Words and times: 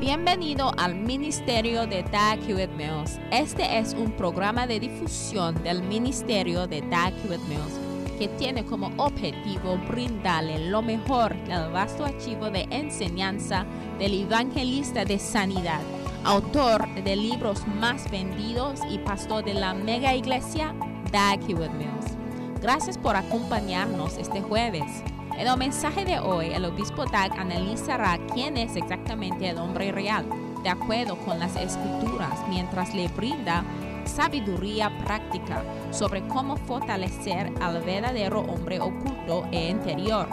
Bienvenido 0.00 0.72
al 0.78 0.94
Ministerio 0.94 1.86
de 1.86 2.02
Dag 2.04 2.40
Hewitt 2.48 2.70
Mills. 2.70 3.20
Este 3.30 3.78
es 3.78 3.92
un 3.92 4.10
programa 4.12 4.66
de 4.66 4.80
difusión 4.80 5.62
del 5.62 5.82
Ministerio 5.82 6.66
de 6.66 6.80
Dag 6.80 7.12
Hewitt 7.22 7.42
Mills 7.50 7.78
que 8.18 8.28
tiene 8.28 8.64
como 8.64 8.90
objetivo 8.96 9.76
brindarle 9.90 10.70
lo 10.70 10.80
mejor 10.80 11.36
del 11.44 11.70
vasto 11.70 12.06
archivo 12.06 12.48
de 12.48 12.66
enseñanza 12.70 13.66
del 13.98 14.22
evangelista 14.22 15.04
de 15.04 15.18
sanidad, 15.18 15.82
autor 16.24 16.88
de 17.04 17.16
libros 17.16 17.66
más 17.66 18.10
vendidos 18.10 18.80
y 18.90 18.96
pastor 19.00 19.44
de 19.44 19.52
la 19.52 19.74
mega 19.74 20.14
iglesia 20.14 20.74
Dag 21.12 21.40
Hewitt 21.46 21.72
Mills. 21.72 22.16
Gracias 22.62 22.96
por 22.96 23.16
acompañarnos 23.16 24.16
este 24.16 24.40
jueves. 24.40 25.04
En 25.40 25.46
el 25.46 25.56
mensaje 25.56 26.04
de 26.04 26.18
hoy, 26.18 26.52
el 26.52 26.66
obispo 26.66 27.06
Dag 27.06 27.32
analizará 27.32 28.18
quién 28.34 28.58
es 28.58 28.76
exactamente 28.76 29.48
el 29.48 29.56
hombre 29.56 29.90
real, 29.90 30.26
de 30.62 30.68
acuerdo 30.68 31.16
con 31.16 31.38
las 31.38 31.56
escrituras, 31.56 32.46
mientras 32.50 32.92
le 32.92 33.08
brinda 33.08 33.64
sabiduría 34.04 34.92
práctica 35.02 35.62
sobre 35.92 36.20
cómo 36.28 36.58
fortalecer 36.58 37.50
al 37.62 37.80
verdadero 37.80 38.40
hombre 38.40 38.80
oculto 38.80 39.46
e 39.50 39.70
interior. 39.70 40.28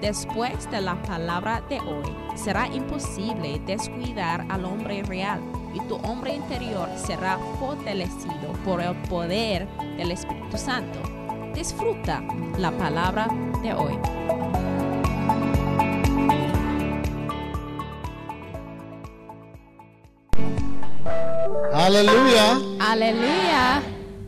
Después 0.00 0.70
de 0.70 0.82
la 0.82 0.94
palabra 1.02 1.60
de 1.68 1.80
hoy, 1.80 2.14
será 2.36 2.68
imposible 2.68 3.60
descuidar 3.66 4.46
al 4.50 4.66
hombre 4.66 5.02
real 5.02 5.40
y 5.74 5.80
tu 5.88 5.96
hombre 5.96 6.36
interior 6.36 6.88
será 6.94 7.38
fortalecido 7.58 8.52
por 8.64 8.80
el 8.80 8.94
poder 9.08 9.66
del 9.96 10.12
Espíritu 10.12 10.56
Santo. 10.56 11.00
Disfruta 11.54 12.22
la 12.56 12.70
palabra 12.70 13.26
de 13.62 13.72
hoy. 13.74 13.98
Hallelujah. 21.72 22.58
Aleluya. 22.80 23.82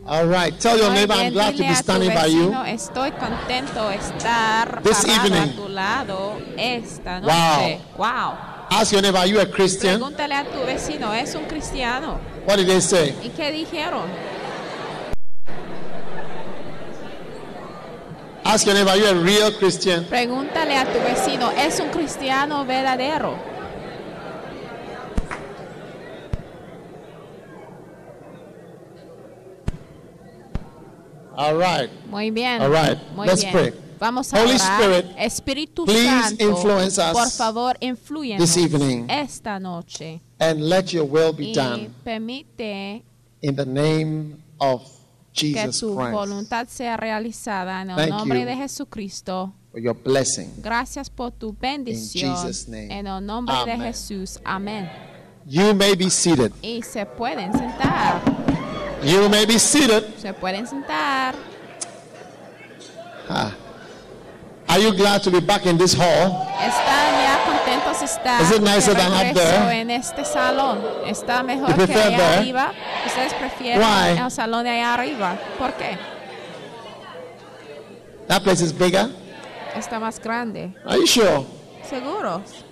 All 0.06 0.27
right. 0.27 0.58
Tell 0.58 0.77
your 0.78 0.91
neighbor 0.91 1.14
I'm 1.14 1.32
glad 1.32 1.56
to 1.56 1.62
be 1.62 1.74
standing 1.74 2.10
by 2.10 2.27
you. 2.27 2.50
Estoy 2.66 3.12
contento 3.12 3.91
estar 3.91 4.82
This 4.82 5.04
evening. 5.06 5.50
a 5.50 5.56
tu 5.56 5.69
lado 5.69 6.41
esta 6.56 7.20
noche. 7.20 7.80
Wow. 7.97 8.38
Ask 8.70 8.92
your 8.92 9.02
neighbor, 9.02 9.19
are 9.19 9.26
you 9.26 9.41
a 9.41 9.47
Christian? 9.47 9.98
Pregúntale 10.00 10.34
a 10.34 10.44
tu 10.44 10.64
vecino, 10.64 11.12
¿es 11.12 11.34
un 11.34 11.44
cristiano? 11.47 12.20
What 12.47 12.56
did 12.58 12.69
they 12.69 12.80
say? 12.80 13.14
¿Y 13.22 13.30
qué 13.30 13.50
dijeron? 13.50 14.02
Ask 18.50 18.66
your 18.66 18.74
neighbor, 18.74 18.90
are 18.90 18.96
you 18.96 19.06
a 19.06 19.14
real 19.14 19.52
Christian? 19.52 20.04
Pregúntale 20.06 20.76
a 20.76 20.84
tu 20.84 20.98
vecino, 20.98 21.52
¿es 21.52 21.78
un 21.78 21.88
cristiano 21.90 22.66
verdadero? 22.66 23.38
All 31.36 31.54
right. 31.54 31.88
Muy 32.10 32.32
bien. 32.32 32.60
All 32.60 32.72
right. 32.72 32.98
Muy 33.14 33.28
Let's 33.28 33.42
bien. 33.42 33.52
pray. 33.52 33.72
Vamos 34.00 34.34
a 34.34 34.40
Holy 34.40 34.56
orar. 34.56 34.80
Spirit, 34.80 35.06
Espíritu 35.16 35.84
please 35.84 36.10
Santo, 36.10 36.44
influence 36.44 36.98
us 36.98 37.12
por 37.12 37.30
favor, 37.30 37.76
this 37.78 38.56
evening. 38.56 39.08
esta 39.08 39.60
noche 39.60 40.20
And 40.40 40.68
let 40.68 40.92
your 40.92 41.04
will 41.04 41.32
be 41.32 41.52
y 41.52 41.54
done 41.54 41.94
permite 42.02 43.04
in 43.42 43.54
the 43.54 43.64
name 43.64 44.42
of 44.58 44.99
que 45.41 45.69
tu 45.78 45.94
voluntad 45.94 46.69
sea 46.69 46.96
realizada 46.96 47.83
en 47.83 47.91
el 47.91 47.96
Thank 47.96 48.10
nombre 48.10 48.41
you. 48.41 48.46
de 48.46 48.56
Jesucristo. 48.56 49.52
For 49.72 49.80
your 49.80 49.94
blessing. 49.94 50.50
Gracias 50.62 51.08
por 51.08 51.30
tu 51.30 51.56
bendición. 51.58 52.36
Jesus' 52.36 52.69
name. 52.69 52.98
En 52.98 53.06
el 53.06 53.24
nombre 53.24 53.55
de 53.64 53.72
Amen. 53.72 53.82
Jesús. 53.82 54.41
Amén. 54.44 54.91
You 55.47 55.74
may 55.74 55.94
be 55.94 56.10
seated. 56.10 56.52
Y 56.62 56.82
se 56.82 57.06
pueden 57.06 57.52
sentar. 57.52 58.20
You 59.02 59.28
may 59.28 59.47
be 59.47 59.58
seated. 59.58 60.05
Se 60.19 60.34
pueden 60.34 60.66
sentar. 60.66 61.34
Ah. 63.28 63.53
Are 64.70 64.78
you 64.78 64.92
glad 64.92 65.22
to 65.25 65.31
be 65.32 65.41
back 65.41 65.66
in 65.66 65.76
this 65.76 65.94
hall? 65.94 66.47
Están 66.60 67.12
ya 67.22 67.38
contentos 67.44 67.98
de 67.98 68.06
estar 68.06 68.41
Is 68.41 68.50
it 68.53 68.62
nicer 68.62 68.94
than 68.94 69.12
up 69.12 69.34
there? 69.34 69.81
en 69.81 69.91
este 69.91 70.25
salón. 70.25 70.78
Está 71.06 71.42
mejor 71.42 71.70
You 71.70 71.86
que 71.86 71.92
allá 71.94 72.16
there? 72.16 72.38
arriba. 72.38 72.72
Ustedes 73.04 73.34
prefieren 73.34 73.81
Why? 73.81 74.16
el 74.25 74.31
salón 74.31 74.62
de 74.64 74.70
allá 74.70 74.94
arriba. 74.94 75.36
¿Por 75.58 75.72
qué? 75.72 75.98
That 78.28 78.42
place 78.44 78.60
is 78.62 78.72
bigger. 78.72 79.08
Está 79.76 79.98
más 79.98 80.20
grande. 80.20 80.72
Are 80.87 80.98
you 80.98 81.06
sure? 81.06 81.44
¿Seguros? 81.88 82.64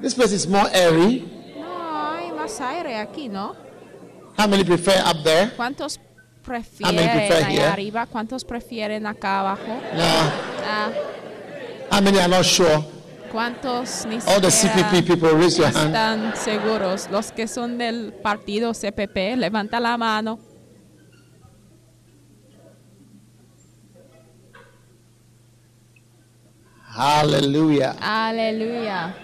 This 0.00 0.14
place 0.14 0.32
is 0.32 0.46
more 0.46 0.68
airy. 0.72 1.24
No, 1.58 2.12
hay 2.12 2.30
más 2.30 2.60
aire 2.60 2.96
aquí, 2.96 3.28
¿no? 3.28 3.56
How 4.38 4.46
many 4.46 4.62
prefer 4.64 5.02
up 5.04 5.24
there? 5.24 5.50
¿Cuántos 5.56 5.98
prefieren 6.44 6.94
prefer 7.10 7.44
allá 7.44 7.48
here? 7.48 7.64
arriba? 7.66 8.06
¿Cuántos 8.06 8.44
prefieren 8.44 9.06
acá 9.06 9.40
abajo? 9.40 9.80
No. 9.94 10.02
Ah, 10.66 10.90
How 11.90 12.00
many 12.02 12.18
are 12.18 12.28
not 12.28 12.44
sure? 12.44 12.84
¿Cuántos 13.32 14.06
ni 14.06 14.16
All 14.26 14.40
the 14.40 14.48
CPP 14.50 15.06
people, 15.06 15.30
raise 15.36 15.56
your 15.58 15.66
hand. 15.66 15.86
están 15.94 16.36
seguros? 16.36 17.08
Los 17.10 17.32
que 17.32 17.48
son 17.48 17.78
del 17.78 18.12
partido 18.22 18.72
CPP, 18.72 19.36
levanta 19.36 19.80
la 19.80 19.96
mano. 19.98 20.38
Hallelujah. 26.96 27.96
Aleluya. 28.00 29.14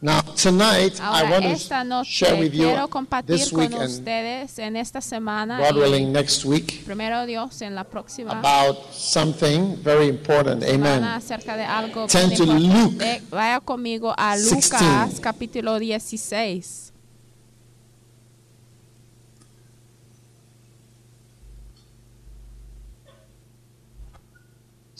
Now, 0.00 0.20
tonight, 0.20 1.00
I 1.00 1.22
Ahora, 1.22 1.30
want 1.30 1.44
esta 1.46 1.82
to 1.82 1.88
noche 1.88 2.08
share 2.08 2.38
with 2.38 2.54
you 2.54 2.68
quiero 2.68 2.86
compartir 2.86 3.36
this 3.36 3.50
con 3.50 3.74
ustedes 3.74 4.56
en 4.60 4.76
esta 4.76 5.00
semana 5.00 5.58
God 5.58 5.76
willing 5.76 6.12
next 6.12 6.44
week 6.44 6.84
primero 6.84 7.26
Dios 7.26 7.60
en 7.62 7.74
la 7.74 7.82
próxima 7.82 8.30
about 8.38 8.92
something 8.92 9.76
very 9.82 10.06
important. 10.06 10.62
Amen. 10.62 11.02
acerca 11.02 11.56
de 11.56 11.64
algo 11.64 12.06
Turn 12.06 12.30
to 12.32 12.44
importante. 12.44 13.22
Vaya 13.30 13.58
conmigo 13.58 14.14
a 14.16 14.36
16. 14.36 14.52
Lucas 14.52 15.20
capítulo 15.20 15.80
16. 15.80 16.92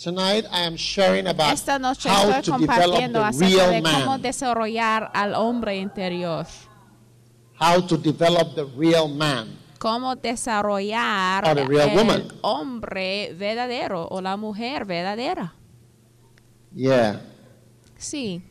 Tonight, 0.02 0.44
I 0.52 0.62
am 0.62 0.76
sharing 0.76 1.26
about 1.26 1.52
Esta 1.54 1.76
noche 1.78 2.08
how 2.08 2.30
estoy 2.30 2.42
to 2.44 2.58
develop 2.58 3.00
compartiendo 3.00 3.18
the 3.18 3.24
acerca 3.24 3.66
de 3.66 3.80
real 3.80 3.82
cómo 3.82 4.06
man. 4.12 4.22
desarrollar 4.22 5.10
al 5.12 5.34
hombre 5.34 5.76
interior. 5.76 6.46
How 7.60 7.80
to 7.84 7.96
develop 7.96 8.54
the 8.54 8.64
real 8.76 9.08
man. 9.08 9.48
Cómo 9.80 10.14
desarrollar 10.14 11.44
Or 11.48 11.54
the 11.56 11.64
real 11.66 11.88
el 11.88 11.96
woman. 11.96 12.28
hombre 12.42 13.34
verdadero 13.34 14.06
o 14.08 14.20
la 14.20 14.36
mujer 14.36 14.84
verdadera. 14.84 15.54
Yeah. 16.72 17.20
Sí, 17.96 18.42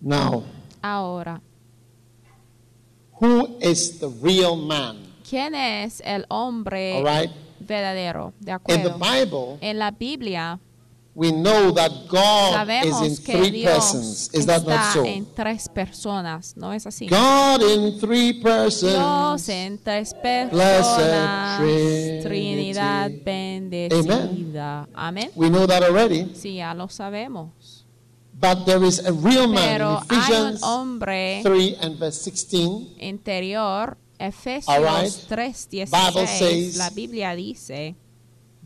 Now, 0.00 0.42
ahora. 0.82 1.40
who 3.20 3.56
is 3.60 4.00
the 4.00 4.08
real 4.20 4.56
man? 4.56 4.96
¿Quién 5.28 5.54
es 5.54 6.02
el 6.04 6.26
hombre 6.28 6.96
All 6.96 7.04
right. 7.04 7.30
Verdadero? 7.62 8.32
De 8.40 8.52
In 8.52 8.82
the 8.82 8.90
acuerdo. 8.90 8.98
Bible, 8.98 9.58
En 9.60 9.78
la 9.78 9.90
Biblia 9.90 10.58
we 11.14 11.30
know 11.30 11.70
that 11.72 11.90
God 12.08 12.66
is 12.86 13.00
in 13.02 13.24
que 13.24 13.36
three 13.36 13.50
Dios 13.50 13.74
persons. 13.92 14.30
Is 14.32 14.46
that 14.46 14.66
not 14.66 14.94
so? 14.94 15.04
en 15.04 15.26
tres 15.34 15.68
personas, 15.68 16.56
¿no 16.56 16.72
es 16.72 16.86
así? 16.86 17.06
God 17.06 17.60
in 17.62 18.00
three 18.00 18.32
Dios 18.32 18.42
persons. 18.42 19.48
en 19.50 19.76
tres 19.78 20.14
personas, 20.14 21.58
Trinity. 21.60 22.22
Trinidad 22.22 23.10
bendecida. 23.24 24.88
Amén. 24.94 25.30
We 25.34 25.50
know 25.50 25.66
that 25.66 25.82
already. 25.82 26.32
Sí, 26.34 26.54
ya 26.54 26.72
lo 26.72 26.88
sabemos. 26.88 27.84
But 28.40 28.64
there 28.64 28.82
is 28.84 28.98
a 29.04 29.12
real 29.12 29.46
man 29.48 29.68
Pero 29.78 29.90
in 29.90 30.06
hay 30.08 30.16
un 30.16 30.22
Ephesians 30.24 30.62
hombre 30.62 31.40
3 31.44 31.76
and 31.80 31.98
verse 31.98 32.18
16. 32.22 32.96
interior, 32.98 33.96
Efesios 34.26 34.68
All 34.68 34.84
right. 34.84 35.12
3:16, 35.28 35.90
Bible 35.90 36.26
says- 36.26 36.76
la 36.76 36.90
Biblia 36.90 37.34
dice, 37.34 37.96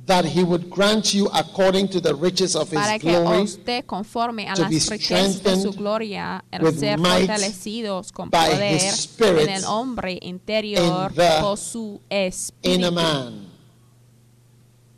That 0.05 0.27
he 0.27 0.45
would 0.45 0.69
grant 0.69 1.15
you 1.15 1.29
according 1.33 1.89
to 1.89 2.01
the 2.01 2.13
riches 2.15 2.55
of 2.55 2.71
his 2.71 2.79
para 2.79 2.99
que 2.99 3.11
glory 3.19 3.49
dé 3.65 3.83
conforme 3.85 4.47
a 4.49 4.55
to 4.55 4.63
las 4.63 4.71
riquezas 4.71 5.43
de 5.43 5.61
su 5.61 5.73
gloria, 5.73 6.45
el 6.53 6.79
ser 6.79 6.99
fortalecidos 6.99 8.13
con 8.13 8.31
poder 8.31 8.93
en 9.19 9.49
el 9.49 9.65
hombre 9.65 10.19
interior 10.23 11.13
por 11.41 11.57
su 11.57 12.01
espíritu. 12.11 12.93
man. 12.93 13.47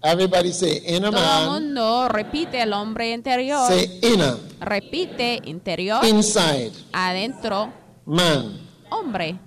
Everybody 0.02 0.52
say 0.52 0.82
inner 0.86 1.10
Todo 1.10 1.54
el 1.56 1.62
mundo 1.62 2.08
repite 2.08 2.60
el 2.60 2.72
hombre 2.72 3.12
interior. 3.12 3.68
Say 3.68 4.00
inner. 4.02 4.36
Repite 4.60 5.40
interior, 5.44 6.04
Inside 6.04 6.72
adentro, 6.92 7.72
man. 8.04 8.60
hombre. 8.90 9.38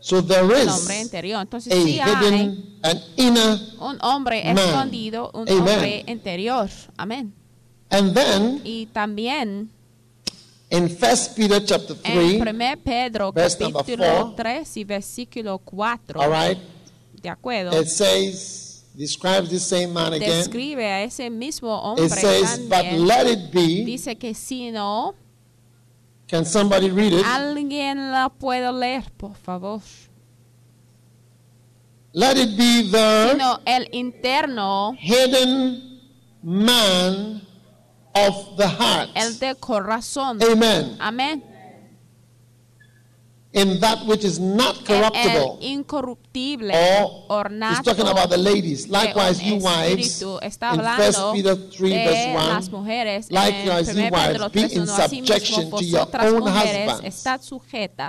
So 0.00 0.22
there 0.22 0.40
El 0.44 0.52
is 0.52 0.68
hombre 0.68 1.00
interior. 1.00 1.40
Entonces 1.40 1.72
a 1.72 1.76
sí 1.76 1.98
hay 1.98 2.64
an 2.82 3.00
inner 3.16 3.58
un 3.80 3.98
hombre 4.00 4.42
man. 4.44 4.58
escondido, 4.58 5.30
un 5.34 5.48
Amen. 5.48 5.58
hombre 5.68 6.04
interior. 6.06 6.68
Amén. 6.96 7.34
And 7.90 8.14
then 8.14 8.60
Y 8.64 8.86
también 8.92 9.70
in 10.70 10.88
First 10.90 11.34
Peter 11.36 11.64
chapter 11.64 11.96
en 12.04 12.38
3, 12.38 12.52
1 12.54 12.76
Pedro 12.84 13.32
capítulo 13.32 14.04
four. 14.04 14.36
3 14.36 14.76
y 14.76 14.84
versículo 14.84 15.58
4, 15.58 16.20
all 16.20 16.30
right, 16.30 16.58
¿de 17.22 17.28
acuerdo? 17.30 17.72
it 17.80 17.88
says, 17.88 18.84
describes 18.94 19.48
this 19.48 19.62
same 19.64 19.88
man 19.92 20.12
again. 20.12 20.28
Describe 20.38 20.78
a 20.84 21.02
ese 21.02 21.30
mismo 21.30 21.74
hombre 21.80 22.04
It 22.04 22.12
says, 22.12 22.58
but 22.68 22.82
también. 22.82 23.06
let 23.06 23.26
it 23.26 23.50
be. 23.52 23.84
Dice 23.84 24.16
que 24.18 24.34
si 24.34 24.70
no, 24.70 25.14
Can 26.28 26.44
somebody 26.44 26.90
read 26.90 27.12
it? 27.12 27.24
alguien 27.24 28.12
la 28.12 28.28
puede 28.28 28.70
leer, 28.72 29.04
por 29.16 29.34
favor. 29.34 29.80
Let 32.12 32.36
it 32.36 32.56
be 32.56 32.90
the 32.90 33.30
Sino 33.32 33.60
el 33.66 33.88
interno, 33.92 34.94
hidden 34.98 36.00
man 36.42 37.42
of 38.14 38.56
the 38.56 38.66
heart. 38.68 39.10
el 39.14 39.38
de 39.38 39.54
corazón. 39.54 40.42
Amen. 40.42 40.96
Amén. 41.00 41.42
in 43.54 43.80
that 43.80 44.04
which 44.06 44.24
is 44.24 44.38
not 44.38 44.84
corruptible. 44.84 45.58
incorruptible 45.62 46.18
or 47.30 47.48
he's 47.48 47.80
talking 47.82 48.06
about 48.06 48.28
the 48.30 48.36
ladies. 48.36 48.88
Likewise, 48.88 49.42
you 49.42 49.56
wives, 49.56 50.22
in 50.22 50.28
1 50.28 51.34
Peter 51.34 51.54
3 51.56 51.90
verse 52.04 52.26
1, 52.34 52.70
likewise, 53.30 53.96
you 53.96 54.10
wives, 54.10 54.52
be 54.52 54.60
in 54.74 54.86
subjection 54.86 55.70
to 55.70 55.84
your 55.84 56.06
own 56.20 56.42
husbands, 56.46 57.16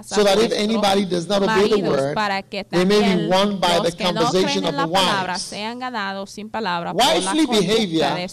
so 0.09 0.23
that 0.23 0.37
if 0.39 0.51
anybody 0.51 1.05
does 1.05 1.27
not 1.27 1.41
obey 1.41 1.69
the 1.69 1.89
word, 1.89 2.17
they 2.69 2.85
may 2.85 3.15
be 3.15 3.27
won 3.27 3.59
by 3.59 3.79
the 3.79 3.91
conversation 3.91 4.65
of 4.65 4.75
the 4.75 4.87
wives. 4.87 5.53
Wifely 6.93 7.45
behavior 7.45 8.27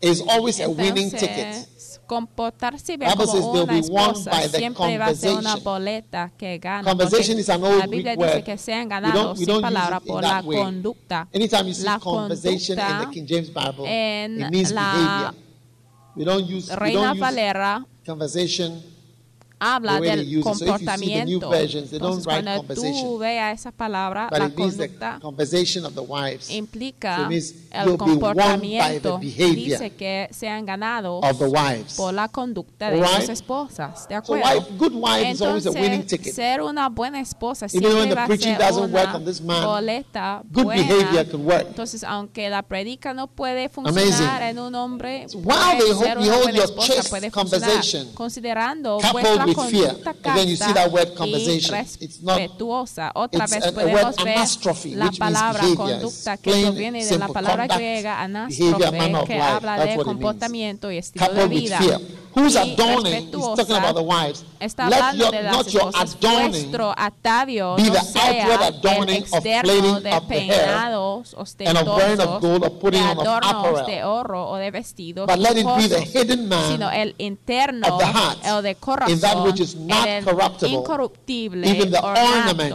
is 0.00 0.20
always 0.22 0.58
a 0.60 0.70
winning 0.70 1.10
ticket. 1.10 1.66
Comportarse 2.08 2.96
bien 2.96 3.10
ah, 3.10 3.16
says 3.18 3.42
como 3.42 3.64
una 3.64 3.78
esposa 3.78 4.30
siempre 4.48 4.96
va 4.96 5.06
a 5.08 5.14
ser 5.14 5.34
una 5.34 5.56
boleta 5.56 6.32
que 6.38 6.58
gana. 6.58 6.88
Conversation 6.88 7.38
is 7.38 7.50
an 7.50 7.62
old 7.62 7.78
la 7.78 7.86
Biblia 7.86 8.16
Greek 8.16 8.26
dice 8.26 8.36
word. 8.36 8.44
que 8.44 8.56
sean 8.56 8.88
We 8.88 9.12
don't, 9.12 9.38
we 9.38 9.44
don't 9.44 9.58
use 9.58 9.60
palabra 9.60 10.00
por 10.00 10.22
la 10.22 10.40
way. 10.40 10.58
conducta. 10.58 11.28
Anytime 11.34 11.68
you 11.68 11.74
see 11.74 11.84
La 11.84 11.98
conversation 11.98 12.78
in 12.78 12.98
the 12.98 13.10
King 13.12 13.26
James 13.26 13.50
Bible, 13.50 13.84
en 13.86 14.40
it 14.40 14.50
means 14.50 14.72
la 14.72 14.92
behavior. 14.94 15.44
We 16.16 16.24
don't 16.24 16.48
use, 16.48 16.70
we 16.70 16.76
Reina 16.76 17.00
don't 17.02 17.16
use 17.16 17.20
Valera 17.20 17.86
conversation 18.06 18.82
habla 19.58 20.00
del 20.00 20.40
comportamiento. 20.40 21.52
Entonces, 21.54 22.24
cuando 22.24 22.62
tú 22.74 23.18
veas 23.18 23.60
esa 23.60 23.72
palabra, 23.72 24.28
but 24.30 24.38
la 24.38 24.50
conducta 24.50 25.18
implica 26.48 27.28
el 27.70 27.96
comportamiento. 27.96 29.18
Dice 29.18 29.90
que 29.90 30.28
sean 30.30 30.64
ganados 30.66 31.24
por 31.96 32.14
la 32.14 32.28
conducta 32.28 32.90
de 32.90 33.06
sus 33.06 33.28
esposas. 33.28 34.08
¿De 34.08 34.14
acuerdo? 34.14 34.44
wife, 34.48 34.66
good 34.78 34.92
wife 34.94 35.30
is 35.30 35.42
always 35.42 35.66
a 35.66 35.70
winning 35.70 35.92
Entonces, 35.92 36.18
ticket. 36.18 36.34
ser 36.34 36.62
una 36.62 36.88
buena 36.88 37.20
esposa 37.20 37.68
siempre 37.68 38.14
va 38.14 38.24
a 38.24 38.36
ser 38.36 38.82
una 38.82 39.66
boleta 39.66 40.42
good 40.50 40.64
buena. 40.64 40.82
behavior 40.82 41.28
can 41.28 41.46
work. 41.46 41.66
Entonces, 41.68 42.04
aunque 42.04 42.48
la 42.48 42.62
predica 42.62 43.14
no 43.14 43.26
puede 43.26 43.68
funcionar 43.68 44.42
Amazing. 44.42 44.42
en 44.42 44.58
un 44.58 44.74
hombre, 44.74 45.26
puede 45.42 45.94
ser 45.94 46.18
una 46.18 46.36
buena 46.38 46.64
esposa, 46.64 47.02
puede 47.08 47.30
funcionar. 47.30 47.84
Considerando 48.14 48.98
vuestra 49.12 49.44
with 49.56 49.70
fear. 49.70 49.88
conducta 49.88 50.10
Again, 50.32 50.48
you 50.48 50.56
see 50.56 50.64
casta 50.64 50.74
that 50.74 50.92
word 50.92 51.08
y 51.08 51.14
conversation. 51.14 51.86
It's 52.00 52.22
not- 52.22 52.38
respetuosa. 52.38 53.12
Otra 53.14 53.44
it's 53.44 53.52
vez 53.54 53.64
a- 53.64 53.68
a 53.68 53.72
podemos 53.72 54.02
word 54.16 54.24
ver 54.24 54.34
la 54.96 55.10
palabra 55.18 55.62
behavior. 55.62 55.76
conducta 56.00 56.36
que 56.36 56.50
proviene 56.62 57.04
de 57.04 57.18
la 57.18 57.28
palabra 57.28 57.66
griega 57.66 58.20
behavior, 58.20 58.24
anástrofe, 58.24 59.26
que 59.26 59.34
life. 59.34 59.40
habla 59.42 59.84
de 59.84 59.96
comportamiento 59.96 60.90
y 60.92 60.98
estilo 60.98 61.32
de 61.34 61.48
vida. 61.48 61.78
Who's 62.34 62.56
adorning? 62.56 63.26
He's 63.26 63.32
talking 63.32 63.76
about 63.76 63.94
the 63.94 64.02
wives. 64.02 64.44
Está 64.60 64.88
Let 64.88 65.14
your, 65.16 65.30
de 65.30 65.42
las 65.42 65.54
not 65.54 65.72
your 65.72 65.90
adorning 65.94 66.72
atavio 66.96 67.76
be 67.76 67.82
the 67.84 67.98
outward 67.98 68.74
adorning 68.74 69.24
of 69.32 69.42
de 69.42 69.58
of 69.58 70.28
the 70.28 70.40
hair 70.40 70.92
and 71.60 71.78
of 71.78 71.86
wearing 71.86 72.20
of 72.20 72.40
gold 72.40 72.64
or 72.64 72.70
putting 72.70 73.02
on 73.02 73.18
of 73.18 73.26
apparel. 73.26 73.86
de 73.86 74.04
oro 74.04 74.50
o 74.50 74.56
de 74.58 74.70
vestidos 74.70 75.26
But 75.26 75.38
let 75.38 75.56
it 75.56 75.66
be 75.76 75.88
the 75.88 76.00
hidden 76.00 76.48
man 76.48 76.72
sino 76.72 76.88
el 76.88 77.14
interno 77.18 77.86
of 77.88 77.98
the 77.98 78.06
heart, 78.06 78.38
el 78.44 78.62
de 78.62 78.74
corazón, 78.74 79.12
in 79.12 79.20
that 79.20 79.42
which 79.44 79.60
is 79.60 79.74
not 79.76 80.24
corruptible, 80.24 80.84
even 81.64 81.90
the 81.90 82.00
ornament 82.02 82.72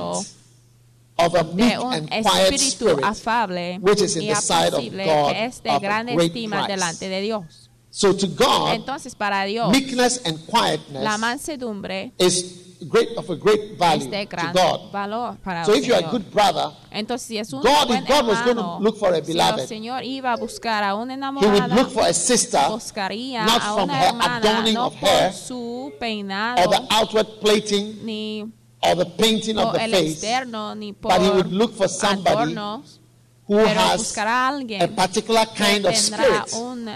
of 1.17 1.35
a 1.35 1.43
meek 1.53 1.73
and 1.73 2.09
quiet 2.09 2.59
spirit. 2.59 3.03
afable 3.03 3.77
which 3.81 4.01
is 4.01 4.15
in 4.17 4.27
the 4.27 4.35
sight 4.35 4.73
of 4.73 4.81
God 4.81 5.31
que 5.33 5.45
es 5.45 5.61
de 5.61 5.69
of 5.69 5.77
a 5.77 5.79
gran 5.85 6.07
great 6.07 6.31
estima 6.31 6.65
price. 6.65 6.73
delante 6.73 7.09
de 7.09 7.21
Dios. 7.21 7.62
So 7.95 8.11
to 8.11 8.25
God, 8.27 8.73
Entonces 8.73 9.13
para 9.13 9.45
Dios 9.45 9.69
meekness 9.69 10.19
and 10.25 10.39
la 10.39 10.45
quietness 10.47 11.19
mansedumbre 11.19 12.11
is 12.17 12.75
great 12.89 13.15
of 13.15 13.29
a 13.29 13.35
great 13.35 13.77
value 13.77 14.03
es 14.05 14.09
de 14.09 14.25
to 14.25 14.35
gran 14.35 14.51
God. 14.51 14.91
valor 14.91 15.37
para 15.43 15.63
So 15.63 15.75
if 15.75 15.85
you're 15.85 15.99
a 16.03 16.09
good 16.09 16.23
brother, 16.31 16.71
Entonces, 16.89 17.27
si 17.27 17.37
es 17.37 17.53
un 17.53 17.61
God, 17.61 17.87
buen 17.89 18.01
if 18.01 18.09
God 18.09 18.25
was 18.27 18.41
going 18.41 18.57
to 18.57 18.79
look 18.79 18.97
for 18.97 19.09
a 19.13 19.23
si 19.23 19.31
el 19.31 19.37
beloved, 19.37 19.67
Señor 19.67 20.03
iba 20.03 20.33
a 20.33 20.37
buscar 20.37 20.83
a 20.83 20.95
una 20.95 21.13
he 21.13 21.45
would 21.45 21.55
enamorada, 21.61 21.75
look 21.75 21.91
for 21.91 22.03
a 22.07 22.13
sister, 22.13 22.57
buscaría 22.67 23.45
not 23.45 23.61
a 23.61 23.73
from 23.75 23.83
una 23.83 23.93
her 23.93 24.07
hermana 24.07 24.37
adorning 24.37 24.73
no 24.73 24.85
of 24.87 24.95
hair 24.95 25.31
su 25.31 25.55
or 25.85 25.91
peinado 25.99 26.69
the 26.71 26.87
outward 26.89 27.27
plating 27.41 28.03
ni 28.03 28.41
or 28.81 28.95
the 28.95 29.05
painting 29.05 29.59
of 29.59 29.71
the 29.71 29.83
el 29.83 29.91
face, 29.91 30.13
externo 30.13 30.73
ni 30.75 30.93
por 30.93 31.11
but 31.11 31.21
he 31.21 31.29
would 31.29 31.51
look 31.51 31.71
for 31.75 31.87
somebody 31.87 32.53
adornos, 32.53 32.99
who 33.47 33.57
pero 33.57 33.79
has 33.79 33.97
buscará 34.01 34.49
a 34.81 34.87
particular 34.87 35.45
que 35.53 35.63
kind 35.63 35.85
of 35.85 35.93
spirit, 35.93 36.53
un 36.55 36.89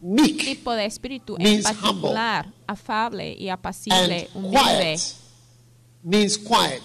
meek 0.00 0.44
tipo 0.44 0.72
de 0.74 0.84
espíritu 0.86 1.36
en 1.38 1.42
means 1.42 1.64
particular, 1.64 2.46
afable 2.66 3.36
y 3.38 3.48
apacible, 3.48 4.28
and 4.34 4.44
humilde, 4.44 4.58
quiet 4.60 5.00
means 6.02 6.38
quiet. 6.38 6.82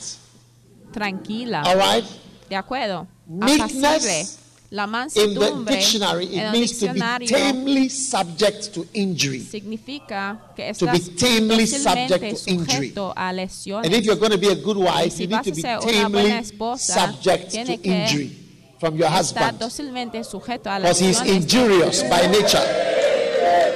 tranquila, 0.91 1.61
All 1.61 1.77
right? 1.77 2.05
¿de 2.49 2.55
acuerdo? 2.55 3.07
Meekness, 3.27 3.83
Apacible. 3.83 4.45
La 4.71 4.85
In 5.15 5.35
the 5.35 5.63
dictionary, 5.71 6.25
it 6.25 6.51
means 6.51 6.77
to 6.79 6.91
be 6.91 6.99
tamely 7.27 7.87
subject 7.87 8.73
to 8.73 8.85
injury. 8.93 9.39
significa 9.39 10.37
que 10.55 10.73
To 10.73 10.87
be 10.87 10.99
tamely 10.99 11.65
subject 11.67 12.43
to 12.43 12.49
injury. 12.51 12.93
a 13.15 13.31
lesiones. 13.31 13.85
And 13.85 13.93
if 13.95 14.03
you're 14.05 14.17
going 14.19 14.31
to 14.31 14.37
be 14.37 14.49
a 14.49 14.55
good 14.55 14.75
wife, 14.77 15.11
si 15.13 15.23
you 15.23 15.29
need 15.29 15.43
to 15.43 15.51
be 15.51 15.61
ser 15.61 15.77
una 15.77 16.09
buena 16.09 16.09
tamely 16.09 16.31
esposa, 16.31 16.93
subject 16.93 17.51
to 17.51 17.73
injury 17.83 18.35
from 18.79 18.97
your 18.97 19.07
husband. 19.09 19.59
dócilmente 19.59 20.23
sujeto 20.23 20.69
a 20.69 20.79
Because 20.79 20.99
he's 20.99 21.21
injurious 21.21 22.03
by 22.09 22.27
nature. 22.27 22.94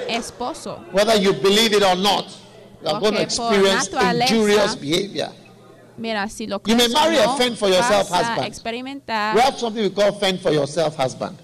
Esposo. 0.09 0.79
Whether 0.91 1.15
you 1.15 1.33
believe 1.33 1.73
it 1.73 1.83
or 1.83 1.95
not, 1.95 2.25
you 2.81 2.87
are 2.87 2.99
going 2.99 3.13
to 3.15 3.21
experience 3.21 3.87
injurious 3.87 4.75
behavior. 4.75 5.31
Mira, 5.97 6.29
si 6.29 6.47
lo 6.47 6.61
You 6.65 6.75
may 6.75 6.87
marry 6.87 7.17
a 7.17 7.25
no, 7.25 7.35
fend 7.35 7.57
for 7.57 7.67
yourself 7.67 8.09
husband. 8.09 8.61
We 9.35 9.41
have 9.41 9.57
something 9.57 9.83
we 9.83 9.89
call 9.89 10.13
fend 10.13 10.39
for 10.39 10.51
yourself 10.51 10.95
husband. 10.95 11.37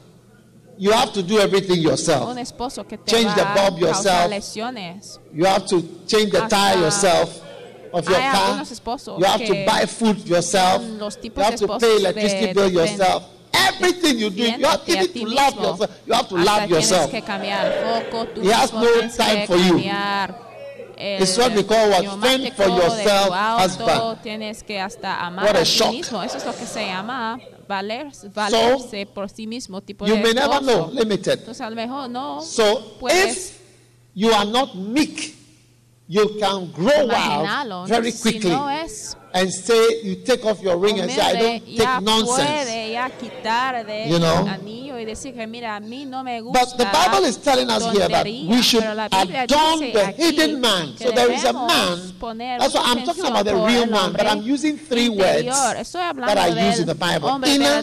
You 0.77 0.91
have 0.91 1.13
to 1.13 1.23
do 1.23 1.39
everything 1.39 1.79
yourself. 1.81 2.29
un 2.29 2.37
esposo 2.37 2.87
que 2.87 2.97
te 2.97 3.11
Change 3.11 3.33
the 3.35 3.45
bulb 3.55 3.79
yourself. 3.79 4.29
lesiones. 4.29 5.19
You 5.33 5.45
have 5.45 5.65
to 5.67 5.81
change 6.07 6.31
the 6.31 6.47
tire 6.47 6.79
yourself 6.79 7.41
of 7.93 8.09
your 8.09 8.19
car. 8.19 8.63
You 9.17 9.25
have 9.25 9.45
to 9.45 9.65
buy 9.65 9.85
food 9.85 10.27
yourself. 10.27 10.81
You 10.83 11.41
have 11.43 11.55
to 11.57 11.77
pay 11.79 11.95
electricity 11.97 12.53
bill 12.53 12.69
yourself. 12.71 13.23
Everything 13.69 14.19
you 14.19 14.29
do, 14.29 14.43
you 14.43 14.65
have 14.65 14.83
to 14.85 15.25
love 15.25 15.55
yourself. 15.55 15.91
You 16.05 16.13
have 16.13 16.27
to 16.29 16.35
love 16.37 16.69
yourself. 16.69 17.11
que 17.11 17.21
cambiar 17.21 17.73
tú 18.33 18.41
He 18.43 18.51
has 18.51 18.71
no 18.73 18.85
time 19.15 19.47
for 19.47 19.57
you. 19.57 19.79
It's 20.97 21.37
what 21.37 21.53
we 21.53 21.63
call 21.63 21.89
what? 21.89 22.03
neumático 22.03 22.21
Fend 22.21 22.53
for 22.55 22.69
yourself, 22.69 23.27
tu 23.27 23.33
auto, 23.33 23.63
husband. 23.63 24.21
tienes 24.23 24.63
que 24.63 24.79
hasta 24.79 25.25
amar 25.25 25.45
What 25.45 25.55
a 25.57 25.59
a 25.59 25.63
ti 25.63 25.69
shock. 25.69 25.91
mismo. 25.91 26.23
Eso 26.23 26.37
es 26.37 26.45
lo 26.45 26.55
que 26.55 26.65
se 26.65 26.85
llama 26.85 27.37
valer, 27.67 28.07
valerse 28.33 29.05
por 29.05 29.29
sí 29.29 29.45
mismo, 29.45 29.81
tipo 29.81 30.05
You 30.07 30.15
de 30.15 30.21
may 30.21 30.33
never 30.33 30.59
know, 30.61 30.89
limited. 30.93 31.39
Entonces 31.39 31.59
a 31.61 31.69
lo 31.69 31.75
mejor 31.75 32.09
no 32.09 32.41
So 32.41 32.97
puedes 32.99 33.35
if 33.49 33.59
you 34.13 34.31
are 34.31 34.45
not 34.49 34.73
meek, 34.75 35.35
you 36.07 36.37
can 36.39 36.71
grow 36.71 37.07
wild 37.07 37.89
very 37.89 38.11
quickly 38.11 38.51
and 39.33 39.51
say 39.51 40.01
you 40.01 40.15
take 40.23 40.45
off 40.45 40.61
your 40.61 40.77
ring 40.77 40.99
and 40.99 41.11
say 41.11 41.21
I 41.21 41.33
don't 41.33 41.65
take 41.65 42.01
nonsense. 42.01 42.69
You 44.09 44.19
know. 44.19 44.45
But 46.53 46.77
the 46.77 46.85
Bible 46.93 47.25
is 47.25 47.37
telling 47.37 47.69
us 47.69 47.83
here 47.91 48.07
that 48.07 48.25
we 48.25 48.61
should 48.61 48.83
adorn 48.83 49.79
the 49.91 50.13
hidden 50.15 50.61
man. 50.61 50.95
So 50.97 51.11
there 51.11 51.31
is 51.31 51.43
a 51.43 51.53
man. 51.53 52.13
That's 52.59 52.75
I'm 52.75 53.03
talking 53.03 53.25
about 53.25 53.45
the 53.45 53.55
real 53.55 53.87
man, 53.87 54.13
but 54.13 54.25
I'm 54.25 54.41
using 54.41 54.77
three 54.77 55.09
words 55.09 55.45
that 55.45 56.37
I 56.37 56.67
use 56.67 56.79
in 56.79 56.87
the 56.87 56.95
Bible: 56.95 57.27
inner, 57.45 57.81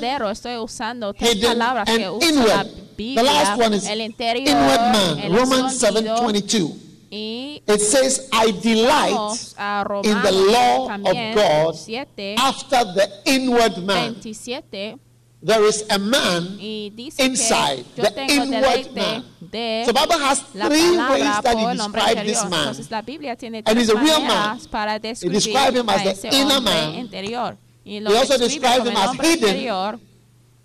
hidden, 1.16 1.60
and 1.60 2.22
inward. 2.22 2.66
The 2.96 3.22
last 3.22 3.58
one 3.58 3.72
is 3.74 3.86
inward 3.88 4.80
man. 4.94 5.32
Romans 5.32 5.78
7:22 5.82 6.91
y 7.12 7.62
It 7.66 7.80
says, 7.80 8.28
I 8.32 8.50
delight 8.52 9.54
a 9.58 10.00
in 10.02 10.22
the 10.22 10.32
law 10.32 10.88
of 10.90 11.34
God 11.34 11.76
7, 11.76 12.38
after 12.38 12.84
the 12.94 13.06
inward 13.26 13.84
man. 13.84 14.14
27 14.14 14.98
there 15.42 15.62
is 15.64 15.84
a 15.90 15.98
man 15.98 16.56
inside, 17.18 17.84
the 17.96 18.26
inward 18.30 18.94
man. 18.94 19.24
de 19.40 19.82
So 19.84 19.92
Bible 19.92 20.18
has 20.20 20.40
three 20.40 20.96
ways 20.96 21.34
that 21.42 21.56
he 21.58 21.76
described 21.76 22.26
this 22.26 22.44
man. 22.48 22.68
Entonces 22.68 22.90
la 22.90 23.02
Biblia 23.02 23.36
tiene 23.36 23.62
And 23.66 23.78
he's 23.78 23.90
a 23.90 23.96
real 23.96 24.20
man. 24.20 24.56
describir 24.56 25.32
described 25.32 25.76
him 25.76 25.88
as 25.88 26.22
the 26.22 26.28
inner 26.32 26.60
man. 26.60 26.94
interior. 26.94 27.56
Y 27.84 27.98
He 27.98 28.06
also 28.06 28.38
describes 28.38 28.86
him 28.88 28.96
as 28.96 29.12
hidden. 29.20 29.48
interior 29.48 29.98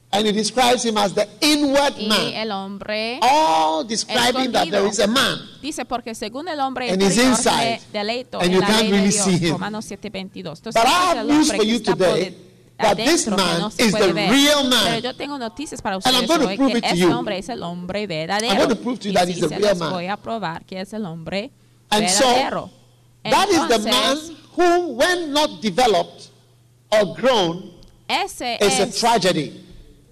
And 0.10 0.26
he 0.26 0.32
describes 0.32 0.86
him 0.86 0.98
as 0.98 1.14
the 1.14 1.28
inward 1.42 1.98
man. 2.08 2.34
el 2.34 2.52
hombre 2.52 3.20
All 3.22 3.84
describing 3.84 4.52
that 4.54 4.70
there 4.70 4.88
is 4.88 5.00
a 5.00 5.08
man. 5.08 5.38
Dice, 5.62 5.84
porque 5.86 6.16
según 6.16 6.48
el 6.48 6.60
hombre 6.62 6.90
And 6.90 7.02
he's 7.02 7.18
inside. 7.18 7.82
deleito 7.92 8.40
And 8.40 8.54
you 8.54 8.62
can't 8.62 8.90
really 8.90 9.12
see 9.12 9.38
him. 9.38 9.58
But 9.58 10.86
I 10.86 11.14
have 11.16 11.26
news 11.28 11.52
for 11.52 11.64
you 11.64 11.80
today 11.80 12.36
that 12.78 12.96
this 12.96 13.28
man 13.28 13.60
no 13.60 13.68
is 13.68 13.92
the 13.92 14.14
ver. 14.14 14.32
real 14.32 14.64
man. 14.70 14.86
Pero 14.86 15.00
yo 15.00 15.14
tengo 15.16 15.38
noticias 15.38 15.82
para 15.82 15.98
I'm 16.06 16.26
going 16.26 16.42
to 16.42 16.56
prove 16.56 16.76
it 16.76 16.86
to 16.86 16.96
you. 16.96 17.12
hombre 17.12 17.38
es 17.38 17.50
el 17.50 17.62
hombre 17.64 18.04
I'm 18.04 18.58
going 18.58 18.70
to 18.70 18.76
prove 18.76 19.00
to 19.02 19.08
you 19.10 19.14
that 19.16 19.28
he's 19.28 19.42
the 19.42 19.50
real 19.50 19.76
man. 19.76 19.92
voy 19.92 20.08
a 20.08 20.16
probar 20.16 20.66
que 20.66 20.80
es 20.80 20.94
el 20.94 21.06
hombre 21.06 21.52
And 21.90 22.10
so, 22.10 22.26
verdadero. 22.26 22.70
That 23.24 23.50
is 23.50 23.68
the 23.68 23.80
man 23.80 24.18
who, 24.56 24.94
when 24.96 25.34
not 25.34 25.62
developed 25.62 26.30
or 26.92 27.14
grown, 27.16 27.72
ese 28.08 28.58
is 28.62 28.80
a 28.80 28.92
tragedy. 28.92 29.66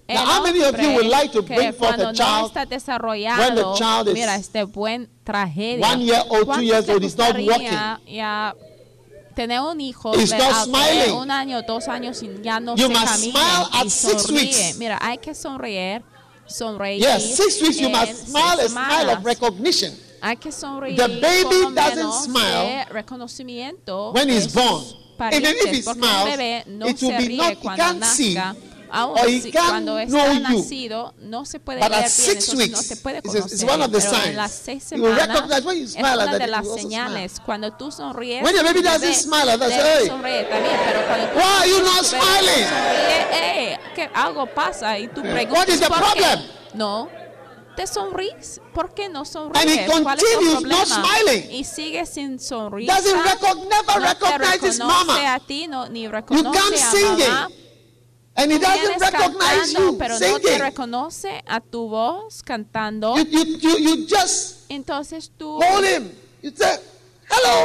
El 0.08 0.14
Now, 0.14 0.24
how 0.26 0.42
many 0.42 0.62
of 0.62 0.78
you 0.80 0.90
would 0.94 1.06
like 1.06 1.32
to 1.32 1.42
bring 1.42 1.72
forth 1.72 1.94
a 1.98 2.04
no 2.04 2.12
child 2.12 2.52
when 2.54 3.54
the 3.54 3.74
child 3.76 4.08
is 4.08 4.14
mira, 4.14 4.36
este 4.36 4.64
buen 4.66 5.08
tragedia. 5.24 5.80
one 5.80 6.00
year 6.00 6.22
old, 6.30 6.40
two 6.40 6.46
¿Cuánto 6.46 6.62
years 6.64 6.88
old, 6.88 7.02
is 7.04 7.16
not 7.16 7.36
ya 8.06 8.54
tener 9.34 9.60
un 9.60 9.80
hijo 9.80 10.12
de 10.12 10.24
not 10.38 10.64
smiling. 10.64 11.12
un 11.12 11.30
año, 11.30 11.60
dos 11.66 11.88
años 11.88 12.22
y 12.22 12.30
ya 12.42 12.58
no 12.60 12.74
You 12.76 12.86
se 12.86 12.92
must 12.94 13.04
camina 13.06 13.32
smile 13.32 13.68
at 13.72 13.84
y 13.84 13.90
six 13.90 14.22
sonríe. 14.22 14.40
weeks. 14.44 14.78
Mira, 14.78 14.98
hay 15.02 15.18
que 15.18 15.34
sonreír, 15.34 16.02
sonreír. 16.46 17.00
Yes, 17.02 17.36
six 17.36 17.60
weeks 17.60 17.78
you 17.80 17.88
must 17.90 18.28
smile 18.28 18.60
a 18.60 18.68
smile 18.68 19.10
of 19.10 19.24
recognition. 19.24 19.92
Hay 20.22 20.36
que 20.36 20.50
sonreír 20.52 20.96
The 20.96 21.08
baby 21.20 21.74
doesn't 21.74 22.12
smile 22.12 22.86
reconocimiento 22.90 24.12
when 24.14 24.28
he's 24.28 24.46
born. 24.54 24.82
parientes, 25.18 25.50
Even 25.50 25.68
if 25.68 25.74
he 25.74 25.82
smiles, 25.82 26.66
no 26.68 26.86
it 26.86 27.02
will 27.02 27.18
be 27.18 27.36
not- 27.36 27.56
he 27.56 27.68
can't 27.76 28.04
see. 28.04 28.38
Aún 28.96 29.42
si- 29.42 29.52
cuando 29.52 29.98
está 29.98 30.38
nacido 30.40 31.14
no 31.18 31.44
se 31.44 31.60
puede 31.60 31.80
But 31.80 31.90
ver 31.90 31.98
at 31.98 32.02
bien, 32.04 32.10
six 32.10 32.28
entonces 32.48 32.70
no 32.70 32.82
se 32.82 32.96
puede 32.96 33.22
conocer. 33.22 33.52
it's 33.52 33.62
one 33.64 33.84
of 33.84 33.90
the 33.92 33.98
pero 33.98 34.10
signs. 34.10 34.26
en 34.26 34.36
las 34.36 34.52
seis 34.52 34.84
semanas 34.84 35.18
you 35.78 35.84
es 35.84 35.92
smile 35.92 36.14
una 36.24 36.38
de 36.38 36.46
las 36.46 36.66
señales. 36.74 37.32
Cuando 37.44 37.72
tú 37.72 37.90
sonríes, 37.90 38.42
When 38.42 38.54
baby 38.62 38.82
doesn't 38.82 39.14
smile 39.14 39.50
"Hey, 40.00 40.06
sonreír 40.08 40.48
también, 40.48 40.76
pero 40.86 41.06
cuando 41.06 41.26
tú 41.28 41.36
why 41.36 41.42
are 41.60 41.68
you 41.70 41.78
not 41.82 42.04
smiling? 42.04 42.66
sonríe, 42.68 43.70
"Ey, 43.72 43.76
que 43.94 44.10
algo 44.14 44.46
pasa 44.46 44.98
y 44.98 45.08
tú 45.08 45.20
What 45.20 45.30
preguntas 45.32 45.68
is 45.68 45.80
the 45.80 45.86
¿por 45.88 45.98
problem? 45.98 46.40
No. 46.74 47.08
¿Te 47.76 47.86
sonríes? 47.86 48.62
¿Por 48.72 48.94
qué 48.94 49.10
no 49.10 49.18
And 49.18 49.26
sonríes? 49.28 49.66
he 49.66 49.86
¿Cuál 50.02 50.16
es 50.18 50.24
tu 50.24 50.26
continues 50.26 50.62
not 50.62 50.62
problema? 50.88 51.04
smiling. 51.04 51.50
Y 51.52 51.64
sigue 51.64 52.06
sin. 52.38 52.38
Doesn't 52.38 53.22
never 53.68 54.00
no 54.00 54.16
te 54.16 54.38
recognize 54.38 54.66
his 54.66 54.78
reconoce 54.78 54.84
mama. 55.06 55.34
a 55.34 55.40
ti, 55.40 55.66
no, 55.68 55.86
ni 55.86 56.08
reconoce 56.08 56.58
can't 56.58 56.74
a 56.74 56.90
sing 56.90 57.18
it. 57.20 57.28
mamá. 57.28 57.48
And 58.38 58.52
he 58.52 58.58
doesn't 58.58 59.00
recognize 59.00 59.72
you 59.72 59.96
pero 59.98 60.18
no 60.18 60.38
te 60.38 60.58
reconoce 60.58 61.42
a 61.46 61.60
tu 61.60 61.88
voz 61.88 62.42
cantando. 62.42 63.16
You, 63.16 63.24
you, 63.24 63.56
you, 63.58 63.78
you 63.78 64.06
just 64.06 64.70
Entonces 64.70 65.30
tú 65.36 65.58
hold 65.62 65.84
him. 65.84 66.10
You 66.42 66.52
say, 66.54 66.78
hello. 67.30 67.64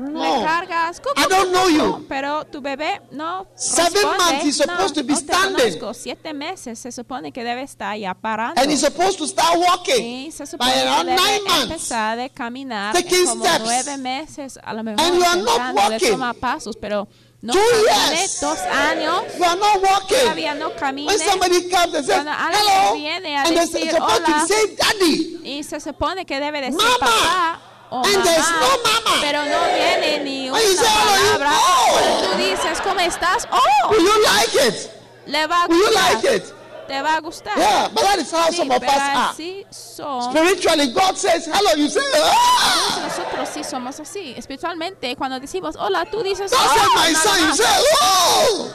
Le 0.00 0.44
cargas. 0.44 1.00
I 1.16 1.26
don't 1.28 1.50
know 1.50 1.68
you. 1.68 2.06
Pero 2.08 2.44
tu 2.46 2.60
bebé 2.60 3.00
no 3.10 3.48
Seven 3.56 3.92
responde. 3.94 4.18
months 4.18 4.44
he's 4.44 4.56
supposed 4.56 4.94
no, 4.96 5.02
to 5.02 5.04
be 5.04 5.12
no 5.12 5.18
standing. 5.18 5.56
conozco. 5.80 5.92
Siete 5.94 6.32
meses 6.32 6.78
se 6.78 6.92
supone 6.92 7.32
que 7.32 7.42
debe 7.42 7.62
estar 7.62 7.98
ya 7.98 8.14
parando. 8.14 8.60
And 8.60 8.70
he's 8.70 8.80
supposed 8.80 9.18
to 9.18 9.26
start 9.26 9.58
walking 9.58 10.26
Y 10.26 10.30
se 10.30 10.46
supone 10.46 10.70
by 10.70 10.72
que 10.80 10.88
around 10.88 11.06
debe 11.08 11.16
nine 11.20 11.68
months. 11.68 12.32
caminar 12.32 12.94
Taking 12.94 13.26
como 13.26 13.44
steps. 13.44 13.64
nueve 13.64 13.96
meses, 13.98 14.58
a 14.62 14.72
lo 14.72 14.84
mejor 14.84 15.04
And 15.04 15.16
you 15.16 15.24
are 15.24 15.42
not 15.42 15.74
walking. 15.74 16.40
pasos, 16.40 16.76
pero 16.76 17.08
no 17.40 17.52
Two 17.52 17.60
camine 17.60 18.16
years. 18.16 18.40
dos 18.40 18.58
años, 18.58 19.22
You 19.38 19.44
are 19.44 19.56
not 19.56 19.80
walking. 19.82 20.18
todavía 20.18 20.54
no 20.54 20.70
camine 20.74 21.06
When 21.06 21.18
somebody 21.20 21.68
comes 21.70 21.94
and 21.94 22.04
says, 22.06 22.22
Cuando 22.24 22.32
alguien 22.32 22.62
hello, 22.68 22.94
viene 22.94 23.36
a 23.36 23.42
and 23.44 23.56
to 23.56 23.66
say 23.66 24.76
daddy. 24.76 25.40
y 25.44 25.62
se 25.62 25.78
supone 25.80 26.24
que 26.26 26.40
debe 26.40 26.60
decir 26.60 26.74
Mama. 26.76 26.98
papá 26.98 27.60
o 27.90 28.02
And 28.04 28.16
mamá, 28.18 28.60
no 28.60 28.82
mama. 28.82 29.16
pero 29.20 29.44
no 29.44 29.58
viene 29.74 30.20
ni 30.24 30.50
una 30.50 30.58
palabra. 30.60 31.52
Cuando 31.92 32.30
tú 32.32 32.38
dices, 32.38 32.80
¿cómo 32.82 33.00
estás? 33.00 33.48
¡Oh! 33.50 33.90
Will 33.90 34.00
you 34.04 34.22
like 34.24 34.68
it? 34.68 34.90
Le 35.26 35.46
va 35.46 35.64
a 35.64 35.66
Will 35.68 35.78
you 35.78 35.86
gustar. 35.86 36.12
like 36.14 36.36
it? 36.36 36.54
Te 36.88 37.02
va 37.02 37.16
a 37.16 37.20
gustar. 37.20 37.56
Yeah, 37.58 37.88
but 37.92 38.02
that 38.02 38.18
is 38.18 38.32
how 38.32 38.48
Sí, 38.50 38.56
some 38.56 38.70
of 38.70 38.82
us 38.82 38.88
are. 38.88 39.30
así 39.30 39.66
son. 39.70 40.32
Spiritually, 40.32 40.90
God 40.92 41.16
says 41.16 41.46
hello. 41.46 41.74
You 41.76 41.88
say, 41.88 42.00
ah. 42.16 43.00
Nosotros 43.04 43.48
sí 43.54 43.62
somos 43.62 44.00
así. 44.00 44.34
Espiritualmente, 44.36 45.14
cuando 45.16 45.38
decimos 45.38 45.76
hola, 45.78 46.06
tú 46.10 46.22
dices 46.22 46.50
God 46.50 46.58
"Oh", 46.60 46.88
my 46.96 47.12
nada 47.12 47.22
son. 47.22 47.48
You 47.48 47.54
say, 47.54 47.82
oh. 48.02 48.70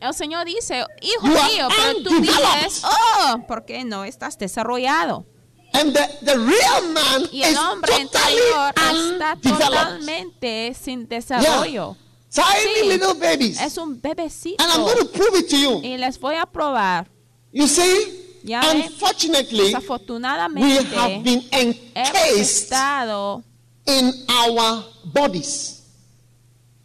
El 0.00 0.14
Señor 0.14 0.44
dice, 0.46 0.86
hijo 1.02 1.26
You 1.26 1.32
mío, 1.32 1.68
pero 1.76 2.02
tú 2.04 2.20
dices, 2.20 2.82
oh, 2.84 3.38
porque 3.48 3.84
no 3.84 4.04
estás 4.04 4.38
desarrollado. 4.38 5.26
And 5.74 5.92
the, 5.92 6.08
the 6.24 6.38
real 6.38 6.82
man 6.92 7.28
Y 7.32 7.42
el 7.42 7.52
is 7.52 7.58
hombre 7.58 7.92
totally 8.06 8.36
interior 8.38 8.72
está 9.18 9.36
totalmente 9.42 10.74
sin 10.80 11.08
desarrollo. 11.08 11.96
Tiny 12.34 12.80
Sí. 12.82 12.88
little 12.88 13.14
babies. 13.14 13.60
Es 13.60 13.78
un 13.78 14.00
bebecito. 14.00 14.62
And 14.62 14.72
I'm 14.72 14.82
going 14.82 14.98
to 14.98 15.06
prove 15.06 15.34
it 15.38 15.48
to 15.50 15.56
you. 15.56 15.80
Y 15.82 15.96
les 15.96 16.18
voy 16.18 16.34
a 16.36 16.44
probar. 16.46 17.06
You 17.52 17.66
see, 17.66 18.24
Ya 18.44 18.60
unfortunately, 18.70 19.74
we 19.74 20.72
have 20.76 21.22
been 21.24 21.42
encased 21.52 22.72
in 23.86 24.12
our 24.28 24.84
bodies. 25.04 25.82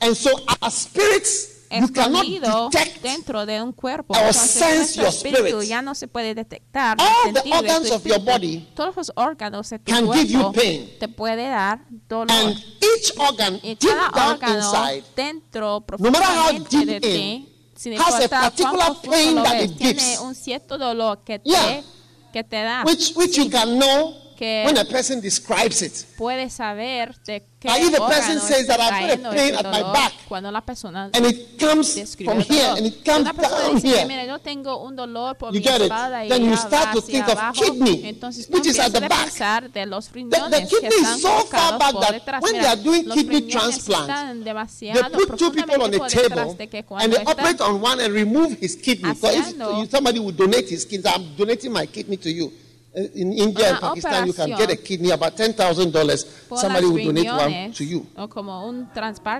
And 0.02 0.16
so 0.18 0.32
our 0.62 0.72
spirits, 0.72 1.53
escondido 1.74 2.70
dentro 3.02 3.46
de 3.46 3.62
un 3.62 3.72
cuerpo. 3.72 4.16
Entonces, 4.16 4.98
nuestro 4.98 5.08
espíritu 5.08 5.62
ya 5.64 5.82
no 5.82 5.96
se 5.96 6.08
puede 6.08 6.34
detectar. 6.36 6.98
All 7.00 7.34
the 7.34 7.52
organs 7.54 7.92
of 7.92 8.06
your 8.06 8.20
body 8.20 8.68
Todos 8.76 8.96
los 8.96 9.12
órganos 9.16 9.70
de 9.70 9.80
tu 9.80 9.92
can 9.92 10.12
give 10.12 10.28
you 10.28 10.40
cuerpo 10.42 10.54
pain. 10.54 10.90
te 11.00 11.08
puede 11.08 11.48
dar 11.50 11.80
dolor. 12.08 12.32
And 12.32 12.58
each 12.82 13.14
organ 13.18 13.60
y 13.64 13.76
deep 13.76 13.80
cada 13.80 14.10
down 14.12 14.32
órgano 14.34 14.56
inside 14.60 15.04
dentro 15.16 15.80
no 15.80 15.86
profundamente 15.86 16.86
de 16.86 17.00
ti, 17.02 17.50
sin 17.76 17.94
importar 17.94 18.54
cuán 18.56 18.76
profundo 18.76 19.12
pain 19.12 19.36
lo 19.36 19.44
that 19.44 19.56
es, 19.62 19.72
it 19.72 19.78
tiene 19.78 19.94
gives. 20.02 20.20
un 20.20 20.36
cierto 20.36 20.78
dolor 20.78 21.24
que 21.24 21.40
te, 21.40 21.50
Yeah. 21.50 21.84
que 22.32 22.44
te 22.44 22.56
da. 22.64 22.84
which, 22.86 23.14
which 23.16 23.38
you 23.38 23.50
can 23.50 23.78
know 23.80 24.14
Que- 24.36 24.64
when 24.66 24.78
a 24.78 24.86
person 24.86 25.22
describes 25.22 25.82
it. 25.82 25.94
Puedes 26.18 26.54
saber 26.54 27.16
de 27.26 27.44
qué 27.60 27.90
the 27.92 27.98
person 27.98 28.40
says 28.40 28.68
that 28.68 28.80
I've 28.80 29.22
got 29.22 29.34
a 29.34 29.36
pain 29.36 29.56
at 29.56 29.64
my 29.64 29.82
back, 29.94 30.14
Cuando 30.28 30.52
la 30.52 30.62
persona 30.62 31.10
And 31.14 31.26
it 31.26 31.58
comes 31.60 31.94
from 32.24 32.40
here 32.42 32.74
and 32.78 32.86
it 32.86 33.04
comes 33.04 33.26
down 33.26 33.78
here. 33.78 34.06
mira, 34.06 34.26
yo 34.26 34.40
tengo 34.40 34.84
un 34.86 34.96
dolor 34.96 35.36
por 35.38 35.54
You 35.54 35.60
mi 35.60 35.66
get 35.66 35.82
it? 35.82 35.90
Then 36.30 36.44
you 36.46 36.58
start 36.58 36.94
to 36.96 37.02
think 37.02 37.28
of 37.28 37.40
kidney, 37.54 38.08
entonces 38.08 38.50
which 38.50 38.68
is 38.68 38.80
at 38.80 38.92
the 38.92 39.02
back. 39.02 39.72
de 39.74 39.86
los 39.86 40.08
The, 40.10 40.20
riñones 40.20 40.50
the 40.50 40.68
kidney 40.68 40.96
is 40.96 41.22
so 41.22 41.46
far 41.46 41.78
back 41.78 41.94
that 41.94 42.42
when 42.42 42.54
they 42.54 42.66
are 42.66 42.76
doing 42.76 43.10
kidney 43.10 43.50
transplant, 43.50 44.44
they 44.44 45.10
put 45.26 45.38
two 45.38 45.52
people 45.52 45.82
on 45.84 45.94
a 45.94 46.10
table 46.10 46.58
and 47.00 47.14
they 47.14 47.24
operate 47.24 47.62
on 47.62 47.80
one 47.82 48.00
and 48.00 48.14
remove 48.14 48.58
his 48.60 48.76
kidney. 48.76 49.14
So 49.16 49.30
if 49.30 49.90
somebody 49.92 50.20
would 50.20 50.38
donate 50.38 50.70
his 50.70 50.86
kidney, 50.86 51.10
I'm 51.10 51.36
donating 51.36 51.72
my 51.72 51.86
kidney 51.86 52.18
to 52.18 52.32
you. 52.32 52.52
Uh, 52.96 53.10
In 53.16 53.34
India 53.34 53.70
and 53.74 53.80
Pakistan, 53.80 54.28
you 54.28 54.34
can 54.34 54.50
get 54.50 54.70
a 54.70 54.76
kidney 54.76 55.10
about 55.10 55.36
ten 55.36 55.52
thousand 55.54 55.92
dollars. 55.92 56.26
Somebody 56.54 56.86
will 56.86 57.04
donate 57.04 57.26
one 57.26 57.72
to 57.74 57.84
you. 57.84 58.06
un 58.16 58.88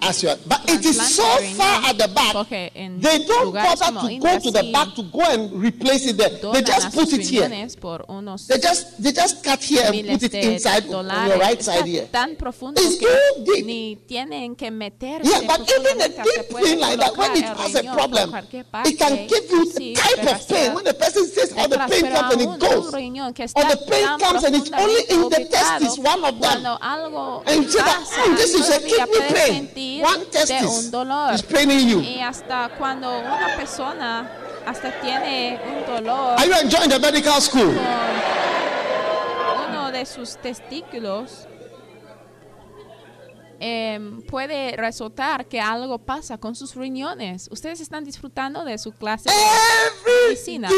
As 0.02 0.24
you 0.24 0.30
are, 0.30 0.38
but 0.48 0.62
it 0.68 0.84
is 0.84 0.98
so 0.98 1.24
far 1.54 1.86
at 1.86 1.98
the 1.98 2.08
back. 2.10 2.34
They 2.50 3.18
don't 3.30 3.54
bother 3.54 4.10
to 4.10 4.18
go 4.18 4.40
to 4.40 4.50
the 4.50 4.72
back 4.74 4.96
to 4.96 5.04
go 5.04 5.22
and 5.22 5.54
replace 5.54 6.08
it 6.08 6.18
there. 6.18 6.30
They 6.52 6.64
just 6.64 6.96
put 6.96 7.14
it 7.14 7.22
here. 7.28 7.48
riñones 7.48 7.76
por 7.78 8.06
unos 8.10 8.48
They 8.48 8.58
just 8.58 8.98
they 9.02 9.12
just 9.12 9.44
cut 9.44 9.62
here 9.62 9.84
and 9.86 10.08
put 10.08 10.24
it 10.24 10.34
inside 10.34 10.90
on 10.92 11.06
your 11.28 11.38
right 11.38 11.62
side 11.62 11.86
here. 11.86 12.08
It's 12.10 12.98
too 12.98 13.44
deep. 13.46 13.66
ni 13.66 13.98
tienen 14.08 14.56
que 14.56 14.72
meterse 14.72 15.30
Yeah, 15.30 15.42
but 15.46 15.62
even 15.70 16.02
a 16.02 16.10
deep 16.10 16.50
thing 16.58 16.80
like 16.80 16.98
that, 16.98 17.16
when 17.16 17.38
it 17.38 17.46
has 17.46 17.76
a 17.76 17.84
problem, 17.94 18.34
it 18.34 18.98
can 18.98 19.28
give 19.28 19.46
you 19.52 19.72
the 19.74 19.94
type 19.94 20.26
of 20.26 20.48
pain. 20.48 20.74
When 20.74 20.86
the 20.86 20.94
person 20.96 21.28
says 21.28 21.52
how 21.54 21.68
the 21.68 21.78
pain 21.88 22.10
comes 22.12 22.34
and 22.34 22.42
it 22.42 22.60
goes, 22.60 22.90
que 23.52 23.62
or 23.62 23.66
the 23.70 23.78
pain 23.90 24.06
tan 24.06 24.20
comes 24.20 24.44
and 24.44 24.56
it's 24.56 24.72
only 24.72 25.04
in 25.10 25.22
the 25.30 25.46
testis, 25.50 25.98
one 25.98 26.24
of 26.24 26.40
them. 26.40 26.64
Algo 26.82 27.44
And 27.48 27.64
you 27.64 27.72
say 27.72 27.80
that, 27.80 28.06
oh, 28.18 28.36
this 28.36 28.54
is 28.54 28.70
a 28.70 28.80
kidney 28.80 29.22
pain. 29.34 30.02
One 30.04 30.26
testis 30.32 30.86
un 30.86 30.92
dolor. 30.92 31.34
is 31.34 31.42
paining 31.42 31.88
you. 31.90 32.00
Y 32.00 32.20
hasta 32.22 32.70
cuando 32.78 33.10
una 33.20 33.56
persona 33.58 34.30
hasta 34.66 34.92
tiene 35.02 35.60
un 35.68 35.86
dolor 35.86 36.40
Are 36.40 36.46
you 36.46 36.54
enjoying 36.62 36.90
the 36.90 37.00
medical 37.00 37.42
school? 37.42 37.74
uno 39.70 39.92
de 39.92 40.06
sus 40.06 40.38
testículos, 40.38 41.48
em, 43.64 44.22
puede 44.24 44.76
resultar 44.76 45.48
que 45.48 45.62
algo 45.62 46.00
pasa 46.00 46.38
con 46.38 46.54
sus 46.54 46.76
riñones. 46.76 47.48
Ustedes 47.50 47.80
están 47.80 48.04
disfrutando 48.04 48.66
de 48.66 48.78
su 48.78 48.92
clase 48.92 49.30
de 49.30 49.36
medicina. 50.28 50.70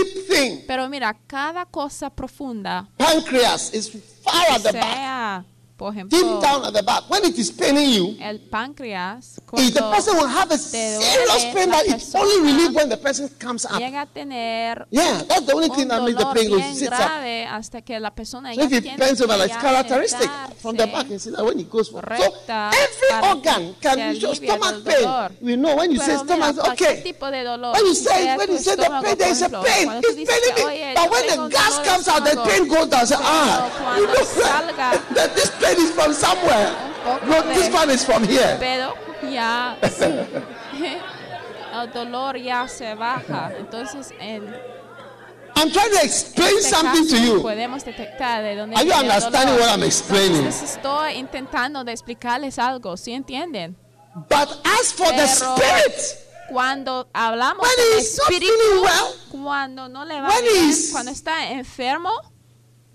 Pero 0.68 0.88
mira, 0.88 1.18
cada 1.25 1.65
cosa 1.65 2.12
profunda, 2.12 2.88
pancreas 2.98 3.74
is 3.74 3.89
far 4.24 4.51
at 4.51 4.62
the 4.62 4.72
back, 4.72 5.46
por 5.77 5.94
deep 5.94 6.41
down 6.41 6.65
at 6.65 6.74
the 6.74 6.84
back. 6.84 7.10
When 7.10 7.25
it 7.25 7.38
is 7.38 7.51
paining 7.51 7.89
you, 7.89 8.17
el 8.22 8.39
páncreas, 8.50 9.39
if 9.53 9.74
the 9.74 9.82
person 9.91 10.15
will 10.17 10.27
have 10.27 10.51
a 10.51 10.58
serious 10.58 11.46
pain 11.53 11.70
that 11.70 11.86
it's 11.86 12.15
only 12.15 12.51
relieved 12.51 12.75
when 12.75 12.89
the 12.89 12.98
person 12.98 13.29
comes 13.38 13.65
up. 13.65 13.79
llega 13.79 14.01
a 14.01 14.05
tener 14.05 14.88
Yeah, 14.89 15.24
that's 15.27 15.46
the 15.46 15.53
only 15.53 15.70
thing 15.70 15.88
that 15.89 16.01
makes 16.03 16.17
the 16.17 16.25
pain 16.34 16.50
go. 16.50 16.60
sits 16.74 16.91
up. 16.91 17.12
hasta 17.50 17.82
que 17.82 18.00
la 18.00 18.12
persona 18.12 18.53
So 18.53 18.62
if 18.63 18.72
it 18.72 18.98
bends 18.98 19.22
over, 19.22 19.36
ya 19.48 19.60
characteristic 19.60 20.29
from 20.62 20.77
the 20.77 20.88
back, 20.88 21.10
you 21.10 21.20
see 21.20 21.32
that 21.32 21.44
when 21.44 21.60
it 21.60 21.70
goes 21.70 21.89
for 21.89 22.01
so 22.01 22.24
every 22.48 23.12
organ 23.29 23.75
can 23.82 23.98
se 23.98 24.12
be 24.13 24.20
your 24.20 24.32
alivie 24.32 24.48
del 24.48 24.58
stomach 24.58 24.86
pain. 24.86 25.38
We 25.41 25.55
know 25.58 25.75
when 25.75 25.91
you 25.91 26.00
say 26.00 26.17
stomach, 26.17 26.58
okay. 26.72 27.01
tipo 27.03 27.29
de 27.29 27.44
dolor, 27.44 27.74
When 27.74 27.86
you 27.86 27.96
say 27.96 28.36
when 28.38 28.50
you 28.50 28.60
say 28.60 28.75
the 28.75 28.89
pain, 29.03 29.17
there 29.17 29.32
is 29.32 29.41
a 29.41 29.50
pain. 29.50 29.89
ejemplo, 29.89 30.10
It's 30.10 30.32
paining 30.32 30.55
me. 30.55 30.94
But 30.96 31.12
when 31.12 31.27
the 31.27 31.50
gas 31.50 31.79
comes 31.84 32.08
out, 32.08 32.24
the 32.24 32.36
pain 32.48 32.67
goes 32.67 32.88
down. 32.89 33.03
Ah, 33.22 33.98
you 33.98 34.08
know 34.08 34.24
this 35.36 35.64
pain 35.65 35.77
is 35.86 35.91
from 35.91 36.13
somewhere. 36.13 36.72
No, 37.25 37.41
de- 37.41 37.53
this 37.53 37.74
one 37.74 37.89
is 37.93 38.03
from 38.05 38.24
here. 38.24 38.57
pero 38.60 38.93
ya 39.31 39.75
el 41.74 41.91
dolor 41.91 42.38
ya 42.38 42.67
se 42.67 42.95
baja. 42.95 43.51
Entonces, 43.57 44.12
en 44.19 44.43
I'm 45.57 45.72
trying 45.72 45.91
to 45.91 46.03
explain 46.03 46.57
este 46.57 46.69
something 46.69 47.07
to 47.07 47.17
you. 47.17 47.41
podemos 47.41 47.84
detectar 47.86 48.43
de 48.43 48.55
dónde 48.55 48.75
Are 48.75 48.86
you 48.86 48.91
el 48.91 49.00
understanding 49.03 49.55
what 49.55 49.69
I'm 49.69 49.84
explaining? 49.84 50.38
Entonces, 50.45 50.75
estoy 50.75 51.13
intentando 51.13 51.84
de 51.84 51.91
explicarles 51.93 52.60
algo, 52.60 52.98
¿sí 52.98 53.13
entienden? 53.13 53.77
But 54.29 54.50
as 54.63 54.93
for 54.93 55.07
the 55.07 55.27
Pero 55.27 55.55
spirit, 55.55 55.95
cuando 56.50 57.07
hablamos 57.13 57.67
del 57.75 58.00
espíritu, 58.00 58.53
well, 58.81 59.15
cuando 59.43 59.89
no 59.89 60.05
le 60.05 60.22
va 60.22 60.29
bien, 60.41 60.74
cuando 60.91 61.12
está 61.12 61.51
enfermo, 61.51 62.12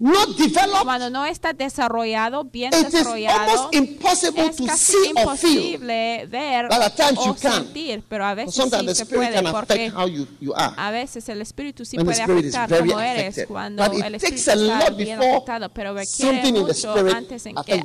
not 0.01 0.29
developed, 0.37 0.83
cuando 0.85 1.11
no 1.11 1.27
está 1.27 1.53
desarrollado, 1.53 2.45
bien 2.45 2.73
it 2.73 2.87
is 2.87 2.93
desarrollado, 2.93 3.51
almost 3.51 3.75
impossible 3.75 4.47
es 4.47 4.57
to 4.57 4.65
casi 4.67 4.93
see 4.93 5.13
or 5.15 5.37
feel. 5.37 5.53
imposible 5.61 6.27
ver 6.27 6.69
you 7.15 7.31
o 7.31 7.35
can. 7.35 7.53
sentir, 7.65 8.03
pero 8.09 8.25
a 8.25 8.35
veces 8.35 8.55
sí 8.55 8.95
se 8.95 9.05
puede, 9.07 9.43
can 9.43 9.53
porque 9.53 9.93
you, 10.09 10.27
you 10.41 10.55
are. 10.57 10.75
a 10.77 10.91
veces 10.91 11.29
el 11.29 11.43
espíritu 11.43 11.85
sí 11.85 11.99
puede 12.05 12.19
spirit 12.23 12.45
is 12.47 12.55
afectar 12.55 12.79
como 12.79 13.01
eres 13.01 13.47
cuando 13.47 13.85
But 13.85 13.93
it 13.99 14.05
el 14.07 14.15
espíritu 14.15 14.51
está 14.51 14.91
bien 14.91 15.19
afectado, 15.19 15.69
pero 15.69 15.93
requiere 15.95 16.33
something 16.43 16.49
in 16.61 16.67
the 16.67 16.73
mucho 16.73 16.93
antes 17.17 17.47
en 17.47 17.55
que 17.57 17.73
algo 17.75 17.85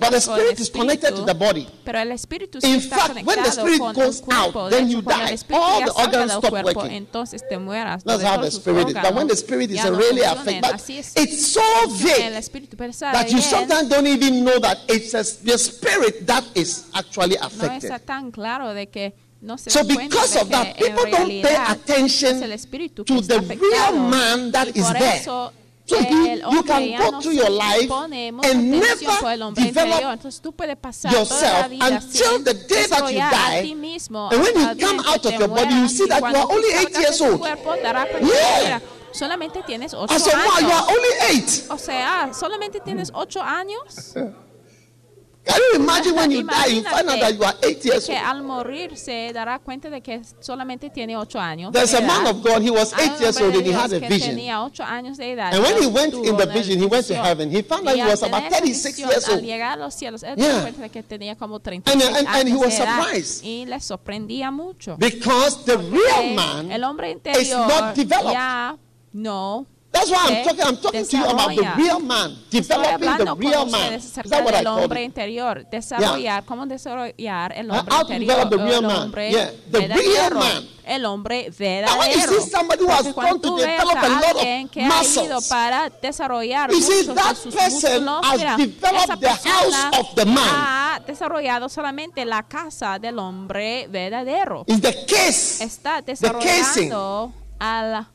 is 0.61 0.71
to 0.71 0.73
espíritu- 0.77 1.25
the 1.25 1.33
body. 1.33 1.67
Pero 1.83 1.99
el 1.99 2.11
espíritu 2.13 2.61
sí 2.61 2.67
está 2.77 2.95
fact, 2.97 3.15
when 3.15 3.25
the 3.25 3.33
conectado 3.35 3.61
spirit 3.61 3.79
con 3.79 3.93
goes 3.93 4.19
el 4.19 4.25
cuerpo. 4.25 4.59
out, 4.61 4.69
De 4.71 4.75
then 4.77 4.87
hecho, 4.87 4.97
you 4.99 5.03
cuando 5.03 5.23
el 5.25 5.33
espíritu 5.33 5.63
All 5.65 5.79
ya 5.79 5.85
salga 5.87 6.17
del 6.27 6.27
cuerpo, 6.49 6.85
entonces 6.95 7.41
te 7.49 7.57
mueras. 7.57 8.03
Todos 8.05 8.21
tus 8.21 8.29
is. 8.29 8.29
Órganos 8.29 8.53
is 9.33 9.43
ya 9.75 9.89
no 9.89 9.97
Así 10.75 10.97
es 10.99 11.11
el 11.15 11.27
that 13.13 13.31
you 13.31 13.37
sometimes 13.41 13.89
don't 13.89 14.07
even 14.07 14.43
know 14.43 14.59
that 14.59 14.77
it's 14.87 15.11
the 15.43 15.57
spirit 15.57 16.25
that 16.27 16.43
is 16.55 16.85
actually 16.93 17.35
affected. 17.37 17.91
So 19.69 19.83
because 19.83 20.35
of 20.41 20.49
that, 20.49 20.75
people 20.77 21.05
don't 21.11 21.27
pay 21.43 21.55
attention 21.73 22.39
to 23.03 23.13
the 23.27 23.39
real 23.61 23.91
man 24.09 24.51
that 24.51 24.67
is 24.75 24.83
there. 24.99 25.23
So 25.87 25.99
you, 25.99 26.07
you 26.51 26.63
can 26.63 26.81
go 26.97 27.11
through 27.21 27.33
your 27.33 27.49
life 27.51 27.87
and 28.43 28.71
never 28.79 29.11
develop 29.67 29.99
yourself 31.11 31.65
until 31.81 32.39
the 32.43 32.53
day 32.53 32.85
that 32.89 32.99
you 33.13 33.19
die. 33.31 33.61
And 34.31 34.41
when 34.41 34.55
you 34.55 34.65
come 34.87 34.99
out 35.05 35.25
of 35.25 35.31
your 35.39 35.47
body, 35.47 35.75
you 35.75 35.87
see 35.89 36.05
that 36.07 36.21
you 36.21 36.25
are 36.41 36.51
only 36.55 36.69
eight 36.73 36.97
years 36.97 37.21
old. 37.21 37.39
Yeah. 38.21 38.79
Que, 39.15 39.19
solamente 39.19 39.63
tienes 39.63 39.93
ocho 39.93 40.13
I 40.13 40.19
said, 40.19 40.33
wow, 40.33 40.59
you 40.59 40.67
are 40.67 40.81
años. 40.81 40.89
only 40.89 41.09
eight. 41.39 41.63
O 41.69 41.77
sea, 41.77 42.29
solamente 42.33 42.79
tienes 42.79 43.11
ocho 43.13 43.41
años. 43.41 44.13
Can 45.47 45.57
you 45.73 45.79
imagine 45.79 46.15
when 46.15 46.31
you 46.31 46.41
die, 46.41 46.65
you 46.73 46.81
find 46.81 47.07
out 47.07 47.19
that 47.19 47.35
you 47.35 47.43
are 47.43 47.53
eight 47.61 47.85
years 47.85 48.07
que 48.07 48.15
old? 48.15 48.25
al 48.25 48.41
morir 48.41 48.97
se 48.97 49.31
dará 49.31 49.59
cuenta 49.59 49.91
de 49.91 50.01
que 50.01 50.19
solamente 50.39 50.89
tiene 50.89 51.15
ocho 51.15 51.37
años. 51.39 51.71
There's 51.71 51.93
a 51.93 52.01
man 52.01 52.25
of 52.25 52.41
God, 52.41 52.63
he 52.63 52.71
was 52.71 52.91
eight 52.97 53.19
years 53.21 53.39
old 53.39 53.53
and 53.55 53.63
he 53.63 53.71
had 53.71 53.93
a 53.93 53.99
que 53.99 54.09
vision. 54.09 54.31
Tenía 54.31 54.63
ocho 54.63 54.81
años 54.83 55.17
de 55.19 55.33
edad. 55.33 55.53
And 55.53 55.61
when 55.63 55.77
he 55.79 55.85
went 55.85 56.15
in 56.15 56.35
the 56.35 56.47
vision, 56.47 56.79
he 56.79 56.87
went 56.87 57.05
to 57.05 57.13
heaven. 57.13 57.51
He 57.51 57.61
found 57.61 57.87
out 57.87 57.95
he 57.95 58.01
was 58.03 58.23
about 58.23 58.41
tener 58.49 58.71
esa 58.71 58.89
36 58.89 58.95
visión, 58.95 59.09
years 59.11 59.29
Al 59.29 59.35
old. 59.35 59.43
llegar 59.43 59.71
a 59.73 59.75
los 59.75 59.93
cielos, 59.93 60.23
él 60.23 60.35
Yeah. 60.35 60.45
se 60.47 60.51
dio 60.53 60.61
cuenta 60.63 60.81
de 60.81 60.89
que 60.89 61.03
tenía 61.03 61.35
como 61.35 61.59
36 61.59 61.93
And- 62.07 62.17
and- 62.17 62.27
and 62.27 62.47
he 62.49 62.51
años 62.51 62.65
was 62.65 62.73
surprised. 62.73 63.43
Y 63.45 63.65
le 63.67 63.79
sorprendía 63.81 64.49
mucho. 64.49 64.97
Because 64.97 65.63
the 65.65 65.77
real 65.77 66.33
man 66.33 66.71
el 66.71 66.83
hombre 66.83 67.19
is 67.39 67.51
not 67.51 67.93
developed. 67.93 68.33
No 69.15 69.65
That's 69.95 70.11
why 70.11 70.27
I'm 70.27 70.43
talking. 70.43 70.61
I'm 70.61 70.77
talking 70.77 71.05
to 71.05 71.17
you 71.17 71.23
about 71.23 71.55
the 71.55 71.73
real 71.77 71.99
man, 72.01 72.35
developing 72.49 73.25
the 73.25 73.35
real 73.35 73.65
man. 73.65 73.93
Is 73.93 74.11
that 74.13 74.43
what 74.43 74.53
I 74.53 74.63
hombre 74.63 74.99
it? 74.99 75.05
interior, 75.05 75.65
desarrollar, 75.71 76.43
cómo 76.45 76.65
desarrollar 76.65 77.53
el 77.55 77.71
hombre 77.71 77.93
how 77.95 78.01
interior, 78.01 78.19
develop 78.19 78.49
the 78.49 78.57
real 78.57 78.83
el 78.83 79.09
man. 79.09 79.31
Yeah, 79.31 79.51
the 79.71 79.79
real 79.79 79.89
verdadero, 79.89 80.39
man. 80.39 80.63
el 80.85 81.05
hombre 81.05 81.43
Now, 81.47 81.99
when 81.99 82.11
you 82.11 82.17
verdadero. 82.17 82.41
see 82.41 82.49
somebody 82.49 82.83
who 82.83 82.89
has 82.89 83.13
gone 83.13 83.39
to 83.39 83.55
develop 83.55 83.97
a 84.03 84.09
lot 84.09 84.35
que 84.69 84.85
of 84.85 84.91
ha 84.91 85.03
ido 85.03 85.23
muscles, 85.23 85.47
para 85.47 85.89
desarrollar 86.01 86.71
you 86.71 86.81
see, 86.81 87.07
that 87.13 87.37
sus 87.37 87.55
person 87.55 88.03
músculos, 88.03 88.25
has 88.25 88.37
mira, 88.37 88.57
developed 88.57 89.21
the 89.21 89.29
house 89.29 89.97
of 89.97 90.15
the 90.15 90.25
man. 90.25 90.37
ha 90.43 91.01
desarrollado 91.07 91.69
solamente 91.69 92.25
la 92.25 92.43
casa 92.43 92.99
del 92.99 93.17
hombre 93.19 93.87
verdadero. 93.87 94.65
is 94.67 94.81
the 94.81 94.93
case. 95.05 95.63
Está 95.63 96.01
casing. 96.03 96.89
desarrollando 96.89 97.33
al 97.59 98.07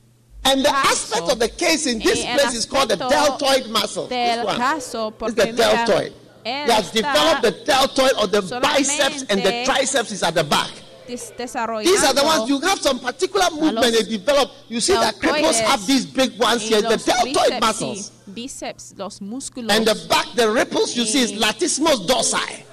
And 0.44 0.64
the 0.64 0.70
aspect 0.70 1.30
of 1.30 1.38
the 1.38 1.48
case 1.48 1.86
in 1.86 1.98
this 1.98 2.24
place 2.24 2.54
is 2.54 2.64
called 2.64 2.90
the 2.90 2.96
deltoid 2.96 3.68
muscle. 3.70 4.06
This 4.06 4.44
one. 4.44 5.12
porque 5.12 5.36
the 5.36 5.52
deltoid. 5.52 6.12
He 6.44 6.50
has 6.50 6.90
developed 6.90 7.42
the 7.42 7.50
deltoid 7.66 8.12
or 8.18 8.26
the 8.26 8.42
biceps 8.62 9.24
and 9.28 9.42
the 9.42 9.64
triceps 9.64 10.10
is 10.10 10.22
at 10.22 10.34
the 10.34 10.44
back. 10.44 10.70
These 11.06 12.04
are 12.04 12.14
the 12.14 12.22
ones 12.22 12.48
you 12.48 12.60
have 12.60 12.78
some 12.78 13.00
particular 13.00 13.46
movement 13.50 13.92
they 13.92 14.02
develop. 14.02 14.50
You 14.68 14.80
see 14.80 14.94
that 14.94 15.16
cripples 15.16 15.60
have 15.60 15.84
these 15.86 16.06
big 16.06 16.38
ones 16.38 16.62
here, 16.62 16.80
the 16.80 16.96
deltoid 16.96 17.60
muscles. 17.60 18.12
bíceps, 18.30 18.94
los 18.96 19.18
músculos. 19.20 19.70
And 19.70 19.86
the 19.86 20.06
back, 20.08 20.26
the 20.36 20.50
ripples 20.50 20.96
you 20.96 21.04
see 21.04 21.22
is 21.22 21.32
latissimus 21.32 22.06
dorsi. 22.06 22.64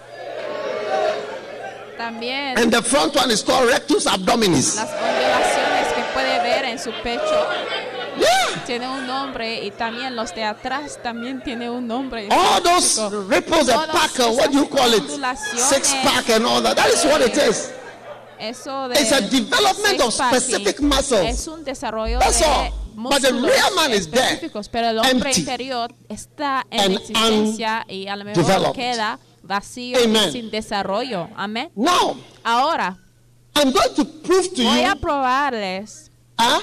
también 1.98 2.58
And 2.58 2.72
the 2.72 2.82
front 2.84 3.16
one 3.16 3.32
is 3.32 3.42
called 3.42 3.68
rectus 3.70 4.06
abdominis. 4.06 4.78
En 6.78 6.84
su 6.84 6.92
pecho 7.04 7.48
Yeah. 8.18 8.64
tiene 8.66 8.88
un 8.88 9.06
nombre 9.06 9.64
y 9.64 9.70
también 9.70 10.16
los 10.16 10.34
de 10.34 10.44
atrás 10.44 11.00
también 11.04 11.40
tiene 11.44 11.70
un 11.70 11.86
nombre. 11.86 12.28
All 12.32 12.64
those 12.64 13.00
ripples, 13.30 13.68
Todas 13.68 13.90
pack, 13.90 14.20
or 14.20 14.36
what 14.36 14.50
do 14.50 14.58
you 14.58 14.68
call 14.68 14.92
it? 14.92 15.04
Six 15.56 15.94
pack 16.04 16.28
and 16.32 16.44
all 16.44 16.64
that. 16.64 16.76
That 16.76 16.88
is 16.88 17.06
what 17.06 17.22
it 17.22 17.38
is. 17.38 17.72
Eso 18.40 18.88
de 18.88 19.00
It's 19.00 19.12
a 19.12 19.22
development 19.22 20.02
of 20.02 20.12
specific 20.12 20.80
muscles. 20.82 21.28
Es 21.28 21.48
un 21.48 21.64
desarrollo 21.64 22.18
That's 22.18 22.40
de 22.40 22.46
all. 22.46 22.72
But 22.96 23.22
the 23.22 23.34
real 23.34 23.76
man 23.76 23.92
is 23.94 24.10
there, 24.10 24.40
pero 24.72 24.88
el 24.88 24.98
hombre 24.98 25.30
empty 25.30 25.42
interior 25.42 25.94
está 26.10 26.66
en 26.72 26.80
and 26.80 26.94
existencia 26.96 27.86
y 27.88 28.08
a 28.08 28.16
lo 28.16 28.26
mejor 28.26 28.74
queda 28.74 29.20
vacío 29.44 30.00
Amen. 30.04 30.30
y 30.30 30.32
sin 30.32 30.50
desarrollo. 30.50 31.30
Amén. 31.36 31.70
Ahora 32.44 32.98
I'm 33.58 33.72
going 33.72 33.96
to 33.96 34.06
prove 34.06 34.54
to 34.54 34.64
voy 34.64 34.82
you 34.82 34.92
a 34.92 34.96
probarles 34.96 36.12
huh, 36.40 36.62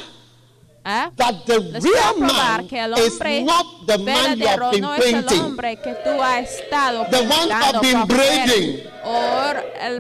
¿eh? 0.85 1.11
that 1.17 1.35
the 1.47 1.59
Les 1.61 1.83
real 1.85 2.17
man 2.19 2.69
que 2.69 2.79
el 2.79 2.93
is 2.99 3.19
not 3.45 3.67
the 3.87 3.99
man 3.99 4.39
you 4.39 4.47
have 4.47 4.71
been 4.71 4.81
no 4.83 4.95
es 4.95 5.05
el 5.05 5.13
painting. 5.25 5.41
hombre 5.41 5.77
que 5.81 5.95
tú 6.05 6.23
has 6.23 6.51
estado 6.61 7.07
The 7.11 7.19
one 7.19 7.29
you 7.29 7.37
pintando 7.49 7.73
have 7.73 7.81
been 7.81 8.07
braiding. 8.07 8.83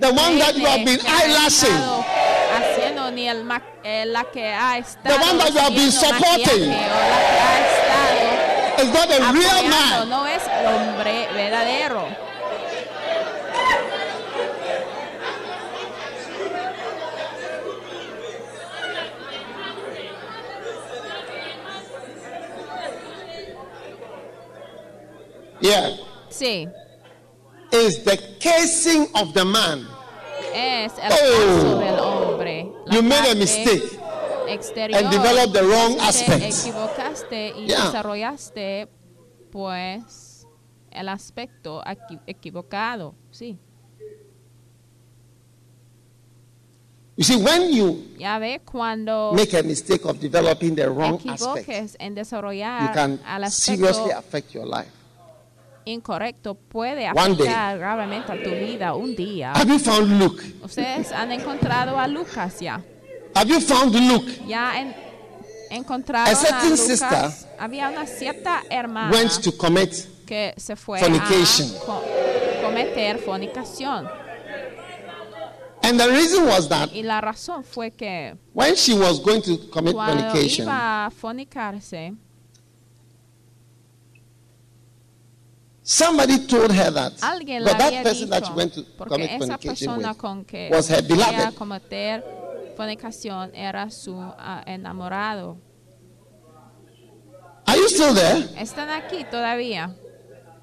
The 0.01 0.13
one 0.13 0.39
that 0.39 0.55
you 0.57 0.67
have 0.67 0.85
been 0.85 1.01
eyelashing. 1.01 1.81
haciendo 2.55 3.11
ni 3.11 3.29
el 3.29 3.45
eh, 3.83 4.05
la 4.07 4.25
que 4.25 4.47
ha 4.53 4.79
estado 4.79 5.17
one 5.17 5.39
that 5.39 5.53
you 5.53 5.59
have 5.59 5.75
been 5.75 5.93
supporting. 5.93 6.69
maquillaje, 6.71 6.91
o 6.91 6.99
la 7.11 7.19
que 7.29 7.41
ha 7.41 7.59
estado 7.69 8.45
It's 8.77 8.93
not 8.93 9.09
a 9.09 9.33
real 9.33 9.69
man. 9.71 10.09
no 10.11 10.27
es 10.27 10.43
el 10.47 10.67
hombre 10.67 11.29
verdadero 11.33 12.09
Yeah. 25.64 25.96
sí 26.29 26.68
Is 27.72 28.05
the 28.05 28.18
casing 28.38 29.09
of 29.14 29.33
the 29.33 29.44
man. 29.44 29.88
es 30.55 30.92
el 31.03 31.12
Oh. 31.12 31.79
del 31.81 31.98
hombre 31.98 32.70
la 32.87 32.94
You 32.94 33.03
made 33.03 33.31
a 33.31 33.35
mistake. 33.35 33.83
exterior 34.46 34.98
and 34.98 35.11
developed 35.11 35.55
the 35.55 35.62
wrong 35.62 35.96
aspect. 36.00 36.42
equivocaste 36.44 37.55
y 37.57 37.66
Yeah. 37.68 37.87
desarrollaste 37.87 38.88
pues 39.50 40.46
el 40.90 41.09
aspecto 41.09 41.83
equi- 41.85 42.20
equivocado 42.27 43.14
sí 43.31 43.57
You 47.16 47.22
see, 47.22 47.37
when 47.37 47.72
you 47.72 48.09
Ya 48.18 48.38
ve, 48.40 48.61
cuando 48.64 49.33
make 49.35 49.55
a 49.57 49.62
mistake 49.62 50.05
of 50.05 50.18
developing 50.18 50.74
the 50.74 50.88
wrong 50.90 51.20
aspect, 51.29 51.68
en 52.00 52.16
you 52.16 52.24
can 52.92 53.20
seriously 53.50 54.11
affect 54.11 54.53
your 54.53 54.66
life. 54.66 54.90
Incorrecto, 55.85 56.55
puede 56.55 57.07
afectar 57.07 57.79
gravemente 57.79 58.33
a 58.33 58.42
tu 58.42 58.51
vida 58.51 58.94
un 58.94 59.14
día. 59.14 59.53
Have 59.53 59.70
you 59.73 59.79
found 59.79 60.18
Luke? 60.20 60.42
Ustedes 60.62 61.12
han 61.12 61.33
encontrado 61.33 61.99
a 61.99 62.07
Lucas 62.09 62.61
ya. 62.61 62.83
Have 63.35 63.49
you 63.51 63.61
found 63.61 63.94
Luke? 63.94 64.40
Ya 64.47 64.81
en, 64.81 64.94
encontraron 65.70 66.33
A 66.33 66.37
certain 66.37 66.73
a 66.73 66.77
sister 66.77 67.09
Lucas. 67.11 67.49
Había 67.59 67.88
una 67.90 68.07
cierta 68.07 68.62
hermana 68.70 69.11
Went 69.11 69.40
to 69.42 69.57
commit 69.57 69.92
que 70.27 70.55
se 70.57 70.77
fue 70.77 70.99
fornication. 71.01 71.68
a 71.68 71.81
co- 71.87 72.03
cometer 72.62 73.18
fornicación. 73.18 74.09
And 75.83 76.01
the 76.01 76.09
reason 76.09 76.47
was 76.47 76.66
that 76.70 76.88
Y 76.94 77.03
la 77.03 77.20
razón 77.20 77.62
fue 77.62 77.90
que 77.90 78.35
when 78.55 78.75
she 78.75 78.94
was 78.94 79.20
going 79.20 79.42
to 79.42 79.68
commit 79.70 79.92
cuando 79.94 80.23
fornication, 80.31 80.66
iba 80.66 81.07
a 81.07 81.11
fornicarse, 81.11 82.14
somebody 85.87 86.38
told 86.47 86.73
her 86.73 86.90
that 86.90 87.12
alguien 87.20 87.62
but 87.62 87.77
that 87.77 88.03
person 88.03 88.31
that 88.31 88.42
she 88.44 88.51
dicho, 88.53 88.57
went 88.57 88.73
to 88.73 88.83
commit 89.07 89.31
esa 89.31 89.59
persona 89.59 90.09
with 90.09 90.18
con 90.18 90.44
que 90.44 90.70
was 90.73 90.88
her 90.88 91.03
beloved. 91.03 91.55
cometer 91.55 92.25
fornicación 92.77 93.53
era 93.55 93.90
su 93.90 94.16
ah, 94.18 94.62
enamorado. 94.66 95.59
Are 97.66 97.77
you 97.79 97.88
still 97.88 98.14
there? 98.14 98.49
Están 98.59 98.88
aquí 98.90 99.25
todavía. 99.31 99.94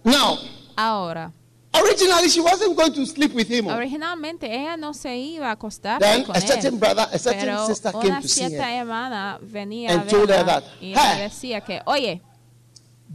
Now, 0.03 0.37
Ahora, 0.75 1.31
originally 1.73 2.29
she 2.29 2.39
wasn't 2.41 2.75
going 2.75 2.93
to 2.93 3.05
sleep 3.05 3.33
with 3.33 3.47
him. 3.49 3.67
originalmente 3.67 4.47
ella 4.53 4.75
no 4.77 4.93
se 4.93 5.15
iba 5.17 5.49
a 5.49 5.51
acostar 5.51 5.99
Then 5.99 6.23
con 6.23 6.35
a 6.35 6.41
certain 6.41 6.73
él. 6.75 6.79
brother, 6.79 7.07
a 7.11 7.17
certain 7.19 7.41
Pero 7.41 7.67
sister 7.67 7.91
came 7.91 8.07
una 8.07 8.21
to 8.21 8.27
see 8.27 8.43
her. 8.55 8.61
hermana 8.61 9.39
venía 9.41 9.91
and 9.91 10.01
a 10.01 10.07
told 10.07 10.29
her 10.29 10.37
verla 10.43 10.61
that, 10.61 10.63
y 10.81 10.93
"Hey, 10.95 11.17
le 11.17 11.23
decía 11.23 11.61
que, 11.61 11.81
oye, 11.85 12.21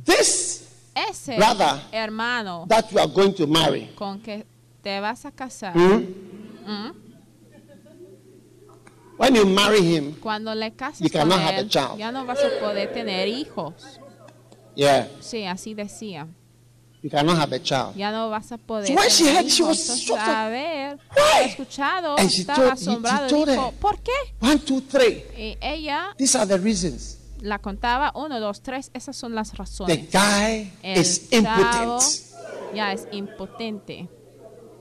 This 0.04 0.65
ese 1.10 1.36
brother 1.36 1.80
hermano 1.92 2.66
that 2.68 2.90
you 2.90 2.98
are 2.98 3.10
going 3.12 3.32
to 3.32 3.46
marry, 3.46 3.90
con 3.94 4.20
que 4.20 4.44
te 4.82 4.98
vas 5.00 5.24
a 5.26 5.30
casar, 5.30 5.74
hmm, 5.74 6.04
¿m? 6.66 6.92
when 9.18 9.34
you 9.34 9.46
marry 9.46 9.80
him, 9.80 10.14
cuando 10.20 10.54
le 10.54 10.72
cases 10.72 11.00
You 11.00 11.10
con 11.10 11.20
cannot 11.22 11.40
have 11.40 11.54
a 11.56 11.60
él, 11.60 11.68
child. 11.68 11.98
ya 11.98 12.10
no 12.12 12.24
vas 12.26 12.38
a 12.42 12.50
poder 12.60 12.92
tener 12.92 13.28
hijos. 13.28 13.74
yeah, 14.74 15.08
Sí, 15.20 15.44
así 15.44 15.74
decía. 15.74 16.26
you 17.02 17.10
cannot 17.10 17.36
have 17.38 17.52
a 17.54 17.58
child. 17.62 17.94
Ya 17.96 18.10
no 18.10 18.28
vas 18.30 18.50
a 18.52 18.58
poder 18.58 18.88
So 18.88 18.94
when 18.94 19.08
she 19.10 19.24
heard, 19.32 19.48
she 19.48 19.62
was 19.62 19.78
shocked. 20.00 20.20
a 20.20 20.48
ver, 20.48 20.98
escuchado, 21.44 22.16
And 22.18 22.28
she 22.30 22.42
estaba 22.42 22.56
told- 22.74 22.78
she 22.78 22.90
asombrado 22.90 23.28
told 23.28 23.48
dijo, 23.48 23.66
her. 23.68 23.74
¿por 23.80 23.98
qué? 24.00 24.12
One, 24.40 24.58
two, 24.58 24.80
three. 24.82 25.24
Y 25.36 25.56
ella 25.60 26.14
These 26.18 26.36
are 26.36 26.46
the 26.46 26.58
reasons. 26.58 27.18
La 27.40 27.58
contaba, 27.58 28.12
uno, 28.14 28.40
dos, 28.40 28.62
tres, 28.62 28.90
esas 28.94 29.16
son 29.16 29.34
las 29.34 29.50
The 29.50 29.56
razones. 29.58 29.98
guy 30.12 30.72
El 30.82 31.00
is 31.00 31.28
chavo 31.30 31.98
ya 32.74 32.92
es 32.92 33.06
impotente. 33.12 34.08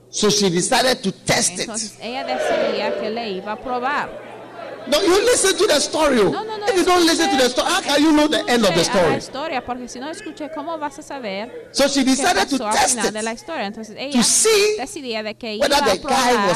So 0.09 0.29
she 0.29 0.49
decided 0.49 1.01
to 1.01 1.11
test 1.11 1.53
it. 1.53 1.59
Entonces 1.61 1.97
ella 2.01 2.23
decidía 2.23 2.99
que 2.99 3.09
le 3.09 3.31
iba 3.31 3.51
a 3.53 3.59
probar. 3.59 4.09
No, 4.87 5.01
you 5.01 5.19
listen 5.31 5.57
to 5.57 5.65
the 5.65 5.77
story. 5.81 6.19
oh. 6.19 6.29
No, 6.29 6.43
no, 6.43 6.57
no. 6.59 6.65
If 6.67 6.75
you 6.77 6.83
don't 6.85 7.05
listen 7.05 7.29
to 7.31 7.37
the 7.37 7.49
story, 7.49 7.67
how 7.71 7.81
can 7.81 8.03
you 8.03 8.11
know 8.11 8.27
the 8.27 8.39
end 8.47 8.63
of 8.63 8.69
the 8.69 8.81
a 8.81 8.83
la 8.83 8.83
story? 8.83 9.15
historia, 9.17 9.65
porque 9.65 9.87
si 9.89 9.99
no 9.99 10.09
escuché, 10.11 10.51
¿cómo 10.53 10.77
vas 10.77 10.99
a 10.99 11.01
saber 11.01 11.69
So 11.71 11.87
she 11.87 12.03
decided 12.03 12.47
to 12.49 12.59
test 12.71 12.91
final 12.99 13.11
de 13.11 13.23
la 13.23 13.31
it 13.31 13.39
historia? 13.39 13.65
Entonces 13.65 13.95
ella 13.97 14.19
to 14.19 14.23
see 14.23 14.75
decidía 14.77 15.23
de 15.23 15.35
que 15.35 15.55
iba 15.55 15.65
a 15.65 15.69
the 15.69 15.99
probar 15.99 16.55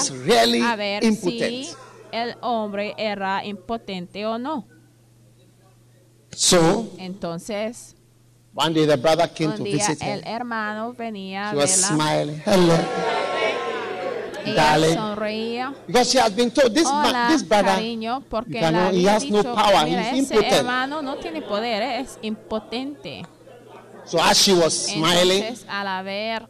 a 0.62 0.76
ver 0.76 1.04
impotent. 1.04 1.50
si 1.66 1.70
el 2.12 2.36
hombre 2.42 2.94
era 2.98 3.44
impotente 3.44 4.26
o 4.28 4.38
no. 4.38 4.68
So 6.32 6.90
Entonces, 6.98 7.96
one 8.54 8.74
day 8.74 8.86
the 8.86 8.98
brother 8.98 9.28
came 9.28 9.50
un 9.52 9.58
to 9.58 9.64
día 9.64 9.74
visit 9.74 10.02
el 10.02 10.20
her. 10.20 10.28
hermano 10.28 10.94
venía 10.94 11.52
She 11.52 11.58
was 11.58 11.72
smiling. 11.72 12.42
Hello. 12.46 12.78
Ella 14.46 14.56
darling. 14.56 14.96
sonreía. 14.96 15.74
Because 15.86 16.10
she 16.12 16.18
has 16.18 16.32
been 16.36 16.50
told 16.52 16.74
this 16.74 16.86
man, 16.86 17.08
Hola, 17.08 17.28
this 17.30 17.44
brother, 17.44 17.76
cariño, 17.76 18.24
porque 18.30 18.54
you 18.54 18.62
le 18.62 18.72
know, 18.72 18.90
he 18.92 19.06
había 19.08 19.16
has 19.16 19.26
no 19.30 19.38
dicho, 19.44 19.54
power, 19.54 19.86
mira, 19.86 20.02
he's 20.12 20.24
ese 20.26 20.34
impotent. 20.36 20.54
hermano 20.54 21.02
no 21.02 21.16
tiene 21.18 21.42
poder, 21.42 21.82
eh, 21.84 22.00
es 22.00 22.18
impotente. 22.22 23.26
so 24.06 24.20
as 24.22 24.38
she 24.42 24.54
was 24.54 24.74
smiling, 24.74 25.44
Entonces, 25.44 25.66
al 25.70 25.88
haber 25.88 26.48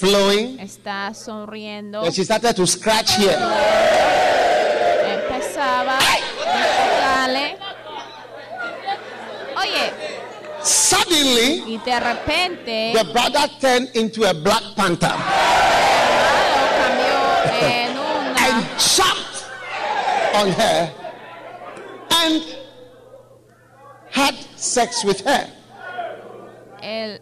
flowing, 0.00 0.58
está 0.58 1.14
sonriendo, 1.14 2.02
then 2.02 2.12
she 2.12 2.24
started 2.24 2.54
to 2.56 2.66
scratch 2.66 3.16
here. 3.16 3.36
empezaba 5.14 5.98
a 5.98 6.18
tocarle. 6.38 7.56
Oye, 9.62 9.92
Suddenly, 10.62 11.64
y 11.66 11.78
de 11.78 12.00
repente, 12.00 12.92
the 12.94 13.04
brother 13.12 13.48
turned 13.60 13.88
into 13.96 14.24
a 14.28 14.32
black 14.32 14.62
panther 14.76 15.08
el 15.08 16.08
hermano 16.14 16.68
cambió 16.78 17.16
en 17.60 17.98
una 17.98 18.36
and 18.46 18.66
jumped 18.78 19.44
on 20.34 20.52
her 20.52 20.92
and 22.10 22.42
had 24.10 24.34
sex 24.56 25.04
with 25.04 25.20
her. 25.26 25.48
el 26.80 27.20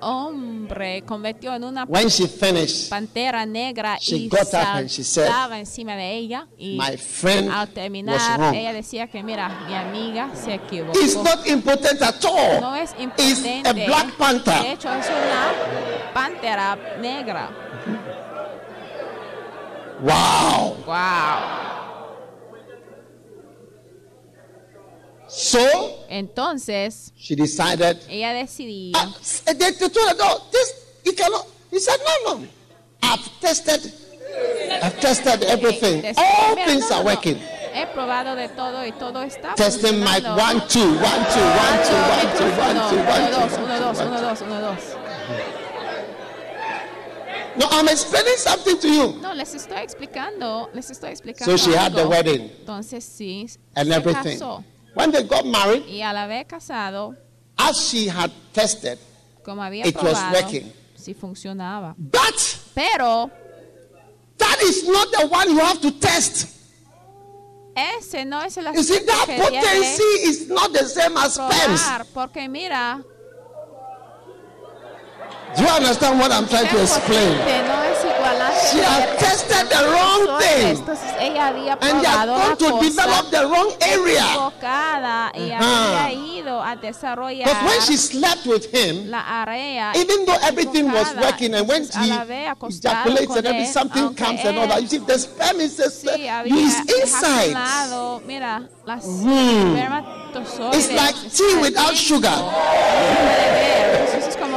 hombre 0.00 1.02
convirtió 1.02 1.54
en 1.54 1.64
una 1.64 1.84
When 1.84 2.08
she 2.08 2.26
finished, 2.28 2.88
pantera 2.90 3.44
negra 3.46 3.96
She 4.00 4.16
y 4.16 4.28
got 4.28 4.48
up 4.48 4.54
and 4.54 4.88
she 4.88 5.02
said, 5.04 5.26
saltaba 5.26 5.58
encima 5.58 5.96
de 5.96 6.14
ella 6.14 6.46
y 6.58 6.76
my 6.78 6.96
friend 6.96 7.50
al 7.50 7.68
terminar 7.68 8.54
ella 8.54 8.72
decía 8.72 9.06
que 9.08 9.22
mira 9.22 9.48
mi 9.66 9.74
amiga 9.74 10.30
se 10.34 10.54
equivocó 10.54 10.98
He's 10.98 11.16
not 11.16 11.46
impotent 11.46 12.00
at 12.02 12.24
all. 12.24 12.60
no 12.60 12.74
es 12.76 12.92
He's 12.92 13.02
impotente 13.38 13.68
a 13.68 13.72
black 13.72 14.06
de 14.06 14.12
panther. 14.12 14.66
hecho 14.66 14.92
es 14.92 15.06
una 15.06 16.12
pantera 16.12 16.76
negra 17.00 17.50
Wow. 20.02 20.76
wow 20.86 21.75
So 25.36 26.06
entonces 26.08 27.12
she 27.14 27.36
decided. 27.36 27.98
ella 28.08 28.32
decidía 28.32 28.96
Uh, 28.96 29.12
they, 29.52 29.70
they 29.72 29.88
told 29.90 30.08
her, 30.08 30.16
no, 30.16 30.40
this 30.50 30.72
he 31.04 31.12
cannot. 31.12 31.46
He 31.70 31.78
said, 31.78 31.98
no, 32.24 32.38
no. 32.38 32.46
I've 33.02 33.40
tested. 33.40 33.92
I've 34.82 34.98
tested 34.98 35.42
everything. 35.44 36.06
All 36.16 36.56
things 36.56 36.90
are 36.90 37.04
working. 37.04 37.36
he 37.36 37.86
probado 37.92 38.34
de 38.34 38.48
todo 38.48 38.86
y 38.86 38.92
todo 38.92 39.22
está 39.22 39.54
Testing 39.54 40.00
mic 40.00 40.24
one 40.24 40.62
two 40.68 40.96
one 41.04 41.22
two 41.28 41.44
one 41.44 41.78
two 41.84 42.00
one 42.08 42.28
two 42.38 42.48
one 42.56 42.76
two 42.88 42.96
one 43.04 43.26
uno, 43.26 43.80
dos, 43.80 44.00
uno, 44.00 44.20
dos, 44.22 44.40
uno, 44.40 44.60
dos. 44.62 44.96
No, 47.58 47.66
I'm 47.70 47.88
explaining 47.88 48.36
something 48.38 48.78
to 48.78 48.88
you. 48.88 49.12
No, 49.20 49.34
les 49.34 49.54
estoy 49.54 49.82
explicando, 49.82 50.70
les 50.72 50.90
estoy 50.90 51.10
explicando. 51.10 51.44
So 51.44 51.56
she 51.58 51.76
had 51.76 51.92
the 51.94 52.06
wedding 52.08 52.50
Entonces 52.60 53.04
sí, 53.04 53.54
and 53.74 53.92
everything. 53.92 54.38
casó. 54.38 54.64
When 54.96 55.10
they 55.12 55.22
got 55.24 55.44
married, 55.44 55.84
Y 55.86 56.00
al 56.00 56.16
haber 56.16 56.46
casado, 56.46 57.14
as 57.58 57.76
she 57.76 58.08
had 58.08 58.30
tested, 58.54 58.98
como 59.44 59.62
había 59.62 59.84
It 59.86 59.94
was 60.02 60.18
working. 60.32 60.72
sí 60.96 61.14
funcionaba. 61.14 61.94
but 61.98 62.58
Pero 62.74 63.30
that 64.38 64.56
is 64.62 64.88
not 64.88 65.08
the 65.12 65.26
one 65.28 65.50
you 65.50 65.58
have 65.60 65.80
to 65.82 65.90
test. 66.00 66.48
ese 67.76 68.24
no 68.24 68.40
es 68.40 68.56
el 68.56 68.72
You 68.74 68.82
see, 68.82 69.00
that 69.04 69.26
que 69.26 69.36
potency 69.38 70.02
is 70.24 70.48
not 70.48 70.72
the 70.72 70.84
same 70.88 71.14
as 71.18 71.34
sperms. 71.34 71.82
probar, 71.82 72.06
porque 72.14 72.48
mira, 72.48 73.04
Do 75.54 75.62
you 75.62 75.68
understand 75.68 76.18
what 76.18 76.32
I'm 76.32 76.46
trying 76.48 76.68
to 76.68 76.82
explain? 76.82 77.38
She 78.70 78.78
has 78.78 79.04
tested 79.20 79.68
the 79.70 79.82
wrong 79.92 80.26
thing. 80.40 80.76
And 81.80 82.00
they 82.02 82.08
has 82.08 82.26
gone 82.26 82.56
to 82.58 82.68
develop 82.88 83.30
the 83.30 83.46
wrong 83.46 83.72
area. 83.82 84.26
Uh-huh. 85.52 86.08
But 87.44 87.58
when 87.64 87.80
she 87.82 87.96
slept 87.96 88.46
with 88.46 88.70
him, 88.70 88.96
even 89.96 90.24
though 90.26 90.38
everything 90.42 90.90
was 90.92 91.14
working 91.16 91.54
and 91.54 91.68
when 91.68 91.84
she 91.84 92.10
ejaculates 92.10 93.34
and 93.36 93.46
everything, 93.46 93.72
something 93.72 94.14
comes 94.14 94.40
and 94.44 94.58
all 94.58 94.66
that, 94.66 94.82
you 94.82 94.88
see, 94.88 94.98
the 94.98 95.18
sperm 95.18 95.60
is, 95.60 95.78
inside. 97.00 97.54
Hmm. 98.86 99.76
It's 100.74 100.90
like 100.92 101.14
tea 101.32 101.56
without 101.60 101.94
sugar. 101.94 102.36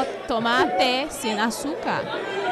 Entonces 0.01 0.15
como 0.27 0.27
tomate 0.27 1.07
sin 1.09 1.39
azúcar. 1.39 2.03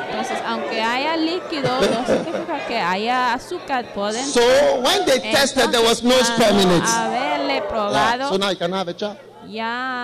Entonces, 0.10 0.38
aunque 0.48 0.82
haya 0.82 1.18
líquido, 1.18 1.70
no 1.82 2.06
significa 2.06 2.66
que 2.68 2.78
haya 2.80 3.34
azúcar 3.34 3.86
por 3.94 4.14
dentro. 4.14 4.42
So 4.42 4.76
when 4.82 5.06
they 5.06 5.20
tested, 5.20 5.70
there 5.72 5.84
was 5.84 6.02
no 6.02 6.16
Entonces, 6.16 6.36
sperm 6.36 6.60
in 6.60 6.72
it. 6.72 6.84
Haberle 6.84 7.54
Yeah. 7.56 7.68
probado, 7.68 8.30
So 8.30 8.38
now 8.38 8.50
you 8.52 8.58
can 8.58 8.72
have 8.74 8.88
a 8.90 8.94
child. 8.94 9.18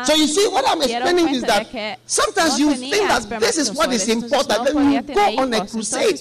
So 0.06 0.14
you 0.16 0.28
see, 0.28 0.48
what 0.48 0.66
I'm 0.68 0.82
explaining 0.82 1.28
is 1.36 1.42
that 1.44 2.00
sometimes 2.06 2.60
you 2.60 2.70
think 2.90 3.08
that 3.30 3.40
this 3.40 3.58
is 3.58 3.72
what 3.74 3.92
is 3.94 4.08
important. 4.10 4.66
Then 4.66 4.92
you 4.92 5.02
go 5.16 5.22
on 5.42 5.54
a 5.54 5.58
crusade 5.72 6.18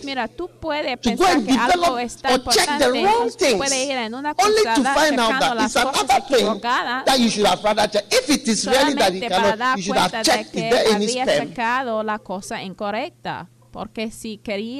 to 1.02 1.16
go 1.16 1.24
and 1.26 1.46
develop 1.46 1.88
or 2.32 2.38
check 2.52 2.66
the 2.78 2.92
wrong 3.04 3.30
things, 3.38 3.58
only 4.44 4.62
to 4.76 4.82
find 4.94 5.20
out 5.20 5.40
that 5.40 5.64
it's 5.64 5.76
another 5.76 6.20
thing 6.28 6.46
that 7.06 7.18
you 7.20 7.30
should 7.30 7.46
have 7.46 7.62
rather 7.64 7.86
checked. 7.88 8.12
If 8.14 8.30
it 8.30 8.48
is 8.48 8.66
really 8.66 8.94
that 8.94 9.12
you 9.14 9.20
cannot, 9.28 9.58
you 9.76 9.82
should 9.82 9.96
have 9.96 10.12
checked 10.24 10.54
is 10.54 10.62
there 10.70 10.84
any 10.94 11.06
stem. 11.24 11.48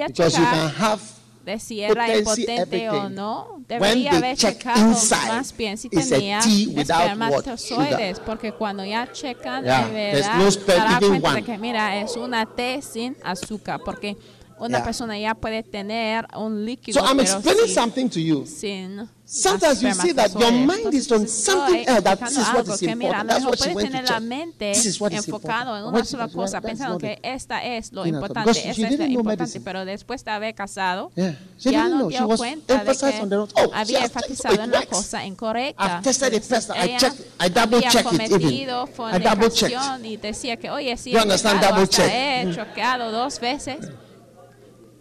Because 0.09 0.39
you 0.39 0.45
can 0.45 0.69
have. 0.77 1.22
De 1.45 1.59
si 1.59 1.81
era 1.81 2.17
impotente 2.17 2.91
o 2.91 3.09
no, 3.09 3.63
debería 3.69 4.13
haber 4.13 4.37
checado 4.37 4.91
más 5.29 5.57
bien 5.57 5.77
si 5.77 5.89
tenía 5.89 6.39
espermatozoides, 6.39 8.21
porque 8.21 8.53
cuando 8.53 8.85
ya 8.85 9.11
checan 9.11 9.65
Yeah, 9.65 9.87
de 9.87 9.93
verdad, 9.93 10.37
no 10.37 10.51
se 10.51 10.61
sperm, 10.61 10.79
da 10.79 10.97
even 10.99 11.21
cuenta 11.21 11.35
de 11.35 11.43
que 11.43 11.59
mira, 11.59 12.01
es 12.01 12.17
una 12.17 12.47
té 12.47 12.81
sin 12.83 13.17
azúcar, 13.23 13.81
porque 13.85 14.17
una 14.65 14.79
Yeah. 14.79 14.85
persona 14.85 15.19
ya 15.19 15.35
puede 15.35 15.63
tener 15.63 16.27
un 16.37 16.65
líquido, 16.65 17.01
So 17.01 17.07
I'm 17.07 17.21
explaining 17.21 17.67
sin, 17.67 17.75
something 17.75 18.09
to 18.09 18.21
you. 18.21 18.47
sin 18.47 19.09
Sometimes 19.25 19.81
you 19.81 19.95
see 19.95 20.13
that 20.13 20.31
your 20.39 20.53
mind 20.53 20.93
is 20.93 21.11
on 21.11 21.27
something 21.27 21.85
else, 21.89 22.03
that 22.03 22.19
this 22.21 22.37
is 22.37 22.47
what 22.53 22.67
is 22.69 22.83
important. 22.83 23.25
lo 23.25 23.27
That's 23.27 23.41
mejor 23.41 23.51
what 23.51 23.59
she 23.59 23.65
puedes 23.71 23.75
went 23.77 23.87
to 23.87 23.93
tener 23.93 24.03
la 24.03 24.19
check. 24.19 24.23
mente 24.29 24.73
This 24.75 24.85
is 24.87 25.01
what 25.01 25.13
is 25.13 25.19
enfocado 25.27 25.71
en 25.77 25.85
important. 25.85 25.95
una 25.95 26.05
sola 26.05 26.29
cosa, 26.29 26.61
pensando 26.61 26.99
que 26.99 27.19
esta 27.23 27.65
es 27.65 27.93
lo 27.93 28.05
importante, 28.05 28.51
es 28.51 28.79
medicine. 28.79 29.61
pero 29.65 29.87
después 29.87 30.23
de 30.25 30.31
haber 30.33 30.55
casado, 30.55 31.13
ya 31.59 31.89
no 31.89 32.09
dio 32.09 32.29
cuenta 32.37 32.85
de 32.85 32.95
que. 32.95 33.25
Oh, 33.55 33.71
había 33.73 34.05
enfatizado 34.05 34.63
en 34.63 34.71
la 34.71 34.85
cosa 34.85 35.25
incorrecta. 35.25 35.83
I've 35.83 36.03
tested 36.03 36.35
it 36.35 36.43
first. 36.43 36.69
I 36.71 36.89
Ella 36.91 36.99
checked. 36.99 37.21
I 37.41 37.49
double 37.49 37.79
había 37.79 37.91
checked 37.91 38.13
it 38.13 38.21
even. 38.21 38.31
cometido 38.39 38.85
I 38.85 39.19
double 39.19 39.51
checked. 39.51 39.73
fornicación 39.73 40.05
y 40.05 40.17
decía 40.19 40.57
que, 40.59 40.69
oye, 40.71 40.95
sí, 40.99 41.15
he 41.15 41.19
understand? 41.19 41.59
pecado, 41.61 41.73
Double 41.77 41.85
hasta 41.85 41.97
check. 42.05 42.13
he 42.13 42.55
choqueado 42.55 43.11
dos 43.11 43.41
veces. 43.41 43.79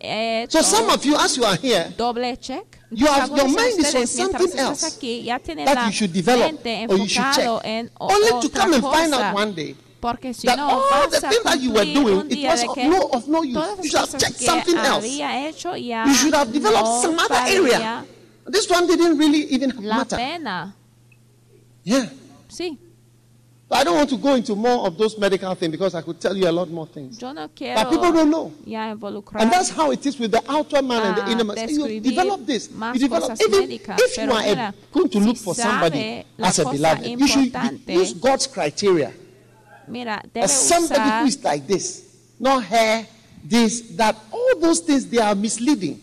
He 0.02 0.48
So 0.50 0.62
some 0.62 0.90
of 0.90 1.06
you, 1.06 1.16
as 1.16 1.38
you 1.38 1.46
are 1.46 1.56
here, 1.56 1.94
doble 1.96 2.36
check. 2.38 2.80
You 2.90 3.06
have- 3.06 3.30
your 3.30 3.48
mind 3.48 3.80
is 3.80 3.96
on 3.96 4.08
something 4.08 4.58
else 4.60 4.98
tienen 5.00 5.66
that 5.66 5.86
you 5.86 5.92
should 5.92 6.12
develop 6.12 6.66
or 6.90 6.98
you 6.98 7.08
should 7.08 7.34
check. 7.36 7.48
Only 8.00 8.42
to 8.42 8.50
come 8.50 8.74
and 8.74 8.84
find 8.84 9.14
out 9.14 9.34
one 9.36 9.54
day 9.54 9.76
Porque 10.02 10.34
si 10.34 10.48
that 10.48 10.58
no, 10.58 10.68
all 10.68 11.08
the 11.08 11.22
things 11.22 11.44
that 11.44 11.62
you 11.62 11.72
were 11.72 11.86
doing, 11.86 12.26
it 12.32 12.44
was 12.50 12.64
of 12.64 12.78
no- 12.78 13.10
of 13.14 13.28
no 13.28 13.44
use. 13.44 13.84
You 13.84 13.90
should 13.90 14.00
have 14.00 14.18
checked 14.18 14.42
something 14.42 14.76
else. 14.78 15.06
había 15.06 15.48
hecho 15.48 15.76
ya 15.76 16.06
you 16.08 16.14
should 16.16 16.34
have 16.34 16.52
developed 16.52 16.84
no 16.86 17.02
some 17.02 17.20
other 17.20 17.46
area. 17.48 18.04
This 18.48 18.68
one 18.68 18.88
didn't 18.88 19.18
really 19.20 19.46
even 19.54 19.72
matter. 19.80 20.18
pena. 20.18 20.74
Yeah. 21.84 22.10
Sí, 22.50 22.80
I 23.74 23.84
don't 23.86 23.96
want 23.96 24.10
to 24.10 24.18
go 24.18 24.36
into 24.36 24.54
more 24.56 24.86
of 24.86 24.98
those 24.98 25.18
medical 25.18 25.56
things 25.56 25.72
because 25.72 25.96
I 25.96 26.02
could 26.02 26.20
tell 26.20 26.36
you 26.36 26.48
a 26.48 26.52
lot 26.52 26.70
more 26.70 26.86
things. 26.88 27.22
yo 27.22 27.32
no 27.32 27.48
But 27.48 27.90
people 27.90 28.12
don't 28.12 28.30
know. 28.30 28.52
ya 28.66 28.92
involucrar 28.92 29.42
And 29.42 29.52
that's 29.52 29.70
how 29.70 29.92
it 29.92 30.06
is 30.06 30.20
with 30.20 30.32
the 30.32 30.44
outer 30.50 30.82
man 30.82 31.02
and 31.04 31.16
the 31.18 31.32
inner 31.32 31.44
man. 31.46 31.70
You 31.70 32.02
develop 32.02 32.46
this. 32.46 32.70
You 32.70 33.00
develop, 33.00 33.40
even 33.42 33.70
médicas, 33.70 33.98
if 34.00 34.18
you 34.18 34.32
are 34.32 34.44
mira, 34.44 34.74
going 34.92 35.10
to 35.10 35.20
look 35.20 35.38
si 35.38 35.44
for 35.44 35.56
somebody 35.56 36.26
as 36.40 36.60
a 36.60 36.66
beloved, 36.70 37.06
you 37.08 37.28
should 37.28 37.54
use 37.88 38.14
God's 38.14 38.48
criteria. 38.48 39.14
mira, 39.88 40.22
debe 40.34 40.44
As 40.44 40.52
somebody 40.52 41.10
who 41.22 41.26
is 41.28 41.44
like 41.44 41.66
this, 41.66 42.04
not 42.40 42.64
hair, 42.64 43.08
this, 43.44 43.82
that, 43.96 44.16
all 44.32 44.60
those 44.60 44.80
things, 44.82 45.06
they 45.08 45.20
are 45.20 45.36
misleading. 45.36 46.00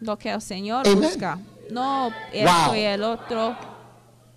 lo 0.00 0.16
que 0.16 0.30
el 0.30 0.40
Señor 0.40 0.86
Amen. 0.86 1.02
busca. 1.02 1.38
No 1.70 2.12
esto 2.32 2.70
Wow. 2.70 2.74
y 2.74 2.80
el 2.80 3.02
otro. 3.04 3.56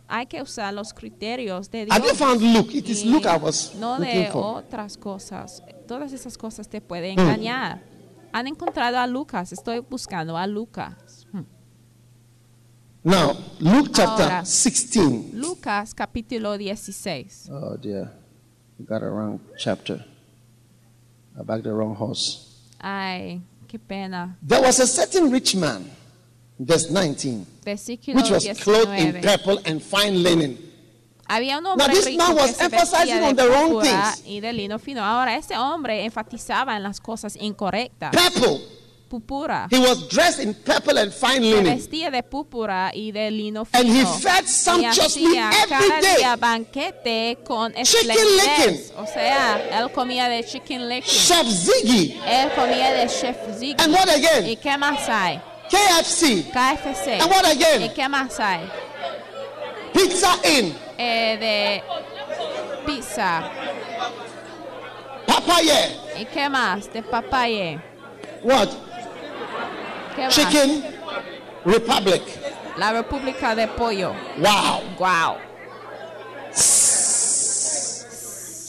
Hay 0.09 0.25
que 0.27 0.41
usar 0.41 0.73
los 0.73 0.93
criterios 0.93 1.69
de 1.69 1.85
Dios. 1.85 1.95
Have 1.97 2.07
you 2.07 2.15
found 2.15 2.41
Luke? 2.41 2.73
It 2.77 2.87
is 2.89 3.03
I 3.03 3.37
was 3.41 3.75
no 3.75 3.99
de 3.99 4.29
for. 4.31 4.57
otras 4.63 4.97
cosas. 4.97 5.61
Todas 5.87 6.13
esas 6.13 6.37
cosas 6.37 6.67
te 6.69 6.79
pueden 6.81 7.15
Hmm. 7.17 7.19
engañar. 7.29 7.81
Han 8.31 8.47
encontrado 8.47 8.97
a 8.97 9.07
Lucas. 9.07 9.51
Estoy 9.51 9.79
buscando 9.79 10.37
a 10.37 10.47
Lucas. 10.47 11.25
Hmm. 11.31 11.43
Now, 13.03 13.33
Luke 13.59 13.89
chapter 13.93 14.25
Ahora. 14.25 14.45
16. 14.45 15.31
Lucas 15.33 15.93
capítulo 15.93 16.57
16. 16.57 17.49
Oh 17.49 17.77
dear, 17.77 18.11
you 18.77 18.85
got 18.85 19.01
a 19.01 19.09
wrong 19.09 19.39
chapter. 19.57 20.05
I 21.39 21.43
backed 21.43 21.63
the 21.63 21.71
wrong 21.71 21.95
horse. 21.95 22.45
Ay, 22.79 23.41
qué 23.67 23.79
pena. 23.79 24.37
There 24.45 24.61
was 24.61 24.79
a 24.79 24.87
certain 24.87 25.31
rich 25.31 25.55
man, 25.55 25.89
verse 26.57 26.89
19, 26.91 27.45
Versículo 27.63 28.15
which 28.17 28.31
was 28.31 28.47
clothed 28.61 28.97
in 28.97 29.21
purple 29.21 29.59
and 29.65 29.81
fine 29.81 30.21
linen. 30.23 30.57
Había 31.29 31.57
un 31.57 31.65
hombre 31.65 31.87
Now, 31.87 31.93
this 31.93 32.05
rico 32.05 32.23
man 32.23 32.35
was 32.35 32.47
que 32.47 32.53
se 32.55 32.63
emphasizing 32.63 33.19
de 33.19 33.25
on 33.27 33.35
the 33.35 33.47
wrong 33.49 33.81
things. 33.81 34.23
y 34.25 34.39
de 34.39 34.53
lino 34.53 34.79
fino. 34.79 35.03
Ahora, 35.03 35.35
ese 35.35 35.57
hombre 35.57 36.05
enfatizaba 36.05 36.77
en 36.77 36.83
las 36.83 37.01
cosas 37.01 37.35
incorrectas. 37.35 38.11
Purple. 38.15 38.61
Púrpura. 39.09 39.67
He 39.71 39.79
was 39.79 40.07
dressed 40.09 40.41
in 40.43 40.53
purple 40.53 40.97
and 40.99 41.11
fine 41.13 41.41
Se 41.41 41.55
linen. 41.55 41.75
vestía 41.77 42.11
de 42.11 42.23
púrpura 42.23 42.91
y 42.93 43.11
de 43.11 43.29
lino 43.31 43.63
fino. 43.65 43.79
And 43.81 43.89
he 43.89 44.05
fed 44.21 44.45
sumptuously 44.45 45.37
every 45.37 46.17
día 46.17 46.35
banquete 46.37 47.37
con 47.45 47.73
Chicken 47.73 48.15
licking. 48.37 48.81
O 48.97 49.05
sea, 49.05 49.79
él 49.81 49.91
comía 49.91 50.27
de 50.29 50.43
chicken 50.45 50.87
licking. 50.89 51.09
Chef 51.09 51.45
Ziggy. 51.47 52.19
Él 52.25 52.51
comía 52.55 52.91
de 52.93 53.07
chef 53.07 53.37
Ziggy. 53.57 53.75
And 53.81 53.93
what 53.93 54.09
again? 54.09 54.45
¿Y 54.47 54.55
qué 54.57 54.77
más 54.77 55.07
hay? 55.09 55.41
KFC. 55.69 56.51
KFC. 56.51 57.19
And 57.21 57.29
what 57.29 57.45
¿Y 57.45 57.51
again? 57.51 57.93
qué 57.93 58.09
más 58.09 58.39
hay? 58.39 58.69
Pizza 59.93 60.35
Inn. 60.43 60.75
Eh, 60.97 61.37
de 61.39 61.83
pizza. 62.85 63.49
Papaya. 65.25 65.89
¿Y 66.17 66.25
qué 66.25 66.49
más? 66.49 66.91
De 66.91 67.03
papaya. 67.03 67.81
What? 68.43 68.69
¿Qué 70.15 70.23
más? 70.25 70.35
Chicken 70.35 70.83
Republic. 71.65 72.23
La 72.77 72.91
República 72.91 73.55
de 73.55 73.67
Pollo. 73.67 74.13
Wow. 74.37 74.81
Wow. 74.97 75.37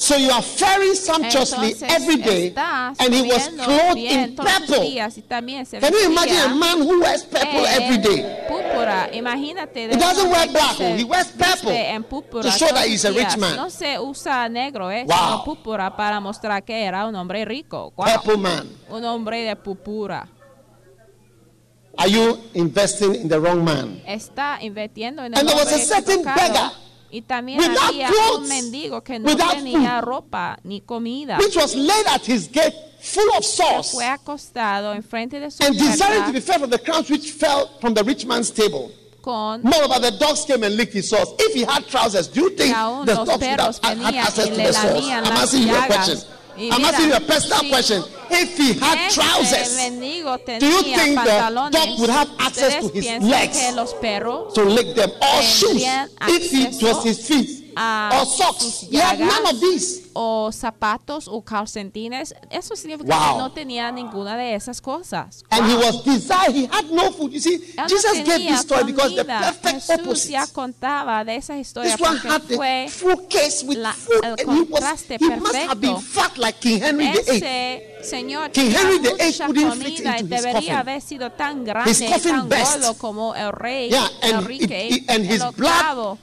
So 0.09 0.17
you 0.17 0.31
are 0.31 0.41
faring 0.41 0.95
sumptuously 0.95 1.75
Entonces, 1.75 1.83
every 1.83 2.17
day, 2.17 2.55
and 2.99 3.13
he 3.13 3.29
was 3.29 3.47
clothed 3.49 3.99
in 3.99 4.35
purple. 4.35 4.81
días 4.81 5.19
y 5.19 5.21
también 5.21 5.67
se 5.67 5.79
Can 5.81 5.93
you 5.93 6.11
imagine 6.11 6.39
a 6.39 6.55
man 6.55 6.79
who 6.79 6.99
wears 6.99 7.25
purple 7.25 7.67
every 7.67 7.99
day? 7.99 8.47
Púrpura, 8.49 9.11
imagínate. 9.13 9.91
He 9.91 9.97
doesn't 9.99 10.31
wear 10.31 10.49
black, 10.49 10.77
se 10.77 10.97
he 10.97 11.05
wears 11.05 11.27
purple 11.27 12.41
to 12.41 12.51
show 12.51 12.69
that 12.73 12.87
he's 12.87 13.05
a 13.05 13.13
rich 13.13 13.37
man. 13.37 13.57
No 13.57 13.69
se 13.69 13.99
usa 13.99 14.49
negro, 14.49 14.91
eh, 14.91 15.05
Wow. 15.07 15.45
púrpura 15.45 15.95
para 15.95 16.21
mostrar 16.21 16.65
que 16.65 16.85
era 16.87 17.05
un 17.07 17.15
hombre 17.15 17.45
rico. 17.45 17.93
Wow. 17.95 18.07
Purple 18.07 18.39
man. 18.39 18.67
Un 18.89 19.05
hombre 19.05 19.43
de 19.43 19.57
púrpura. 19.57 20.27
Are 21.99 22.09
you 22.11 22.39
investing 22.55 23.15
in 23.15 23.29
the 23.29 23.39
wrong 23.39 23.63
man? 23.63 24.01
Está 24.07 24.59
invirtiendo 24.63 25.23
en 25.23 25.35
el 25.35 25.41
And 25.41 25.49
there 25.51 25.59
was 25.59 25.71
a 25.71 25.79
certain 25.79 26.25
beggar 26.25 26.88
Y 27.11 27.23
también 27.23 27.59
without 27.59 27.79
había 27.91 28.09
clothes, 28.09 28.43
un 28.43 28.49
mendigo 28.49 29.03
que 29.03 29.19
no 29.19 29.35
tenía 29.35 30.01
food. 30.01 30.05
ropa 30.09 30.59
ni 30.65 30.81
comida. 30.81 31.39
Which 31.39 31.57
was 31.57 31.75
laid 31.75 32.07
at 32.07 32.23
his 32.27 32.49
gate 32.51 32.75
full 33.01 33.29
of 33.37 33.45
sauce, 33.45 33.93
Fue 33.93 34.07
acostado 34.07 34.93
enfrente 34.93 35.41
de 35.41 35.51
su 35.51 35.65
and 35.65 35.79
desiring 35.79 36.25
to 36.27 36.33
be 36.33 36.41
fed 36.41 36.61
from 36.61 36.71
the 36.71 36.79
crumbs 36.79 37.11
which 37.11 37.33
fell 37.33 37.71
from 37.81 37.95
the 37.95 38.03
rich 38.05 38.27
man's 38.27 38.51
table. 38.51 38.91
con 39.23 39.63
Moreover, 39.63 40.01
the 40.01 40.11
dogs 40.19 40.45
came 40.45 40.63
and 40.65 40.77
licked 40.77 40.95
his 40.95 41.09
sauce. 41.09 41.33
If 41.39 41.55
he 41.55 41.65
had 41.65 41.87
trousers, 41.87 42.29
do 42.29 42.41
you 42.43 42.51
think 42.51 42.75
the 42.75 43.15
dogs 43.15 43.31
would 43.31 43.43
have 43.43 43.99
had 44.01 44.15
access 44.15 44.49
to 44.49 44.55
the 44.55 44.73
sauce? 44.73 45.03
I'm 45.11 45.25
asking 45.25 45.63
you 45.69 45.77
a 45.77 45.87
question. 45.87 46.19
I'm 46.59 46.85
asking 46.85 47.09
you 47.09 47.15
a 47.15 47.21
personal 47.21 47.61
si 47.61 47.71
question. 47.71 48.03
If 48.31 48.57
he 48.59 48.73
had 48.75 48.99
Este 48.99 49.15
trousers 49.15 49.77
Do 50.61 50.67
you 50.67 50.83
think 50.83 51.19
the 51.19 51.71
dog 51.71 51.99
would 52.01 52.11
have 52.11 52.29
access 52.39 52.75
¿Ustedes 52.85 52.93
to 52.93 53.01
his 53.01 53.23
legs? 53.23 53.59
que 53.59 53.73
los 53.75 53.95
perros 53.95 54.55
to 54.55 54.65
lick 54.65 54.95
them, 54.95 55.11
or 55.23 55.43
shoes, 55.43 55.83
if 56.29 56.53
it 56.53 56.83
was 56.83 57.05
his 57.05 57.27
feet, 57.27 57.68
a 57.79 58.11
or 58.21 58.27
socks, 58.27 58.87
none 58.91 59.47
of 59.55 59.61
these. 59.61 60.09
o 60.15 60.51
zapatos 60.53 61.29
o 61.29 61.43
calcetines? 61.43 62.35
Eso 62.51 62.75
significa 62.77 63.15
Wow. 63.17 63.33
que 63.35 63.39
no 63.39 63.53
tenía 63.53 63.93
ninguna 63.93 64.37
de 64.37 64.55
esas 64.55 64.81
cosas. 64.81 65.45
And 65.51 65.67
he 65.71 65.77
was 65.77 66.03
desired, 66.05 66.55
he 66.57 66.67
had 66.67 66.91
no 66.91 67.13
food. 67.13 67.33
You 67.33 67.41
see, 67.41 67.55
Él 67.55 67.77
no 67.77 67.89
Jesus 67.89 68.13
gave 68.25 68.39
this 68.49 68.61
story 68.61 68.85
because 68.85 69.15
the 69.15 69.25
perfect 69.25 69.87
Jesús 69.89 70.29
ya 70.29 70.47
contaba 70.47 71.25
de 71.25 71.37
esa 71.37 71.57
historia 71.57 71.93
This 71.97 72.01
one 72.01 72.19
porque 72.19 72.29
had 72.29 72.43
fue 72.57 72.89
full 72.89 73.27
case 73.29 73.63
with 73.65 73.79
la- 73.79 73.93
food, 73.93 74.25
el 74.25 74.33
and 74.33 74.41
he 74.41 74.61
was 74.63 74.69
contraste 74.81 75.17
he 75.21 75.29
must 75.37 75.55
have 75.55 75.81
been 75.81 75.95
perfecto. 75.95 76.21
fat 76.21 76.39
like 76.39 76.59
King 76.61 76.81
Henry 76.83 77.05
VIII. 77.13 77.37
ese 77.37 77.83
señor 78.03 78.51
King 78.53 78.71
Henry 78.73 78.99
the 78.99 79.11
mucha 79.11 79.25
Eighth 79.25 79.47
couldn't 79.47 79.73
fit 79.73 79.79
comida 79.85 80.11
y 80.11 80.19
into 80.21 80.35
his 80.35 80.45
coffin. 80.45 80.51
debería 80.53 80.79
haber 80.81 81.01
sido 81.01 81.31
tan 81.33 81.65
grande, 81.65 81.91
His 81.91 82.01
coffin 82.03 82.33
tan 82.37 82.49
burst. 82.49 82.73
gordo 82.81 82.95
como 82.99 83.35
el 83.35 83.53
rey 83.53 83.91
Yeah, 83.91 84.09
and, 84.23 84.33
Enrique 84.41 84.89
it- 84.89 84.97
it- 85.03 85.11
and 85.11 85.25
his 85.31 85.41
el 85.43 85.53
blood 85.53 85.73
octavo. 85.73 86.19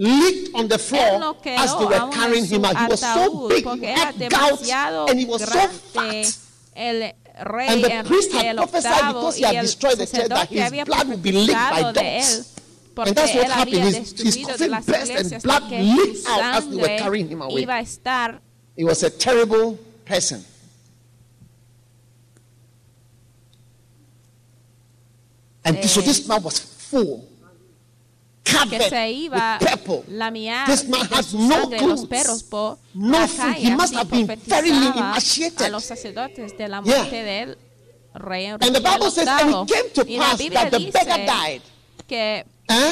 Leaked 0.00 0.54
on 0.54 0.64
the 0.68 0.78
floor 0.78 1.36
as 1.44 1.70
they 1.76 1.84
were 1.84 2.10
carrying 2.12 2.46
him 2.46 2.64
out. 2.64 2.76
He 2.76 2.86
was 2.88 3.00
so 3.00 3.48
big, 3.48 3.64
he 3.80 3.86
had 3.86 4.16
gout, 4.30 4.60
and 5.10 5.18
he 5.18 5.26
was 5.26 5.44
so 5.44 5.68
fat. 5.92 6.26
And 6.74 7.12
the 7.84 8.02
priest 8.06 8.32
had 8.32 8.56
prophesied 8.56 9.12
because 9.12 9.36
he 9.36 9.44
had 9.44 9.60
destroyed 9.60 9.98
the 9.98 10.06
church 10.06 10.28
that 10.28 10.48
his 10.48 10.84
blood 10.84 11.08
would 11.08 11.22
be 11.22 11.32
licked 11.32 11.52
by 11.52 11.82
profetizado 11.82 11.92
de 11.92 12.00
él 12.00 12.46
dogs. 12.94 13.08
And 13.08 13.16
that's 13.16 13.34
what 13.34 13.50
happened. 13.50 13.84
His, 13.84 14.20
his 14.20 14.46
coffin 14.46 14.70
burst 14.86 15.32
and 15.32 15.42
blood 15.42 15.70
leaked 15.70 16.28
out 16.28 16.42
as 16.56 16.68
they 16.68 16.76
were 16.76 16.98
carrying 16.98 17.28
him 17.28 17.42
away. 17.42 17.62
iba 17.62 17.76
a 17.78 17.82
estar 17.82 18.40
He 18.76 18.84
was 18.84 19.02
a 19.02 19.10
terrible 19.10 19.78
person. 20.04 20.44
And 25.64 25.76
so 25.84 26.00
Eh, 26.00 26.04
this 26.04 26.26
man 26.26 26.42
was 26.42 26.58
full, 26.58 27.28
que 28.42 28.88
se 28.88 29.10
iba 29.12 29.58
su 31.22 31.38
no 31.38 31.54
sangre 31.62 31.86
los 31.86 32.06
perros 32.06 32.42
por 32.42 32.78
no 32.94 33.18
la 33.20 33.28
food. 33.28 33.36
calle, 33.36 33.66
He 33.68 33.70
must 33.76 33.94
así 33.94 33.96
have 33.96 34.10
been 34.10 34.26
very 34.26 34.70
profetizaba 34.70 34.96
emaciated. 35.10 35.60
a 35.62 35.68
los 35.68 35.84
sacerdotes 35.84 36.56
de 36.56 36.68
la 36.68 36.82
Yeah. 36.82 36.96
muerte 36.98 37.22
del 37.22 37.58
rey 38.14 38.46
And 38.46 38.60
the 38.60 38.66
Enrique 38.68 38.88
Bible 38.90 39.10
says, 39.10 39.28
and 39.28 39.50
VIII. 39.50 39.62
it 39.62 39.68
came 39.68 39.90
to 40.04 40.10
y 40.10 40.16
la 40.16 40.24
pass 40.24 40.38
Biblia 40.38 40.60
that 40.62 40.70
the 40.70 40.78
dice 40.78 40.92
beggar 40.92 41.26
died. 41.26 41.62
que 42.08 42.44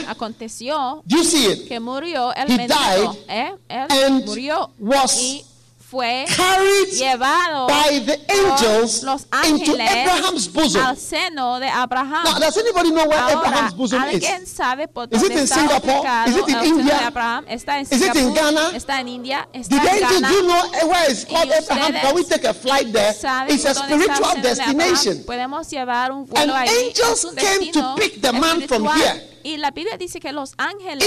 aconteció 0.07 1.03
Do 1.07 1.17
you 1.17 1.25
see 1.25 1.47
it? 1.47 1.69
que 1.69 1.81
murió 1.81 2.33
el 2.35 2.49
mendigo, 2.49 3.17
¿eh? 3.29 3.53
Él 3.69 3.87
and 3.91 4.25
murió 4.27 4.71
was 4.79 5.21
y 5.23 5.45
fue 5.91 6.27
Carried 6.37 6.89
llevado 6.99 7.67
by 7.67 8.01
the 8.05 8.19
angels 8.31 9.03
los 9.03 9.23
into 9.23 9.37
ángeles 9.73 9.91
Abraham's 9.91 10.53
bosom. 10.53 10.83
al 10.83 10.97
seno 10.99 11.59
de 11.59 11.69
Abraham. 11.69 12.25
Now, 12.25 12.39
does 12.39 12.57
anybody 12.59 12.91
know 12.91 13.07
where 13.09 13.19
Ahora, 13.19 13.39
Abraham's 13.49 13.75
bosom 13.75 14.03
is? 14.05 14.15
¿alguien 14.15 14.47
sabe 14.47 14.87
por 14.89 15.09
Is 15.11 15.23
it 15.23 15.29
dónde 15.31 15.41
in 15.41 15.47
Singapore? 15.49 16.09
Is 16.29 16.37
it 16.37 16.49
in 16.49 16.65
India? 16.65 16.85
de 16.99 17.05
Abraham? 17.05 17.45
¿Está 17.49 17.77
en 17.79 17.83
Is 17.83 17.93
it 17.93 18.03
in 18.03 18.13
Singapur? 18.13 18.35
Ghana? 18.35 18.71
¿Está 18.77 19.01
en 19.01 19.09
India? 19.09 19.49
¿Está 19.53 19.77
Did, 19.81 19.89
en 19.89 20.01
Ghana? 20.01 20.31
you 20.31 20.43
know 20.43 20.89
where 20.91 21.11
it's 21.11 21.25
called 21.25 21.49
Y 21.49 21.53
Abraham? 21.57 21.93
Can 21.95 22.15
we 22.15 22.25
take 22.25 22.45
a 22.45 22.53
flight 22.55 22.93
there? 22.93 23.15
¿Saben 23.15 23.55
It's 23.55 23.65
a 23.65 23.73
dónde 23.73 23.95
spiritual 23.99 24.43
destination. 24.43 25.25
Podemos 25.25 25.71
llevar 25.71 26.13
un 26.13 26.29
And 26.37 26.51
ahí. 26.51 26.69
angels 26.91 27.27
came 27.37 27.73
to 27.73 27.95
pick 27.97 28.21
the 28.21 28.33
man 28.33 28.69
from 28.69 28.85
here. 28.89 29.23
Y 29.43 29.57
la 29.57 29.71
Biblia 29.71 29.97
dice 29.97 30.21
que 30.21 30.33
los 30.33 30.53
ángeles 30.57 31.07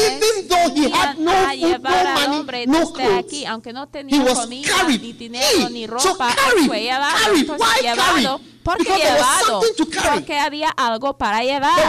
iban 0.76 1.24
no 1.24 1.32
a 1.32 1.54
llevar 1.54 2.08
al 2.08 2.14
money, 2.28 2.40
hombre 2.40 2.68
no 2.68 2.80
desde 2.80 2.94
clothes. 2.94 3.26
aquí, 3.26 3.46
aunque 3.46 3.74
no 3.74 3.88
tenía 3.90 4.24
comida, 4.34 4.78
carried. 4.78 5.02
ni 5.02 5.14
dinero, 5.14 5.70
ni 5.70 5.88
ropa, 5.88 6.34
fue 6.66 6.82
llevado. 6.82 7.18
Entonces, 7.36 7.68
Why 7.68 7.82
llevado. 7.82 8.38
carried? 8.38 8.52
¿Por 8.64 8.78
qué 8.78 8.84
Because 8.84 9.02
there 9.02 9.20
was 9.20 9.40
llevado? 9.42 9.62
Porque 10.14 10.38
había 10.38 10.70
algo 10.70 11.18
para 11.18 11.44
llevar. 11.44 11.80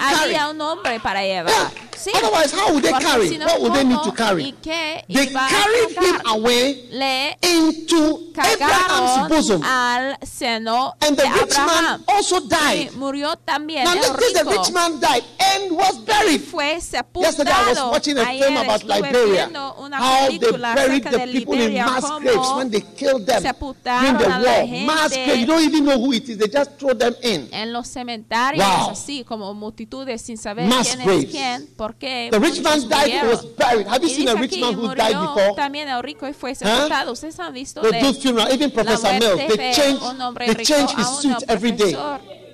Había 0.00 0.48
un 0.50 0.60
hombre 0.60 0.98
para 1.00 1.22
llevar. 1.22 1.89
Sí. 2.02 2.10
Otherwise, 2.14 2.52
how 2.52 2.72
would 2.72 2.82
they 2.82 2.92
Porque 2.92 3.04
carry? 3.06 3.28
si 3.28 3.36
no, 3.38 3.44
What 3.46 3.60
would 3.60 3.72
they 3.74 3.84
need 3.84 3.98
¿cómo 3.98 4.04
to 4.04 4.12
carry? 4.14 4.42
¿Y 4.44 4.52
qué 4.62 5.04
They 5.08 5.26
carried 5.28 5.90
him 6.00 6.20
away 6.26 6.88
Le 6.92 7.36
into 7.42 8.32
Abraham's 8.38 9.28
bosom. 9.28 9.62
al 9.62 10.16
seno 10.22 10.94
And 11.00 11.16
the 11.16 11.24
rich 11.24 11.52
Abraham. 11.58 11.66
man 12.00 12.04
also 12.08 12.40
Y 12.40 12.48
died. 12.48 12.90
murió 12.96 13.36
también 13.44 13.84
Now 13.84 13.92
el 13.94 14.00
the 14.32 14.44
rich 14.44 14.72
man 14.72 14.98
died 15.00 15.24
and 15.38 15.72
was 15.72 15.98
buried. 16.06 16.40
fue 16.40 16.72
Yesterday 16.74 17.50
I 17.52 17.68
was 17.68 17.76
sepultado. 17.76 17.90
watching 17.90 18.18
a 18.18 18.22
Ayer 18.22 18.44
film 18.44 18.56
about 18.56 18.84
Liberia. 18.84 19.50
How 19.92 20.28
they 20.28 20.38
buried 20.38 21.04
the 21.04 21.18
people 21.32 21.54
in 21.60 21.74
mass 21.74 22.10
graves 22.20 22.48
when 22.56 22.70
they 22.70 22.80
killed 22.96 23.26
them 23.26 23.42
during 23.42 23.54
sepultaron 23.54 24.18
the 24.18 24.28
war. 24.28 24.86
Mass 24.86 25.10
gente 25.12 25.24
grave. 25.26 25.40
You 25.40 25.46
don't 25.46 25.62
even 25.64 25.84
know 25.84 25.98
who 25.98 26.12
it 26.12 26.28
is. 26.28 26.38
They 26.38 26.48
just 26.48 26.78
throw 26.78 26.94
them 26.94 27.14
in. 27.22 27.48
en 27.52 27.72
los 27.72 27.88
cementerios, 27.88 28.66
Wow. 28.66 28.90
así 28.90 29.24
como 29.24 29.52
multitudes 29.54 30.22
sin 30.22 30.36
saber 30.38 30.66
Mass 30.66 30.88
quién 30.88 31.04
graves. 31.04 31.24
es 31.24 31.30
quién, 31.30 31.66
porque 31.92 32.28
The 32.30 32.38
rich 32.38 32.60
man 32.62 32.88
died 32.88 33.10
and 33.10 33.12
murieron. 33.12 33.30
was 33.30 33.44
buried. 33.56 33.86
Have 33.86 34.02
you 34.02 34.08
Y 34.08 34.14
seen 34.14 34.28
a 34.28 34.34
rich 34.34 34.58
man 34.60 34.74
who 34.74 34.94
died 34.94 35.14
before? 35.16 35.54
también 35.56 35.88
el 35.88 36.02
rico 36.02 36.26
y 36.28 36.32
fue 36.32 36.54
sepultado. 36.54 37.12
Ustedes 37.12 37.38
han 37.38 37.52
visto 37.52 37.80
They 37.80 37.92
de 37.92 38.00
do 38.00 38.14
funeral. 38.14 38.52
Even 38.52 38.70
Professor 38.70 39.12
Mills, 39.18 39.36
they 39.36 39.48
de 39.56 39.72
change, 39.72 40.00
they 40.00 40.46
rico 40.54 40.62
change 40.64 40.90
his 40.96 41.06
suit 41.20 41.42
every 41.48 41.72
day. 41.72 41.96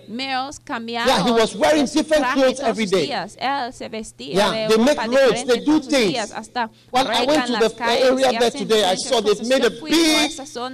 Mills 0.09 0.61
cambiaron 0.61 1.09
Yeah, 1.09 1.25
he 1.25 1.33
was 1.33 1.57
wearing 1.57 1.85
different 1.87 2.25
clothes 2.33 2.61
every 2.61 2.87
day. 2.87 3.07
días. 3.09 3.37
Él 3.41 3.73
se 3.73 3.89
vestía 3.89 4.35
Yeah, 4.35 4.69
de 4.69 4.69
they 4.69 4.79
make 4.79 5.01
roads, 5.05 5.45
they 5.45 5.59
do 5.65 5.81
things. 5.81 6.13
días, 6.15 6.31
hasta 6.33 6.71
When 6.93 7.09
I 7.09 7.27
went 7.27 7.47
to 7.47 7.53
the 7.59 7.71
calles 7.75 8.03
area 8.05 8.39
there 8.39 8.51
today, 8.53 8.85
I 8.85 8.97
saw 8.97 9.21
they've 9.21 9.43
made 9.49 9.65
a 9.65 9.71
big 9.71 10.31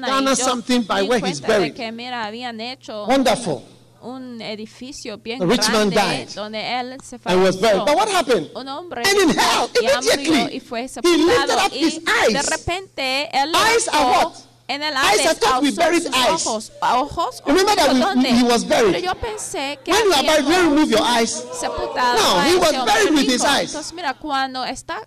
Ghana 0.06 0.36
something 0.36 0.82
by 0.82 1.02
where 1.02 1.18
he's 1.18 1.40
buried. 1.40 1.74
mira, 1.94 2.30
hecho 2.30 3.06
Wonderful. 3.06 3.62
Un 4.02 4.40
edificio 4.42 5.16
bien 5.18 5.38
The 5.38 5.46
rich 5.46 5.68
man 5.70 5.90
grande 5.90 6.24
died 6.24 6.28
donde 6.34 6.58
él 6.80 6.96
se 7.02 7.18
falleció. 7.18 7.84
But 7.84 7.94
what 7.96 8.08
happened? 8.08 8.50
un 8.54 8.68
hombre 8.68 9.02
And 9.04 9.30
in 9.30 9.38
hell, 9.38 9.70
immediately, 9.80 10.56
y 10.56 10.60
fue 10.60 10.80
he 10.80 10.82
lifted 10.84 11.02
sepultado 11.04 11.66
up 11.66 11.72
his 11.72 11.94
y 11.96 12.00
de 12.32 12.38
eyes. 12.38 12.46
repente 12.50 13.30
él 13.32 13.52
Eyes 13.54 13.88
are 13.88 14.04
what? 14.26 14.34
en 14.68 14.82
el 14.82 14.94
Eyes, 14.96 15.26
I 15.26 15.34
thought 15.34 15.62
we 15.62 15.70
buried 15.72 16.06
eyes. 16.14 16.46
ojos 16.46 16.72
ojos 16.80 17.42
Remember 17.46 17.74
that 17.76 18.24
he 18.26 18.42
was 18.42 18.64
buried. 18.64 18.92
pero 18.94 19.04
yo 19.04 19.14
pensé 19.14 19.78
que 19.84 19.92
When 19.92 20.04
you 20.06 20.12
are 20.14 20.22
buried, 20.22 20.46
remove 20.46 20.90
your 20.90 21.02
eyes. 21.02 21.30
sepultado 21.60 22.18
No, 22.20 22.38
a 22.38 22.44
he 22.48 22.56
was 22.56 22.72
buried 22.84 23.12
with 23.14 23.28
his 23.28 23.44
eyes. 23.44 23.70
entonces 23.70 23.92
mira 23.92 24.14
cuando 24.14 24.64
está 24.64 25.06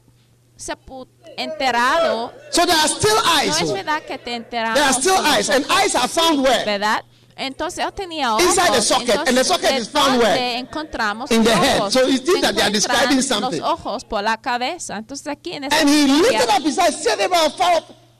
enterrado 1.37 2.31
So 2.51 2.65
there 2.65 2.75
are 2.77 2.87
still 2.87 3.15
no 3.15 3.21
eyes. 3.37 3.61
es 3.61 3.69
oh. 3.69 3.73
verdad 3.73 4.03
que 4.03 4.17
te 4.17 4.39
There 4.41 4.61
are 4.65 4.93
still 4.93 5.17
eyes, 5.17 5.49
and 5.49 5.65
eyes 5.69 5.95
are 5.95 6.07
found 6.07 6.41
where? 6.41 6.63
¿verdad? 6.65 7.03
Entonces 7.35 7.83
él 7.83 7.91
tenía 7.93 8.33
ojos. 8.33 8.45
Inside 8.45 8.71
the 8.71 8.81
socket, 8.81 9.17
and 9.27 9.37
the 9.37 9.43
socket 9.43 9.69
¿de 9.71 9.77
is 9.77 9.89
found 9.89 10.21
where? 10.21 10.57
encontramos 10.57 11.29
In 11.31 11.43
the 11.43 11.51
head. 11.51 11.91
So 11.91 12.07
it 12.07 12.25
seems 12.25 12.39
Se 12.39 12.41
that 12.41 12.55
they 12.55 12.63
are 12.63 12.71
describing 12.71 13.21
something. 13.21 13.59
Los 13.59 13.71
ojos 13.71 14.05
por 14.05 14.23
la 14.23 14.37
cabeza. 14.37 14.97
Entonces 14.97 15.27
aquí 15.27 15.53
en 15.53 15.65
esta 15.65 15.79
And 15.79 15.89
he 15.89 16.07
lifted 16.07 16.49
up 16.49 16.63
his 16.63 16.77
eyes, 16.79 17.01
said 17.03 17.19
about 17.19 17.53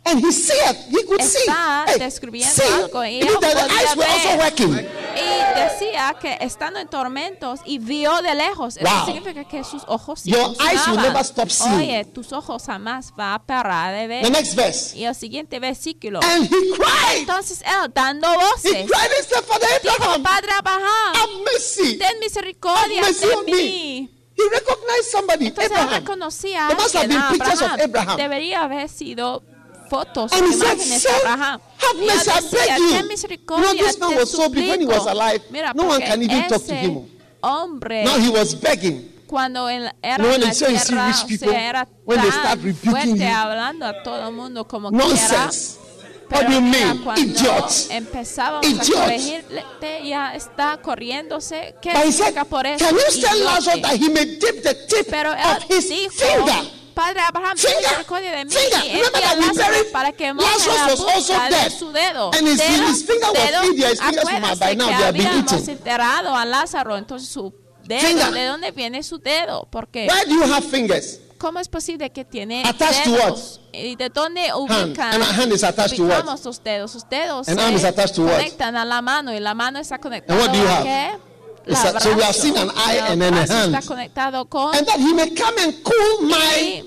and 0.05 0.23
he 0.23 0.31
said, 0.31 0.75
he 0.89 1.03
could 1.05 1.21
see. 1.21 1.39
está 1.47 1.85
Hey, 1.87 1.99
describiendo 1.99 2.53
see, 2.53 2.63
algo 2.73 3.03
y 3.05 3.21
él 3.21 3.27
the 3.27 3.33
podía 3.33 4.35
ver. 4.35 5.05
Y 5.15 5.59
decía 5.59 6.15
que 6.19 6.37
estando 6.41 6.79
en 6.79 6.87
tormentos 6.87 7.61
y 7.65 7.79
vio 7.79 8.21
de 8.21 8.35
lejos. 8.35 8.77
Eso 8.77 8.85
Wow. 8.89 9.05
significa 9.05 9.43
que 9.45 9.63
sus 9.63 9.83
ojos 9.87 10.23
Your 10.25 10.53
eyes 10.61 10.85
will 10.87 10.97
never 10.97 11.21
stop 11.23 11.49
seeing. 11.49 11.73
Oye, 11.75 12.05
tus 12.05 12.33
ojos 12.33 12.63
jamás 12.65 13.11
va 13.17 13.33
a 13.35 13.39
parar 13.45 13.93
de 13.93 14.01
The 14.01 14.07
ver. 14.07 14.31
next 14.31 14.55
verse. 14.55 14.97
Y 14.97 15.05
el 15.05 15.15
siguiente 15.15 15.59
versículo. 15.59 16.19
And 16.21 16.43
he 16.43 16.49
cried. 16.75 17.19
Entonces 17.19 17.61
él 17.61 17.91
dando 17.93 18.27
He 18.31 18.35
voces. 18.37 18.91
cried 18.91 19.11
and 19.17 19.27
said, 19.27 19.43
Father 19.45 19.67
Dijo, 19.81 20.21
Padre 20.23 20.51
Abraham, 20.59 21.15
have 21.15 21.29
mercy. 21.51 21.97
ten 21.97 22.19
misericordia 22.19 22.99
Have 23.01 23.07
mercy 23.07 23.25
de 23.27 23.33
on 23.35 23.45
mí. 23.45 23.51
me. 23.51 24.09
He 24.37 24.43
recognized 24.51 25.05
somebody, 25.11 25.47
Entonces 25.47 25.71
él 25.71 25.77
Abraham. 25.77 25.99
reconocía 26.01 26.67
There 26.67 26.75
must 26.77 26.91
que 26.91 26.97
have 26.97 27.07
been 27.07 27.17
era 27.17 27.29
pictures 27.31 27.61
of 27.61 27.71
Abraham. 27.71 27.89
Abraham. 27.89 28.17
Debería 28.17 28.61
haber 28.63 28.89
sido 28.89 29.43
fotos 29.89 30.31
o 30.31 30.35
And 30.35 30.53
said, 30.53 30.77
imágenes 30.77 31.01
"Son, 31.01 31.11
Abraham. 31.19 31.61
have 31.77 31.97
mercy, 32.05 32.29
I 32.31 32.41
beg 32.51 32.79
you. 32.79 32.85
You 32.87 33.61
know, 33.61 33.73
this 33.73 33.99
man 33.99 34.15
was 34.15 34.31
so 34.31 34.49
big 34.49 34.69
when 34.69 34.81
he 34.81 34.85
was 34.87 35.05
alive. 35.07 35.41
Mira, 35.49 35.73
No 35.73 35.83
one 35.85 36.01
can 36.01 36.21
even 36.21 36.47
talk 36.47 36.63
to 36.65 36.73
him. 36.75 37.05
hombre 37.41 38.03
Now 38.03 38.17
he 38.19 38.29
was 38.29 38.55
begging. 38.55 39.11
cuando 39.27 39.67
era 39.67 39.91
when 40.01 40.33
en 40.35 40.41
la 40.41 40.47
you 40.47 40.53
see 40.53 40.65
tierra, 40.65 41.07
rich 41.07 41.23
o 41.23 41.27
people, 41.27 41.49
sea, 41.49 41.69
era 41.69 41.87
when 42.05 42.21
they 42.21 42.31
start 42.31 42.59
rebuking 42.63 42.91
fuerte 42.91 43.17
you, 43.17 43.25
hablando 43.27 43.85
a 43.85 44.03
todo 44.03 44.27
el 44.27 44.33
mundo 44.33 44.67
como 44.67 44.89
quiera. 44.91 45.05
Nonsense. 45.07 45.79
Pero 46.27 46.41
What 46.41 46.47
do 46.49 46.53
you 46.55 46.61
mean? 46.61 47.03
cuando 47.03 47.21
Idiots. 47.21 47.87
empezábamos 47.91 48.65
Idiots. 48.67 48.89
a 48.89 49.01
corregirte, 49.03 50.07
ya 50.07 50.33
está 50.33 50.77
corriéndose. 50.81 51.75
¿Qué 51.79 51.91
said, 51.91 52.11
significa 52.11 52.45
por 52.45 52.65
eso? 52.65 52.83
Can 52.83 52.95
you 52.95 53.21
tell. 53.21 53.43
Lazarus 53.43 53.81
that 53.83 53.95
he 53.95 54.09
may 54.09 54.25
dip 54.25 54.63
the 54.63 54.73
tip 54.87 55.07
Pero 55.07 55.33
of 55.33 55.63
his 55.69 55.87
dijo, 55.87 56.09
finger? 56.11 56.71
Padre 56.95 57.19
Abraham, 57.27 57.55
ten 57.57 57.71
Finger, 57.71 57.81
misericordia 57.89 58.31
de 58.31 58.45
mí 58.45 58.51
finger. 58.51 58.85
y 58.85 58.89
Remember 58.95 59.23
a 59.23 59.27
that 59.27 59.37
we 59.37 59.45
Lázaro 59.45 59.73
buried- 59.73 59.91
para 59.91 60.11
que 60.13 60.33
moje 60.33 60.47
Lazarus 60.49 60.77
la 60.99 61.05
was 61.05 61.15
also 61.29 61.33
dead. 61.49 61.71
su 61.71 61.91
dedo. 61.91 62.31
And 62.33 62.47
his- 62.47 62.57
dedo, 62.57 62.87
his 62.87 63.05
finger 63.05 63.27
was 63.29 63.33
dedo. 63.33 63.61
feed 63.61 63.75
there, 63.77 63.91
his 63.91 63.99
fingers 63.99 64.23
were 64.25 64.31
Acuérdase 64.37 64.59
by 64.59 64.75
now, 64.75 64.87
que 64.87 64.95
they 64.95 65.03
have 65.03 65.11
been 65.13 65.27
habíamos 65.27 65.53
eaten. 65.53 65.69
enterrado 65.77 66.35
a 66.35 66.45
Lázaro, 66.45 66.97
entonces 66.97 67.29
su 67.29 67.53
dedo, 67.83 68.07
Finger. 68.07 68.31
¿de 68.31 68.45
dónde 68.47 68.71
viene 68.71 69.03
su 69.03 69.19
dedo? 69.19 69.67
Porque 69.69 70.07
Why 70.09 70.29
do 70.29 70.35
you 70.45 70.51
have 70.53 70.61
fingers? 70.67 71.19
¿cómo 71.37 71.59
es 71.59 71.67
posible 71.67 72.09
que 72.11 72.23
tiene 72.25 72.63
Attached 72.65 73.03
to 73.03 73.11
dedos? 73.11 73.59
¿Y 73.73 73.95
de 73.97 74.09
dónde 74.09 74.51
ubican? 74.55 75.13
And 75.13 75.21
a 75.21 75.25
hand 75.33 75.51
is 75.53 75.63
attached 75.63 75.97
to 75.97 76.03
what? 76.05 76.23
dedos. 76.23 76.39
Sus 76.41 77.07
dedos 77.09 77.47
An 77.49 77.55
se 77.57 77.61
arm 77.61 77.75
is 77.75 77.83
attached 77.83 78.15
to 78.15 78.23
what? 78.23 78.41
a 78.61 78.85
la 78.85 79.01
mano 79.01 79.33
y 79.33 79.39
la 79.39 79.53
mano 79.53 79.77
está 79.79 79.99
conectada 79.99 80.39
what 80.39 80.49
do 80.51 80.57
you 80.57 80.67
a 80.67 80.75
have? 80.77 80.83
qué? 80.83 81.17
La 81.65 81.79
a- 81.97 81.99
so 81.99 82.13
we 82.15 82.21
have 82.23 82.35
brazo. 82.35 82.41
seen 82.41 82.57
an 82.57 82.69
eye 82.75 82.99
and 83.09 83.21
then 83.21 83.33
a 83.33 83.37
brazo 83.37 83.53
hand. 83.53 83.75
Está 83.75 83.87
conectado 83.87 84.45
con 84.49 84.75
And 84.75 84.85
that 84.87 84.99
he 84.99 85.13
may 85.13 85.29
come 85.35 85.57
and 85.59 85.73
cool 85.83 86.21
my 86.27 86.35
y 86.37 86.83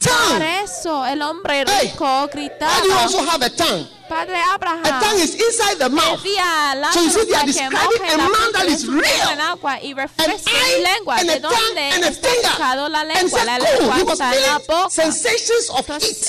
por 0.00 0.10
tongue. 0.10 0.42
eso 0.64 1.04
el 1.06 1.22
hombre 1.22 1.64
Hey, 1.66 1.88
rico 1.92 2.04
Why 2.04 2.26
do 2.32 2.40
you 2.42 2.50
gritaba, 2.50 3.02
also 3.02 3.24
have 3.24 3.42
a 3.42 3.50
tongue? 3.50 3.86
Padre 4.08 4.34
A 4.36 4.54
Abraham, 4.56 5.00
tongue 5.00 5.20
is 5.20 5.34
inside 5.36 5.78
the 5.78 5.88
mouth. 5.88 6.20
a 6.20 6.74
So 6.92 7.00
you 7.00 7.10
see, 7.10 7.24
they 7.24 7.34
are 7.34 7.46
describing 7.46 8.02
a 8.12 8.16
man 8.18 8.52
that 8.52 8.66
is 8.68 8.86
real. 8.86 9.28
An 9.30 9.40
eye 9.40 10.84
and 11.18 11.28
¿De 11.28 11.36
a 11.36 11.40
tongue 11.40 11.78
and 11.78 12.04
a 12.04 12.10
finger. 12.10 12.48
And 13.16 13.30
said, 13.30 13.48
cool. 13.78 13.92
He 13.92 14.02
was 14.02 14.18
feeling 14.20 14.90
sensations 14.90 15.70
of 15.70 15.86
heat. 16.02 16.26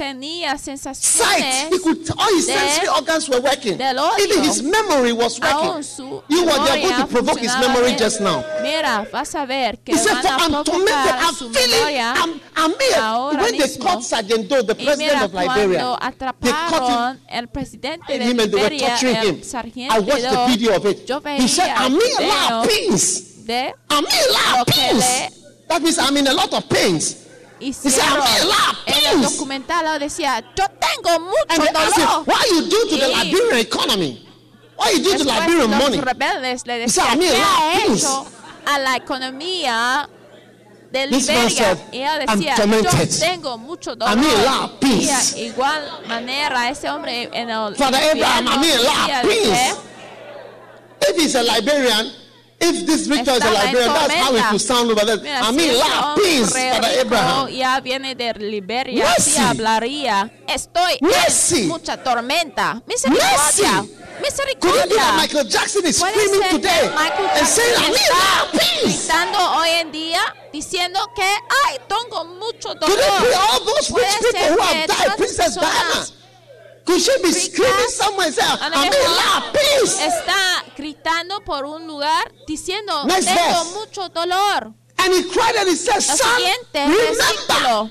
Tenía 0.00 0.56
Sight. 0.56 1.68
He 1.70 1.78
could, 1.78 2.10
all 2.16 2.34
his 2.34 2.46
sensory 2.46 2.88
organs 2.88 3.28
were 3.28 3.40
working. 3.40 3.74
Even 3.74 4.42
his 4.44 4.62
memory 4.62 5.12
was 5.12 5.38
working. 5.38 5.84
You 6.28 6.44
were 6.46 6.56
going 6.56 6.96
to 7.00 7.06
provoke 7.06 7.38
his 7.38 7.54
memory 7.60 7.94
just 7.96 8.20
now. 8.20 8.42
Mira, 8.62 9.06
vas 9.12 9.34
a 9.34 9.44
ver 9.44 9.76
que 9.84 9.94
He 9.94 9.98
said, 9.98 10.22
van 10.22 10.54
a 10.54 10.64
provocar 10.64 11.18
I'm 11.20 11.34
su 11.34 11.50
feeling, 11.50 11.70
memoria. 11.70 12.14
I'm, 12.16 12.40
I'm 12.56 12.70
here. 12.80 12.96
ahora 12.98 13.42
When 13.42 13.58
they 13.58 13.76
caught 13.76 14.02
Sergeant 14.02 14.48
Doe, 14.48 14.62
the 14.62 14.74
Y 14.74 14.84
president 14.84 15.12
mira, 15.12 15.24
of 15.26 15.34
Liberia, 15.34 15.80
cuando 15.80 16.30
they 16.40 16.50
caught 16.50 16.82
atraparon 16.82 17.20
el 17.28 17.46
presidente 17.48 18.12
him 18.16 18.36
de 18.36 18.42
and 18.44 18.52
they 18.52 18.56
were 18.56 18.70
Liberia, 18.70 18.88
torturing 18.88 19.16
el 19.16 19.26
him. 19.26 19.42
sargento 19.42 19.94
I 19.94 19.98
watched 20.00 20.22
the 20.30 20.46
video 20.48 20.76
of 20.76 20.86
it. 20.86 21.06
yo 21.08 21.20
He 21.36 21.48
said, 21.48 21.70
I'm 21.76 21.92
in 21.94 22.12
a 22.18 22.26
lot 22.26 22.52
of 22.52 22.68
pains. 22.70 23.44
de 23.46 23.74
I'm 23.90 24.04
in 24.06 24.12
a 24.28 24.32
lot 24.32 24.60
of 24.60 24.74
pains. 24.74 25.36
That 25.68 25.82
means 25.82 25.98
I'm 25.98 26.16
in 26.16 26.26
a 26.26 26.32
lot 26.32 26.52
of 26.54 26.68
pains. 26.70 27.29
Hicieron 27.60 28.18
"I'm 28.20 28.42
in 28.42 28.48
love, 28.48 28.76
en 28.86 28.94
el 28.94 29.00
please." 29.20 29.32
documental 29.34 29.98
decía 30.00 30.40
yo 30.56 30.64
tengo 30.78 31.20
mucho 31.20 31.72
dolor 31.72 32.24
what 32.26 32.44
you 32.50 32.62
do 32.62 32.88
to 32.88 32.96
the 32.96 33.08
Y- 33.08 33.24
Liberian 33.24 33.58
economy? 33.58 34.26
What 34.76 34.92
you 34.92 34.98
do 35.02 35.18
to 35.18 35.24
Liberian 35.24 35.70
los 35.70 35.80
money? 35.82 36.00
rebeldes 36.00 36.66
le 36.66 36.78
decían 36.78 37.06
"I'm 37.12 37.22
in 37.22 37.28
¿qué 37.30 37.42
ha 37.42 37.72
love, 37.74 37.84
please." 37.86 38.06
hecho 38.06 38.26
a 38.66 38.78
la 38.78 38.96
economía 38.96 40.08
de 40.90 41.06
Liberia 41.06 41.78
y 41.92 41.98
"I'm 42.02 42.18
decía 42.26 42.56
yo 42.56 43.18
tengo 43.20 43.58
mucho 43.58 43.94
dolor 43.94 44.18
y 44.82 45.40
igual 45.40 45.88
manera 46.08 46.68
ese 46.70 46.88
hombre 46.90 47.28
en 47.32 47.48
el 47.50 47.76
Father 47.76 48.10
Abraham, 48.10 48.48
I'm 48.48 48.64
in 48.64 48.82
love, 48.82 49.22
que 49.22 49.74
If 51.10 51.16
he's 51.16 51.34
a 51.34 51.42
Liberian, 51.42 52.12
if 52.60 52.86
this 52.86 53.06
Victor 53.06 53.32
is 53.32 53.42
a 53.44 53.50
Liberian, 53.50 53.92
that's 53.92 54.14
how 54.14 54.34
it 54.34 54.52
will 54.52 54.58
sound 54.58 54.90
over 54.90 55.04
there. 55.06 55.16
Mira, 55.18 55.44
si 55.52 55.68
ese 55.70 55.78
love, 55.78 56.14
please, 56.16 56.52
hombre 56.52 56.70
Father 56.72 57.00
Abraham. 57.00 57.48
ya 57.50 57.80
viene 57.80 58.14
de 58.14 58.34
Liberia, 58.34 59.04
Mercy. 59.04 59.30
así 59.30 59.38
hablaría. 59.40 60.30
Estoy 60.46 60.98
Mercy. 61.00 61.62
en 61.62 61.68
mucha 61.68 61.96
tormenta. 62.02 62.82
Misericordia. 62.86 63.82
Mercy. 63.82 63.90
Could 64.60 64.76
it 64.76 64.88
be 64.90 64.96
that 64.96 65.14
Misericordia. 65.16 65.16
Michael 65.16 65.44
Jackson 65.44 65.86
is 65.86 65.96
screaming 65.98 66.42
today 66.50 66.90
and 66.94 67.46
saying, 67.46 67.84
in 67.88 67.94
está 67.94 68.42
love, 68.42 68.50
please? 68.52 69.06
gritando 69.08 69.38
hoy 69.56 69.68
en 69.80 69.90
día 69.92 70.20
diciendo 70.52 71.00
que 71.16 71.22
ay 71.66 71.78
tengo 71.88 72.24
mucho 72.26 72.74
Could 72.74 72.82
it 72.82 73.22
be 73.22 73.30
dolor. 73.30 73.34
all 73.50 73.64
those 73.64 73.90
rich 73.90 74.18
people 74.20 74.56
who 74.56 74.60
have 74.60 74.86
died, 74.86 75.16
Princess 75.16 75.54
Diana? 75.56 76.06
Could 76.90 77.00
she 77.00 77.22
be 77.22 77.32
screaming 77.32 77.88
somewhere 77.90 78.26
and 78.26 78.36
lo 78.74 78.80
I'm 78.80 78.92
in 78.92 79.10
love, 79.14 79.52
please? 79.52 79.94
Está 80.02 80.64
gritando 80.76 81.40
por 81.44 81.64
un 81.64 81.86
lugar 81.86 82.32
diciendo 82.48 83.04
Next 83.06 83.26
tengo 83.26 83.64
verse. 83.64 83.74
mucho 83.74 84.08
dolor. 84.08 84.74
And 84.98 85.14
he 85.14 85.22
cried 85.30 85.54
and 85.56 85.68
he 85.68 85.76
said, 85.76 85.94
Lo 85.94 86.00
Son, 86.00 86.16
siguiente 86.36 86.74
remember, 86.74 87.14
versículo. 87.14 87.90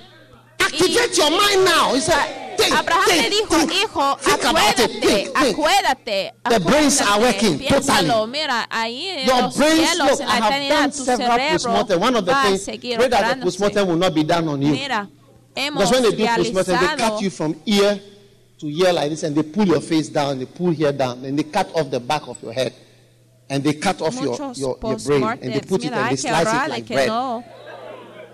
activate 0.60 1.18
your 1.18 1.32
mind 1.32 1.64
now. 1.66 1.94
He 1.96 2.02
said, 2.02 2.58
think, 2.58 2.76
Abraham 2.78 3.06
think, 3.06 3.24
le 3.24 3.30
dijo, 3.30 3.58
think, 3.58 3.72
hijo, 3.72 4.16
think 4.20 4.44
about 4.44 4.80
it, 4.80 4.92
acuérdate, 4.92 5.02
think, 5.02 5.38
think. 5.38 5.58
acuérdate, 5.58 6.34
The 6.50 6.60
brains 6.60 7.02
are 7.02 7.08
acuérdate, 7.08 7.22
working 7.22 7.60
piénsalo, 7.60 8.08
totally. 8.14 8.32
mira, 8.32 8.68
ahí 8.70 9.08
en 9.08 9.28
Your 9.28 9.42
los 9.44 9.56
brains, 9.58 9.90
cielos, 9.90 10.10
look, 10.12 10.20
en 10.22 10.28
I 10.28 10.40
la 10.40 10.46
have 10.46 10.54
eternidad, 10.56 10.80
done 10.82 10.92
tu 10.92 11.06
several 11.06 11.32
cerebro 11.32 11.54
postmortem. 11.54 12.02
One 12.02 12.16
of 12.18 12.26
the 12.26 12.32
va 12.32 12.42
a 12.42 12.46
things, 12.48 12.62
seguir 12.66 12.98
pray 12.98 13.08
that 13.08 13.20
the 13.20 13.26
operándose. 13.26 13.44
postmortem 13.46 13.88
will 13.88 13.96
not 13.98 14.14
be 14.14 14.24
done 14.24 14.48
on 14.50 14.62
you. 14.62 14.72
Mira, 14.74 15.10
hemos 15.56 15.80
Because 15.80 15.92
when 15.92 16.04
they 16.04 16.12
do 16.16 16.28
postmortem, 16.28 16.80
they 16.80 16.96
cut 16.98 17.22
you 17.22 17.30
from 17.32 17.56
ear 17.66 18.00
to 18.60 18.68
ear 18.68 18.94
like 18.94 19.10
this, 19.10 19.24
and 19.24 19.36
they 19.36 19.44
pull 19.44 19.66
your 19.66 19.82
face 19.82 20.10
down, 20.10 20.40
they 20.40 20.46
pull 20.46 20.72
here 20.72 20.92
down, 20.92 21.24
and 21.26 21.38
they 21.40 21.44
cut 21.44 21.74
off 21.76 21.90
the 21.90 22.00
back 22.00 22.28
of 22.28 22.42
your 22.44 22.54
head, 22.54 22.74
and 23.50 23.64
they 23.64 23.74
cut 23.74 24.02
off 24.02 24.14
your, 24.22 24.36
your, 24.58 24.78
your 24.84 24.98
brain, 25.08 25.22
and 25.42 25.54
they 25.54 25.60
put 25.68 25.84
it 25.86 25.92
and 25.94 26.12
they 26.12 26.16
slice 26.18 26.48
it 26.48 26.70
like 26.70 26.88
bread. 26.88 27.08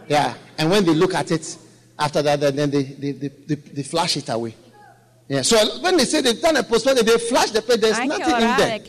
Yeah, 0.07 0.33
and 0.57 0.69
when 0.69 0.85
they 0.85 0.93
look 0.93 1.13
at 1.15 1.31
it, 1.31 1.57
after 1.97 2.21
that, 2.21 2.39
then 2.39 2.55
they, 2.69 2.83
they, 2.83 3.11
they, 3.11 3.27
they, 3.27 3.55
they 3.55 3.83
flash 3.83 4.17
it 4.17 4.27
away. 4.29 4.55
Yeah, 5.27 5.41
so 5.41 5.57
when 5.81 5.97
they 5.97 6.05
say 6.05 6.21
they've 6.21 6.39
done 6.41 6.57
a 6.57 6.63
postmortem, 6.63 7.05
they 7.05 7.17
flash 7.17 7.51
the 7.51 7.61
plate, 7.61 7.81
there's 7.81 7.97
nothing 8.07 8.35
in 8.35 8.57
there. 8.57 8.79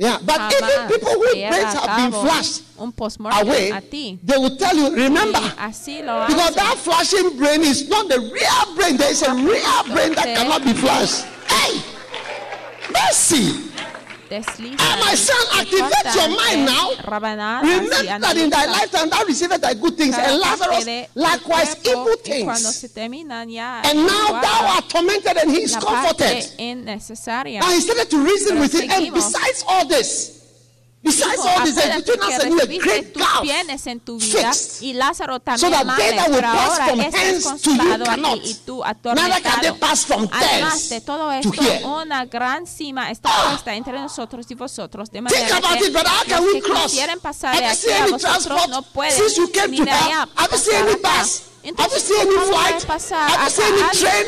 Yeah, 0.00 0.16
but 0.24 0.40
even 0.54 0.88
people 0.88 1.12
whose 1.12 1.34
brains 1.34 1.74
have 1.76 1.96
been 2.00 2.10
flashed 2.24 2.62
away, 2.78 4.16
they 4.24 4.38
will 4.38 4.56
tell 4.56 4.74
you, 4.74 4.96
remember, 4.96 5.38
Y 5.38 5.52
así 5.58 6.02
lo 6.02 6.24
because 6.26 6.54
that 6.54 6.74
flashing 6.78 7.36
brain 7.36 7.60
is 7.60 7.86
not 7.86 8.08
the 8.08 8.18
real 8.18 8.76
brain. 8.76 8.96
There 8.96 9.10
is 9.10 9.20
a 9.20 9.34
real 9.34 9.82
brain 9.92 10.14
that 10.14 10.34
cannot 10.38 10.64
be 10.64 10.72
flashed. 10.72 11.26
Hey, 11.52 11.82
mercy. 12.90 13.68
Desliza 14.30 14.78
Ah, 14.78 14.96
my 15.04 15.14
son, 15.18 15.42
activate 15.58 16.14
your 16.14 16.28
mind 16.30 16.64
now. 16.64 16.94
Remember 17.62 17.98
that 18.22 18.36
in 18.36 18.48
thy 18.48 18.66
lifetime 18.66 19.10
thou 19.10 19.24
received 19.24 19.60
thy 19.60 19.74
good 19.74 19.96
things, 19.98 20.14
and 20.16 20.38
Lazarus 20.38 20.86
likewise 21.16 21.74
evil 21.84 22.14
things. 22.22 22.78
se 22.78 22.88
terminan 22.94 23.50
ya 23.50 23.82
And 23.84 24.06
now 24.06 24.40
thou 24.40 24.78
art 24.78 24.88
tormented, 24.88 25.36
and 25.36 25.50
he 25.50 25.62
is 25.66 25.74
comforted. 25.74 26.46
Now 26.58 27.70
he 27.74 27.80
started 27.80 28.08
to 28.10 28.18
reason 28.22 28.60
with 28.60 28.72
him, 28.72 28.88
and 28.90 29.12
besides 29.12 29.64
all 29.66 29.84
this, 29.84 30.39
besides 31.02 31.38
all 31.38 31.64
this, 31.64 31.76
a 31.78 31.88
gulf. 33.14 33.42
bienes 33.42 33.86
en 33.86 34.00
tu 34.00 34.18
vida 34.18 34.50
y 34.80 34.92
Lázaro 34.92 35.34
So 35.34 35.40
también 35.40 35.70
pero 36.30 36.40
pass 36.42 36.68
ahora 36.78 36.86
from 36.86 37.00
es 37.00 37.14
hands 37.14 37.44
to 37.44 37.70
you 37.70 37.78
consolado 37.78 38.04
cannot. 38.04 38.38
aquí 38.38 38.50
y 38.50 38.54
tú 38.54 38.84
atormentado. 38.84 39.76
Además 40.32 40.88
de 40.88 41.00
todo 41.00 41.32
to 41.32 41.32
esto, 41.32 41.62
una 41.86 42.24
gran 42.26 42.66
cima 42.66 43.10
está 43.10 43.30
Ah. 43.32 43.48
puesta 43.50 43.74
entre 43.74 43.94
nosotros 43.98 44.46
y 44.50 44.54
vosotros, 44.54 45.10
de 45.10 45.22
manera 45.22 45.46
que 45.46 45.86
it, 45.86 45.92
but 45.92 46.06
how 46.06 46.24
can 46.28 46.42
los 46.44 46.52
we 46.54 46.60
que 46.60 46.68
cross? 46.68 46.82
quisieren 46.84 47.20
pasar 47.20 47.56
de 47.56 47.64
aquí 47.66 47.90
a 47.90 48.06
vosotros 48.06 48.68
no 48.68 48.82
pueden 48.82 49.12
ni 49.68 49.80
de 49.80 49.90
allá 49.90 50.28
pasar 50.48 50.88
acá. 50.88 51.24
Bus? 51.62 51.78
Have 51.78 51.92
you 51.92 52.00
seen 52.00 52.20
any 52.20 52.36
¿cómo 52.36 52.48
flight? 52.48 52.82
Have 52.84 53.42
you 53.44 53.50
seen 53.50 53.74
any 53.74 53.98
train? 53.98 54.24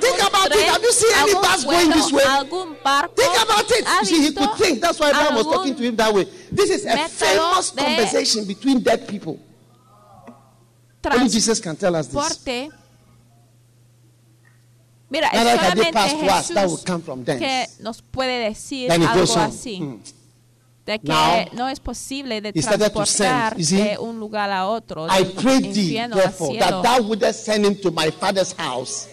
Think 0.00 0.28
about 0.28 0.50
it. 0.50 0.58
tren, 0.58 0.72
Have 0.72 0.82
you 0.82 0.92
seen 0.92 1.12
any 1.14 1.34
bus 1.34 1.64
going 1.64 1.90
this 1.90 2.12
way? 2.12 2.22
barco? 2.24 3.16
Think 3.16 3.42
about 3.42 3.70
it. 3.70 3.84
You 3.86 4.04
see, 4.04 4.22
he 4.22 4.32
could 4.32 4.54
think. 4.54 4.80
That's 4.80 4.98
why 4.98 5.10
Abraham 5.10 5.34
was 5.36 5.46
talking 5.46 5.74
to 5.76 5.82
him 5.82 5.96
that 5.96 6.12
way. 6.12 6.24
This 6.50 6.70
is 6.70 6.84
a 6.86 7.08
famous 7.08 7.70
de 7.72 7.82
conversation 7.82 8.44
between 8.46 8.80
dead 8.80 9.06
people. 9.08 9.38
Only 11.04 11.28
Jesus 11.28 11.60
can 11.60 11.76
tell 11.76 11.96
us 11.96 12.06
this. 12.08 12.44
Mira, 15.10 15.26
es 15.26 15.32
Now 15.32 15.44
that 15.44 15.74
they 15.74 15.82
solamente 15.90 16.20
to 16.20 16.32
us, 16.32 16.48
that 16.48 16.68
will 16.68 16.78
come 16.86 17.02
from 17.02 17.24
que 17.24 17.66
nos 17.80 18.00
puede 18.00 18.48
decir 18.48 18.92
algo 18.92 19.22
así. 19.38 19.78
Hmm. 19.78 20.19
De 20.90 20.98
que 20.98 21.06
Now, 21.06 21.46
no 21.52 21.68
es 21.68 21.78
posible 21.78 22.40
de 22.40 22.52
transportar 22.52 23.54
send, 23.62 23.90
de 23.90 23.98
un 23.98 24.18
lugar 24.18 24.50
a 24.50 24.66
otro, 24.66 25.06
I 25.06 25.24
pray 25.40 25.60
thee, 25.60 25.92
therefore, 26.12 26.58
that 26.58 26.82
thou 26.82 27.00
wouldest 27.00 27.44
send 27.44 27.64
him 27.64 27.76
to 27.80 27.92
my 27.92 28.10
father's 28.10 28.52
house, 28.58 29.06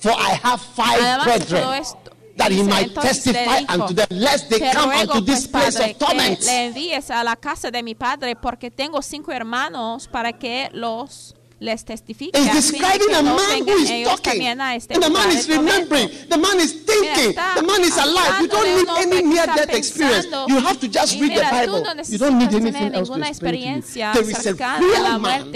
for 0.00 0.10
I 0.10 0.34
have 0.42 0.60
five 0.60 1.00
Además 1.00 1.24
brethren, 1.24 1.74
esto, 1.74 2.10
that 2.36 2.50
he 2.50 2.64
might 2.64 2.92
testify 2.94 3.60
dijo, 3.60 3.74
unto 3.74 3.94
them, 3.94 4.08
lest 4.10 4.50
they 4.50 4.58
come 4.58 4.92
ruego, 4.92 5.12
unto 5.12 5.24
this 5.24 5.46
pues, 5.46 5.76
place 5.76 5.78
padre, 5.78 5.92
of 5.92 5.98
torment. 5.98 6.42
le 6.42 6.64
envíes 6.66 7.10
a 7.12 7.22
la 7.22 7.36
casa 7.36 7.70
de 7.70 7.80
mi 7.84 7.94
padre, 7.94 8.34
porque 8.34 8.72
tengo 8.72 9.00
cinco 9.00 9.30
hermanos 9.30 10.08
para 10.08 10.32
que 10.32 10.68
los 10.72 11.36
les 11.60 11.84
testifica. 11.84 12.38
Es 12.38 12.52
describing 12.52 13.14
a 13.14 13.22
man 13.22 13.62
who 13.62 13.76
is 13.76 13.90
talking. 14.08 14.40
Este 14.40 14.94
and 14.94 15.02
the 15.02 15.10
man 15.10 15.30
is 15.30 15.48
remembering. 15.48 16.08
The 16.28 16.38
man 16.38 16.58
is 16.58 16.72
thinking. 16.72 17.34
Mira, 17.36 17.54
the 17.56 17.62
man 17.62 17.80
is 17.82 17.96
alive. 17.96 18.40
You 18.40 18.48
don't 18.48 18.76
need 18.76 18.88
any 18.96 19.22
near 19.22 19.46
death 19.46 19.74
experience. 19.74 20.26
You 20.48 20.58
have 20.60 20.80
to 20.80 20.88
just 20.88 21.20
read 21.20 21.36
the 21.36 21.42
Bible. 21.42 21.82
No 21.82 22.02
you 22.02 22.18
don't 22.18 22.38
need 22.38 22.54
anything 22.54 22.94
else 22.94 23.08
to 23.08 23.20
explain 23.20 23.82
to 23.82 23.98
you. 23.98 24.12
There 24.14 24.30
is 24.30 24.46
a 24.46 24.54
real 24.80 25.18
man 25.18 25.52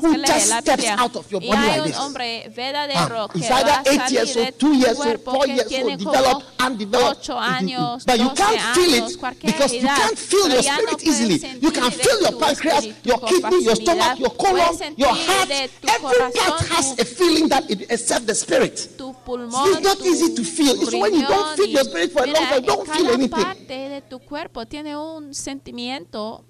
who 0.00 0.16
just 0.24 0.52
steps 0.58 0.86
out 0.86 1.16
of 1.16 1.30
your 1.30 1.40
body 1.40 1.66
like 1.66 1.84
this. 1.84 1.96
Ah, 1.96 3.28
he's 3.34 3.50
either 3.50 3.82
8 3.86 4.10
years 4.10 4.36
old, 4.36 4.58
2 4.58 4.76
years 4.76 5.00
old, 5.00 5.20
4 5.20 5.46
years 5.48 5.72
old, 5.72 5.98
developed, 5.98 6.46
undeveloped. 6.60 7.28
Años, 7.34 8.04
but 8.06 8.18
you 8.18 8.30
can't 8.30 8.60
feel 8.74 8.94
it 8.94 9.18
because 9.44 9.72
you 9.74 9.86
can't 9.86 10.18
feel 10.18 10.48
your 10.48 10.62
spirit 10.62 11.02
easily. 11.02 11.40
You 11.60 11.70
can 11.70 11.90
feel 11.90 12.20
your 12.20 12.38
pancreas, 12.38 12.86
your 13.02 13.18
kidney, 13.18 13.64
your 13.64 13.74
stomach, 13.74 14.18
your 14.20 14.30
colon, 14.30 14.94
your 14.96 15.14
heart. 15.24 15.50
Every 15.50 16.40
part 16.40 16.60
has 16.68 16.98
a 16.98 17.04
feeling 17.04 17.48
that 17.48 17.70
it 17.70 17.90
except 17.90 18.26
the 18.26 18.34
spirit. 18.34 18.72
It's 18.74 19.80
not 19.80 20.00
easy 20.00 20.34
to 20.34 20.44
feel. 20.44 20.80
It's 20.82 20.92
when 20.92 21.14
you 21.14 21.26
don't 21.26 21.56
feel 21.56 21.68
your 21.68 21.84
spirit 21.84 22.12
for 22.12 22.22
a 22.24 22.26
long 22.26 22.34
time, 22.34 22.54
you 22.54 22.66
don't 22.66 22.88
feel 22.88 23.10
anything. 23.10 23.30
parte 23.44 23.88
de 23.88 24.00
tu 24.02 24.18
cuerpo 24.20 24.66
tiene 24.66 24.96
un 24.96 25.34
sentimiento 25.34 26.44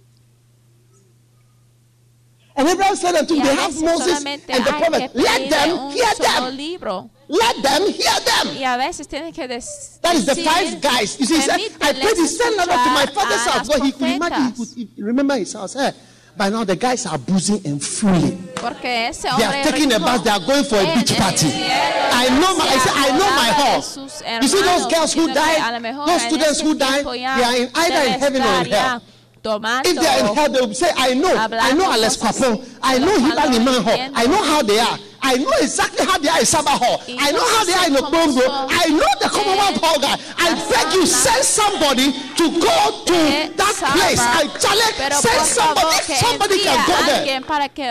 And 2.57 2.69
Abraham 2.69 2.95
said 2.95 3.17
unto 3.17 3.35
a 3.35 3.43
They 3.43 3.55
have 3.57 3.83
Moses 3.83 4.25
and 4.25 4.41
the 4.65 4.71
prophet. 4.79 5.11
Let 5.15 5.51
them 5.51 5.91
hear 5.91 6.15
them. 6.21 6.57
libro 6.57 7.11
Let 7.27 7.63
them 7.63 7.89
hear 7.91 8.21
them. 8.21 8.57
y 8.57 8.63
a 8.65 8.77
veces 8.77 9.09
tienes 9.09 9.35
que 9.35 9.49
des- 9.49 9.99
That 10.03 10.15
is 10.15 10.27
the 10.27 10.37
five 10.37 10.81
guys. 10.81 11.19
You 11.19 11.27
see, 11.27 11.35
he 11.37 11.41
said, 11.41 11.59
I 11.81 11.93
prayed, 11.93 12.17
he 12.17 12.27
sent 12.27 12.57
Lazarus 12.57 12.85
to 12.85 12.91
my 12.91 13.07
father's 13.07 13.47
house. 13.47 13.67
But 13.67 13.83
he 13.83 13.93
could 13.93 14.09
imagine, 14.09 14.55
he 14.77 14.87
could 14.87 15.05
remember 15.05 15.37
his 15.37 15.53
house. 15.53 15.75
Eh, 15.75 15.91
by 16.37 16.51
now, 16.51 16.65
the 16.65 16.77
guys 16.77 17.07
are 17.07 17.19
boozing 17.19 17.61
and 17.65 17.83
fooling. 17.83 18.49
They 18.57 19.45
are 19.45 19.65
taking 19.65 19.93
a 19.93 19.99
bus, 19.99 20.23
they 20.23 20.31
are 20.31 20.41
going 20.41 20.65
for 20.65 20.77
a 20.77 20.95
beach 20.95 21.17
party. 21.17 21.51
I 21.53 22.29
know 22.41 22.57
my, 22.57 22.65
I, 22.65 22.79
say, 22.79 22.91
I 22.93 23.11
know 23.19 23.31
my 23.37 23.51
se 23.51 23.53
acordaba 23.53 23.57
de 23.57 23.63
horse. 23.63 24.23
You 24.43 24.49
see 24.49 24.63
those 24.63 24.87
girls 24.93 25.13
who 25.15 25.27
sino 25.27 25.35
que 25.35 25.41
a 25.41 25.73
lo 25.73 25.81
died, 25.81 26.07
those 26.07 26.23
students 26.23 26.61
who 26.61 26.75
died, 26.75 27.05
they 27.07 27.25
are 27.25 27.57
in, 27.57 27.71
either 27.75 28.13
in 28.13 28.21
heaven 28.21 28.43
or 28.43 28.65
in 28.65 28.71
hell. 28.71 29.03
Tomando 29.45 29.87
If 29.91 30.01
they 30.01 30.07
are 30.09 30.21
in 30.21 30.35
hell, 30.35 30.49
they 30.51 30.61
will 30.61 30.75
say, 30.75 30.91
I 30.97 31.13
know, 31.15 31.35
I 31.37 31.73
know 31.73 31.93
Alex 31.93 32.17
Papon, 32.17 32.59
I 32.83 32.99
know 32.99 33.15
Hibali 33.25 33.61
Manho. 33.67 34.11
I 34.15 34.25
know 34.27 34.43
how 34.43 34.63
they 34.63 34.79
are. 34.81 34.99
I 35.27 35.37
know 35.37 35.53
exactly 35.61 36.05
how 36.05 36.19
they 36.19 36.29
are 36.29 36.41
in 36.41 36.45
Sabah 36.55 36.77
Hall. 36.83 37.01
Y 37.09 37.17
I 37.19 37.33
know 37.33 37.45
how 37.55 37.65
they 37.65 37.73
are 37.73 37.87
in 37.89 37.95
Okongo. 37.97 38.45
I 38.69 38.87
know 38.89 39.13
the 39.21 39.29
Commonwealth 39.37 39.81
Hall 39.85 39.99
guy. 40.01 40.17
I 40.37 40.49
beg 40.69 40.95
you, 40.95 41.07
send 41.07 41.45
somebody 41.45 42.13
to 42.13 42.45
go 42.61 42.77
to 43.09 43.17
that 43.57 43.75
place. 43.97 44.21
I 44.21 44.43
challenge, 44.65 44.97
send 45.25 45.47
somebody, 45.47 45.97
somebody 46.25 46.57
can 46.61 46.77
go 46.87 46.97
there. 47.07 47.25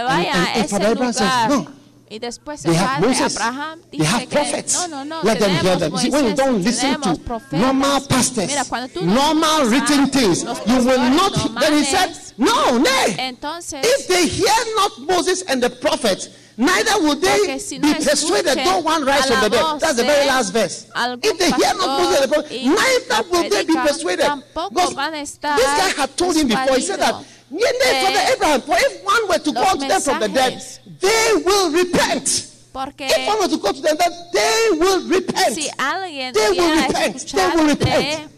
And- 0.10 0.26
and- 0.28 0.48
and 0.62 0.70
Father 0.70 0.90
Abraham 0.92 1.14
says, 1.14 1.50
no, 1.50 1.68
Y 2.14 2.20
después 2.20 2.62
They 2.62 2.70
el 2.72 2.78
have 2.78 3.02
padre 3.02 3.08
Moses. 3.10 3.36
Abraham 3.38 3.80
They 3.90 3.98
dice 3.98 4.20
que 4.20 4.28
prophets. 4.28 4.74
no, 4.76 4.88
no, 4.88 5.04
no, 5.04 5.22
Let 5.24 5.40
them 5.40 5.50
hear 5.50 5.78
tenemos. 5.78 6.00
See, 6.02 6.12
when 6.12 6.28
you 6.28 6.36
don't 6.36 6.64
listen 6.64 6.92
tenemos 6.94 7.18
to 7.18 7.24
profetas. 7.24 7.60
normal 7.60 8.02
pastors, 8.08 8.48
Mira, 8.48 8.66
cuando 8.66 8.88
tú 8.94 9.02
normal 9.04 9.66
written 9.66 10.12
things, 10.12 10.44
you 10.44 10.78
will 10.86 11.10
not. 11.10 11.34
Then 11.60 11.74
he 11.74 11.84
said, 11.84 12.16
No, 12.38 12.78
nay. 12.78 13.16
Entonces, 13.18 13.84
If 13.84 14.08
they 14.08 14.28
hear 14.28 14.54
not 14.76 14.92
Moses 15.00 15.42
and 15.48 15.60
the 15.64 15.72
prophets, 15.72 16.30
neither 16.56 17.02
will 17.02 17.16
they 17.16 17.58
si 17.58 17.80
no 17.80 17.88
be 17.92 17.96
persuaded, 17.96 18.60
though 18.60 18.82
one 18.82 19.04
rise 19.06 19.26
from 19.26 19.42
the 19.42 19.50
dead. 19.50 19.80
That's 19.80 19.96
the 19.96 20.04
very 20.04 20.28
last 20.28 20.54
verse. 20.54 20.86
If 20.96 21.38
they 21.40 21.50
hear 21.50 21.74
not 21.74 21.98
Moses 21.98 22.22
and 22.22 22.30
the 22.30 22.36
prophets, 22.36 22.64
neither 22.64 23.24
will 23.32 23.50
they 23.50 23.64
be 23.66 23.74
persuaded. 23.74 24.30
Because 24.54 24.94
van 24.94 25.14
a 25.16 25.22
estar 25.24 25.56
this 25.56 25.66
guy 25.66 25.90
had 25.98 26.16
told 26.16 26.36
him 26.38 26.48
before, 26.48 26.76
he 26.76 26.82
said 26.82 27.00
that, 27.00 27.26
"Yeah, 27.50 28.06
for 28.06 28.12
the 28.14 28.22
eh, 28.22 28.34
Abraham, 28.36 28.62
for 28.62 28.76
if 28.78 29.04
one 29.04 29.28
were 29.30 29.40
to 29.40 29.52
go 29.52 29.64
unto 29.64 29.88
them 29.88 30.02
from 30.02 30.20
the 30.20 30.30
dead. 30.30 30.62
They 31.04 31.44
will 31.46 31.72
repent. 31.72 32.48
porque 32.72 33.06
If 33.06 33.28
one 33.28 33.40
were 33.40 33.48
to 33.50 33.58
go 33.58 33.72
to 33.72 33.82
them, 33.82 33.96
then 34.00 34.12
they 34.34 34.78
will 34.80 35.08
repent. 35.10 35.54
si 35.54 35.70
alguien 35.78 36.34
They 36.34 36.50
will 36.58 36.76
repent. 36.88 37.32
They 37.32 37.48
will 37.56 37.68
repent. 37.68 38.30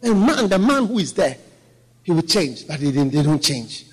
The 0.00 0.14
man, 0.14 0.48
the 0.48 0.58
man 0.58 0.86
who 0.86 0.98
is 0.98 1.12
there, 1.12 1.36
he 2.02 2.12
will 2.12 2.22
change, 2.22 2.66
but 2.66 2.78
they, 2.80 2.90
they 2.90 3.22
don't 3.22 3.42
change. 3.42 3.86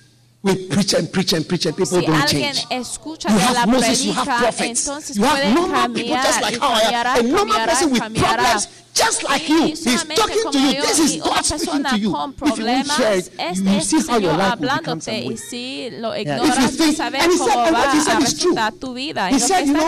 We 0.43 0.67
preach 0.67 0.93
and 0.93 1.11
preach 1.11 1.33
and 1.33 1.47
preach 1.47 1.65
and 1.65 1.75
people 1.75 1.99
si 1.99 2.05
don't 2.05 2.27
change. 2.27 2.65
escucha 2.69 3.29
You 3.29 3.37
have 3.39 3.67
Moses, 3.67 4.05
you 4.05 4.13
have 4.13 4.27
prophets. 4.27 4.87
You 5.17 5.23
have 5.23 5.53
normal 5.53 5.89
people 5.93 6.15
just 6.15 6.41
like 6.41 6.59
how 6.59 6.73
I 6.73 6.81
am. 6.81 7.25
A 7.25 7.27
normal 7.27 7.59
person 7.65 7.89
with 7.91 8.01
problems 8.15 8.67
just 8.97 9.23
like 9.23 9.47
you. 9.49 9.61
He's 9.67 9.83
talking 10.15 10.51
to 10.51 10.59
you. 10.59 10.65
yo, 10.75 10.81
This 10.81 10.99
is 10.99 11.11
God 11.21 11.45
speaking 11.61 11.83
to 11.91 11.97
you. 11.99 12.09
If 12.51 12.57
you 12.57 12.65
won't 12.65 12.87
share 12.97 13.17
it, 13.17 13.31
you, 13.59 13.63
es 13.77 13.87
see 13.89 13.97
how 14.07 14.17
your 14.17 14.31
life 14.37 14.59
will 14.59 14.67
become 14.79 15.01
some 15.01 15.13
way. 15.29 15.35
Yeah. 16.27 16.37
If 16.47 16.55
you 16.61 16.67
think- 16.77 16.97
and 17.23 17.31
he 17.31 17.37
said- 17.37 17.57
and 17.67 17.75
what 17.75 17.93
he 17.93 17.99
said 18.01 18.21
is 18.23 18.39
true. 18.41 18.53
He 19.33 19.39
said, 19.39 19.67
you 19.67 19.73
know. 19.73 19.87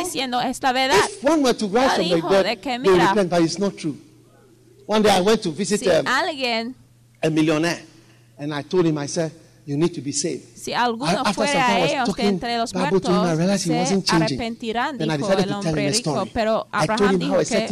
If 0.96 1.24
one 1.24 1.42
were 1.44 1.54
to 1.54 1.66
rise 1.68 1.90
from 1.96 2.04
the 2.10 2.16
dead, 2.44 2.46
they 2.46 2.58
will 2.86 2.92
mira, 2.94 2.96
repent, 3.10 3.30
but 3.30 3.42
it's 3.42 3.60
not 3.60 3.78
true. 3.78 3.98
One 4.86 5.02
day 5.04 5.10
I 5.12 5.22
went 5.22 5.44
to 5.44 5.50
visit 5.52 5.80
Si 5.80 5.86
um, 5.90 6.06
a 7.22 7.30
millionaire, 7.30 7.80
and 8.38 8.54
I 8.54 8.62
told 8.64 8.86
him, 8.86 8.98
I 8.98 9.06
said, 9.08 9.32
you 9.66 9.78
need 9.78 9.94
to 9.94 10.02
be 10.02 10.12
saved 10.12 10.49
si 10.60 10.74
alguno 10.74 11.12
After 11.12 11.34
fuera 11.34 11.68
a 11.68 11.80
ellos 11.80 12.16
de 12.16 12.28
entre 12.28 12.58
los 12.58 12.74
muertos, 12.76 13.62
se 13.62 14.04
arrepentirán, 14.10 14.98
dijo 14.98 15.32
el 15.34 15.54
hombre 15.54 15.90
rico. 15.92 16.28
Pero 16.34 16.68
Abraham 16.72 17.18
dijo 17.18 17.38
que 17.38 17.70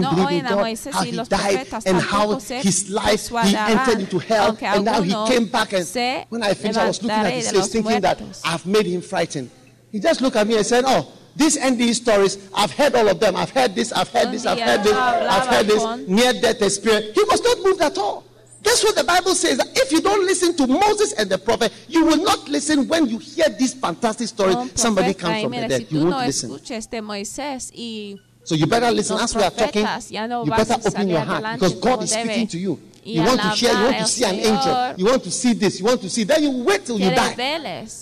no 0.00 0.26
oyen 0.26 0.46
a 0.46 0.56
Moisés 0.56 0.94
y 1.06 1.12
los 1.12 1.28
profetas 1.28 1.84
tampoco 1.84 2.40
se 2.40 2.62
persuadarán, 2.62 4.08
aunque 4.40 4.66
alguno 4.66 5.26
se 5.26 6.26
levantaré 6.30 7.42
de 7.42 7.52
los 7.52 7.74
muertos. 7.74 8.42
I've 8.44 8.66
made 8.66 8.86
him 8.86 9.02
frightened. 9.02 9.50
He 9.92 10.00
just 10.00 10.20
looked 10.20 10.36
at 10.36 10.46
me 10.46 10.56
and 10.56 10.66
said, 10.66 10.84
oh, 10.86 11.06
these 11.34 11.56
NDE 11.58 11.94
stories, 11.94 12.38
I've 12.54 12.72
heard 12.72 12.94
all 12.94 13.08
of 13.08 13.18
them. 13.20 13.36
I've 13.36 13.50
heard 13.50 13.74
this, 13.74 13.92
I've 13.92 14.08
heard 14.08 14.30
this, 14.32 14.44
I've 14.46 14.58
heard 14.60 14.82
this, 14.82 14.92
I've 14.94 15.46
heard 15.46 15.66
this, 15.66 15.84
near 16.08 16.32
death 16.34 16.62
experience. 16.62 17.14
He 17.14 17.22
was 17.24 17.42
not 17.42 17.58
moved 17.64 17.80
at 17.82 17.96
all. 17.98 18.24
That's 18.66 18.82
what 18.84 18.96
the 18.96 19.04
Bible 19.04 19.34
says. 19.34 19.58
That 19.58 19.68
if 19.74 19.92
you 19.92 20.00
don't 20.00 20.26
listen 20.26 20.56
to 20.56 20.66
Moses 20.66 21.12
and 21.12 21.30
the 21.30 21.38
prophet, 21.38 21.72
you 21.88 22.04
will 22.04 22.18
not 22.22 22.48
listen 22.48 22.88
when 22.88 23.06
you 23.06 23.18
hear 23.18 23.48
this 23.48 23.74
fantastic 23.74 24.28
story. 24.28 24.54
un 24.54 24.70
Somebody 24.76 25.14
profeta, 25.14 25.18
comes 25.20 25.42
from 25.42 25.52
the 25.52 25.56
mira, 25.56 25.68
dead. 25.68 25.88
si 25.88 25.94
You 25.94 26.00
tú 26.00 26.04
no 26.04 26.10
won't 26.16 26.26
listen. 26.26 26.50
escuches 26.50 26.90
de 26.90 27.00
Moisés 27.00 27.70
y 27.72 28.20
So 28.44 28.54
you 28.54 28.66
better 28.66 28.90
listen. 28.90 29.18
As 29.18 29.34
we 29.34 29.42
are 29.42 29.50
talking, 29.50 29.84
no 30.28 30.44
you 30.44 30.50
better 30.50 30.76
open 30.84 31.08
your 31.08 31.20
heart 31.20 31.54
because 31.54 31.74
God 31.80 32.02
is 32.02 32.12
debe. 32.12 32.24
speaking 32.24 32.46
to 32.48 32.58
you. 32.58 32.80
You 33.06 33.22
want 33.22 33.40
to 33.40 33.48
hear, 33.50 33.72
you 33.72 33.84
want 33.84 33.98
to 33.98 34.06
see 34.08 34.24
an 34.24 34.34
angel, 34.34 34.94
you 34.96 35.04
want 35.06 35.22
to 35.22 35.30
see 35.30 35.52
this, 35.52 35.78
you 35.78 35.86
want 35.86 36.00
to 36.00 36.10
see. 36.10 36.24
Then 36.24 36.42
you 36.42 36.50
wait 36.64 36.84
till 36.84 36.98
you 36.98 37.10
die 37.10 37.36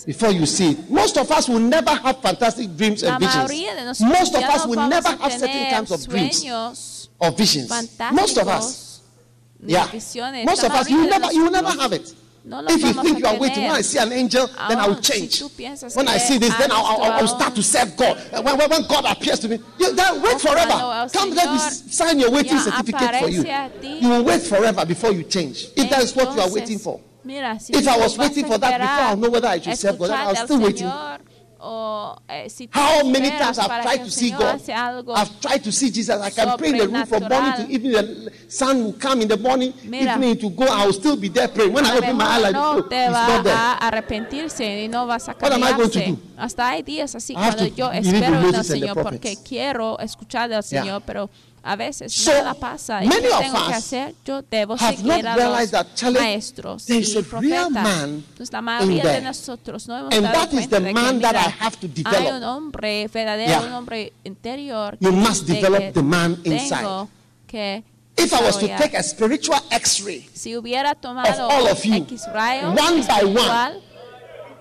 before 0.05 0.31
you 0.31 0.47
see 0.47 0.71
it. 0.71 0.89
Most 0.89 1.15
of 1.17 1.29
us 1.29 1.47
will 1.47 1.59
never 1.59 1.91
have 1.91 2.21
fantastic 2.21 2.75
dreams 2.75 3.03
and 3.03 3.19
visions. 3.19 3.35
mayoría 3.51 3.75
de 3.75 3.85
nosotros 3.85 4.19
Most 4.19 4.35
of 4.35 4.43
us 4.43 4.65
will 4.65 4.89
never 4.89 5.09
have 5.09 5.31
certain 5.31 5.69
kinds 5.69 5.91
of 5.91 6.07
dreams 6.07 7.09
or 7.19 7.31
visions. 7.31 7.69
Most 8.11 8.37
of 8.37 8.47
us. 8.47 8.84
Yeah. 9.63 9.87
Most 10.45 10.63
of 10.63 10.71
us, 10.71 10.89
you 10.89 11.07
never, 11.09 11.31
you 11.31 11.43
will 11.45 11.51
never 11.51 11.69
have 11.71 11.93
it. 11.93 12.13
no 12.45 12.63
If 12.67 12.81
you 12.81 12.93
think 12.93 13.19
you 13.19 13.25
are 13.25 13.37
waiting, 13.39 13.63
when 13.63 13.71
I 13.71 13.81
see 13.81 13.97
an 13.97 14.11
angel, 14.11 14.47
then 14.47 14.77
I 14.77 14.87
will 14.87 14.95
Aún 14.95 15.03
si 15.03 15.27
change. 15.27 15.95
When 15.95 16.07
I 16.07 16.17
see 16.17 16.37
this, 16.37 16.55
then 16.57 16.71
I'll, 16.71 16.85
I'll, 16.85 17.11
I'll 17.13 17.27
start 17.27 17.55
to 17.55 17.63
serve 17.63 17.95
God. 17.97 18.17
When, 18.31 18.57
when, 18.57 18.87
God 18.87 19.05
appears 19.05 19.39
to 19.39 19.47
me, 19.49 19.59
you, 19.79 19.95
then 19.95 20.21
wait 20.21 20.39
forever. 20.39 21.09
Come, 21.13 21.31
let 21.33 21.51
me 21.51 21.59
sign 21.59 22.19
your 22.19 22.31
waiting 22.31 22.57
certificate 22.59 23.15
for 23.15 23.29
you. 23.29 23.41
aparece 23.43 23.65
a 23.65 23.81
ti. 23.81 23.99
You 23.99 24.09
will 24.09 24.23
wait 24.25 24.41
forever 24.43 24.85
before 24.85 25.11
you 25.11 25.23
change. 25.23 25.67
If 25.75 25.89
that 25.89 26.03
is 26.03 26.15
what 26.15 26.35
you 26.35 26.41
are 26.41 26.51
waiting 26.51 26.77
for. 26.79 26.99
Mira, 27.23 27.59
si 27.59 27.73
If 27.73 27.87
I 27.87 27.97
was 27.97 28.17
waiting 28.17 28.45
for 28.45 28.59
that 28.59 28.79
before, 28.79 29.05
I'll 29.05 29.17
know 29.17 29.29
whether 29.31 29.47
I 29.47 29.59
should 29.59 29.77
serve 29.77 29.97
God. 29.97 30.11
I 30.11 30.27
was 30.29 30.39
still 30.39 30.61
waiting. 30.61 30.91
O, 31.67 32.15
eh, 32.27 32.47
si 32.47 32.69
How 32.71 33.03
many 33.03 33.29
times 33.31 33.57
I've 33.57 33.81
tried 33.81 34.03
to 34.03 34.11
see 34.11 34.29
God? 34.29 34.61
I've 35.15 35.41
tried 35.41 35.63
to 35.63 35.71
see 35.71 35.89
Jesus. 35.89 36.21
I 36.21 36.29
can 36.29 36.57
pray 36.59 36.69
in 36.69 36.77
the 36.77 36.87
room 36.87 37.05
from 37.07 37.23
morning 37.27 37.53
to 37.57 37.73
evening. 37.73 37.93
The 37.93 38.31
sun 38.47 38.83
will 38.83 38.93
come 38.93 39.21
in 39.21 39.27
the 39.27 39.37
morning, 39.37 39.73
Mira. 39.83 40.13
evening 40.13 40.37
to 40.37 40.49
go. 40.51 40.65
I 40.65 40.85
will 40.85 40.93
still 40.93 41.17
be 41.17 41.27
there 41.29 41.47
praying. 41.47 41.73
When 41.73 41.85
I 41.85 41.97
open 41.97 42.17
my 42.17 42.25
eye, 42.25 42.37
like, 42.37 42.53
no 42.53 42.77
oh, 42.77 42.81
te 42.81 43.09
va 43.09 43.27
not 43.27 43.43
there. 43.43 43.53
a 43.55 43.87
arrepentirse 43.87 44.83
y 44.83 44.87
no 44.87 45.07
vas 45.07 45.27
a 45.27 45.33
cambiarse. 45.33 46.17
Hasta 46.37 46.69
hay 46.69 46.83
días 46.83 47.15
así 47.15 47.33
cuando 47.33 47.65
yo 47.65 47.91
espero 47.91 48.47
en 48.47 48.55
el 48.55 48.63
Señor 48.63 49.01
porque 49.01 49.37
quiero 49.43 49.97
escuchar 49.99 50.45
Yeah. 50.45 50.61
Señor, 50.61 51.01
pero 51.05 51.29
a 51.67 51.75
veces 51.75 52.13
So, 52.13 52.31
nada 52.31 52.53
pasa. 52.53 53.03
¿Y 53.03 53.07
many 53.07 53.21
qué 53.23 53.29
of 53.33 53.39
tengo 53.39 53.67
que 53.67 53.73
hacer? 53.73 54.15
Yo 54.23 54.41
debo 54.43 54.77
seguir 54.77 55.27
a 55.27 55.35
los 55.35 56.13
maestros 56.13 56.87
y 56.89 57.01
profetas. 57.23 58.03
Entonces 58.03 58.51
la 58.53 58.61
mayoría 58.61 59.03
de 59.13 59.21
nosotros 59.21 59.87
no 59.87 59.97
hemos 59.97 60.13
And 60.13 60.23
dado 60.25 60.33
that 60.41 60.53
is 60.53 60.67
cuenta 60.67 60.77
the 60.77 60.81
de 60.83 60.87
que, 60.87 60.93
man 60.93 61.21
that 61.21 61.31
mira, 61.33 61.47
I 61.47 61.53
have 61.63 61.77
to 61.77 61.87
hay 61.87 62.03
develop. 62.03 62.33
un 62.37 62.43
hombre 62.43 63.07
verdadero, 63.11 63.47
Yeah. 63.49 63.61
un 63.61 63.73
hombre 63.73 64.13
interior. 64.23 64.97
You 64.99 65.11
must 65.11 65.47
de 65.47 65.55
develop 65.55 65.79
que 65.79 65.91
the 65.93 66.03
man 66.03 66.35
tengo 66.43 66.55
inside. 66.55 67.07
que 67.47 67.83
If 68.17 68.31
I 68.31 68.43
was 68.45 68.57
to 68.59 68.67
take 68.67 68.95
a 68.95 69.03
spiritual 69.03 69.59
x-ray 69.71 70.29
Si 70.33 70.55
hubiera 70.55 70.95
tomado 70.95 71.47
Of 71.47 71.51
all 71.53 71.67
of 71.67 71.83
you, 71.83 71.93
one 71.93 73.01
by 73.07 73.25
one, 73.25 73.81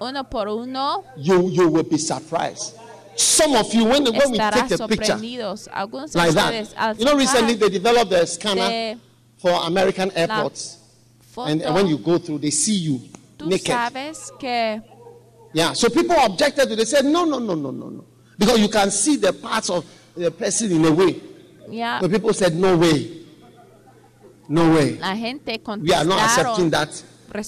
uno 0.01 0.25
por 0.25 0.49
uno, 0.49 1.05
you, 1.17 1.51
you 1.51 1.69
will 1.69 1.87
be 1.89 1.99
surprised. 1.99 2.75
Some 3.17 3.55
of 3.55 3.73
you, 3.73 3.85
when, 3.85 4.05
when 4.05 4.31
we 4.33 4.39
take 4.39 4.71
a 4.73 4.89
picture 4.89 5.15
sorprendidos. 5.15 5.69
Algunos 5.73 6.13
de 6.13 6.19
like 6.19 6.33
that, 6.33 6.99
you 6.99 7.05
know, 7.05 7.17
recently 7.17 7.55
they 7.55 7.69
developed 7.69 8.13
a 8.13 8.27
scanner 8.27 8.99
for 9.39 9.51
American 9.67 10.11
airports. 10.13 10.79
And, 11.37 11.63
when 11.75 11.87
you 11.87 11.99
go 11.99 12.19
through, 12.19 12.39
they 12.39 12.51
see 12.51 12.75
you 12.75 13.01
naked. 13.45 13.75
Yeah, 15.53 15.73
so 15.73 15.89
people 15.89 16.17
objected 16.17 16.67
to 16.67 16.73
it. 16.73 16.77
They 16.77 16.85
said, 16.85 17.05
no, 17.05 17.25
no, 17.25 17.39
no, 17.39 17.55
no, 17.55 17.71
no, 17.71 17.89
no. 17.89 18.05
Because 18.37 18.59
you 18.59 18.69
can 18.69 18.91
see 18.91 19.17
the 19.17 19.33
parts 19.33 19.71
of 19.71 19.85
the 20.17 20.31
person 20.31 20.73
in 20.73 20.85
a 20.85 20.91
way. 20.91 21.21
Yeah. 21.69 22.01
But 22.01 22.11
people 22.11 22.33
said, 22.33 22.55
no 22.57 22.77
way. 22.77 23.25
No 24.49 24.75
way. 24.75 24.99
la 24.99 25.15
gente 25.15 25.61
We 25.81 25.93
are 25.95 26.05
not 26.05 26.21
accepting 26.21 26.71
that 26.71 26.91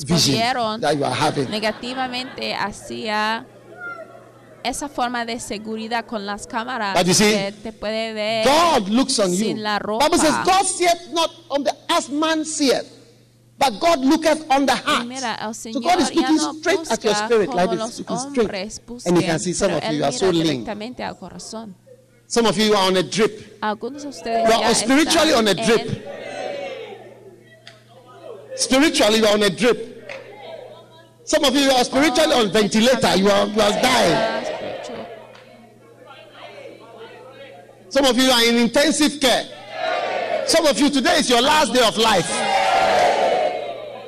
vision 0.07 0.81
that 0.81 0.97
you 0.97 1.05
are 1.05 1.15
having. 1.15 1.47
negativamente 1.49 2.55
hacia 2.55 3.45
esa 4.69 4.89
forma 4.89 5.25
de 5.25 5.39
seguridad 5.41 6.05
con 6.07 6.27
las 6.27 6.47
cámaras 6.47 6.95
But 6.95 7.07
you 7.07 7.15
see, 7.15 7.33
que 7.33 7.53
te 7.63 7.73
puede 7.73 8.13
ver 8.13 8.45
God 8.45 8.89
looks 8.89 9.19
on 9.19 9.33
you. 9.33 9.57
la 9.57 9.79
ropa. 9.79 10.05
Bible 10.07 10.19
says, 10.19 10.35
God 10.45 10.65
seeth 10.65 11.13
not 11.13 11.31
on 11.51 11.65
the 11.65 11.73
as 11.89 12.09
man 12.09 12.45
seeth, 12.45 12.85
but 13.59 13.79
God 13.81 14.01
looketh 14.05 14.45
on 14.51 14.67
the 14.67 14.75
heart. 14.75 15.07
mira, 15.07 15.53
So 15.55 15.73
God 15.81 16.01
is 16.01 16.15
looking 16.15 16.37
no 16.37 16.53
straight 16.55 16.91
at 16.91 17.03
your 17.05 17.15
spirit 17.15 17.49
like 17.55 17.71
this, 17.71 17.99
looking 18.01 18.19
straight. 18.19 19.07
And 19.07 19.17
you 19.17 19.23
can 19.23 19.39
see 19.39 19.53
some 19.53 19.73
of 19.73 19.83
you 19.93 20.05
are 20.05 20.13
so 20.13 20.31
lean. 20.31 20.65
directamente 20.65 21.03
al 21.03 21.17
corazón. 21.17 21.75
Some 22.29 22.47
of 22.47 22.59
you 22.59 22.75
are 22.75 22.89
on 22.89 22.97
a 22.97 23.03
drip. 23.03 23.59
Algunos 23.63 24.03
de 24.03 24.09
ustedes 24.09 24.49
You 24.49 24.63
are 24.63 24.75
spiritually 24.75 25.33
on 25.33 25.47
a 25.49 25.55
drip. 25.55 26.05
Spiritually, 28.57 29.19
you 29.19 29.27
are 29.27 29.35
on 29.35 29.43
a 29.43 29.51
drip. 29.51 29.93
Some 31.25 31.45
of 31.45 31.55
you 31.55 31.71
are 31.71 31.85
spiritually 31.85 32.33
on 32.35 32.51
ventilator. 32.53 33.15
You 33.17 33.29
are, 33.31 33.47
you 33.47 33.61
are 33.61 33.71
dying. 33.83 34.36
Some 37.89 38.05
of 38.05 38.17
you 38.19 38.31
are 38.31 38.45
in 38.45 38.57
intensive 38.57 39.21
care. 39.21 39.45
Some 40.47 40.67
of 40.67 40.79
you, 40.79 40.91
today 40.91 41.17
is 41.19 41.29
your 41.31 41.43
last 41.43 41.73
day 41.73 41.87
of 41.87 41.97
life. 41.97 42.29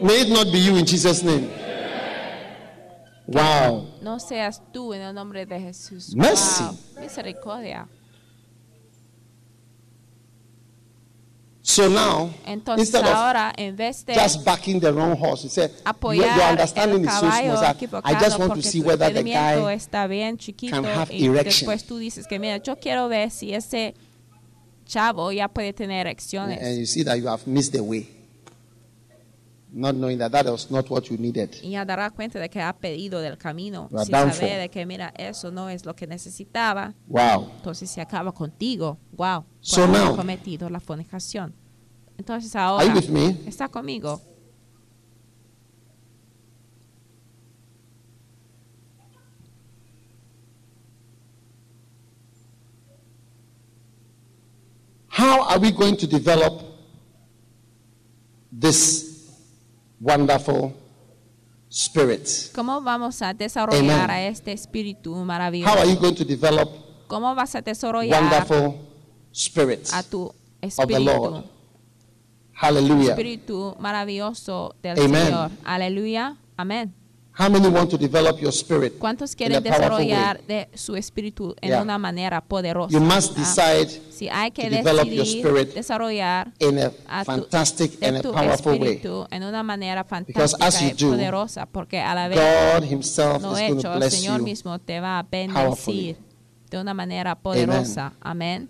May 0.01 0.21
it 0.23 0.29
not 0.29 0.53
be 0.53 0.59
you 0.59 0.77
in 0.77 0.87
Jesus' 0.87 1.23
name. 1.23 1.51
Wow. 3.27 3.99
No 4.01 4.19
seas 4.19 4.61
tú 4.73 4.95
en 4.95 5.03
el 5.03 5.13
nombre 5.13 5.45
de 5.45 5.59
Jesús. 5.59 6.15
Mercy. 6.15 6.65
Wow. 6.65 6.79
Misericordia. 7.01 7.89
So 11.69 11.87
now, 11.91 12.31
Entonces 12.47 12.87
instead 12.87 13.05
of 13.05 13.15
ahora, 13.15 13.53
en 13.55 13.77
vez 13.77 14.03
de 14.07 14.15
just 14.15 14.43
backing 14.43 14.81
the 14.81 14.91
wrong 14.91 15.15
horse, 15.15 15.45
you 15.45 15.51
said, 15.51 15.71
your, 16.03 16.15
your 16.15 16.25
el 16.25 16.53
understanding 16.53 17.05
is 17.05 17.13
so 17.13 17.31
small 17.31 17.61
that 17.61 17.77
I 18.05 18.15
just 18.19 18.39
want 18.39 18.55
to 18.55 18.63
see 18.63 18.81
whether 18.81 19.13
the 19.13 19.23
guy 19.23 19.75
está 19.75 20.09
bien 20.09 20.39
chiquito 20.39 20.81
can 20.81 20.85
have 20.87 21.11
y 21.13 21.27
erection. 21.27 21.69
después 21.69 21.85
tú 21.85 21.99
dices 21.99 22.27
que 22.27 22.39
mira, 22.39 22.57
yo 22.57 22.77
quiero 22.77 23.07
ver 23.11 23.31
si 23.31 23.53
ese 23.53 23.95
chavo 24.87 25.31
ya 25.31 25.49
puede 25.49 25.75
tener 25.75 26.07
and 26.07 26.17
erecciones 26.17 26.79
you 26.79 26.87
see 26.87 27.05
that 27.05 27.19
you 27.19 27.29
have 27.29 27.47
missed 27.47 27.75
the 27.75 27.83
way. 27.83 28.18
Not 29.79 29.95
knowing 29.95 30.19
that 30.19 30.33
that 30.33 30.47
was 30.47 30.71
not 30.71 30.91
what 30.91 31.05
you 31.09 31.17
needed. 31.17 31.57
Y 31.63 31.71
ya 31.71 31.85
dará 31.85 32.11
cuenta 32.11 32.39
de 32.39 32.49
que 32.51 32.61
ha 32.61 32.73
pedido 32.73 33.21
del 33.21 33.39
camino 33.39 33.89
sin 34.05 34.13
de 34.41 34.69
que, 34.71 34.85
mira, 34.85 35.13
eso 35.17 35.51
no 35.51 35.69
es 35.71 35.85
lo 35.85 35.95
que 35.95 36.07
necesitaba. 36.07 36.95
Wow. 37.07 37.51
Entonces 37.57 37.89
se 37.91 38.01
acaba 38.01 38.33
contigo. 38.33 38.99
Wow. 39.13 39.45
So 39.61 39.87
now- 39.87 40.17
cometido 40.17 40.69
la 40.69 40.81
fornicación. 40.81 41.55
Entonces 42.19 42.55
Are 42.57 42.85
you 42.85 42.93
with 42.95 43.09
me? 43.09 43.37
está 43.47 43.69
conmigo. 43.69 44.21
How 55.07 55.43
are 55.49 55.59
we 55.59 55.73
going 55.73 55.97
to 55.97 56.07
develop 56.07 56.63
this 58.53 59.08
wonderful 60.01 60.73
spirit? 61.71 62.27
¿Cómo 62.55 62.81
vamos 62.81 63.21
a 63.23 63.35
desarrollar 63.35 64.05
Amen. 64.05 64.11
a 64.11 64.23
este 64.27 64.53
espíritu 64.53 65.13
How 65.13 65.19
are 65.21 65.27
maravilloso? 65.27 65.85
you 65.85 65.97
going 66.01 66.15
to 66.15 66.25
develop 66.25 66.69
¿Cómo 67.09 67.35
vas 67.35 67.55
a 67.55 67.61
desarrollar 67.63 68.23
wonderful 68.23 68.75
spirit 69.33 69.89
a 69.93 70.03
tu 70.03 70.27
of 70.27 70.33
the 70.61 70.67
espíritu? 70.67 71.05
Lord? 71.05 71.45
Hallelujah. 72.55 73.11
Espíritu 73.11 73.77
maravilloso 73.79 74.75
del 74.83 74.99
Amen. 74.99 75.27
Señor. 75.27 75.51
Aleluya. 75.65 76.37
Amén. 76.57 76.93
How 77.39 77.49
many 77.49 77.69
want 77.69 77.89
to 77.91 77.97
develop 77.97 78.41
your 78.41 78.53
spirit? 78.53 78.99
¿Cuántos 78.99 79.31
in 79.31 79.37
quieren 79.37 79.63
desarrollar 79.63 80.41
de 80.47 80.69
su 80.75 80.97
espíritu 80.97 81.55
en 81.61 81.69
Yeah. 81.71 81.83
una 81.83 81.97
manera 81.97 82.41
poderosa? 82.41 82.91
You 82.93 83.01
must 83.01 83.39
Ah, 83.39 83.41
decide 83.41 84.03
Si 84.11 84.29
hay 84.29 84.51
que 84.51 84.65
to 84.69 84.71
develop 84.77 85.07
your 85.07 85.25
spirit 85.25 85.73
desarrollar 85.75 86.53
in 86.59 86.79
a 86.81 86.91
tu, 87.21 87.25
fantastic 87.25 88.03
and 88.03 88.17
a 88.17 88.23
powerful 88.23 88.73
way. 88.81 89.01
en 89.31 89.45
una 89.45 89.63
manera 89.63 90.03
fantástica 90.03 90.67
as 90.67 90.81
you 90.81 90.89
y 90.89 90.93
do, 90.93 91.11
poderosa, 91.11 91.67
porque 91.67 92.01
a 92.01 92.13
la 92.17 92.27
vez 92.27 92.39
God 92.41 92.85
Himself 92.91 93.41
lo 93.43 93.57
hecho, 93.57 93.95
el 93.95 94.11
Señor 94.11 94.43
mismo 94.43 94.79
te 94.81 94.99
va 94.99 95.21
a 95.21 95.23
powerfully. 95.25 96.07
bendecir 96.07 96.17
de 96.71 96.81
una 96.81 96.93
manera 96.93 97.37
poderosa. 97.37 98.15
Amén. 98.21 98.69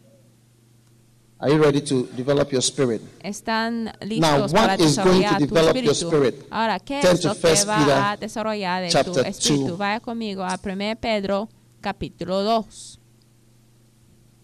Are 1.40 1.50
you 1.52 1.62
ready 1.62 1.80
to 1.82 2.08
develop 2.16 2.50
your 2.52 2.62
spirit? 2.62 3.00
Están 3.22 3.84
Now, 3.84 3.92
listos 4.00 4.52
what 4.52 4.66
para 4.66 4.74
is 4.74 4.96
going 4.96 5.22
to 5.22 5.28
desarrollar 5.28 5.38
tu 5.38 5.46
develop 5.46 5.76
your 5.76 5.92
espíritu. 5.92 6.06
spirit? 6.08 6.46
Ahora, 6.50 6.80
¿qué 6.80 7.00
Turn 7.00 7.14
es 7.14 7.20
to 7.20 7.28
lo 7.28 7.34
que 7.34 7.40
Peter 7.40 7.68
va 7.68 8.10
a 8.10 8.16
desarrollar 8.16 8.82
de 8.82 9.04
tu 9.04 9.20
espíritu? 9.20 9.76
Vaya 9.76 10.00
conmigo 10.00 10.42
a 10.42 10.58
1 10.60 10.96
Pedro 11.00 11.48
capítulo 11.80 12.42
2. 12.42 12.98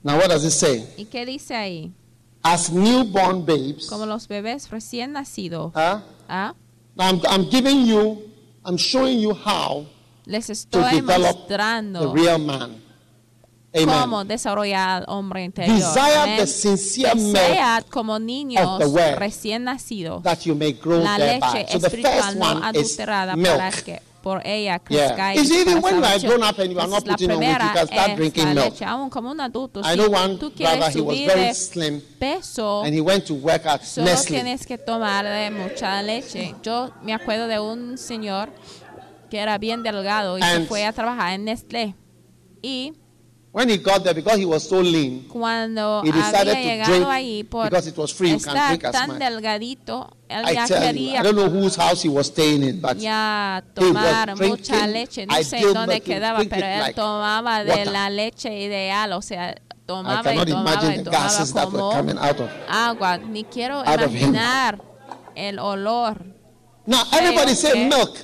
Now, 0.04 0.18
what 0.18 0.28
does 0.28 0.44
it 0.44 0.52
say? 0.52 0.86
¿Y 0.96 1.06
qué 1.06 1.26
dice 1.26 1.54
ahí? 1.56 1.92
As 2.42 2.70
newborn 2.70 3.44
babes, 3.44 3.86
Como 3.88 4.06
los 4.06 4.28
bebés 4.28 4.70
recién 4.70 5.12
nacidos. 5.12 5.72
¿ah? 5.74 6.02
Now 6.94 7.08
I'm, 7.08 7.20
I'm 7.28 7.50
giving 7.50 7.86
you, 7.86 8.22
I'm 8.64 8.76
showing 8.76 9.18
you 9.18 9.32
how 9.34 9.86
Les 10.26 10.46
to 10.46 10.52
estoy 10.52 11.00
develop 11.00 11.48
the 11.48 12.10
real 12.12 12.38
man. 12.38 12.83
Cómo 13.84 14.18
Amen. 14.18 14.28
desarrollar 14.28 15.04
hombre 15.08 15.44
interior. 15.44 15.76
Desire 15.76 16.36
the 16.38 16.46
sincere 16.46 17.14
Desead 17.14 17.84
como 17.90 18.18
niños 18.18 18.80
recién 19.18 19.64
nacidos 19.64 20.22
that 20.22 20.38
you 20.44 20.54
may 20.54 20.72
grow 20.72 21.02
la 21.02 21.18
leche 21.18 21.66
So 21.70 21.78
espiritual 21.78 22.38
no 22.38 22.46
adulterada 22.64 23.34
para 23.36 23.72
que 23.72 24.00
por 24.22 24.40
ella 24.46 24.80
Yeah. 24.88 25.14
crezca 25.14 25.34
It's 25.34 25.50
even 25.50 25.82
when 25.82 25.96
you 25.96 26.04
are 26.04 26.18
grown 26.18 26.42
up 26.42 26.58
and 26.58 26.72
you 26.72 26.80
are 26.80 26.88
not 26.88 27.04
putting 27.04 27.30
on 27.30 27.38
weight, 27.40 27.50
you 27.50 27.72
can 27.74 27.86
start 27.86 28.10
es 28.10 28.16
drinking 28.16 28.54
milk. 28.54 28.80
Aún 28.82 29.10
como 29.10 29.30
un 29.30 29.40
adulto, 29.40 29.80
I 29.80 29.96
know 29.96 30.08
one 30.08 30.36
brother, 30.38 30.90
he 30.90 31.00
was 31.02 31.18
very 31.26 31.54
slim 31.54 32.00
peso, 32.18 32.84
and 32.84 32.94
he 32.94 33.02
went 33.02 33.26
to 33.26 33.34
work 33.34 33.66
at 33.66 33.82
solo 33.84 34.06
Nestle. 34.06 34.36
tienes 34.36 34.66
que 34.66 34.78
tomar 34.78 35.26
mucha 35.52 36.00
leche. 36.02 36.54
Yo 36.62 36.90
me 37.02 37.12
acuerdo 37.12 37.48
de 37.48 37.58
un 37.60 37.98
señor 37.98 38.48
que 39.28 39.38
era 39.40 39.58
bien 39.58 39.82
delgado 39.82 40.38
y 40.38 40.42
se 40.42 40.60
fue 40.66 40.86
a 40.86 40.92
trabajar 40.92 41.34
en 41.34 41.44
Nestlé. 41.44 41.94
Y 42.62 42.94
When 43.54 43.68
he 43.68 43.76
got 43.78 44.02
there, 44.02 44.14
because 44.14 44.36
he 44.40 44.44
was 44.44 44.68
so 44.68 44.80
lean, 44.80 45.28
cuando 45.28 46.02
He 46.02 46.10
decided 46.10 46.56
había 46.56 46.84
to 46.86 46.90
drink 46.90 47.06
ahí 47.06 47.44
por 47.48 47.70
because 47.70 47.86
it 47.86 47.96
was 47.96 48.10
free, 48.12 48.30
you 48.32 48.40
can 48.40 48.52
drink 48.68 48.84
as 48.84 49.06
much. 49.06 49.18
delgadito, 49.20 50.10
él 50.28 50.44
I 50.44 50.54
ya 50.54 50.66
tell 50.66 50.80
you, 50.82 50.86
quería 51.12 51.20
I 51.20 51.22
don't 51.22 51.36
know 51.36 51.48
whose 51.48 51.76
house 51.76 52.02
he 52.02 52.08
was 52.08 52.26
staying 52.26 52.64
in, 52.64 52.80
but 52.80 52.96
ya 52.98 53.60
he 53.62 53.80
was 53.84 53.92
tomar 53.94 54.34
drinking 54.34 54.48
mucha 54.48 54.86
leche, 54.88 55.24
no 55.26 55.34
sé 55.44 55.60
dónde 55.72 56.00
quedaba, 56.00 56.40
pero 56.50 56.66
él 56.66 56.80
like 56.80 56.94
tomaba 56.96 57.62
de 57.62 57.70
water. 57.70 57.92
la 57.92 58.10
leche 58.10 58.60
ideal, 58.60 59.12
o 59.12 59.22
sea, 59.22 59.50
I 59.52 59.76
tomaba 59.86 60.20
y 60.20 60.24
cannot 60.24 60.48
tomaba 60.48 60.72
imagine 60.72 60.94
y 60.94 60.96
the 60.98 61.04
tomaba 61.04 61.22
gases 61.22 61.52
that 61.54 61.66
were 61.66 61.78
como 61.78 61.92
coming 61.92 62.18
out 62.18 62.40
of. 62.40 62.50
agua, 62.68 63.18
ni 63.18 63.44
quiero 63.44 63.84
imaginar 63.84 64.80
el 65.36 65.60
olor 65.60 66.24
Now 66.86 67.04
everybody 67.12 67.54
say 67.54 67.88
milk. 67.88 68.18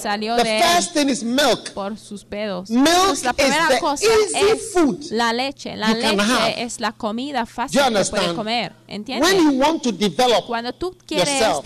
Salió 0.00 0.36
The 0.36 0.42
de 0.44 0.58
él 0.58 0.64
first 0.74 0.92
thing 0.94 1.08
is 1.08 1.22
milk. 1.22 1.70
por 1.72 1.96
sus 1.98 2.24
pedos. 2.24 2.70
Milk 2.70 2.86
Entonces, 2.88 3.24
la 3.24 3.30
is 3.30 3.36
primera 3.36 3.68
the 3.68 3.78
cosa 3.80 4.04
easy 4.06 4.50
es 4.50 4.72
food 4.72 5.04
la 5.10 5.32
leche. 5.32 5.76
La 5.76 5.92
you 5.92 6.00
can 6.00 6.20
have. 6.20 6.48
leche 6.48 6.62
es 6.62 6.80
la 6.80 6.92
comida 6.92 7.46
fácil 7.46 7.80
que 7.80 8.34
comer. 8.34 8.72
¿Entiendes? 8.88 9.32
When 9.32 9.42
you 9.52 9.58
want 9.60 9.82
to 9.82 9.92
develop, 9.92 10.46
Cuando 10.46 10.72
tú 10.72 10.96
quieres 11.06 11.28
yourself, 11.40 11.64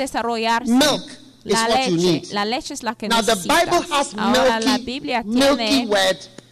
milk 0.66 1.02
is 1.44 1.52
la 1.52 1.68
what 1.68 1.86
you 1.88 1.96
leche, 1.96 2.12
need. 2.12 2.32
la 2.32 2.44
leche 2.44 2.74
es 2.74 2.82
la 2.82 2.94
que 2.94 3.08
now 3.08 3.20
the 3.22 3.32
necesitas. 3.34 3.64
Bible 3.64 3.94
has 3.94 4.14
Ahora 4.16 4.60
la 4.60 4.70
milky, 4.78 4.84
Biblia 4.84 5.22
milky 5.24 5.56
tiene 5.66 5.88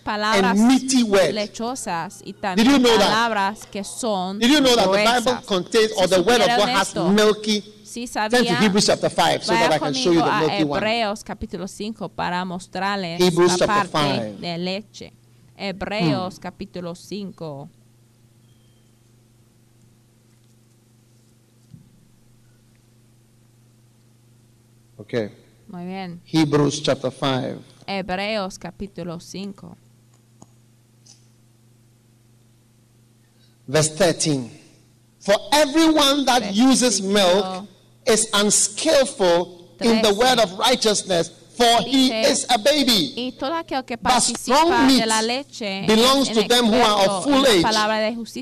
palabras 0.04 0.58
and 0.58 0.66
meaty 0.68 1.02
word. 1.04 1.32
lechosas 1.32 2.20
y 2.24 2.32
también 2.32 2.68
you 2.68 2.78
know 2.78 2.98
that? 2.98 3.06
palabras 3.08 3.66
que 3.70 3.84
son 3.84 4.38
Did 4.38 4.50
you 4.50 4.60
know 4.60 4.74
that 4.74 4.90
the. 4.90 5.04
Bible 5.04 5.40
contains, 5.46 5.92
or 5.96 6.08
Si 6.08 6.14
the 6.14 6.22
word 6.22 6.40
of 6.40 6.48
God 6.58 6.68
has 6.68 6.94
milky? 6.94 7.71
Sí 7.92 8.06
sabía. 8.06 8.58
Hebrews 8.58 8.86
chapter 8.86 9.10
5 9.10 9.44
so 9.44 9.52
that 9.52 9.70
I 9.70 9.78
can 9.78 9.92
show 9.92 10.12
you 10.14 10.20
the 10.22 10.30
a. 10.30 10.58
Hebreos 10.60 11.22
capítulo 11.22 11.68
5 11.68 12.08
para 12.08 12.42
mostrarles 12.46 13.20
Hebrews 13.20 13.52
la 13.52 13.58
chapter 13.58 13.90
parte 13.90 14.18
five. 14.30 14.36
de 14.40 14.56
leche. 14.58 15.12
Hebreos 15.58 16.36
Hmm. 16.36 16.40
capítulo 16.40 16.94
5. 16.94 17.68
Okay. 24.98 25.30
Muy 25.68 25.84
bien. 25.84 26.20
Hebrews 26.24 26.82
chapter 26.82 27.10
5. 27.10 27.60
Hebreos 27.86 28.58
capítulo 28.58 29.20
5. 29.20 29.76
Verse 33.66 33.90
13. 33.96 34.50
For 35.20 35.36
everyone 35.52 36.24
that 36.24 36.52
uses 36.54 37.00
milk 37.02 37.68
is 38.06 38.28
unskillful 38.32 39.74
Tres. 39.78 39.90
in 39.90 40.02
the 40.02 40.14
word 40.14 40.38
of 40.38 40.58
righteousness, 40.58 41.30
for 41.56 41.82
Dice, 41.82 41.86
he 41.86 42.10
is 42.22 42.46
a 42.48 42.58
baby. 42.58 43.12
Y 43.14 43.32
todo 43.38 43.54
aquel 43.54 43.84
que 43.84 43.96
but 43.96 44.20
strong 44.20 44.86
meat 44.86 45.00
de 45.02 45.06
la 45.06 45.20
leche 45.20 45.84
belongs 45.86 46.30
to 46.30 46.42
them 46.44 46.66
who 46.66 46.80
are 46.80 47.06
of 47.06 47.24
full 47.24 47.46
age, 47.46 47.64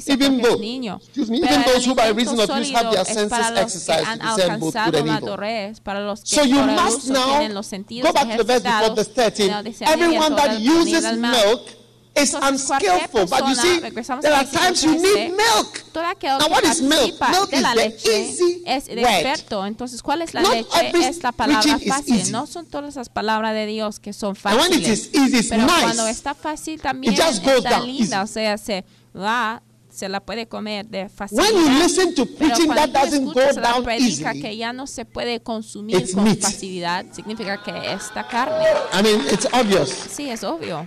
even 0.06 0.40
though, 0.40 0.56
niño. 0.56 0.96
excuse 0.96 1.28
me, 1.30 1.38
even 1.38 1.62
those 1.62 1.84
who 1.84 1.94
by 1.94 2.08
reason 2.11 2.38
of 2.38 2.48
use 2.56 2.70
have 2.70 2.92
their 2.92 3.04
senses 3.04 3.32
exercised 3.32 4.06
to 4.06 4.18
discern 4.18 4.61
both 4.61 4.74
good 4.74 4.94
and 4.94 5.08
evil. 5.08 6.16
So 6.24 6.42
you 6.42 6.62
must 6.62 7.08
now 7.11 7.48
go 7.48 8.12
back 8.12 8.36
to 8.36 8.44
the 8.44 8.44
verse 8.44 8.62
before 8.62 8.94
the 8.94 9.04
13. 9.04 9.50
Everyone 9.82 10.36
that 10.36 10.61
uses 10.61 11.18
milk 11.18 11.80
is 12.23 12.35
Entonces, 12.35 12.71
unskillful. 12.71 13.27
But 13.27 13.49
you 13.49 13.55
see, 13.55 13.81
there 14.21 14.35
are 14.35 14.45
times 14.45 14.83
you 14.83 14.93
need 14.93 15.33
milk. 15.33 15.83
Now, 15.95 16.49
what 16.49 16.64
is 16.64 16.81
milk? 16.83 17.14
Milk 17.31 17.53
is 17.53 17.62
the 17.62 17.95
easy 18.11 18.62
es. 18.66 18.89
Entonces, 18.89 20.03
¿cuál 20.03 20.23
es 20.23 20.35
la 20.35 20.43
Not 20.43 20.53
leche? 20.53 20.68
every 20.89 21.05
Es 21.05 21.23
la 21.23 21.33
palabra 21.33 21.79
fácil. 21.79 22.31
No 22.33 22.47
son 22.47 22.66
todas 22.66 22.97
las 22.97 23.09
palabras 23.09 23.55
de 23.55 23.66
Dios 23.66 23.99
que 24.01 24.12
son 24.12 24.31
when 24.45 24.57
fáciles. 24.57 24.89
is 24.89 25.11
easy, 25.14 25.39
it's 25.39 25.49
Pero 25.49 25.64
nice. 25.66 25.83
cuando 25.83 26.07
está 26.09 26.35
fácil 26.35 26.81
también 26.81 27.14
está 27.14 27.81
linda. 27.81 28.23
O 28.23 28.27
sea, 28.27 28.57
se 28.59 28.85
va, 29.16 29.62
se 29.91 30.09
la 30.09 30.21
puede 30.21 30.47
comer 30.47 30.87
de 30.87 31.01
When 31.01 31.09
facilidad. 31.11 31.51
you 31.53 31.68
listen 31.83 32.14
to 32.14 32.25
Pero 32.27 32.39
preaching 32.39 32.66
cuando 32.66 32.93
that 32.93 33.05
doesn't 33.05 33.25
go 33.25 33.41
la 33.61 33.95
easily, 34.31 34.43
que 34.43 34.57
ya 34.57 34.73
no 34.73 34.87
se 34.87 35.05
puede 35.05 35.41
consumir 35.41 35.97
It's 35.97 36.14
con 36.14 36.25
meat. 36.25 36.41
facilidad, 36.41 37.07
significa 37.12 37.61
que 37.62 37.93
esta 37.93 38.27
carne. 38.27 38.64
I 38.99 39.03
mean, 39.03 39.21
it's 39.33 39.47
obvious. 39.53 39.91
Sí, 40.14 40.31
es 40.31 40.45
obvio. 40.45 40.87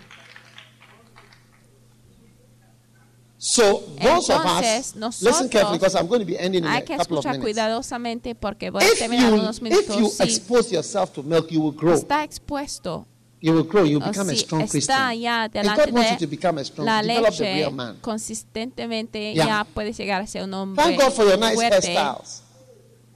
So 3.46 3.84
those 4.02 4.30
of 4.30 4.42
Entonces, 4.42 4.96
us, 4.96 5.22
listen 5.22 5.50
carefully 5.50 5.78
because 5.78 5.96
I'm 6.00 6.08
going 6.08 6.22
to 6.22 6.26
be 6.26 6.38
ending 6.40 6.64
in 6.64 6.72
a 6.72 6.82
que 6.82 6.96
couple 6.96 7.18
of 7.18 7.26
escuchar 7.26 7.32
minutes. 7.34 7.44
cuidadosamente 7.44 8.36
porque 8.36 8.70
voy 8.70 8.84
a 8.84 8.88
If 8.88 9.00
terminar 9.00 9.30
you, 9.32 9.36
unos 9.36 9.58
if 9.58 9.64
you 9.64 9.70
minutos. 9.70 10.14
Si 10.14 10.24
expose 10.24 10.72
yourself 10.74 11.12
to 11.12 11.24
milk, 11.24 11.52
you 11.52 11.60
will 11.62 11.76
grow. 11.76 11.94
está 11.94 12.24
expuesto 12.24 13.06
You 13.42 13.52
will 13.52 13.66
grow. 13.68 13.84
You 13.84 13.98
o 13.98 14.08
become 14.08 14.30
a 14.32 14.36
si 14.36 14.40
strong 14.46 14.62
está 14.62 14.72
Christian. 14.72 15.20
ya 15.20 15.50
God 15.50 15.92
wants 15.92 16.12
you 16.12 16.18
to 16.20 16.28
become 16.28 16.58
a 16.62 16.64
strong, 16.64 16.86
la 16.86 17.02
develop 17.02 17.36
the 17.36 17.44
real 17.54 17.72
man. 17.72 17.98
consistentemente 18.00 19.34
Yeah. 19.34 19.46
ya 19.48 19.64
puedes 19.74 19.98
llegar 19.98 20.22
a 20.22 20.28
ser 20.28 20.44
un 20.44 20.54
hombre 20.54 20.82
Thank 20.82 21.02
God 21.02 21.12
for 21.12 21.26
your 21.26 21.38
nice 21.38 21.56
fuerte 21.56 21.76
hairstyles. 21.94 22.44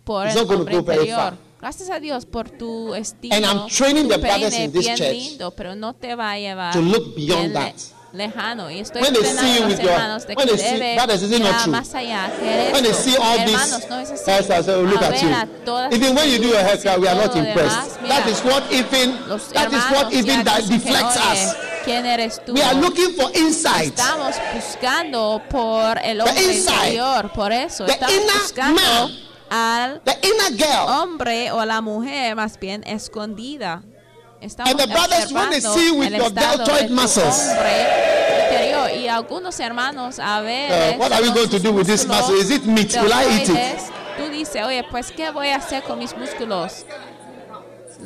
por 0.03 0.27
It's 0.27 0.35
el 0.35 0.41
not 0.41 0.47
gonna 0.49 0.59
hombre 0.59 0.75
go 0.75 0.83
very 0.83 0.99
interior. 1.03 1.17
far. 1.17 1.37
Gracias 1.61 1.89
a 1.89 1.99
Dios 2.01 2.25
por 2.25 2.49
tu 2.49 2.93
estilo. 2.95 3.33
And 3.33 3.45
I'm 3.45 3.67
training 3.69 4.03
tu 4.03 4.09
the 4.09 4.17
brothers 4.17 4.51
peine 4.53 4.65
in 4.65 4.71
this 4.73 4.83
bien 4.85 4.97
church 4.97 5.11
lindo, 5.13 5.51
pero 5.51 5.73
no 5.75 5.93
te 5.93 6.13
va 6.15 6.31
a 6.33 6.37
llevar 6.37 6.73
to 6.73 6.81
look 6.81 7.15
beyond 7.15 7.39
bien 7.43 7.53
le- 7.53 7.59
that. 7.59 7.75
Lejano 8.17 8.69
y 8.71 8.79
estoy 8.79 9.01
When 9.01 9.13
they 9.13 9.23
see 9.23 9.57
you 9.59 9.63
entrenando 9.63 9.65
a 9.65 9.69
los 9.69 9.79
hermanos 9.79 10.27
de 10.27 10.35
que 10.35 10.45
debe 10.45 11.67
más 11.67 11.93
allá 11.95 12.31
que 12.39 12.69
When 12.73 12.83
they 12.83 12.93
see 12.93 13.15
all 13.17 13.39
hermanos 13.39 13.83
no 13.89 13.99
es 13.99 14.11
así 14.11 14.71
oh, 14.71 14.81
look 14.83 15.01
A 15.01 15.07
at 15.07 15.13
a 15.13 15.21
you. 15.21 15.95
Even 15.95 16.15
when 16.15 16.29
you 16.29 16.37
do 16.39 16.47
your 16.49 16.57
hair 16.59 16.75
y 16.77 16.81
cry, 16.81 16.97
we 16.97 17.07
are 17.07 17.15
not 17.15 17.35
impressed. 17.35 17.99
demás, 18.01 18.09
That 18.09 18.27
is 18.27 18.41
what 18.43 18.63
even 18.71 19.11
that 19.53 19.71
is 19.73 19.83
what 19.91 20.11
even 20.13 20.43
that 20.43 20.61
deflects 20.67 21.17
"Oye, 21.17 21.31
us. 21.47 21.55
¿Quién 21.85 22.05
eres 22.05 22.41
tú? 22.45 22.53
We 22.53 22.61
are 22.63 22.73
looking 22.75 23.13
for 23.15 23.31
insight. 23.35 23.93
Estamos 23.97 24.35
buscando 24.53 25.41
por 25.49 25.97
el 26.03 26.19
hombre 26.21 26.53
interior, 26.53 27.31
por 27.33 27.51
eso 27.53 27.85
The 27.85 27.93
estamos 27.93 28.15
inner 28.15 28.33
buscando 28.41 28.81
man. 28.81 29.11
al 29.49 30.01
The 30.03 30.17
inner 30.27 30.57
girl. 30.57 30.89
hombre 30.89 31.51
o 31.51 31.63
la 31.63 31.79
mujer 31.81 32.35
más 32.35 32.59
bien 32.59 32.83
escondida. 32.85 33.83
Estamos 34.41 34.71
And 34.71 34.79
the 34.79 34.87
brothers, 34.87 35.33
when 35.33 35.49
they 35.49 35.61
see 35.61 35.91
with 35.91 36.13
el 36.13 36.19
your 36.21 36.29
deltoid 36.29 36.89
muscles. 36.91 37.49
interior 37.49 38.91
y 38.95 39.07
algunos 39.07 39.59
hermanos 39.59 40.19
a 40.19 40.41
ver 40.41 40.95
Uh, 40.95 40.97
what 40.99 41.11
are 41.11 41.21
we 41.21 41.31
going 41.31 41.49
to 41.49 41.59
do 41.59 41.71
with 41.73 41.87
this 41.87 42.05
muscle? 42.07 42.35
Is 42.35 42.49
it 42.51 42.65
meat? 42.65 42.95
Will 43.01 43.11
I 43.13 43.41
eat 43.41 43.49
it? 43.49 43.79
Tú 44.17 44.29
dices, 44.31 44.63
oye, 44.63 44.83
pues 44.89 45.11
¿qué 45.11 45.31
voy 45.31 45.49
a 45.49 45.57
hacer 45.57 45.83
con 45.83 45.99
mis 45.99 46.15
músculos? 46.15 46.85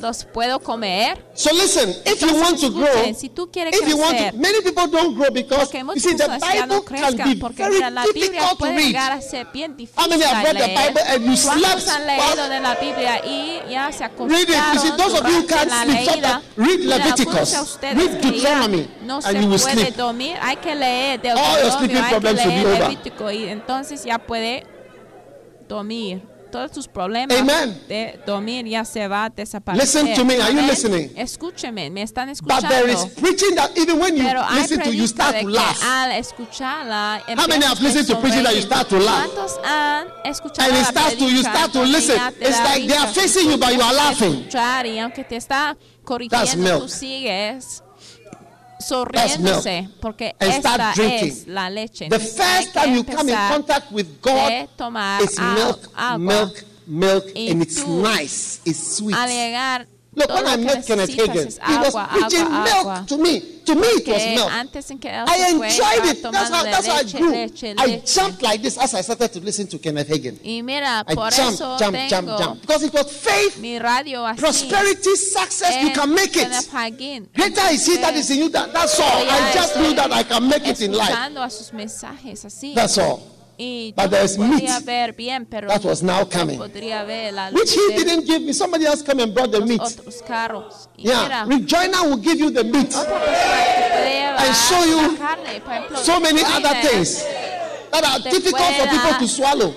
¿Los 0.01 0.25
puedo 0.25 0.59
comer? 0.59 1.23
So 1.35 1.53
listen, 1.53 1.89
if 2.05 2.19
you 2.21 2.33
want 2.41 2.59
to 2.59 2.69
grow, 2.71 2.85
Escuchen, 2.87 3.15
si 3.15 3.29
tú 3.29 3.51
quieres 3.51 3.73
if 3.79 3.87
you 3.87 3.97
want 3.97 4.17
to, 4.17 4.37
many 4.37 4.61
people 4.63 4.87
don't 4.87 5.15
grow 5.15 5.29
because 5.31 5.69
porque 5.69 5.79
you 5.79 5.99
see 5.99 6.15
the 6.15 6.27
Bible 6.27 6.67
no 6.67 6.81
can 6.83 6.97
crezcan 6.97 7.29
be 7.29 7.35
porque 7.39 7.57
very 7.63 7.75
mira, 7.75 7.89
la 7.91 8.03
Biblia 8.05 8.29
difficult 8.31 8.49
to 8.51 8.57
puede 8.57 8.83
llegar 8.83 9.11
a 9.11 9.21
ser 9.21 9.47
bien 9.53 9.75
have 10.25 10.43
read 10.43 10.55
the. 10.57 10.87
Bible 10.87 11.01
and 11.07 11.23
you 11.25 11.31
¿Cuántos 11.43 11.83
slept 11.83 11.87
han 11.87 12.07
leído 12.07 12.23
while- 12.35 12.49
de 12.49 12.59
la 12.59 12.75
Biblia 12.75 13.25
y 13.25 13.61
ya 13.71 13.91
se 13.91 14.03
Read 14.29 14.49
it. 14.49 14.55
You 14.73 14.79
see, 14.79 14.91
those 14.97 15.19
of 15.19 15.27
you 15.29 15.45
can't 15.47 15.69
la 15.69 15.83
sleep, 15.83 16.07
leída? 16.07 16.41
read 16.57 16.79
Leviticus, 16.79 17.77
read 17.81 18.21
Deuteronomy, 18.21 18.87
no 19.03 19.15
and 19.17 19.23
se 19.23 19.33
you 19.33 19.47
will 19.49 19.59
puede 19.59 19.81
sleep. 19.81 19.95
dormir, 19.95 20.37
hay 20.41 20.55
que 20.57 20.73
leer 20.75 21.19
All 21.19 21.23
your 21.23 21.35
Deuteronomio, 21.35 21.77
sleeping 21.77 21.97
hay 21.97 22.03
que 22.03 22.09
problems 22.09 22.39
will 22.39 22.49
be 22.49 22.55
leer 22.55 22.67
over. 22.67 22.79
Levítico 22.89 23.31
y 23.31 23.43
entonces 23.45 24.03
ya 24.03 24.17
puede 24.17 24.65
dormir. 25.67 26.21
Todos 26.51 26.71
tus 26.71 26.87
problemas 26.87 27.37
Amen. 27.39 27.81
de 27.87 28.19
dormir 28.25 28.65
ya 28.67 28.83
se 28.85 29.07
va 29.07 29.25
a 29.25 29.29
desaparecer. 29.29 30.03
Listen 30.03 30.13
to 30.15 30.25
me. 30.25 30.41
Are 30.41 30.51
you 30.53 30.61
listening? 30.61 31.09
Escúcheme, 31.15 31.89
me 31.89 32.01
están 32.01 32.27
But 32.27 32.33
escuchando. 32.33 32.67
there 32.69 32.89
is 32.91 33.05
preaching 33.19 33.55
that 33.55 33.71
even 33.77 33.99
when 33.99 34.17
you 34.17 34.23
Pero 34.23 34.41
listen 34.53 34.81
to, 34.81 34.91
you 34.93 35.07
start 35.07 35.39
to 35.39 35.47
laugh. 35.49 35.81
al 35.83 36.11
escucharla, 36.11 37.21
How 37.37 37.47
many 37.47 37.65
have 37.65 37.81
listened 37.81 38.07
to 38.07 38.15
preaching 38.17 38.43
that 38.43 38.55
you 38.55 38.61
start 38.61 38.89
to 38.89 38.99
laugh? 38.99 39.27
¿Cuántos 39.29 39.59
han 39.63 40.07
escuchado 40.25 40.69
And 40.69 40.77
it 40.77 40.85
starts 40.85 41.15
to, 41.17 41.25
you 41.25 41.39
start 41.41 41.71
to 41.73 41.83
listen. 41.83 42.19
It's 42.39 42.59
like 42.59 42.87
they 42.87 42.97
are 42.97 43.07
facing 43.07 43.49
you, 43.49 43.57
but 43.57 43.73
you 43.73 43.81
are 43.81 43.93
laughing. 43.93 44.45
Y 44.53 44.99
aunque 44.99 45.23
te 45.23 45.37
está 45.37 45.75
That's 45.77 46.03
corrigiendo, 46.03 46.57
milk. 46.63 46.81
tú 46.83 46.89
sigues 46.89 47.83
sonriéndose 48.81 49.89
porque 49.99 50.35
esta 50.39 50.93
es 50.93 51.47
la 51.47 51.69
leche. 51.69 52.09
The 52.09 52.19
first 52.19 52.73
time 52.73 52.95
you 52.95 53.03
come 53.03 53.31
in 53.31 53.37
contact 53.49 53.91
with 53.91 54.07
God 54.21 54.67
is 55.21 55.39
milk, 55.39 55.89
milk, 56.17 56.63
milk, 56.87 57.25
Y 57.35 57.49
and 57.51 57.61
it's 57.61 57.85
nice, 57.87 58.61
it's 58.65 58.97
sweet. 58.97 59.15
Al 59.15 59.29
llegar, 59.29 59.87
Look, 60.13 60.27
todo 60.27 60.43
when 60.43 60.47
I 60.47 60.57
met 60.57 60.85
Kenneth 60.85 61.09
es 61.09 61.15
he 61.15 61.77
was 61.77 61.95
agua, 61.95 62.07
preaching 62.11 62.41
agua, 62.41 62.63
milk 62.63 62.77
agua. 62.79 63.05
to 63.07 63.17
me. 63.17 63.39
To 63.63 63.75
me, 63.75 63.87
it 63.87 64.07
was 64.07 64.25
milk. 64.35 64.51
antes 64.51 64.91
en 64.91 64.99
que 64.99 65.09
él 65.09 65.25
I 65.25 65.51
enjoyed 65.51 66.05
it. 66.11 66.21
That's 66.21 66.49
how, 66.49 66.63
that's 66.63 66.87
how 66.87 66.95
I 66.95 67.03
grew. 67.03 67.31
leche, 67.31 67.75
I 67.77 68.01
jumped 68.05 68.41
like 68.41 68.61
this 68.61 68.77
as 68.77 68.93
I 68.93 69.01
started 69.01 69.31
to 69.31 69.39
listen 69.39 69.67
to 69.67 69.77
Kenneth 69.77 70.09
Hagin. 70.09 70.37
Mira, 70.65 71.05
I 71.07 71.15
jumped, 71.15 71.37
eso 71.37 71.77
jump, 71.77 71.95
tengo 71.95 72.09
jump, 72.09 72.27
jump. 72.39 72.61
Because 72.61 72.83
it 72.83 72.93
was 72.93 73.09
faith, 73.09 73.57
mi 73.61 73.79
radio 73.79 74.25
así. 74.25 74.39
prosperity, 74.39 75.15
success. 75.15 75.81
You 75.81 75.93
can 75.93 76.13
make 76.13 76.35
it. 76.35 76.49
Greater 77.33 77.71
is 77.71 77.85
He 77.85 77.95
that 77.97 78.13
is 78.13 78.29
in 78.31 78.39
you. 78.39 78.49
That, 78.49 78.73
that's 78.73 78.99
all. 78.99 79.05
I 79.29 79.51
just 79.53 79.77
knew 79.77 79.93
that 79.95 80.11
I 80.11 80.23
can 80.23 80.49
make 80.49 80.67
it 80.67 80.81
in 80.81 80.91
life. 80.91 81.15
a 81.37 81.49
sus 81.49 81.71
mensajes 81.71 82.43
así. 82.43 82.75
That's 82.75 82.97
all. 82.97 83.30
Y 83.63 83.93
But 83.95 84.09
there's 84.09 84.37
meat 84.39 84.63
bien, 85.15 85.47
that 85.51 85.83
was 85.83 86.01
now 86.01 86.25
coming. 86.25 86.57
podría 86.57 87.03
ver 87.05 87.31
la 87.31 87.49
Which 87.51 87.71
He 87.75 87.93
didn't 87.95 88.25
give 88.25 88.41
me. 88.41 88.53
Somebody 88.53 88.85
else 88.87 89.03
came 89.03 89.19
and 89.19 89.33
brought 89.35 89.51
the 89.51 89.61
meat. 89.61 89.79
otros 89.79 90.23
carros. 90.23 90.89
Y 90.97 91.03
Yeah. 91.03 91.45
Rejoiner 91.45 92.01
will 92.09 92.17
give 92.17 92.39
you 92.39 92.49
the 92.51 92.63
meat. 92.63 92.89
otra 92.91 93.19
persona 93.19 93.65
te 93.75 93.89
puede 93.91 94.13
llevar 94.19 94.45
And 94.45 94.55
show 94.55 94.83
you 94.85 95.01
la 95.11 95.17
carne, 95.17 95.61
por 95.61 95.73
ejemplo, 95.73 95.97
So 95.99 96.19
many 96.19 96.41
other 96.41 96.75
things 96.81 97.23
that 97.91 98.03
are 98.03 98.19
difficult 98.23 98.73
for 98.79 98.87
people 98.87 99.13
to 99.19 99.27
swallow. 99.27 99.73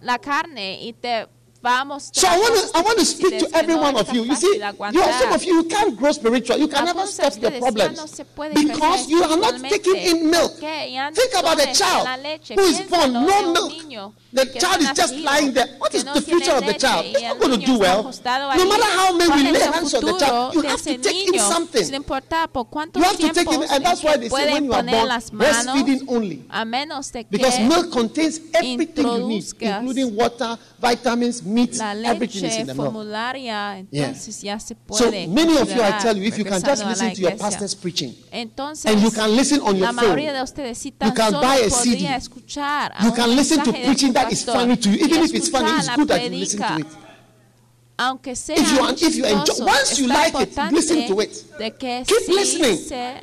la 0.00 0.18
carne 0.18 0.78
y 0.82 0.92
te 0.94 1.26
va 1.62 1.80
a 1.80 1.84
mostrar 1.84 2.20
So 2.22 2.28
I 2.28 2.38
want 2.38 2.54
to 2.56 2.78
I 2.78 2.82
want 2.82 2.98
to 2.98 3.04
speak 3.04 3.38
to 3.38 3.46
every 3.56 3.74
one 3.74 3.96
of 3.96 4.12
you. 4.12 4.24
You 4.24 4.34
see, 4.36 4.56
you 4.56 4.62
aguantar. 4.62 5.12
some 5.20 5.32
of 5.32 5.44
you 5.44 5.54
you 5.54 5.64
can't 5.64 5.96
grow 5.96 6.12
spiritual. 6.12 6.56
You 6.58 6.68
can 6.68 6.84
never 6.84 7.06
stop 7.06 7.36
your 7.40 7.52
problems 7.52 7.96
no 7.96 8.06
se 8.06 8.24
puede 8.24 8.54
because 8.54 9.08
you 9.08 9.22
are 9.22 9.36
not 9.36 9.60
taking 9.62 9.96
in 9.96 10.30
milk. 10.30 10.52
¿Por 10.52 10.60
qué? 10.60 10.90
Y 10.90 10.96
antes 10.96 11.22
Think 11.22 11.34
about 11.42 11.60
a 11.60 11.72
child 11.72 12.08
who 12.56 12.64
is 12.64 12.80
born 12.90 13.12
no 13.12 13.52
milk. 13.52 14.14
The 14.32 14.46
child 14.58 14.80
is 14.80 14.92
just 14.96 15.14
lying 15.16 15.52
there. 15.52 15.66
What 15.78 15.94
is 15.94 16.04
the 16.04 16.20
future 16.22 16.52
of 16.52 16.64
the 16.64 16.72
child? 16.72 17.04
It's 17.06 17.20
not 17.20 17.38
going 17.38 17.60
to 17.60 17.66
do 17.66 17.78
well. 17.78 18.02
No 18.02 18.64
matter 18.68 18.90
how 18.98 19.16
many 19.16 19.30
we 19.30 19.52
lay 19.52 19.60
hands 19.60 19.92
on 19.94 20.04
the 20.04 20.18
child, 20.18 20.54
you 20.54 20.62
have 20.62 20.80
to 20.82 20.96
take 20.98 21.28
in 21.28 21.38
something. 21.38 21.84
Sin 21.84 21.94
importar 21.94 22.48
por 22.50 22.64
cuánto 22.66 22.96
You 22.98 23.04
have 23.04 23.18
to 23.18 23.28
take 23.32 23.52
in, 23.52 23.62
and 23.70 23.84
that's 23.84 24.02
why 24.02 24.16
they 24.16 24.28
say 24.30 24.52
when 24.54 24.64
you 24.64 24.72
are 24.72 24.82
born, 24.82 25.08
breastfeeding 25.08 26.04
only. 26.08 26.44
a 26.50 26.64
menos 26.64 27.12
de 27.12 27.24
que 27.24 27.30
Because 27.30 27.60
milk 27.60 27.92
contains 27.92 28.40
everything 28.54 29.06
you 29.06 29.28
need, 29.28 29.44
including 29.60 30.16
water, 30.16 30.56
vitamins, 30.80 31.42
meat, 31.52 31.74
la 31.76 31.92
everything 32.10 32.42
leche 32.42 32.60
in 32.60 32.66
the 32.66 32.74
formularia, 32.74 33.78
entonces 33.78 34.42
ya 34.42 34.58
se 34.58 34.76
So 34.90 35.10
many 35.10 35.56
of 35.58 35.68
you, 35.70 35.82
I 35.82 35.92
tell 36.02 36.16
you, 36.16 36.24
if 36.24 36.38
you 36.38 36.44
can 36.44 36.60
just 36.62 36.64
regresando 36.64 36.82
a 36.82 36.84
la 36.84 36.90
listen 36.90 37.14
to 37.14 37.20
your 37.20 37.36
pastor's 37.36 37.74
preaching, 37.74 38.14
Entonces, 38.32 38.90
and 38.90 39.02
you 39.02 39.10
can 39.10 39.36
listen 39.36 39.60
on 39.60 39.76
your 39.76 39.86
la 39.86 39.92
mayoría 39.92 40.30
phone, 40.30 40.36
de 40.38 40.42
ustedes 40.42 40.78
si 40.78 40.90
tan 40.92 41.08
You 41.10 41.14
can 41.14 41.30
solo 41.32 41.42
buy 41.42 41.56
a 41.66 41.70
CD. 41.70 42.06
escuchar 42.06 42.92
a 42.96 43.04
you 43.04 43.12
can 43.12 43.36
listen 43.36 43.62
to 43.62 43.72
preaching 43.72 44.12
that 44.12 44.32
is 44.32 44.44
funny 44.44 44.76
to 44.76 44.88
you. 44.90 45.04
Even 45.04 45.22
if 45.24 45.34
it's 45.34 45.48
funny, 45.48 45.70
it's 45.78 45.88
good 45.94 46.08
that 46.08 46.22
you 46.24 46.30
listen 46.38 46.60
to 46.60 46.78
it. 46.80 46.86
Aunque 48.02 48.34
sea 48.34 48.54
If 48.56 48.72
you, 48.72 49.08
if 49.08 49.14
you 49.16 49.24
enjoy, 49.24 49.64
once 49.64 49.98
you 49.98 50.08
like 50.08 50.34
it, 50.34 50.56
listen 50.72 51.06
to 51.06 51.20
it. 51.20 51.32
Keep 51.58 52.22
sí 52.26 52.34
listening. 52.34 52.78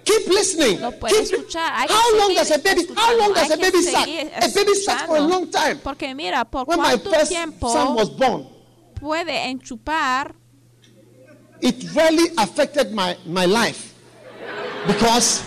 Keep 0.06 0.28
listening. 0.28 0.78
Keep-. 0.78 1.54
How 1.90 2.18
long 2.18 2.34
does 2.34 2.52
a 2.52 2.60
baby? 2.60 2.88
How 2.96 3.18
long 3.18 3.34
does 3.34 3.52
a 3.52 3.58
baby 3.58 3.82
suck? 3.82 4.08
A 4.08 4.50
baby 4.56 4.74
sucks 4.76 5.04
for 5.04 5.18
a 5.18 5.22
long 5.22 5.52
time. 5.52 5.80
Porque 5.84 6.14
mira, 6.16 6.46
por 6.46 6.64
When 6.66 6.80
my 6.80 6.98
first 6.98 7.34
son 7.34 7.96
was 7.96 8.10
born, 8.10 8.48
puede 8.96 9.36
enchupar 9.50 10.36
it 11.62 11.84
really 11.96 12.32
affected 12.38 12.94
my, 12.94 13.18
my 13.26 13.46
life 13.46 13.94
because 14.88 15.44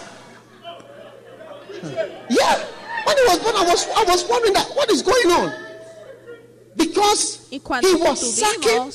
yeah 2.29 2.65
when 3.05 3.17
he 3.17 3.25
was 3.29 3.39
born 3.39 3.57
i 3.57 3.65
was 3.67 3.89
i 3.97 4.05
was 4.05 4.29
wondering 4.29 4.53
that 4.53 4.69
what 4.75 4.91
is 4.91 5.03
going 5.03 5.31
on 5.31 5.53
because 6.77 7.49
he 7.51 7.59
was 7.59 8.39
sucking 8.39 8.93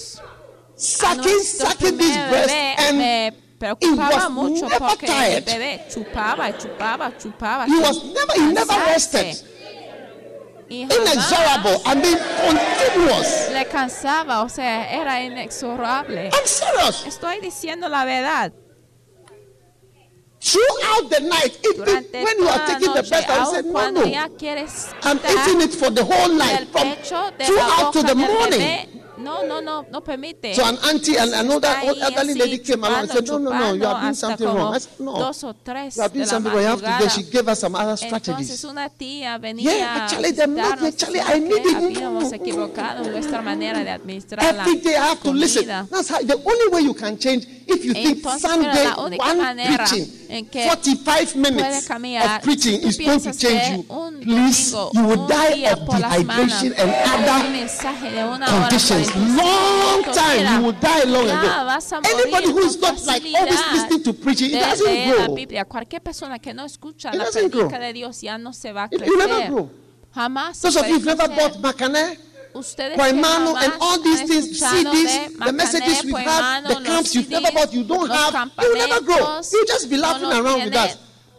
sucking 0.77 1.39
sucking 1.39 1.97
this 1.97 2.15
breast 2.29 2.53
and 2.53 3.33
preocupaba 3.59 4.13
was 4.13 4.29
mucho 4.31 4.69
never 4.69 4.79
porque 4.79 5.07
tired. 5.07 5.47
el 5.47 5.53
bebé 5.53 5.81
chupaba, 5.89 6.57
chupaba, 6.57 7.11
chupaba. 7.17 7.65
he 7.65 7.79
was 7.79 8.03
never 8.13 8.33
he 8.33 8.53
never 8.53 8.73
rested 8.85 9.35
inexorable 10.69 11.81
i 11.85 11.95
mean 11.95 12.17
continuous 12.37 13.49
le 13.51 13.65
cansaba, 13.65 14.43
o 14.43 14.49
sea, 14.49 14.87
era 14.91 15.23
inexorable. 15.23 16.27
i'm 16.27 16.45
serious 16.45 17.05
Estoy 17.07 17.39
diciendo 17.41 17.89
la 17.89 18.05
verdad. 18.05 18.53
throughout 20.39 21.09
the 21.09 21.21
night 21.21 21.57
even 21.73 22.05
when 22.23 22.37
you 22.37 22.47
are 22.47 22.67
taking 22.67 22.93
the 22.93 23.03
breast 23.09 23.27
I 23.27 23.45
said, 23.51 23.65
no, 23.65 23.89
no. 23.89 24.01
I'm 24.03 25.17
eating 25.17 25.61
it 25.61 25.73
for 25.73 25.89
the 25.89 26.05
whole 26.05 26.29
night 26.29 26.67
from 26.67 26.93
throughout 27.43 27.93
to 27.93 28.03
the 28.03 28.13
morning 28.13 28.97
no, 29.17 29.45
no, 29.45 29.59
no, 29.61 29.85
no 29.91 30.01
permite. 30.01 30.53
So 30.55 30.63
an 30.65 30.77
auntie 30.89 31.17
and 31.17 31.33
an 31.33 31.49
older, 31.49 31.67
Está 31.67 31.83
old 31.89 31.97
elderly 31.99 32.33
lady 32.35 32.57
came 32.59 32.83
along 32.83 32.99
and 33.01 33.09
said, 33.11 33.27
No, 33.27 33.37
no, 33.37 33.51
no, 33.51 33.73
you 33.73 33.79
doing 33.79 33.95
hasta 33.95 34.15
something 34.27 34.47
wrong. 34.47 34.75
I 34.75 34.77
said, 34.79 34.99
No, 34.99 35.17
Dos 35.17 35.43
o 35.43 35.53
tres 35.53 35.95
you 35.97 36.01
are 36.03 36.09
doing 36.09 36.25
de 36.25 36.25
la 36.25 36.31
something 36.31 36.51
wrong. 36.53 36.61
You 36.61 36.67
have 36.67 36.79
to 36.81 36.85
madrugada. 36.87 37.09
she 37.15 37.23
gave 37.23 37.47
us 37.47 37.59
some 37.59 37.75
other 37.75 37.91
Entonces 37.93 38.23
strategies. 38.23 38.63
una 38.65 38.89
tía 38.89 39.37
venía 39.37 39.71
Yeah, 39.77 39.95
actually, 40.03 40.31
the 40.33 40.47
visitarnos 40.47 40.83
actually, 40.93 41.19
I 41.19 41.39
need 41.39 41.65
it. 41.65 41.75
habíamos 41.75 42.31
equivocado 42.33 43.05
en 43.05 43.11
nuestra 43.11 43.41
manera 43.41 43.83
de 43.83 43.89
administrar 43.89 44.55
la 44.55 44.63
Every 44.63 44.77
day 44.81 44.95
I 44.95 45.07
have 45.09 45.21
to 45.23 45.33
listen. 45.33 45.65
That's 45.89 46.09
how, 46.09 46.19
the 46.21 46.35
only 46.45 46.67
way 46.71 46.81
you 46.83 46.93
can 46.93 47.17
change 47.17 47.47
If 47.69 47.83
you 47.85 47.93
think 47.93 48.23
Sunday 48.39 48.87
one 49.17 49.57
preaching, 49.57 50.05
45 50.51 51.35
minutes 51.35 51.89
of 51.89 52.41
preaching 52.43 52.81
is 52.81 52.97
going 52.97 53.19
to 53.19 53.33
change 53.37 53.77
you, 53.77 53.83
please, 54.21 54.73
you 54.73 55.03
will 55.03 55.27
die 55.27 55.67
of 55.71 55.79
dehydration 55.79 56.73
and 56.77 56.91
other 57.05 57.43
conditions. 58.47 59.15
Long 59.35 60.03
time, 60.03 60.55
you 60.55 60.61
will 60.65 60.79
die 60.79 61.03
long 61.03 61.25
ago. 61.25 61.49
Anybody 62.05 62.47
who 62.51 62.59
is 62.59 62.79
not 62.79 63.03
like 63.05 63.23
always 63.35 63.61
listening 63.73 64.03
to 64.03 64.13
preaching, 64.13 64.51
it 64.53 64.61
doesn't 64.61 65.09
grow. 65.09 65.65
Cualquier 65.65 66.01
persona 66.01 66.39
que 66.39 66.53
no 66.53 66.63
escucha 66.65 67.13
la 67.13 67.25
predica 67.25 67.79
de 67.79 67.93
Dios 67.93 68.21
ya 68.21 68.37
no 68.37 68.53
se 68.53 68.71
va 68.71 68.83
a 68.83 68.89
crecer. 68.89 69.69
Jamás. 70.15 70.61
Those 70.61 70.77
of 70.77 70.87
you 70.87 70.95
who've 70.95 71.05
never 71.05 71.27
bought 71.27 71.61
Macané, 71.61 72.17
Ustedes 72.57 72.97
Poemano, 72.97 73.55
and 73.55 73.73
all 73.79 74.01
these 74.01 74.21
things, 74.23 74.59
CDs, 74.59 75.37
the 75.45 75.53
messages 75.53 76.01
had, 76.01 76.05
Poemano, 76.05 76.67
the 76.69 76.83
camps 76.85 77.13
you've 77.15 77.29
never 77.29 77.51
bought, 77.51 77.71
you 77.73 77.83
don't 77.83 78.09
have, 78.09 78.51
you 78.61 78.69
will 78.69 78.87
never 78.87 79.01
grow. 79.05 79.41
You'll 79.51 79.65
just 79.65 79.89
be 79.89 79.97
laughing 79.97 80.31
around 80.31 80.63
with 80.65 80.75
us. 80.75 80.97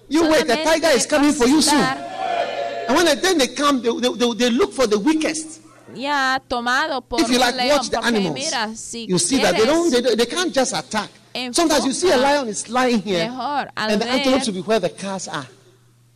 You 0.08 0.30
wait, 0.30 0.46
the 0.46 0.56
tiger 0.56 0.88
is 0.88 1.06
coming 1.06 1.32
for 1.32 1.46
you 1.46 1.60
soon. 1.60 1.80
And 1.80 2.96
when 2.96 3.04
they, 3.04 3.16
then 3.16 3.36
they 3.38 3.48
come, 3.48 3.82
they, 3.82 3.90
they, 3.90 4.12
they, 4.14 4.32
they 4.34 4.50
look 4.50 4.72
for 4.72 4.86
the 4.86 4.98
weakest. 4.98 5.60
Ya 5.94 6.38
tomado 6.48 7.00
por 7.00 7.20
If 7.20 7.30
you 7.30 7.38
like 7.38 7.54
león, 7.54 7.68
watch 7.70 7.90
the 7.90 8.04
animals, 8.04 8.34
mira, 8.34 8.74
si 8.76 9.06
you 9.06 9.18
see 9.18 9.38
that 9.38 9.56
they 9.56 9.64
don't 9.64 9.90
they, 9.90 10.14
they 10.14 10.26
can't 10.26 10.52
just 10.52 10.72
attack. 10.74 11.10
Sometimes 11.52 11.86
you 11.86 11.92
see 11.92 12.10
a 12.10 12.16
lion 12.16 12.48
is 12.48 12.68
lying 12.68 13.00
here, 13.00 13.28
mejor 13.30 13.70
and 13.76 13.92
the 13.92 14.04
ver 14.04 14.10
antelopes 14.10 14.46
will 14.46 14.54
be 14.54 14.60
where 14.60 14.80
the 14.80 14.90
cars 14.90 15.28
are, 15.28 15.46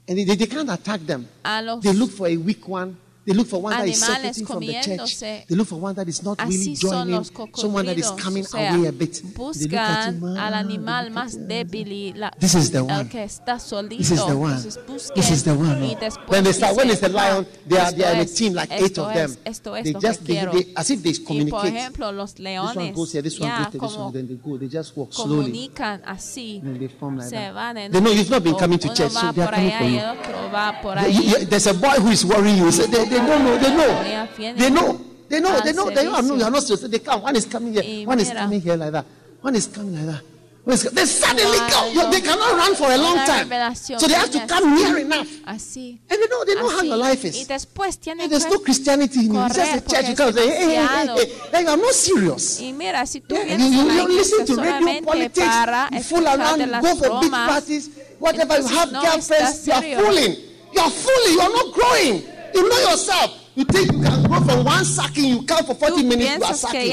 and 0.07 0.19
they, 0.19 0.25
they 0.25 0.47
can't 0.47 0.71
attack 0.71 1.01
them. 1.01 1.27
los 1.45 1.83
They 1.83 1.93
look 1.95 2.11
for 2.11 2.29
a 2.29 2.37
weak 2.37 2.69
one. 2.69 2.97
They 3.25 3.35
look 3.35 3.47
for 3.47 3.63
one 3.63 3.73
that 3.73 3.87
is 3.89 4.01
separating 4.01 4.47
from 4.47 4.61
the 4.61 4.73
church. 4.83 5.21
They 5.21 5.55
look 5.55 5.69
for 5.69 5.79
one 5.79 5.95
that 5.95 6.09
is 6.09 6.23
not 6.23 6.43
really 6.43 6.75
joining. 6.75 7.25
Someone 7.55 7.87
that 7.87 7.97
is 7.99 8.11
coming 8.13 8.43
o 8.45 8.47
sea, 8.47 8.75
away 8.75 8.89
a 8.89 8.93
bit. 8.93 9.23
They 9.23 9.29
look 9.29 9.73
at 9.75 10.15
buscan 10.15 10.15
him, 10.15 10.25
al 10.37 10.55
ah, 10.55 10.59
animal 10.59 11.05
look 11.05 11.15
más 11.15 11.37
débil 11.49 12.15
la, 12.17 12.31
This 12.39 12.55
is 12.55 12.71
the 12.73 12.83
one. 12.83 13.09
que 13.09 13.23
está 13.23 13.59
solito. 13.61 13.99
This 13.99 14.11
is 14.11 14.27
the 14.27 14.37
one. 14.37 14.53
Entonces 14.57 15.15
This 15.15 15.31
is 15.31 15.45
the 15.45 15.55
one. 15.55 15.81
no. 15.81 16.09
When 16.27 16.45
they 16.45 16.53
start, 16.53 16.77
when 16.77 16.91
it's 16.91 17.01
the 17.01 17.09
lion, 17.11 17.47
they 17.67 17.79
are, 17.79 17.93
they 17.93 18.05
are 18.05 18.15
in 18.15 18.21
a 18.21 18.25
team 18.25 18.55
like 18.55 18.73
eight 18.73 18.99
of 18.99 19.15
them. 19.15 19.37
They 19.45 19.93
just 19.93 20.25
they, 20.27 20.45
they, 20.47 20.73
as 20.77 20.91
if 20.91 21.03
they 21.03 21.13
y 21.13 21.19
por 21.19 21.27
communicate. 21.27 21.75
ejemplo, 21.75 22.13
los 22.13 22.35
This 22.35 22.45
one 22.45 22.75
leones 22.75 22.97
goes 22.97 23.13
here, 23.13 23.23
this 23.23 23.39
one 23.39 23.51
goes 23.51 23.73
there, 23.73 23.81
this 23.81 23.97
one, 23.97 24.13
then 24.13 24.27
they 24.27 24.35
go. 24.35 24.59
They 24.59 24.69
just 24.69 24.97
walk 24.97 25.13
slowly. 25.13 25.53
comunican 25.53 26.03
así. 26.05 26.61
And 26.63 26.81
they 26.81 26.89
form 26.89 27.19
like 27.19 27.31
that. 27.31 27.55
van 27.55 27.93
They 27.93 28.01
know 28.01 28.11
you've 28.11 28.31
not 28.31 28.43
been 28.43 28.57
coming 28.57 28.79
to 28.81 28.89
church, 28.89 29.13
so 29.13 29.33
they 29.33 29.43
are 29.43 29.51
coming 29.51 29.71
for 29.71 29.85
y 29.85 29.91
you. 29.91 29.99
el 30.01 30.19
otro 30.19 30.51
va 30.51 30.81
por 30.83 30.95
You- 30.95 31.05
ahí. 31.07 31.41
you- 31.41 31.47
there's 31.47 31.67
a 31.67 31.75
boy 31.75 32.01
who 32.01 32.11
is 32.11 32.25
worrying 32.25 32.59
you. 32.59 32.71
They, 33.13 33.19
don't 33.19 33.45
know. 33.45 33.59
They 33.59 33.77
know. 33.77 34.53
They 34.55 34.71
know. 34.71 35.01
They 35.29 35.41
know. 35.41 35.61
They 35.61 35.73
know. 35.73 35.91
They 35.91 36.05
know. 36.05 36.21
No, 36.21 36.21
servicio. 36.21 36.39
you 36.39 36.45
are 36.45 36.51
not 36.51 36.63
to. 36.63 36.89
They 36.89 36.99
come. 36.99 37.23
One 37.23 37.37
is 37.37 37.45
coming 37.47 37.73
here. 37.75 38.07
One 38.07 38.21
is 38.21 38.31
coming 38.31 38.61
here 38.61 38.77
like 38.77 38.93
that. 38.93 39.07
One 39.41 39.55
is 39.55 39.67
coming 39.67 39.95
like 39.95 40.07
that. 40.07 40.23
They 40.65 41.07
suddenly 41.07 41.59
come. 41.59 42.11
They 42.13 42.21
cannot 42.21 42.57
run 42.57 42.75
for 42.77 42.91
a 42.91 42.97
long 42.97 43.17
time. 43.27 43.75
So 43.75 44.07
they 44.07 44.15
have 44.15 44.31
to 44.31 44.47
come 44.47 44.75
near 44.77 44.99
enough. 44.99 45.27
Así. 45.45 45.99
And 46.09 46.23
they 46.23 46.27
know. 46.27 46.45
They 46.45 46.55
know 46.55 46.69
how 46.71 46.83
your 46.83 46.97
life 46.97 47.25
is. 47.25 47.41
And 47.41 48.31
there's 48.31 48.47
no 48.47 48.59
Christianity 48.61 49.27
in 49.27 49.35
you. 49.35 49.45
It's 49.45 49.57
just 49.57 49.77
a 49.77 49.91
church. 49.91 50.09
You 50.09 50.15
come 50.15 50.33
say, 50.33 50.49
hey, 50.49 50.75
hey, 50.77 50.87
hey, 50.87 51.27
hey. 51.53 51.63
You 51.63 51.69
are 51.69 51.77
not 51.77 51.95
serious. 51.95 52.61
Y 52.61 52.73
mira, 52.73 53.05
si 53.07 53.21
tú 53.21 53.35
Yeah, 53.35 53.45
vienes 53.45 53.73
you, 53.73 53.91
you, 53.91 54.09
listen 54.09 54.47
to 54.47 54.55
radio 54.57 55.03
politics, 55.03 55.57
you 55.93 56.03
fool 56.03 56.27
around, 56.27 56.61
you 56.61 56.67
go 56.81 56.95
for 56.97 57.21
big 57.21 57.31
parties, 57.31 57.91
whatever, 58.19 58.59
you 58.59 58.67
have 58.69 58.91
girlfriends, 58.91 59.67
you 59.67 59.73
are 59.73 59.83
fooling. 59.83 60.37
You 60.73 60.81
are 60.81 60.91
fooling, 60.91 61.33
you 61.35 61.41
are 61.41 61.51
not 61.51 61.75
growing. 61.75 62.23
You 62.55 62.69
know 62.69 62.91
yourself. 62.91 63.39
You 63.55 63.65
think 63.65 63.93
you 63.93 64.01
can 64.03 64.23
grow 64.23 64.41
from 64.41 64.65
one 64.65 64.85
sucking, 64.85 65.25
you 65.25 65.43
count 65.43 65.67
for 65.67 65.75
40 65.75 66.05
minutes, 66.05 66.39
you 66.39 66.45
are 66.45 66.55
sucking. 66.55 66.89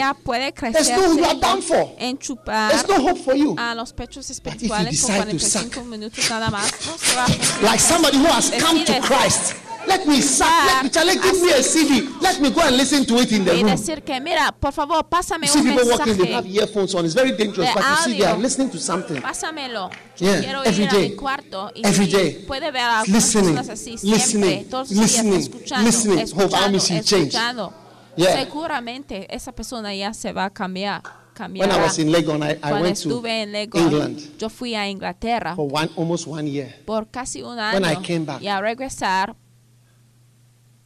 There's 0.73 0.89
no, 0.89 1.13
you 1.13 1.23
are 1.23 1.39
done 1.39 1.61
for. 1.61 1.95
There's 1.97 2.87
no 2.87 3.01
hope 3.01 3.17
for 3.19 3.33
you. 3.33 3.55
los 3.75 3.93
pechos 3.93 4.29
you 4.29 4.35
decide 4.35 4.59
to 4.59 4.67
45 4.67 5.39
suck, 5.39 5.85
minutos 5.85 6.29
nada 6.29 6.49
más. 6.51 6.69
No 6.85 6.97
se 6.97 7.15
va 7.15 7.25
a 7.25 7.27
funcionar. 7.27 7.63
Like 7.63 7.79
somebody 7.79 8.17
who 8.17 8.25
has 8.25 8.51
come 8.59 8.83
to 8.83 8.99
Christ. 9.01 9.55
Let 9.89 10.05
me 10.05 10.21
suck, 10.21 10.47
let 10.83 11.21
give 11.21 11.41
me 11.41 11.51
a 11.51 11.63
CD. 11.63 12.07
Let 12.21 12.39
me 12.39 12.49
go 12.51 12.61
and 12.61 12.77
listen 12.77 13.05
to 13.05 13.17
it 13.19 13.31
in 13.31 13.43
the 13.43 13.53
Y 13.55 13.63
room. 13.63 13.71
decir 13.71 14.03
que, 14.03 14.19
mira, 14.21 14.51
por 14.59 14.71
favor, 14.71 15.03
pásame 15.09 15.47
You 15.47 15.53
see 15.53 15.59
un 15.59 15.65
people 15.75 15.89
walking, 15.91 16.15
they 16.17 16.33
have 16.33 16.43
mensaje. 16.45 16.61
earphones 16.61 16.95
on. 16.95 17.05
It's 17.05 17.15
very 17.15 17.31
dangerous, 17.31 17.67
de 17.67 17.73
but 17.73 17.83
you 17.83 17.95
see 18.03 18.17
they 18.17 18.25
are 18.25 18.37
listening 18.37 18.69
to 18.69 18.77
something. 18.77 19.21
Pásamelo. 19.21 19.89
Yo 20.17 20.27
Yeah, 20.31 20.39
quiero 20.41 20.63
every 20.63 20.83
ir 20.83 20.89
a 20.89 20.93
day. 20.93 21.09
mi 21.09 21.15
cuarto 21.15 21.71
y 21.75 21.81
Every 21.87 22.07
day. 22.07 22.45
puede 22.47 22.71
ver 22.71 22.81
a 22.81 22.99
algunas 22.99 23.23
Listening, 23.23 23.55
personas 23.55 23.69
así 23.69 23.97
siempre, 23.97 24.09
listening, 24.19 24.65
todos 24.69 24.91
los 24.91 24.99
días 24.99 25.11
listening, 25.23 25.39
escuchando, 25.39 25.85
listening. 25.87 26.19
Escuchando, 26.19 26.77
escuchando. 26.77 27.73
Yeah. 28.15 28.33
Seguramente 28.43 29.27
esa 29.33 29.51
persona 29.53 29.93
ya 29.95 30.13
se 30.13 30.33
va 30.33 30.45
a 30.45 30.49
cambiar. 30.49 31.01
When 31.39 31.71
I 31.71 31.77
was 31.81 31.97
in 31.99 32.11
Legon, 32.11 32.43
I, 32.43 32.57
I 32.61 32.73
went 32.81 33.01
to 33.03 33.25
en 33.25 33.53
Legon, 33.53 33.81
England 33.81 34.19
yo 34.37 34.49
fui 34.49 34.75
a 34.75 34.89
Inglaterra 34.89 35.55
for 35.55 35.69
one 35.73 35.89
almost 35.95 36.27
one 36.27 36.49
year. 36.51 36.75
por 36.85 37.07
casi 37.09 37.41
un 37.41 37.55
When 37.57 37.85
I 37.85 37.95
año 37.95 38.01
came 38.05 38.25
back, 38.25 38.41
y 38.41 38.49
al 38.49 38.61
regresar 38.61 39.37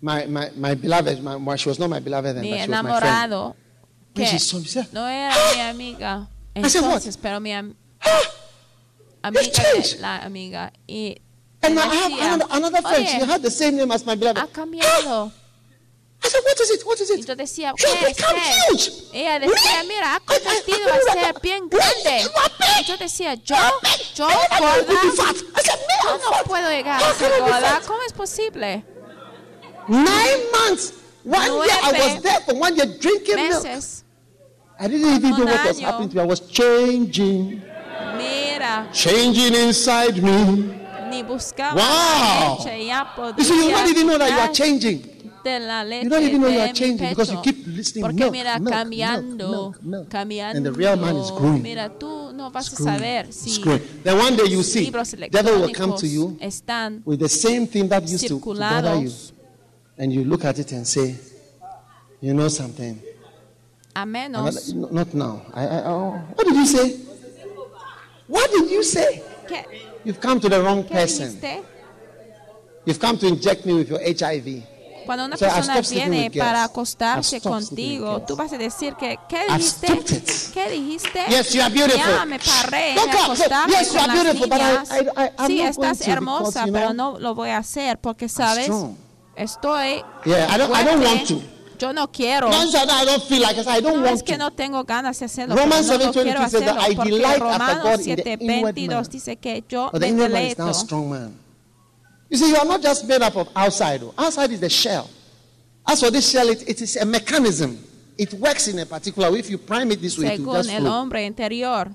My, 0.03 0.25
my, 0.25 0.49
my 0.57 0.75
beloved, 0.75 1.23
my, 1.23 1.37
well, 1.37 1.55
she 1.55 1.69
was 1.69 1.79
not 1.79 1.89
my 1.89 1.99
beloved 2.01 2.35
then, 2.35 2.41
mi 2.43 2.51
but 2.51 2.59
she 2.65 2.69
was 2.69 2.83
my 2.83 2.99
friend. 2.99 3.31
enamorado 3.31 3.55
When 4.13 4.25
que 4.25 4.25
she 4.27 4.37
saw 4.37 4.57
me, 4.57 4.63
she 4.65 4.69
said, 4.71 4.91
no 4.91 5.05
era 5.07 5.33
mi 5.55 5.61
amiga 5.61 6.27
I 6.55 6.67
said, 6.67 6.81
what? 6.81 6.99
entonces 7.01 7.17
pero 7.17 7.39
mi 7.39 7.51
am- 7.53 7.73
"Ah!" 8.03 8.21
amiga 9.23 9.49
changed. 9.51 9.95
de 9.95 10.01
la 10.01 10.17
amiga 10.25 10.71
y 10.87 11.15
And 11.61 11.79
I 11.79 11.83
have 11.83 12.11
decía, 12.11 12.33
another, 12.33 12.47
another 12.51 12.81
friend. 12.81 13.07
She 13.07 13.15
"Oye, 13.21 13.25
had 13.25 13.41
the 13.41 13.49
same 13.49 13.77
name 13.77 13.91
as 13.91 14.05
my 14.05 14.15
beloved. 14.15 14.37
ha 14.39 14.47
cambiado 14.47 15.31
I 16.25 16.27
said, 16.29 16.41
what 16.43 16.59
is 16.59 16.69
it? 16.71 16.85
What 16.85 16.99
is 16.99 17.09
y 17.09 17.19
it? 17.21 17.25
yo 17.27 17.35
decía 17.35 17.73
She 17.77 17.85
has 17.87 17.95
¿qué 17.95 18.07
es 18.11 18.17
become 18.17 18.39
qué 18.41 18.73
huge. 18.73 18.91
ella 19.13 19.39
decía 19.39 19.83
mira 19.87 20.15
ha 20.15 20.19
convertido 20.19 20.93
a 20.93 21.13
ser 21.13 21.35
bien 21.41 21.69
grande 21.69 22.27
y 22.81 22.83
yo 22.85 22.97
decía 22.97 23.35
yo 23.35 23.55
yo 24.15 24.27
I 24.27 24.33
don't 24.49 24.61
want 24.61 24.79
to 24.79 24.85
be 24.87 24.93
gorda 24.95 25.11
fat. 25.15 25.35
I 25.55 25.61
said, 25.63 25.79
me, 25.79 25.95
yo 26.03 26.09
I'm 26.11 26.19
no 26.21 26.31
fat. 26.31 26.45
puedo 26.45 26.69
llegar 26.69 27.01
How 27.01 27.09
a 27.09 27.13
ser 27.15 27.29
can 27.31 27.39
I 27.41 27.45
be 27.45 27.51
gorda 27.51 27.69
fat? 27.79 27.85
¿cómo 27.87 27.99
es 28.05 28.13
posible? 28.13 28.83
Nine 29.89 30.51
months. 30.51 30.93
One 31.23 31.41
year 31.43 31.79
I 31.83 31.91
was 32.15 32.23
there 32.23 32.39
for 32.41 32.55
one 32.55 32.75
year 32.75 32.85
drinking 32.99 33.35
milk. 33.35 33.65
I 34.79 34.87
didn't 34.87 35.15
even 35.15 35.31
know 35.31 35.45
what 35.45 35.67
was 35.67 35.79
happening 35.79 36.09
to 36.09 36.15
me. 36.15 36.21
I 36.21 36.25
was 36.25 36.39
changing, 36.41 37.61
mira 38.17 38.87
changing 38.91 39.53
inside 39.55 40.21
me. 40.21 40.79
ni 41.09 41.23
buscaba 41.23 41.75
Wow. 41.75 42.57
la 42.59 42.65
leche 42.65 42.87
ya 42.87 43.05
You 43.37 43.43
see, 43.43 43.65
you 43.65 43.71
don't 43.71 43.89
even 43.89 44.07
know 44.07 44.17
that 44.17 44.31
you 44.31 44.39
are 44.39 44.51
changing. 44.53 44.99
de 45.43 45.59
la 45.59 45.83
leche 45.83 46.03
You 46.03 46.09
don't 46.09 46.23
even 46.23 46.41
know 46.41 46.47
you 46.49 46.59
are 46.59 46.73
changing 46.73 47.09
because 47.09 47.31
you 47.31 47.39
keep 47.41 47.67
listening. 47.67 48.03
Porque 48.03 48.19
milk, 48.19 48.31
mira, 48.31 48.59
milk, 48.59 48.73
cambiando, 48.73 49.49
milk, 49.49 49.83
milk, 49.83 50.09
cambiando. 50.09 50.55
And 50.57 50.65
the 50.65 50.71
real 50.73 50.95
man 50.97 51.15
is 51.17 51.29
growing. 51.31 51.61
Mira, 51.61 51.89
tú 51.89 52.33
no 52.33 52.49
vas 52.49 52.67
It's 52.67 52.79
a 52.79 52.83
growing. 52.83 52.99
saber 52.99 53.31
si. 53.31 53.61
Then 54.03 54.17
one 54.17 54.35
day 54.35 54.45
you 54.49 54.63
see, 54.63 54.89
devil 55.29 55.61
will 55.61 55.73
come 55.73 55.95
to 55.97 56.07
you 56.07 56.37
with 57.05 57.19
the 57.19 57.29
same 57.29 57.67
thing 57.67 57.87
that 57.89 58.03
used 58.07 58.27
to, 58.27 58.39
bother 58.39 58.95
you, 58.99 59.11
and 59.97 60.11
you 60.11 60.23
look 60.23 60.45
at 60.45 60.59
it 60.59 60.71
and 60.71 60.85
say, 60.87 61.15
you 62.21 62.33
know 62.33 62.47
something. 62.49 62.99
a 63.95 64.05
menos 64.05 64.73
Not, 64.73 64.91
not 64.91 65.13
now. 65.13 65.41
I, 65.53 65.65
I, 65.65 65.83
oh. 65.85 66.11
What 66.35 66.47
did 66.47 66.55
you 66.55 66.65
say? 66.65 66.97
What 68.27 68.49
did 68.51 68.71
you 68.71 68.83
say? 68.83 69.21
You've 70.03 70.19
come 70.19 70.39
to 70.39 70.49
the 70.49 70.61
wrong 70.61 70.83
¿qué 70.83 70.89
person. 70.93 71.27
dijiste? 71.29 71.63
You've 72.85 72.99
come 72.99 73.17
to 73.19 73.27
inject 73.27 73.65
me 73.65 73.73
with 73.73 73.89
your 73.89 73.99
HIV. 73.99 74.63
Cuando 75.05 75.25
una 75.25 75.37
So 75.37 75.45
persona 75.45 75.81
viene 75.81 76.31
para 76.31 76.63
acostarse 76.63 77.41
contigo, 77.41 78.23
tú 78.25 78.35
vas 78.35 78.53
a 78.53 78.57
decir 78.57 78.95
que 78.95 79.19
¿qué 79.27 79.45
dijiste? 79.53 79.87
¿Qué 80.53 80.69
dijiste? 80.69 81.19
Yes, 81.29 81.53
you 81.53 81.61
are 81.61 81.73
beautiful. 81.73 81.99
Ya 81.99 82.25
me 82.25 82.39
paré 82.39 82.95
Look 82.95 83.11
de 83.11 83.17
acostarme 83.17 83.73
Yes, 83.73 83.93
you 83.93 83.99
are 83.99 84.07
las 84.07 84.35
I- 84.35 84.49
niñas. 84.49 84.91
I- 84.91 85.47
sí, 85.47 85.61
estás 85.61 86.07
hermosa, 86.07 86.65
pero 86.71 86.93
no 86.93 87.19
lo 87.19 87.35
voy 87.35 87.49
a 87.49 87.57
hacer 87.57 87.99
porque 87.99 88.29
sabes. 88.29 88.69
Estoy 89.35 90.03
Yeah, 90.25 90.47
I 90.49 90.57
don't, 90.57 90.71
I 90.73 90.83
don't 90.83 91.01
want 91.03 91.27
to. 91.27 91.41
Yo 91.79 91.91
no 91.91 92.07
quiero. 92.07 92.49
That 92.49 92.89
I 92.89 93.03
don't 93.03 93.23
feel 93.23 93.41
like 93.41 93.57
it. 93.57 93.67
I 93.67 93.81
don't 93.81 93.99
No 93.99 94.05
es 94.05 94.11
want 94.11 94.25
que 94.25 94.33
to. 94.33 94.37
no 94.39 94.51
tengo 94.51 94.83
ganas 94.85 95.19
de 95.19 95.25
hacerlo, 95.25 95.53
Romans 95.55 95.85
no 95.87 95.97
7:22 95.99 96.23
quiero 96.23 96.41
says 96.49 96.61
that 96.63 96.77
I 96.79 96.93
delight 96.93 97.41
after 97.41 97.81
God 97.83 97.99
in 97.99 98.15
the 98.15 98.31
inward 98.39 98.75
7:22 98.75 98.87
man. 98.87 99.03
dice 99.11 99.35
que 99.41 99.63
yo 99.69 99.89
But 99.91 99.99
the 100.01 100.07
inward 100.07 100.31
man 100.31 100.45
is 100.45 100.57
now 100.57 100.69
a 100.69 100.73
strong 100.73 101.09
man. 101.09 101.37
You 102.29 102.37
see, 102.37 102.49
you 102.49 102.55
are 102.55 102.65
not 102.65 102.81
just 102.81 103.05
made 103.05 103.21
up 103.21 103.35
of 103.35 103.49
outside. 103.53 104.01
Outside 104.17 104.51
is 104.53 104.61
the 104.61 104.69
shell. 104.69 105.09
As 105.85 105.99
for 105.99 106.09
this 106.09 106.29
shell, 106.31 106.47
it, 106.49 106.63
it 106.69 106.81
is 106.81 106.95
a 106.95 107.05
mechanism. 107.05 107.77
It 108.17 108.33
works 108.35 108.67
in 108.69 108.79
a 108.79 108.85
particular 108.85 109.29
way. 109.31 109.39
If 109.39 109.49
you 109.49 109.57
prime 109.57 109.91
it 109.91 109.99
this 110.01 110.17
way, 110.17 110.35
it 110.35 110.39
will 110.39 110.53
Según 110.53 110.57
just 110.63 110.69
el 110.71 110.81
flow. 110.81 110.91
hombre 110.91 111.25
interior, 111.25 111.91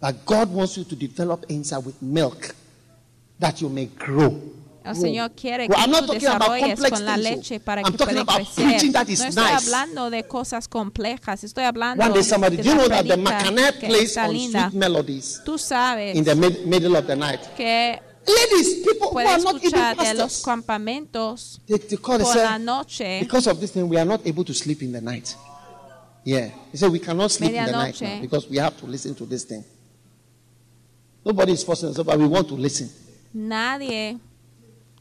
But 0.00 0.24
God 0.26 0.50
wants 0.52 0.76
you 0.76 0.84
to 0.84 0.94
develop 0.96 1.44
inside 1.48 1.84
with 1.84 2.00
milk 2.02 2.54
that 3.38 3.60
you 3.62 3.68
may 3.70 3.86
grow. 3.86 4.38
El. 4.84 4.96
Señor 4.96 5.32
quiere 5.32 5.66
Well, 5.68 5.76
que 5.76 5.82
I'm 5.84 5.90
not 5.90 6.06
tú 6.06 6.12
desarrolles 6.12 6.80
con 6.90 7.04
la 7.04 7.16
leche 7.16 7.60
para 7.60 7.82
I'm 7.82 7.92
que 7.92 7.98
talking 7.98 8.14
pueda 8.16 8.20
about 8.22 8.54
preaching 8.54 8.92
crecer. 8.92 8.92
that 8.92 9.08
is 9.08 9.20
No 9.20 9.26
estoy 9.26 9.44
nice. 9.44 9.54
hablando 9.66 10.10
de 10.10 10.22
cosas 10.24 10.68
complejas, 10.68 11.44
estoy 11.44 11.64
hablando 11.64 12.04
One 12.04 12.14
day, 12.14 12.22
somebody, 12.24 12.56
de 12.56 12.62
do 12.62 12.68
you 12.70 12.74
la 12.76 12.82
know 12.82 12.88
that 12.88 13.06
the 13.06 13.16
Macanet 13.16 13.78
plays 13.80 14.10
está 14.16 14.26
on 14.26 14.32
linda. 14.32 14.68
sweet 14.70 14.78
melodies 14.78 15.40
Tú 15.44 15.58
sabes 15.58 16.14
in 16.16 16.24
the 16.24 16.34
mid- 16.34 16.64
middle 16.66 16.96
of 16.96 17.06
the 17.06 17.16
night? 17.16 17.40
que 17.56 18.00
Ladies, 18.26 18.84
people 18.86 19.08
who 19.10 19.18
are 19.18 19.38
not 19.38 19.54
even 19.56 19.72
escuchar 19.72 19.96
de 19.96 20.14
los 20.14 20.34
pastors, 20.34 20.44
campamentos 20.44 21.60
they, 21.66 21.78
they 21.78 21.96
call, 21.96 22.18
they 22.18 22.24
por 22.24 22.36
la 22.36 22.58
noche, 22.58 23.18
because 23.20 23.46
of 23.50 23.58
this 23.58 23.70
thing, 23.72 23.88
we 23.88 23.96
are 23.96 24.04
not 24.04 24.20
able 24.26 24.44
to 24.44 24.52
sleep 24.52 24.82
in 24.82 24.92
the 24.92 25.00
night. 25.00 25.34
Yeah. 26.22 26.50
They 26.70 26.78
say 26.78 26.86
we 26.88 27.00
cannot 27.00 27.30
sleep 27.30 27.50
in 27.54 27.64
the 27.64 27.72
night 27.72 28.00
now 28.00 28.20
because 28.20 28.46
we 28.48 28.58
have 28.58 28.76
to 28.78 28.86
listen 28.86 29.14
to 29.14 29.24
this 29.24 29.44
thing. 29.44 29.64
Nobody 31.24 31.52
is 31.52 31.64
forcing 31.64 31.88
us, 31.88 31.96
but 32.02 32.18
we 32.18 32.26
want 32.26 32.46
to 32.48 32.54
listen. 32.54 32.90
nadie 33.34 34.18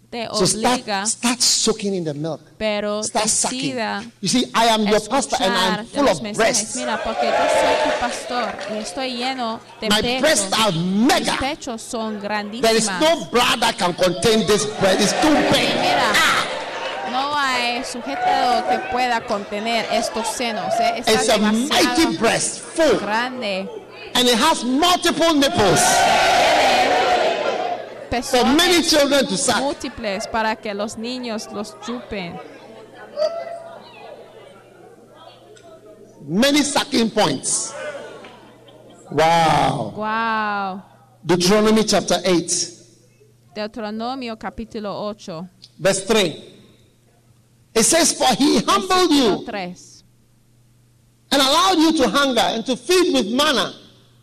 te 0.10 0.28
So 0.34 0.46
start, 0.46 0.80
obliga, 0.82 1.06
start 1.06 1.40
soaking 1.42 1.94
in 1.94 2.04
the 2.04 2.14
milk. 2.14 2.42
pero 2.58 3.04
Start 3.04 3.28
sucking. 3.28 3.60
decida 3.76 4.04
You 4.22 4.28
see, 4.28 4.46
I 4.56 4.66
am 4.70 4.88
your 4.88 5.00
pastor 5.08 5.38
and 5.40 5.54
escuchar 5.54 5.80
I'm 5.80 5.86
de 5.86 5.92
full 5.92 6.04
los 6.06 6.18
of 6.18 6.24
mensajes. 6.24 6.38
breasts. 6.38 6.76
Mira, 6.76 7.04
porque 7.04 7.26
yo 7.26 7.32
soy 7.32 7.76
tu 7.92 8.00
pastor 8.00 8.56
y 8.72 8.78
estoy 8.80 9.18
lleno 9.18 9.60
de 9.80 9.90
My 9.90 10.02
pechos. 10.02 10.22
breasts 10.22 10.54
are 10.54 10.72
Mis 10.72 11.06
mega. 11.14 11.38
pechos 11.40 11.82
son 11.82 12.20
There 12.20 12.76
is 12.76 12.88
no 13.00 13.26
bra 13.32 13.56
that 13.60 13.78
can 13.78 13.94
contain 13.94 14.48
this 14.48 14.66
breast. 14.80 15.00
It's 15.02 15.14
too 15.22 15.30
big. 15.52 15.70
mira, 15.80 16.12
no 17.12 17.36
hay 17.36 17.84
sujeto 17.84 18.68
que 18.70 18.80
pueda 18.92 19.22
contener 19.28 19.86
estos 19.92 20.28
senos. 20.28 20.74
¿eh? 20.80 21.00
Está 21.06 21.12
It's 21.14 21.30
a 21.30 21.38
mighty 21.38 22.18
breast, 22.18 22.60
full, 22.60 22.98
grande. 23.00 23.68
and 24.16 24.28
it 24.28 24.36
has 24.40 24.64
multiple 24.64 25.34
nipples. 25.36 25.82
For 28.10 28.44
many 28.44 28.82
children 28.82 29.26
to 29.28 29.38
suck. 29.38 29.62
múltiples 29.62 30.28
para 30.28 30.56
que 30.56 30.74
los 30.74 30.98
niños 30.98 31.48
los 31.54 31.76
chupen. 31.86 32.40
Many 36.22 36.64
sucking 36.64 37.12
points. 37.12 37.74
Wow. 39.12 39.94
Wow. 39.96 40.82
Deuteronomy 41.26 41.84
chapter 41.84 42.18
8, 42.24 42.78
Deuteronomio 43.56 44.38
capítulo 44.38 45.10
8, 45.10 45.50
verse 45.80 46.06
3. 46.06 46.44
It 47.76 47.84
says, 47.84 48.14
For 48.14 48.34
he 48.36 48.60
humbled 48.62 49.12
you 49.12 49.46
3. 49.46 49.76
and 51.32 51.42
allowed 51.42 51.78
you 51.78 51.94
to 51.98 52.10
hunger 52.10 52.42
and 52.42 52.66
to 52.66 52.76
feed 52.76 53.14
with 53.14 53.32
manna, 53.34 53.74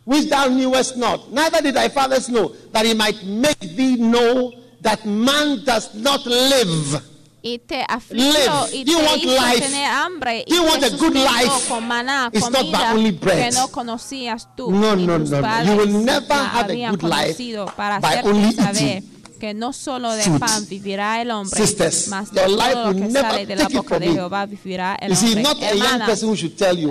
which 0.07 0.29
thou 0.29 0.47
knewest 0.47 0.95
not, 0.95 1.29
neither 1.33 1.61
did 1.61 1.75
thy 1.75 1.89
fathers 1.89 2.29
know, 2.29 2.53
that 2.71 2.85
he 2.85 2.93
might 2.93 3.21
make 3.25 3.59
thee 3.75 3.97
know 3.97 4.53
that 4.81 5.05
man 5.05 5.63
does 5.65 5.93
not 5.95 6.25
live. 6.25 7.01
Y 7.43 7.59
te 7.59 7.83
afligió 7.87 8.67
y 8.73 8.83
Do 8.83 8.91
you 8.93 8.97
te 8.99 9.05
want 9.05 9.21
hizo 9.21 9.35
life? 9.35 9.59
tener 9.65 9.85
hambre 9.85 10.43
y 10.47 10.49
Do 10.49 10.55
you 10.55 10.63
want 10.63 10.83
a 10.83 10.89
good 10.97 11.13
life? 11.13 11.67
con 11.69 11.87
maná, 11.87 12.29
It's 12.33 12.49
not 12.49 12.61
comida 12.61 12.77
by 12.77 12.91
only 12.93 13.11
bread. 13.11 13.51
que 13.53 13.59
no 13.59 13.67
conocías 13.67 14.47
tú 14.55 14.71
No, 14.71 14.95
ni 14.95 15.05
no, 15.05 15.19
tus 15.19 15.29
no, 15.29 15.37
no. 15.37 15.43
padres 15.43 15.69
You 15.69 15.75
will 15.77 16.03
never 16.05 16.33
have 16.33 16.69
a 16.71 16.89
good 16.89 17.03
life 17.03 17.37
conocido 17.37 17.65
para 17.75 17.99
by 17.99 18.07
hacerte 18.15 18.29
only 18.29 18.51
saber 18.53 18.81
eating 18.97 19.16
que 19.37 19.53
no 19.53 19.73
solo 19.73 20.11
de 20.11 20.23
pan 20.39 20.67
vivirá 20.67 21.21
el 21.21 21.31
hombre, 21.31 21.59
Sisters, 21.59 22.07
mas 22.09 22.31
de 22.31 22.41
todo 22.41 22.93
lo 22.93 22.95
que 22.95 23.11
sale 23.11 23.45
de 23.45 23.55
la 23.55 23.67
boca 23.69 23.99
de. 23.99 24.11
Jehová 24.11 24.45
vivirá 24.45 24.95
el 25.01 25.11
hombre. 25.13 25.43
Hermanas, 25.67 26.23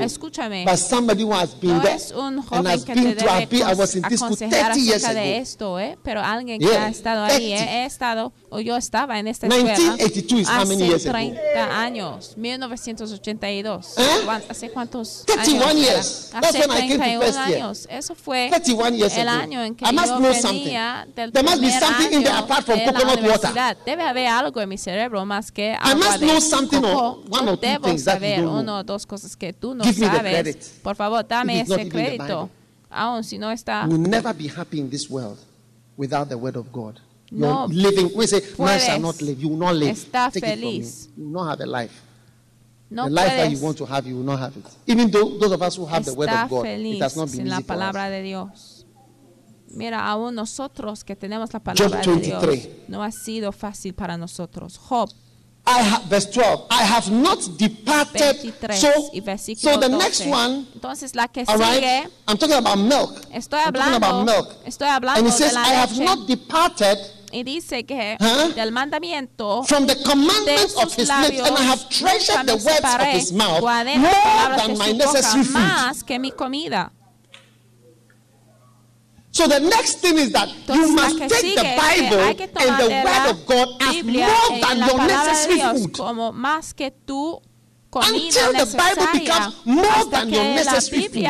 escúchame, 0.05 0.65
but 0.65 0.77
somebody 0.77 1.23
who 1.25 1.35
has 1.35 1.59
been 1.61 1.77
no 1.77 1.81
there 1.83 1.95
es 1.97 2.11
un 2.13 2.43
joven 2.43 2.85
que 2.85 2.95
te 2.95 3.15
debe 3.15 3.63
aconsejar 3.65 4.11
30 4.11 4.75
years 4.75 5.05
acerca 5.05 5.15
de 5.15 5.39
esto, 5.39 5.79
¿eh? 5.81 5.99
pero 6.03 6.23
alguien 6.23 6.61
que 6.61 6.77
ha 6.77 6.89
estado 6.89 7.25
ahí, 7.25 7.55
30. 7.55 7.65
¿eh? 7.65 7.83
he 7.83 7.87
estado, 7.87 8.33
o 8.51 8.61
yo 8.61 8.77
estaba 8.77 9.19
en 9.19 9.27
esta 9.29 9.47
escuela 9.47 9.77
1982 9.77 10.41
is 10.41 10.49
how 10.49 10.67
many 10.67 10.75
hace 10.75 10.87
years 10.87 11.07
ago? 11.07 11.13
30 11.13 11.81
años, 11.81 12.35
1982. 12.37 13.95
¿Eh? 13.99 14.03
¿Cuán- 14.25 14.43
¿Hace 14.49 14.71
cuántos 14.71 15.25
31 15.27 15.67
años? 15.67 16.31
Hace 16.33 16.61
when 16.61 16.71
I 16.71 16.89
came 16.89 16.89
to 16.89 16.99
31 16.99 17.21
first 17.21 17.39
year. 17.49 17.57
años. 17.63 17.89
Eso 17.91 18.15
fue 18.15 18.49
31 18.51 18.97
years 18.97 19.17
el 19.17 19.29
año 19.29 19.63
en 19.63 19.75
que 19.75 19.85
yo 19.85 20.21
venía 20.21 21.07
del 21.15 21.33
primer 21.33 21.85
año 21.85 22.36
apart 22.45 22.65
from 22.65 22.79
la 22.79 22.93
coconut 22.93 23.23
water. 23.23 23.77
Debe 23.85 24.03
haber 24.03 24.27
algo 24.29 24.61
en 24.61 24.69
mi 24.69 24.79
cerebro 24.79 25.25
más 25.25 25.51
que 25.53 25.73
agua 25.75 25.95
must 25.95 26.21
de 26.21 26.27
know 26.27 26.41
something 26.41 26.79
or 26.79 26.83
coco. 26.83 27.25
one 27.29 27.47
Yo 27.47 27.53
or 27.53 27.57
two 27.57 27.67
debo 27.67 27.85
things 27.89 28.05
that 28.05 28.21
you 28.21 28.43
don't 28.43 28.59
uno 28.61 28.79
o 28.79 28.83
dos 28.85 29.07
cosas 29.07 29.37
que 29.37 29.53
tú 29.53 29.75
no 29.75 29.85
Give 29.85 29.99
me 29.99 30.07
the 30.09 30.17
sabes. 30.17 30.33
credit. 30.33 30.83
Por 30.83 30.95
favor, 30.97 31.23
dame 31.27 31.65
not 31.65 31.79
ese 31.81 31.89
crédito. 31.89 32.51
Aún 32.91 33.25
si 33.25 33.39
no 33.39 33.51
está 33.51 33.85
You 33.85 33.91
will 33.99 34.09
never 34.11 34.33
be 34.35 34.49
happy 34.49 34.81
in 34.81 34.89
this 34.91 35.09
world 35.11 35.39
without 35.97 36.29
the 36.29 36.37
word 36.37 36.57
of 36.57 36.71
God. 36.73 37.01
No 37.31 37.67
You're 37.69 37.91
living, 37.91 38.11
we 38.17 38.27
say, 38.27 38.41
man 38.59 38.79
shall 38.81 39.01
not 39.01 39.21
live. 39.21 39.41
You 39.43 39.49
will 39.49 39.57
not 39.59 39.75
live. 39.75 39.97
Take 40.13 40.37
it 40.37 40.41
from 40.41 40.49
me. 40.49 40.57
feliz. 40.81 41.09
You 41.17 41.25
will 41.25 41.33
not 41.45 41.51
have 41.51 41.61
a 41.61 41.67
life. 41.67 42.03
no 42.89 43.05
the 43.05 43.11
life 43.11 43.27
that 43.37 43.51
you 43.51 43.59
want 43.59 43.77
to 43.79 43.85
have, 43.85 44.07
you 44.07 44.15
will 44.17 44.23
not 44.23 44.39
have 44.39 44.57
it. 44.57 44.65
Even 44.87 45.11
though 45.11 45.37
those 45.37 45.51
of 45.51 45.61
us 45.61 45.75
who 45.77 45.85
have 45.87 46.05
the 46.05 46.15
word 46.15 46.29
of 46.29 46.49
God, 46.49 46.65
it 46.67 46.77
feliz 46.77 47.01
has 47.03 47.17
not 47.17 47.25
been 47.27 47.35
sin 47.35 47.49
la 47.49 47.57
easy 47.57 47.65
for 47.65 47.73
us. 47.73 47.79
palabra 47.79 48.09
de 48.11 48.23
Dios. 48.23 48.76
Mira, 49.77 50.07
aún 50.07 50.35
nosotros 50.35 51.05
que 51.05 51.15
tenemos 51.17 51.53
la 51.53 51.61
palabra 51.61 52.01
Job 52.05 52.15
de 52.17 52.21
Dios, 52.27 52.43
23. 52.43 52.89
no 52.89 53.03
ha 53.03 53.11
sido 53.13 53.53
fácil 53.53 53.95
para 53.95 54.17
nosotros. 54.17 54.79
Job 54.79 55.11
I 55.69 55.81
ha- 55.83 56.03
verse 56.09 56.31
12. 56.31 56.67
I 56.71 56.85
have 56.85 57.11
not 57.11 57.41
departed. 57.59 58.37
23 58.41 58.81
So, 58.81 58.89
y 59.13 59.21
versículo 59.21 59.75
so 59.75 59.81
the 59.81 59.89
12. 59.89 59.99
next 60.05 60.21
one, 60.27 60.65
Entonces 60.75 61.15
la 61.17 61.27
que 61.29 61.45
right, 61.45 62.09
I'm 62.29 62.39
talking 62.39 62.55
about 62.57 62.79
milk. 62.79 63.21
estoy 63.33 63.59
I'm 63.61 63.73
talking 63.73 63.95
about 63.95 64.15
hablando, 64.27 64.33
milk. 64.45 64.57
estoy 64.65 64.87
hablando 64.89 65.19
And 65.19 65.27
it 65.29 65.33
de 65.33 65.39
says, 65.39 65.53
la 65.55 65.63
I 65.63 65.75
have 65.75 65.91
leche 65.93 66.05
not 66.05 66.27
departed 66.29 66.99
y 67.33 67.43
dice 67.43 67.85
que 67.85 68.17
Huh? 68.21 68.55
del 68.55 68.71
mandamiento 68.71 69.65
from 69.65 69.87
the 69.89 69.97
de 69.97 70.03
commandments 70.05 70.77
of 70.77 70.95
his 70.95 71.09
lips, 71.09 71.41
and 71.41 71.59
I 71.59 71.65
have 71.65 71.89
treasured 71.89 72.47
the 72.47 72.55
words 72.55 72.95
of 72.95 73.01
his 73.13 73.33
mouth 73.33 73.61
more 73.61 73.85
than 73.85 74.79
my 74.79 74.93
necessary 74.93 75.43
food. 75.45 75.53
más 75.53 76.05
que 76.05 76.19
mi 76.21 76.31
comida. 76.31 76.93
So 79.37 79.47
the 79.47 79.61
next 79.61 80.01
thing 80.01 80.17
is 80.17 80.33
that 80.33 80.49
you 80.49 80.55
Entonces, 80.65 80.95
la 80.97 81.03
must 81.03 81.19
take 81.29 81.55
the 81.57 81.63
que 81.63 81.77
Bible 81.77 82.21
and 82.25 82.79
the 82.81 82.89
word 83.05 83.31
of 83.33 83.47
God 83.47 83.69
as 83.83 84.03
more 84.03 84.61
than 84.61 84.79
your 84.89 84.99
necessary 85.07 85.61
food. 85.61 85.93
como 85.97 86.33
más 86.33 86.73
que 86.75 86.91
tu 86.91 87.39
Until 87.93 88.53
the 88.53 88.77
Bible 88.77 89.07
becomes 89.13 89.55
more 89.65 90.05
than 90.11 90.29
your 90.29 90.43
necessary 90.43 91.03
food. 91.09 91.25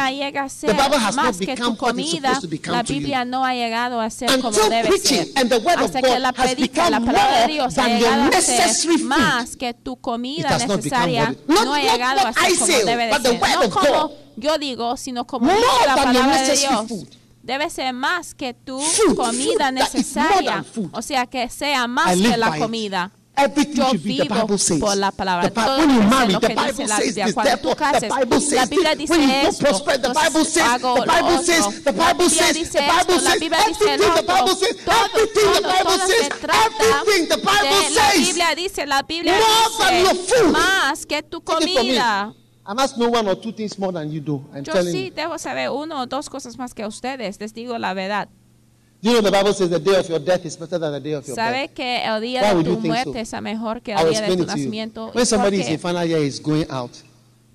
The 0.69 0.75
Bible 0.75 0.99
has 0.99 1.15
not 1.17 1.39
become 1.39 1.75
what 1.77 1.97
it's 1.99 2.11
comida 2.11 2.29
supposed 2.29 2.41
to 2.43 2.49
become 2.49 2.75
la 2.75 2.83
to 2.83 2.93
you. 2.95 3.01
Biblia 3.01 3.25
no 3.25 3.43
ha 3.45 3.53
llegado 3.55 4.01
a 4.01 4.09
ser 4.11 4.27
como 4.41 4.49
Until 4.49 4.71
debe 4.71 4.87
preaching 4.89 5.25
ser 5.27 5.33
and 5.41 5.51
the 5.51 5.59
word 5.59 5.79
of 5.81 5.91
hasta 5.95 6.01
God 6.01 6.11
has 6.11 6.21
la 6.23 6.55
become 6.57 7.05
more 7.05 7.47
Dios 7.49 7.75
than 7.75 8.01
your 8.01 8.17
necessary 8.31 8.99
food. 8.99 9.07
más 9.09 9.57
que 9.57 9.75
tu 9.75 9.93
It 9.95 10.03
comida 10.03 10.49
has 10.49 10.67
not 10.67 10.83
become 10.83 11.11
necesaria 11.11 11.25
what 11.25 11.33
it- 11.33 11.49
not- 11.49 11.65
no 11.67 11.73
ha 11.73 11.79
not 11.83 11.91
llegado 11.93 12.21
a 12.21 12.25
what 12.25 12.35
ser 12.35 12.47
I 12.47 12.55
como 12.57 12.67
say, 12.67 12.85
debe 12.85 13.05
de 13.07 13.11
but 13.11 13.23
the 13.23 13.31
ser 13.31 13.41
word 13.41 13.55
no 13.55 13.63
of 13.67 13.71
como 13.73 14.09
God. 14.09 14.11
yo 14.39 14.59
digo 14.59 14.97
sino 14.97 15.25
como 15.27 15.47
More 15.47 15.57
la 15.87 15.95
than 15.97 16.15
your 16.15 16.23
palabra 16.25 16.47
de 16.47 16.57
Dios 16.57 16.89
food. 16.89 17.09
Debe 17.47 17.71
ser 17.71 17.93
más 17.93 18.35
que 18.35 18.53
tu 18.55 18.81
comida 19.15 19.71
necesaria. 19.71 20.65
O 20.93 21.01
sea, 21.01 21.27
que 21.27 21.49
sea 21.49 21.87
más 21.87 22.17
que 22.17 22.37
la 22.37 22.59
comida. 22.59 23.13
Everything 23.39 23.75
Yo 23.75 23.91
the 23.91 23.99
vivo 23.99 24.35
Bible 24.35 24.59
says. 24.59 24.81
por 24.81 24.97
la 24.97 25.11
palabra. 25.11 25.51
The 25.51 25.61
Todo 25.61 25.79
when 25.81 25.91
you 25.91 26.03
marry, 26.05 26.33
lo 26.33 26.41
the 26.41 26.49
que 26.49 26.55
dice 26.55 26.73
Bible 26.73 26.87
la 26.87 26.97
says 26.97 27.15
Biblia. 27.15 27.35
Cuando 27.35 27.57
tú 27.59 27.69
the 27.69 27.77
cases, 27.77 28.09
la 28.09 28.41
says 28.41 28.71
Biblia 28.71 28.95
dice 28.97 29.11
When 29.11 29.21
you 29.21 29.29
go 29.29 29.49
esto, 29.49 29.61
prosper, 29.67 29.99
the 29.99 30.09
Bible 30.09 30.45
says, 30.47 30.65
the 30.81 31.05
Bible 31.05 31.43
says, 31.45 31.85
the 31.85 31.93
La 31.93 32.15
Bible 32.15 32.25
Biblia 32.25 32.43
says, 32.43 32.57
dice 32.57 32.73
the 32.73 32.81
Bible 32.81 33.21
says, 33.21 33.37
everything 33.37 34.01
the 34.17 34.23
Bible 34.27 34.57
says, 34.57 34.77
everything 34.89 35.53
the 35.53 35.63
Bible 35.69 35.99
says, 36.01 36.29
everything 36.97 37.29
the 37.29 37.37
Bible 37.37 37.77
de 37.85 37.95
la 37.95 38.11
says. 38.11 38.27
Biblia 38.27 38.55
dice, 38.57 38.87
la 38.87 39.03
Biblia 39.03 39.35
dice 39.37 40.43
más 40.51 41.05
que 41.05 41.23
tu 41.23 41.43
comida. 41.43 42.33
I 42.69 42.75
must 42.75 42.97
know 42.99 43.09
one 43.11 43.29
or 43.29 43.37
two 43.41 43.53
things 43.53 43.79
more 43.79 43.93
than 43.93 44.11
you 44.11 44.21
do. 44.21 44.45
I'm 44.53 44.65
Yo 44.65 44.73
telling 44.73 44.93
sí 44.93 45.05
you. 45.07 45.15
debo 45.15 45.39
saber 45.39 45.71
uno 45.71 46.01
o 46.03 46.07
dos 46.07 46.29
cosas 46.29 46.59
más 46.59 46.75
que 46.75 46.85
ustedes, 46.85 47.39
les 47.41 47.55
digo 47.55 47.79
la 47.79 47.95
verdad. 47.95 48.29
You 49.03 49.13
know 49.13 49.23
the 49.23 49.31
Bible 49.31 49.53
says 49.53 49.71
the 49.71 49.79
day 49.79 49.95
of 50.01 50.09
your 50.09 50.19
death 50.19 50.45
is 50.45 50.57
better 50.59 50.79
than 50.79 50.91
the 50.93 51.01
day 51.01 51.13
of 51.13 51.25
your 51.27 51.37
birth. 51.37 51.75
Que 51.75 52.03
el 52.05 52.21
día 52.23 52.41
Why 52.43 52.49
de 52.49 52.55
would 52.57 52.65
tu 52.65 52.71
you 52.73 52.77
think 52.81 52.87
muerte 52.95 53.25
so? 53.25 53.37
es 53.37 53.43
mejor 53.43 53.83
que 53.83 53.93
el 53.93 53.99
día 53.99 54.05
de 54.07 54.11
explain 54.17 54.37
tu 54.39 54.43
it 54.43 54.47
to 54.49 54.53
you. 54.57 54.57
nacimiento. 54.65 55.11
¿Y 55.15 55.17
When 55.19 55.27
somebody 55.27 55.61
is 55.61 55.67
qué? 55.67 55.73
in 55.75 55.79
final 55.79 56.05
year 56.09 56.19
is 56.23 56.41
going 56.43 56.67
out, 56.71 56.91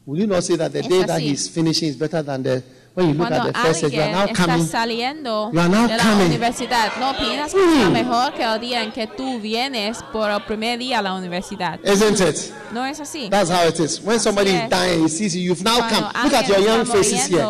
will 0.06 0.20
you 0.20 0.28
not 0.28 0.44
say 0.44 0.56
that 0.56 0.72
the 0.72 0.80
Es 0.80 0.88
day 0.88 1.00
that 1.04 1.18
así. 1.20 1.30
he's 1.32 1.50
finishing 1.50 1.90
is 1.90 1.98
better 1.98 2.24
than 2.24 2.44
the 2.44 2.64
when 2.94 3.08
you 3.10 3.14
look 3.14 3.28
Cuando 3.30 3.48
at 3.50 3.54
the 3.54 3.60
first 3.60 3.84
alguien 3.86 4.12
now 4.12 4.26
está 4.26 4.46
coming. 4.46 4.68
saliendo 4.68 5.50
de 5.52 5.58
la 5.98 6.04
coming. 6.04 6.26
universidad, 6.28 6.92
¿no 7.00 7.12
opinas 7.12 7.52
que 7.54 7.58
Mm. 7.60 7.82
es 7.84 7.90
mejor 7.90 8.34
que 8.34 8.44
el 8.44 8.60
día 8.60 8.84
en 8.84 8.92
que 8.92 9.08
tú 9.08 9.40
vienes 9.40 10.04
por 10.12 10.30
el 10.30 10.42
primer 10.44 10.78
día 10.80 11.00
a 11.00 11.02
la 11.02 11.14
universidad? 11.14 11.80
Isn't 11.86 12.20
it? 12.20 12.52
No 12.74 12.86
es 12.86 13.00
así. 13.00 13.30
That's 13.30 13.50
how 13.50 13.68
it 13.68 13.80
is. 13.80 14.02
When 14.02 14.20
somebody 14.20 14.52
is 14.52 14.70
dying, 14.70 15.04
he 15.04 15.10
sees 15.10 15.34
you, 15.36 15.42
you've 15.42 15.64
now 15.64 15.78
Cuando 15.78 16.12
come. 16.12 16.24
Look 16.24 16.34
at 16.34 16.48
your 16.48 16.60
young 16.60 16.82
está 16.82 16.94
faces 16.94 17.28
here. 17.28 17.46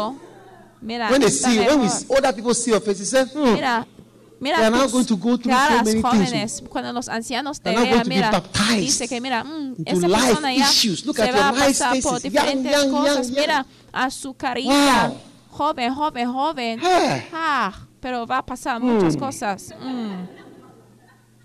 Mira, 0.82 1.10
When 1.12 1.22
they 1.22 1.30
está 1.30 1.50
see, 1.50 1.60
when 1.60 1.80
we 1.82 1.88
mejor. 1.88 2.06
older 2.10 2.34
people 2.34 2.54
see 2.54 2.72
your 2.72 2.82
faces, 2.82 3.10
say, 3.10 3.24
hmm, 3.26 3.54
Mira, 3.54 3.86
mira 4.40 4.58
They 4.58 4.66
are 4.66 4.72
now 4.72 4.88
going 4.88 5.06
to 5.06 5.16
go 5.16 5.38
through 5.38 5.54
so 5.54 5.84
many 5.84 6.02
things. 6.02 6.04
jóvenes, 6.04 6.64
cuando 6.70 6.92
los 6.94 7.08
ancianos 7.08 7.60
te 7.62 7.70
vean, 7.70 7.84
going 7.90 8.04
to 8.04 8.10
be 8.10 8.16
mira, 8.16 8.32
baptized 8.32 8.80
dice 8.80 9.08
que 9.08 9.22
mira, 9.22 9.44
mm, 9.44 9.76
esa 9.86 10.08
life 10.08 10.26
persona 10.28 10.54
ya 10.56 10.70
issues. 10.70 11.06
Look 11.06 11.18
se 11.18 11.24
at 11.30 11.36
va 11.36 11.50
a 11.50 11.54
pasar 11.54 12.00
por. 12.02 12.14
Young, 12.14 12.32
diferentes 12.32 12.72
young, 12.72 12.92
cosas, 12.92 13.28
young, 13.30 13.40
mira, 13.40 13.66
a 13.94 14.10
su 14.10 14.34
carita, 14.34 15.08
Wow. 15.10 15.18
Joven, 15.62 15.94
joven, 15.94 16.28
joven, 16.34 16.80
Hey. 16.82 17.28
ah, 17.32 17.88
pero 18.00 18.26
va 18.26 18.40
a 18.40 18.46
pasar 18.46 18.80
muchas 18.82 19.16
Hmm. 19.16 19.20
cosas, 19.20 19.74
Mm, 19.80 20.28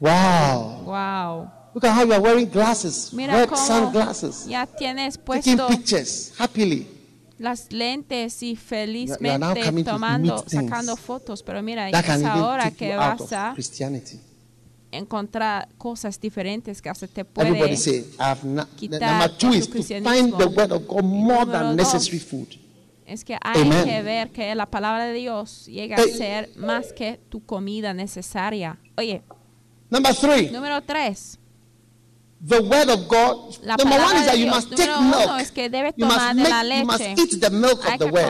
wow. 0.01 0.83
wow, 0.87 1.51
Look 1.75 1.85
at 1.85 1.93
how 1.95 2.05
you 2.05 2.13
are 2.15 2.21
wearing 2.23 2.49
glasses, 2.51 3.13
mira 3.13 3.35
red 3.35 3.49
cómo 3.51 3.59
sunglasses, 3.67 4.47
ya 4.47 4.67
tienes 4.67 5.15
taking 5.19 5.57
puesto 5.57 5.69
pictures 5.69 6.33
happily. 6.39 6.87
las 7.39 7.71
lentes 7.71 8.43
y 8.43 8.55
You 8.55 8.63
are 8.63 9.39
now 9.39 9.55
felizmente 9.55 9.83
tomando, 9.85 10.45
sacando 10.49 10.97
fotos, 10.97 11.43
pero 11.43 11.63
mira, 11.63 11.91
es 11.91 12.25
ahora 12.25 12.71
que 12.71 12.97
vas 12.97 13.33
a 13.33 13.55
encontrar 14.91 15.69
cosas 15.77 16.19
diferentes 16.19 16.81
que 16.81 16.89
hasta 16.89 17.07
te 17.07 17.25
puede 17.27 17.77
say, 17.77 18.07
quitar 18.77 19.01
Number 19.03 19.37
two 19.37 19.53
is 19.53 19.69
to 19.69 19.83
find 19.83 20.35
the 20.39 20.47
word 20.47 20.73
of 20.73 20.87
God 20.87 21.05
more 21.05 21.45
than 21.45 21.77
necessary 21.77 22.19
food. 22.19 22.49
Es 23.07 23.25
que 23.25 23.37
hay 23.43 23.63
Amen. 23.63 23.85
que 23.85 24.03
ver 24.03 24.31
que 24.31 24.55
la 24.55 24.67
palabra 24.67 25.07
de 25.07 25.13
Dios 25.15 25.67
llega 25.67 25.97
Hey. 25.99 26.11
a 26.13 26.17
ser 26.17 26.51
más 26.57 26.93
que 26.93 27.19
tu 27.29 27.45
comida 27.45 27.95
necesaria. 27.95 28.79
Oye, 28.97 29.23
Number 29.91 30.15
three, 30.15 30.51
número 30.51 30.83
tres, 30.83 31.39
the 32.41 32.61
word 32.63 32.89
of 32.91 33.09
God. 33.09 33.57
La 33.63 33.77
Number 33.77 33.97
one 33.99 34.17
is 34.17 34.27
that 34.27 34.39
you 34.39 34.47
must 34.47 34.71
take 34.77 35.01
milk. 35.01 35.41
es 35.41 35.51
que 35.51 35.65
You 35.97 36.07
must, 36.07 36.35
make, 36.37 36.79
you 36.79 36.85
must 36.85 37.01
leche. 37.01 37.19
eat 37.19 37.41
the 37.41 37.51
milk 37.51 37.83
hay 37.85 37.95
of 37.95 37.99
the 37.99 38.07
word. 38.07 38.27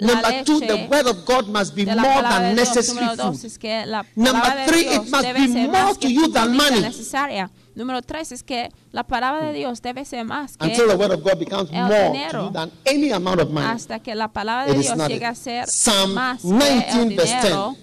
Number 0.00 0.44
two, 0.44 0.60
the 0.60 0.86
word 0.90 1.06
of 1.06 1.24
God 1.24 1.48
must 1.48 1.74
be 1.74 1.84
more 1.86 2.22
than 2.22 2.54
necessary 2.54 3.16
food. 3.16 3.44
es 3.44 3.58
que 3.58 3.84
Number 4.14 4.66
three, 4.66 4.86
it 4.86 5.08
must 5.10 5.34
be 5.34 5.66
more 5.66 5.94
to 5.94 6.08
you 6.08 6.28
than 6.28 6.56
money. 6.56 6.80
necesaria. 6.82 7.50
Número 7.74 8.02
tres 8.02 8.32
es 8.32 8.42
que 8.42 8.68
la 8.92 9.04
palabra 9.04 9.46
de 9.46 9.52
Dios 9.52 9.80
debe 9.80 10.04
ser 10.04 10.24
más 10.24 10.56
que 10.56 10.66
Until 10.66 10.88
the 10.88 10.96
word 10.96 11.12
of 11.12 11.22
God 11.22 11.38
becomes 11.38 11.70
el 11.72 11.84
more 11.86 12.06
to 12.08 12.12
dinero. 12.12 12.44
you 12.46 12.52
than 12.52 12.70
any 12.84 13.10
amount 13.12 13.40
of 13.40 13.50
money. 13.50 13.66
hasta 13.66 14.00
que 14.00 14.14
la 14.14 14.28
palabra 14.28 14.66
de 14.72 14.78
Dios 14.78 14.96
llegue 15.08 15.24
a 15.24 15.34
ser 15.34 15.66
Psalm 15.68 16.12
más 16.12 16.42
que 16.42 16.48
19 16.48 17.02
el 17.02 17.16
verse 17.16 17.36
dinero. 17.36 17.76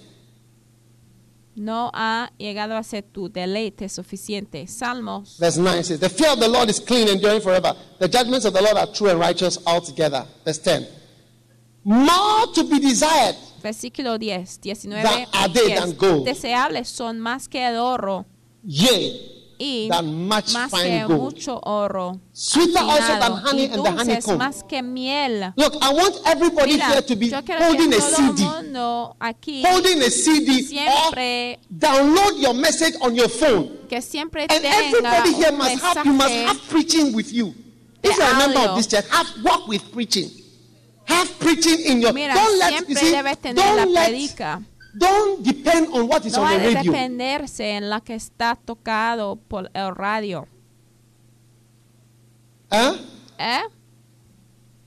No 1.58 1.90
ha 1.94 2.32
llegado 2.38 2.76
a 2.76 2.82
ser 2.82 3.02
tu 3.02 3.28
deleite 3.28 3.88
suficiente. 3.88 4.66
Salmos 4.66 5.38
Verse 5.38 5.58
9 5.58 5.84
says, 5.84 6.00
The 6.00 6.08
fear 6.08 6.32
of 6.32 6.40
the 6.40 6.48
Lord 6.48 6.68
is 6.70 6.80
clean, 6.80 7.08
enduring 7.08 7.40
forever. 7.40 7.74
The 7.98 8.08
judgments 8.08 8.44
of 8.44 8.54
the 8.54 8.62
Lord 8.62 8.76
are 8.76 8.86
true 8.92 9.10
and 9.10 9.20
righteous 9.20 9.58
altogether. 9.66 10.26
Verse 10.44 10.58
10. 10.58 10.86
More 11.84 12.46
to 12.54 12.64
be 12.64 12.78
desired 12.80 13.36
Versículo 13.62 14.18
10, 14.18 14.60
19. 14.62 15.02
Than 15.02 15.26
are 15.34 15.48
they 15.48 15.68
10. 15.68 15.80
than 15.80 15.96
gold. 15.96 16.26
Deseables 16.26 16.88
son 16.88 17.18
más 17.18 17.48
que 17.48 17.66
el 17.66 17.78
oro 17.78 18.24
yea, 18.64 19.12
y 19.58 19.88
Than 19.90 20.26
much 20.28 20.52
más 20.52 20.70
fine 20.70 21.00
que 21.00 21.04
gold. 21.04 21.20
mucho 21.20 21.60
oro. 21.64 22.20
Sweeter 22.32 22.78
also 22.78 23.18
than 23.18 23.32
honey 23.32 23.62
y 23.62 23.64
and 23.64 23.72
the 23.72 23.76
dulces 23.90 23.98
honeycomb. 24.24 24.38
más 24.38 24.62
que 24.68 24.82
miel. 24.82 25.52
Look, 25.56 25.74
I 25.82 25.92
want 25.92 26.14
everybody 26.26 26.72
Mira, 26.74 26.86
here 26.90 27.02
to 27.02 27.16
be 27.16 27.28
yo 27.28 27.42
quiero 27.42 27.64
holding 27.64 27.90
que 27.90 27.96
a 27.96 28.00
todo 28.00 28.16
CD. 28.16 28.44
mundo 28.44 29.16
aquí 29.20 29.62
Holding 29.66 30.02
a 30.02 30.10
CD 30.10 30.62
siempre 30.62 31.58
or 31.60 31.76
download 31.78 32.38
your 32.40 32.54
message 32.54 32.94
on 33.00 33.14
your 33.14 33.28
phone. 33.28 33.70
que 33.88 34.00
siempre 34.00 34.42
And 34.48 34.62
tenga 34.62 34.68
everybody 34.68 35.34
here 35.34 35.48
un 35.52 35.58
must 35.58 35.82
have, 35.82 36.06
you 36.06 36.12
must 36.12 36.30
mensaje 36.30 36.46
have 36.46 36.60
preaching 36.68 37.12
with 37.14 37.32
you. 37.32 37.54
de 38.02 38.08
If 38.10 38.16
you're 38.16 38.26
a 38.30 38.38
member 38.38 38.58
audio. 38.60 38.70
of 38.70 38.76
this 38.76 38.86
church, 38.86 39.06
have 39.10 39.26
work 39.42 39.66
with 39.66 39.82
preaching. 39.92 40.30
Have 41.06 41.28
preaching 41.40 41.80
in 41.86 42.00
your. 42.02 42.12
Mira, 42.12 42.34
don't 42.34 42.58
let 42.58 42.70
you 42.72 42.78
siempre 42.84 42.94
see. 42.96 43.10
debes 43.12 43.38
tener 43.38 43.56
la 43.64 43.84
Don't 43.84 43.92
let. 43.94 44.08
predica. 44.10 44.62
Don't 44.94 45.42
depend 45.44 45.88
on 45.92 46.08
what 46.08 46.24
is 46.24 46.34
No 46.34 46.42
on 46.42 46.50
the 46.50 46.74
radio. 46.74 46.92
dependerse 46.92 47.76
en 47.76 47.90
la 47.90 48.00
que 48.00 48.14
está 48.14 48.56
tocado 48.56 49.36
por 49.36 49.70
el 49.74 49.94
radio. 49.94 50.46
Huh? 52.70 52.96
¿Eh? 53.38 53.62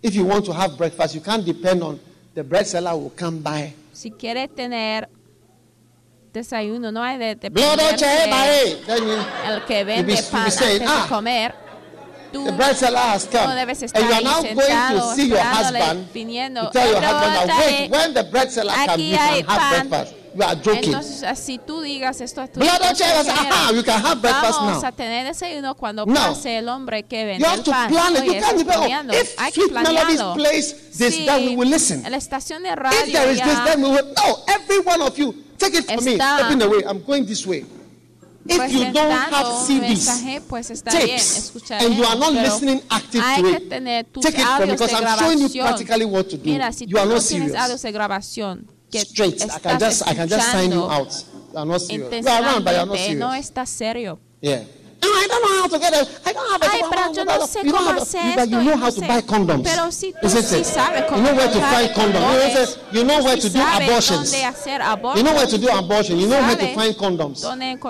If 0.02 0.16
you 0.16 0.26
want 0.26 0.46
to 0.46 0.54
have 0.54 0.78
breakfast, 0.78 1.16
you 1.16 1.22
can't 1.22 1.46
depend 1.46 1.84
on 1.84 2.00
the 2.34 2.44
bread 2.44 2.66
seller 2.66 2.96
will 2.96 3.14
come 3.16 3.40
by. 3.42 3.74
Si 3.94 4.12
quieres 4.12 4.54
tener 4.56 5.10
desayuno, 6.34 6.92
no 6.92 7.04
hay 7.04 7.18
de 7.18 7.32
eh, 7.32 7.36
dependerse 7.36 8.06
you, 8.88 9.52
el 9.52 9.66
que 9.66 9.84
vende 9.84 10.24
pan 10.32 10.46
antes 10.46 10.82
ah, 10.88 11.04
de 11.04 11.10
comer. 11.10 11.61
Tú 12.32 12.46
the 12.46 12.52
bread 12.54 12.76
seller 12.78 12.98
has 13.00 13.26
come. 13.26 13.48
no 13.48 13.56
debes 13.56 13.82
And 13.82 13.92
estar 13.92 14.02
you 14.02 14.08
are 14.08 14.14
ahí 14.20 14.24
now 14.24 14.42
going 14.42 14.56
sentado 14.58 15.10
to 15.10 15.16
see 15.16 15.28
your 15.28 15.38
esperándole, 15.38 15.80
husband. 15.82 16.14
viniendo. 16.14 16.64
You 16.64 16.70
tell 16.72 16.88
your 16.90 16.98
"Eh, 17.04 17.08
husband 17.08 17.34
that 17.34 17.48
pregúntale, 17.50 17.80
wait, 17.82 17.92
when 17.92 18.14
the 18.14 18.24
bread 18.24 18.52
seller 18.52 18.74
comes, 18.74 18.90
aquí 18.90 19.10
you 19.12 19.18
hay 19.18 19.44
can 19.44 19.50
have 19.50 19.60
pan. 19.60 19.90
breakfast. 19.90 20.16
You 20.34 20.44
are 20.44 20.56
joking. 20.56 20.84
Entonces, 20.94 21.24
así 21.24 21.60
tú 21.60 21.82
digas 21.82 22.22
esto 22.22 22.40
a 22.42 22.48
tu 22.48 22.62
breakfast 22.62 23.02
Vamos 24.60 24.82
now. 24.82 24.86
a 24.86 24.92
tener 24.94 25.26
desayuno 25.28 25.76
cuando 25.76 26.06
No. 26.06 26.14
pase 26.14 26.58
el 26.60 26.70
hombre 26.70 27.04
que 27.04 27.26
vende 27.26 27.46
el 27.54 27.64
to 27.64 27.72
pan. 27.72 27.90
plan 27.90 28.14
it. 28.16 28.24
You 28.24 28.32
Oye, 28.32 28.40
can't 28.40 28.58
estás 28.60 28.76
planeando. 28.78 29.14
If 29.14 29.36
Hay 29.38 29.52
que 29.52 29.68
planearlo. 29.68 30.34
plays 30.36 30.76
this, 30.98 31.16
Sí, 31.16 31.26
then 31.26 31.46
we 31.50 31.56
will 31.58 31.70
listen. 31.70 32.06
en 32.06 32.12
la 32.12 32.18
estación 32.18 32.64
de 32.64 32.74
radio 32.76 32.98
If 33.06 33.12
there 33.12 33.30
is 33.32 33.40
ya 33.40 33.46
this, 33.46 33.60
then 33.66 33.82
we 33.84 33.90
will. 33.90 34.06
No, 34.16 34.44
every 34.48 34.80
one 34.80 35.02
of 35.02 35.18
you, 35.18 35.36
take 35.58 35.74
it 35.78 35.86
from 35.86 36.04
me. 36.06 36.16
Step 36.16 36.52
in 36.52 36.60
the 36.60 36.70
way. 36.70 36.82
I'm 36.88 37.04
going 37.04 37.26
this 37.26 37.46
way. 37.46 37.66
If 38.46 38.74
you 38.74 38.92
don't 38.92 39.12
have 39.12 39.66
CDs, 39.68 39.80
mensaje, 40.08 40.42
pues 40.48 40.72
está 40.72 40.92
bien, 40.92 41.10
tapes, 41.10 41.38
escucharemos, 41.38 41.86
and 41.86 41.98
you 41.98 42.06
are 42.06 42.18
not 42.20 42.34
listening 42.34 42.82
active 42.90 43.22
hay 43.22 43.42
to 43.42 43.48
que 43.48 43.56
it, 43.58 43.70
tener 43.70 44.04
tus 44.06 44.24
take 44.24 44.42
it 44.42 44.48
from 44.58 44.70
because 44.70 44.94
I'm 44.94 45.20
showing 45.20 45.40
you 45.40 45.62
practically 45.62 46.06
what 46.06 46.30
to 46.30 46.38
do. 46.38 46.50
Mira, 46.50 46.72
si 46.74 46.86
you 46.86 46.96
tú 46.96 47.00
are 47.00 47.06
no 47.06 47.14
not 47.16 47.24
tienes 47.24 47.52
serious. 47.52 47.56
audios 47.56 47.82
de 47.82 47.92
grabación 47.92 48.68
que 48.92 49.00
Straight. 49.02 49.42
I 49.44 49.60
can 49.60 49.80
just 49.80 50.08
I 50.08 50.16
can 50.16 50.28
just 50.28 50.52
sign 50.52 50.72
you 50.72 50.84
out. 50.84 51.12
You 51.54 51.58
are 51.60 51.66
not 51.66 51.82
serious. 51.82 52.12
You 52.26 52.32
are 52.32 52.42
around, 52.44 52.64
but 52.64 52.74
you 52.74 52.80
are 52.80 52.86
not 52.88 52.96
intencionalmente, 52.98 53.16
no 53.20 53.34
estás 53.34 53.70
serio. 53.70 54.20
Yeah. 54.42 54.64
No, 55.04 55.08
I 55.10 55.28
don't 55.28 55.42
know 55.42 55.62
how 55.62 55.68
to 55.68 55.80
get 55.80 55.94
it. 55.94 56.20
I 56.26 56.34
don't 56.34 56.52
have 56.52 56.62
a 56.62 56.66
Ay, 56.72 56.82
pero 56.90 57.12
yo 57.14 57.24
no 57.26 57.48
sé 57.48 57.64
you 57.66 57.74
cómo 57.74 57.88
have 57.90 58.02
hacer 58.02 58.48
you, 58.50 58.58
you 58.60 58.64
know 58.66 58.78
how 58.78 58.86
no 58.86 58.92
to 58.92 59.02
sé. 59.02 59.08
buy 59.08 59.22
condoms. 59.22 59.64
Pero 59.68 59.92
si 59.92 60.14
tú 60.14 60.28
Isn't 60.28 60.44
sí 60.46 60.60
it? 60.60 60.66
sabes 60.66 61.06
cómo 61.10 61.18
you 61.18 61.24
know 61.24 61.36
where 61.36 61.48
to 61.52 61.60
find 61.60 61.90
condoms. 61.92 62.14
You 62.14 62.22
know, 62.22 62.38
where- 62.38 62.68
you 62.92 63.04
know 63.04 63.24
where 63.24 63.36
si 63.42 63.42
to 63.42 63.50
do 63.50 63.62
abortions. 63.62 64.34
You 64.34 65.24
know 65.24 65.34
where 65.34 65.48
to 65.48 65.58
do 65.58 65.68
abortion. 65.70 66.20
You 66.20 66.28
know 66.28 66.40
where 66.42 66.56
to 66.56 66.68
find 66.76 66.96
condoms. 66.96 67.42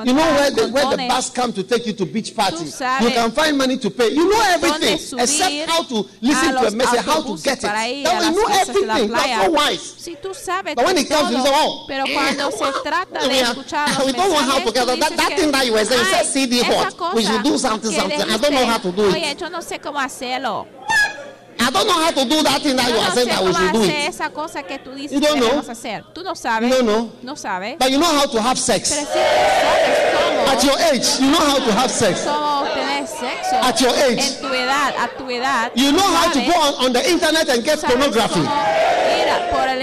You 0.06 0.14
know 0.14 0.32
where 0.36 0.52
the, 0.52 0.70
where 0.70 0.86
the 0.96 1.08
bus 1.10 1.30
come 1.32 1.52
to 1.54 1.64
take 1.64 1.86
you 1.86 1.94
to 1.94 2.06
beach 2.06 2.34
parties. 2.36 2.80
You 3.02 3.10
can 3.12 3.32
find 3.32 3.58
money 3.58 3.78
to 3.78 3.90
pay. 3.90 4.10
You 4.10 4.30
know 4.30 4.42
everything 4.56 4.94
except 5.20 5.70
how 5.70 5.84
to 5.84 6.06
listen 6.22 6.52
to 6.56 6.68
a 6.68 6.72
message, 6.72 7.00
how 7.02 7.22
to 7.24 7.36
get 7.44 7.58
it. 7.58 7.68
para 7.68 7.88
ir 7.90 8.04
Now 8.04 8.20
a 8.22 8.24
you 8.26 8.32
know 8.32 8.48
cosas 8.48 8.68
de 8.74 8.86
la 8.88 8.96
everything. 8.96 9.12
That's 9.12 9.46
so 9.46 9.52
wise. 9.52 9.82
Si 9.98 10.16
tú 10.16 10.34
sabes 10.34 10.76
But 10.76 10.86
when 10.86 10.98
it 10.98 11.10
comes 11.10 11.30
to 11.30 11.36
todo, 11.36 11.44
this, 11.44 11.52
oh, 11.54 11.86
pero 11.88 12.06
cuando 12.08 12.52
se 12.58 12.72
trata 12.84 13.20
de 13.20 13.28
we 13.32 13.40
escuchar 13.42 13.90
los 13.98 14.06
we 14.06 14.12
don't 14.14 14.30
know 14.32 14.38
how 14.40 14.60
to 14.60 14.72
mensajes, 14.72 14.74
get. 14.74 15.00
That- 15.02 15.18
that 15.18 15.38
thing 15.38 15.52
that 15.52 15.66
you 15.66 15.74
were 15.74 15.84
saying, 15.86 16.02
"Ay, 16.06 16.24
said 16.24 16.26
CD 16.26 16.62
what? 16.62 16.88
We 17.16 17.24
should 17.24 17.44
do 17.44 17.58
something, 17.58 17.92
something. 17.92 18.22
I 18.22 18.38
don't 18.38 18.54
know 18.54 18.66
how 18.66 18.78
to 18.78 18.92
do 18.92 19.04
it. 19.10 19.14
Como. 19.82 20.68
I 21.62 21.70
don't 21.70 21.88
know 21.88 21.94
how 21.94 22.12
to 22.12 22.26
do 22.26 22.42
that 22.44 22.62
thing 22.62 22.76
that 22.76 22.90
Yo 22.90 22.96
you 22.96 23.02
are 23.02 23.12
saying 23.12 23.28
that 23.28 23.44
we 23.44 23.54
should 23.54 23.74
do 23.74 23.84
it. 23.84 24.10
esa 24.10 24.30
cosa 24.30 24.64
que 24.64 24.80
tú 24.80 24.92
dices 24.96 25.12
You 25.12 25.20
don't 25.22 25.40
know. 25.40 25.62
hacer. 25.62 26.04
Tú 26.14 26.24
no 26.24 26.34
sabes. 26.36 26.70
You 26.70 26.76
don't 26.76 26.86
know. 26.86 27.12
No 27.22 27.36
sabes. 27.36 27.78
But 27.78 27.92
you 27.92 28.00
know 28.00 28.12
how 28.12 28.26
to 28.26 28.42
have 28.42 28.58
sex. 28.58 28.90
Pero 28.90 29.06
si 29.06 29.14
tú 29.14 29.20
sabes 29.62 30.00
cómo, 30.14 30.52
At 30.52 30.64
your 30.64 30.80
age, 30.94 31.20
you 31.20 31.32
know 31.32 31.40
how 31.40 31.60
to 31.60 31.72
have 31.74 31.92
sex. 31.92 32.22
cómo 32.26 32.68
tener 32.74 33.08
sexo 33.08 33.56
At 33.62 33.80
your 33.82 33.94
age. 33.96 34.20
en 34.20 34.42
tu 34.42 34.48
edad, 34.54 34.94
a 34.98 35.08
tu 35.18 35.30
edad, 35.30 35.72
You 35.76 35.92
know 35.92 36.02
how 36.16 36.32
to 36.32 36.40
go 36.42 36.52
on, 36.54 36.86
on 36.88 36.94
the 36.94 37.10
internet 37.10 37.48
and 37.50 37.64
get 37.64 37.80
pornography. 37.82 38.42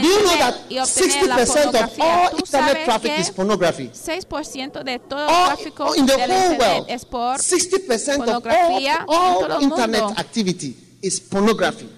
Do 0.00 0.06
you 0.06 0.22
know 0.22 0.36
that 0.38 0.54
y 0.70 0.78
obtener 0.78 1.26
la 1.26 1.36
60% 1.38 1.74
of 1.74 2.00
all 2.00 2.38
internet 2.38 2.84
traffic 2.84 3.18
is 3.18 3.30
pornography? 3.30 3.90
6% 3.92 4.84
de 4.84 4.98
todo 4.98 5.26
el 5.28 5.46
tráfico 5.46 5.94
in 5.96 6.06
the 6.06 6.16
del 6.16 6.30
whole 6.30 6.52
internet 6.52 6.60
world, 6.60 6.86
es 6.90 7.04
por 7.04 7.38
60% 7.38 8.28
of 8.28 8.46
all, 8.46 9.04
all 9.08 9.62
internet 9.62 10.02
activity 10.18 10.76
is 11.02 11.20
pornography. 11.20 11.88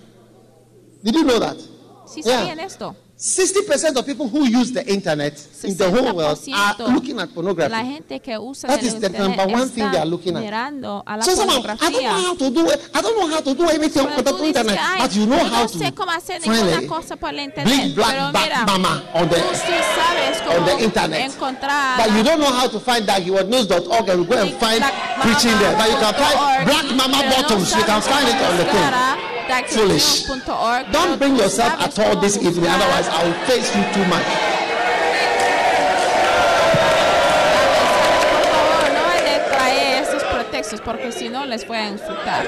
Did 1.03 1.15
you 1.15 1.25
know 1.25 1.39
that? 1.39 1.57
si 2.07 2.23
Yeah. 2.23 2.41
sabían 2.41 2.61
esto. 2.61 2.97
60% 3.21 3.97
of 3.97 4.07
people 4.07 4.27
who 4.29 4.47
use 4.49 4.73
the 4.73 4.81
internet 4.89 5.37
in 5.63 5.77
the 5.77 5.91
whole 5.91 6.17
world 6.17 6.41
are 6.55 6.89
looking 6.89 7.21
at 7.21 7.29
pornography. 7.35 7.71
La 7.71 7.85
gente 7.85 8.19
que 8.19 8.39
usa 8.39 8.67
That 8.67 8.83
is 8.83 8.99
the 8.99 9.11
number 9.11 9.47
one 9.47 9.69
thing 9.69 9.91
they 9.93 9.99
are 9.99 10.07
looking 10.07 10.35
at. 10.35 10.43
mirando 10.43 11.03
a 11.07 11.19
la 11.19 11.23
So 11.23 11.35
someone, 11.35 11.61
I 11.69 11.91
don't 11.91 12.03
know 12.03 12.23
how 12.23 12.35
to 12.35 12.51
do 12.51 12.71
it. 12.71 12.81
I 12.95 13.03
don't 13.03 13.19
know 13.21 13.27
how 13.29 13.43
to 13.43 13.55
do 13.55 13.69
anything 13.69 14.07
on 14.07 14.25
the 14.25 14.45
internet. 14.47 14.79
But 14.99 15.15
you 15.15 15.27
know 15.27 15.37
how 15.37 15.67
to 15.67 15.79
sé 15.79 15.93
cómo 15.93 16.13
find 16.19 16.83
it. 16.83 16.89
cosa 16.89 17.15
por. 17.19 17.33
Big 17.33 17.95
black 17.95 18.33
mira, 18.33 18.65
mama 18.65 19.05
on 19.13 19.29
the 19.29 19.37
on 19.37 20.65
the 20.65 20.79
internet. 20.81 21.37
But 21.39 22.11
you 22.17 22.23
don't 22.25 22.41
know 22.41 22.51
how 22.51 22.69
to 22.69 22.81
find 22.81 23.05
daggyworldnews.org 23.07 24.09
and 24.09 24.27
go 24.27 24.35
and 24.41 24.55
find 24.57 24.83
preaching 25.21 25.59
there. 25.61 25.77
But 25.77 25.91
you 25.93 25.99
can 26.01 26.15
find 26.15 26.65
black 26.65 26.87
mama 26.97 27.21
bottoms. 27.29 27.77
You 27.77 27.85
can 27.85 28.01
find 28.01 28.29
it 28.29 28.41
on 28.41 28.57
the 28.57 28.65
thing. 28.65 29.30
Foolish. 29.51 30.25
Don't 30.93 31.19
bring 31.19 31.37
yourself 31.37 31.81
at 31.81 31.99
all 31.99 32.17
this 32.21 32.37
evening, 32.37 32.71
otherwise 32.71 33.09
I 33.09 33.25
will 33.25 33.35
face 33.47 33.75
you 33.75 33.83
too 33.93 34.05
much. 34.09 34.25
Por 38.31 38.43
favor, 38.47 38.93
no 38.95 39.03
hay 39.11 39.23
de 39.25 39.39
traer 39.51 40.03
esos 40.05 40.23
pretextos 40.23 40.81
porque 40.81 41.11
si 41.13 41.29
no 41.29 41.45
les 41.47 41.67
voy 41.67 41.79
a 41.79 41.89
insultar. 41.89 42.47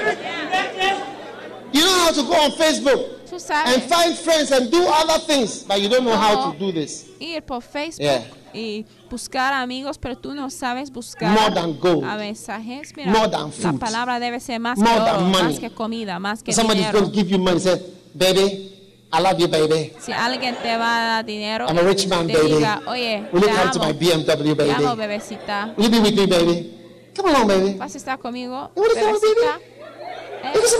You 1.73 1.81
know 1.81 1.99
how 2.05 2.11
to 2.11 2.23
go 2.23 2.33
on 2.35 2.51
Facebook 2.51 3.19
and 3.49 3.83
find 3.83 4.15
friends 4.17 4.51
and 4.51 4.71
do 4.71 4.85
other 4.87 5.19
things, 5.25 5.63
but 5.63 5.81
you 5.81 5.89
don't 5.89 6.05
know 6.05 6.15
how 6.15 6.35
to 6.35 6.39
uh-huh. 6.41 6.59
do 6.59 6.71
this. 6.71 7.05
ir 7.19 7.41
por 7.41 7.61
Facebook 7.61 7.99
Yeah. 7.99 8.21
Y 8.53 8.85
buscar 9.09 9.53
amigos, 9.53 9.97
pero 9.97 10.17
tú 10.17 10.33
no 10.33 10.49
sabes 10.49 10.91
buscar 10.91 11.31
More 11.31 11.53
than 11.53 11.79
gold. 11.79 12.03
a 12.03 12.15
mensajes. 12.17 12.93
Mira, 12.95 13.11
More 13.11 13.29
than 13.29 13.47
la 13.49 13.71
food. 13.71 13.79
palabra 13.79 14.19
debe 14.19 14.39
ser 14.39 14.59
más 14.59 14.77
More 14.77 14.93
que 14.99 14.99
than 15.11 15.23
money. 15.31 15.43
más 15.53 15.59
que 15.59 15.69
comida, 15.71 16.19
más 16.19 16.43
que 16.43 16.53
Somebody's 16.53 16.85
dinero. 16.87 16.99
going 17.01 17.11
to 17.11 17.17
give 17.17 17.29
you 17.31 17.39
money. 17.39 17.59
Say, 17.59 17.81
baby, 18.13 18.69
I 19.11 19.19
love 19.21 19.39
you, 19.39 19.47
baby. 19.47 19.93
Si 19.99 20.11
alguien 20.11 20.55
te 20.61 20.75
va 20.77 20.97
a 20.97 21.05
dar 21.15 21.25
dinero, 21.25 21.67
I'm 21.67 21.77
a 21.77 21.81
rich 21.81 22.07
man, 22.07 22.27
te 22.27 22.33
baby. 22.33 22.49
diga, 22.55 22.81
oye, 22.87 23.27
Will 23.31 23.41
you 23.41 23.47
come 23.49 23.71
to 23.71 23.79
my 23.79 23.93
BMW, 23.93 24.55
te 24.55 24.71
amo, 24.71 24.95
baby? 24.95 25.13
bebecita. 25.13 25.73
Will 25.77 25.85
you 25.85 25.89
be 25.91 25.99
with 25.99 26.15
me, 26.15 26.25
baby? 26.25 26.79
Come 27.15 27.29
along, 27.29 27.47
baby. 27.47 27.73
¿Vas 27.77 27.93
a 27.93 27.97
estar 27.99 28.17
conmigo? 28.19 28.71
Because 28.75 28.97
I'm 28.97 29.15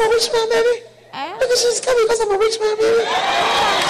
a 0.01 0.09
rich 0.13 0.29
man, 0.33 0.49
baby. 0.49 0.92
¿Eh? 1.13 1.33
Because 1.39 1.61
she's 1.61 1.79
coming 1.79 2.05
because 2.09 2.21
I'm 2.21 2.31
a 2.33 2.37
rich 2.37 2.57
man, 2.59 2.75
baby. 2.75 3.05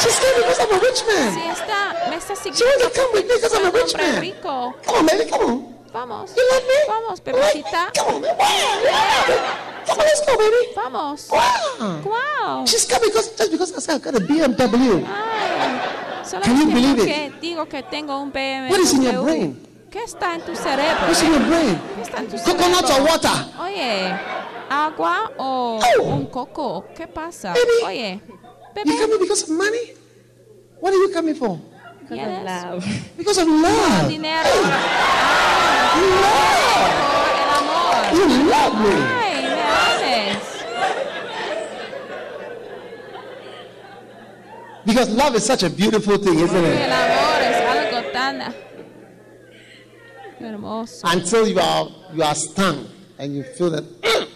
She's 0.03 0.19
coming 0.19 0.43
because 0.43 0.59
I'm 0.59 0.71
a 0.75 0.79
rich 0.83 1.01
man. 1.07 1.31
está, 1.55 2.09
me 2.09 2.15
está 2.17 2.35
She 2.35 2.51
wants 2.51 2.59
siguiendo 2.59 2.83
to 2.83 2.89
come 2.91 3.09
with 3.13 3.25
me 3.27 3.33
because 3.35 3.53
I'm 3.55 3.65
a 3.65 3.71
rich 3.71 3.95
man. 3.95 4.19
rico. 4.21 4.73
Come 4.83 4.95
on, 4.99 5.05
baby, 5.07 5.29
come 5.29 5.43
on. 5.47 5.73
Vamos, 5.93 6.33
You 6.35 6.43
love 6.51 6.63
me? 6.67 6.79
vamos, 6.87 7.19
Right? 7.21 7.35
bebecita. 7.35 7.91
Come 7.95 8.15
on, 8.15 8.21
baby. 8.21 8.35
Wow. 8.35 9.85
Come 9.87 9.99
on, 9.99 10.05
let's 10.05 10.21
go, 10.25 10.33
baby. 10.37 10.61
Vamos. 10.75 11.29
Wow. 11.29 12.01
Wow. 12.03 12.65
She's 12.65 12.85
coming 12.85 13.09
because, 13.09 13.29
just 13.37 13.51
because 13.51 13.71
I 13.71 13.79
said 13.79 13.95
I 13.95 14.03
got 14.03 14.15
a 14.15 14.19
BMW. 14.19 15.05
Ay, 15.07 16.41
Can 16.41 16.57
you 16.57 16.65
believe 16.65 16.97
porque 16.97 17.31
digo 17.39 17.69
que 17.69 17.83
tengo 17.83 18.17
un 18.19 18.31
BMW. 18.33 18.69
What 18.69 18.79
is 18.81 18.91
in 18.93 19.03
your 19.03 19.23
brain? 19.23 19.55
¿Qué 19.93 20.03
está 20.03 20.33
en 20.35 20.41
tu 20.41 20.55
cerebro? 20.55 21.05
What's 21.07 21.21
in 21.21 21.31
your 21.33 21.43
brain? 21.47 21.79
¿Qué 21.95 22.01
está 22.01 22.17
en 22.17 22.27
tu 22.27 22.37
Coconut 22.37 22.85
cerebro? 22.87 22.95
or 22.95 23.09
water? 23.11 23.37
Oye, 23.61 24.11
agua 24.67 25.31
o 25.37 25.79
Oh. 25.99 26.03
un 26.03 26.25
coco. 26.25 26.85
¿Qué 26.97 27.05
pasa? 27.07 27.53
Baby. 27.53 27.85
Oye, 27.85 28.19
You 28.27 28.39
bebé, 28.73 28.97
coming 28.99 29.19
because 29.19 29.43
of 29.43 29.49
money? 29.49 29.93
What 30.81 30.93
are 30.93 30.97
you 30.97 31.11
coming 31.13 31.35
for? 31.35 31.59
¿quieres 32.09 32.43
Because 33.15 33.37
of 33.39 33.47
love. 33.47 34.07
dinero? 34.07 34.49
Ah, 35.95 36.89
por 36.99 37.29
el 37.37 37.49
amor. 37.59 37.93
You 38.17 38.25
love 38.49 38.73
me. 38.81 38.93
Ay, 38.97 39.35
me 39.45 39.61
ames. 40.25 40.45
Because 44.85 45.09
love 45.11 45.35
is 45.35 45.45
such 45.45 45.61
a 45.63 45.69
beautiful 45.69 46.17
thing, 46.17 46.39
isn't 46.39 46.55
El 46.55 46.65
it? 46.65 46.91
amor 46.91 47.41
es 47.41 47.55
algo 47.69 48.11
tan 48.11 48.41
Qué 50.43 50.49
hermoso. 50.49 51.07
until 51.07 51.47
you 51.47 51.57
are 51.57 51.89
you 52.13 52.21
are 52.21 52.35
stung 52.35 52.85
and 53.17 53.33
you 53.33 53.43
feel 53.43 53.69
that. 53.69 53.85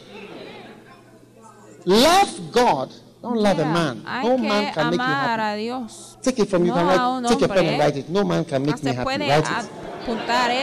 love 1.85 2.51
God. 2.53 2.93
Don't 3.21 3.35
love 3.38 3.59
a 3.59 3.65
man. 3.65 4.03
No 4.23 4.38
man 4.38 4.73
can 4.73 4.89
make 4.91 4.99
you 4.99 5.05
happy. 5.05 5.93
Take 6.21 6.39
it 6.39 6.47
from 6.49 6.63
you 6.63 6.69
No 6.71 6.75
can 6.77 6.85
write. 6.88 7.29
Take 7.29 7.41
a 7.41 7.47
pen 7.49 7.65
and 7.65 7.79
write 7.79 7.97
it. 7.97 8.07
No 8.09 8.23
man 8.23 8.45
can 8.45 8.63
No 8.63 8.71
make 8.71 8.84
me 8.84 8.91
happy. 8.93 9.27
Write 9.27 9.65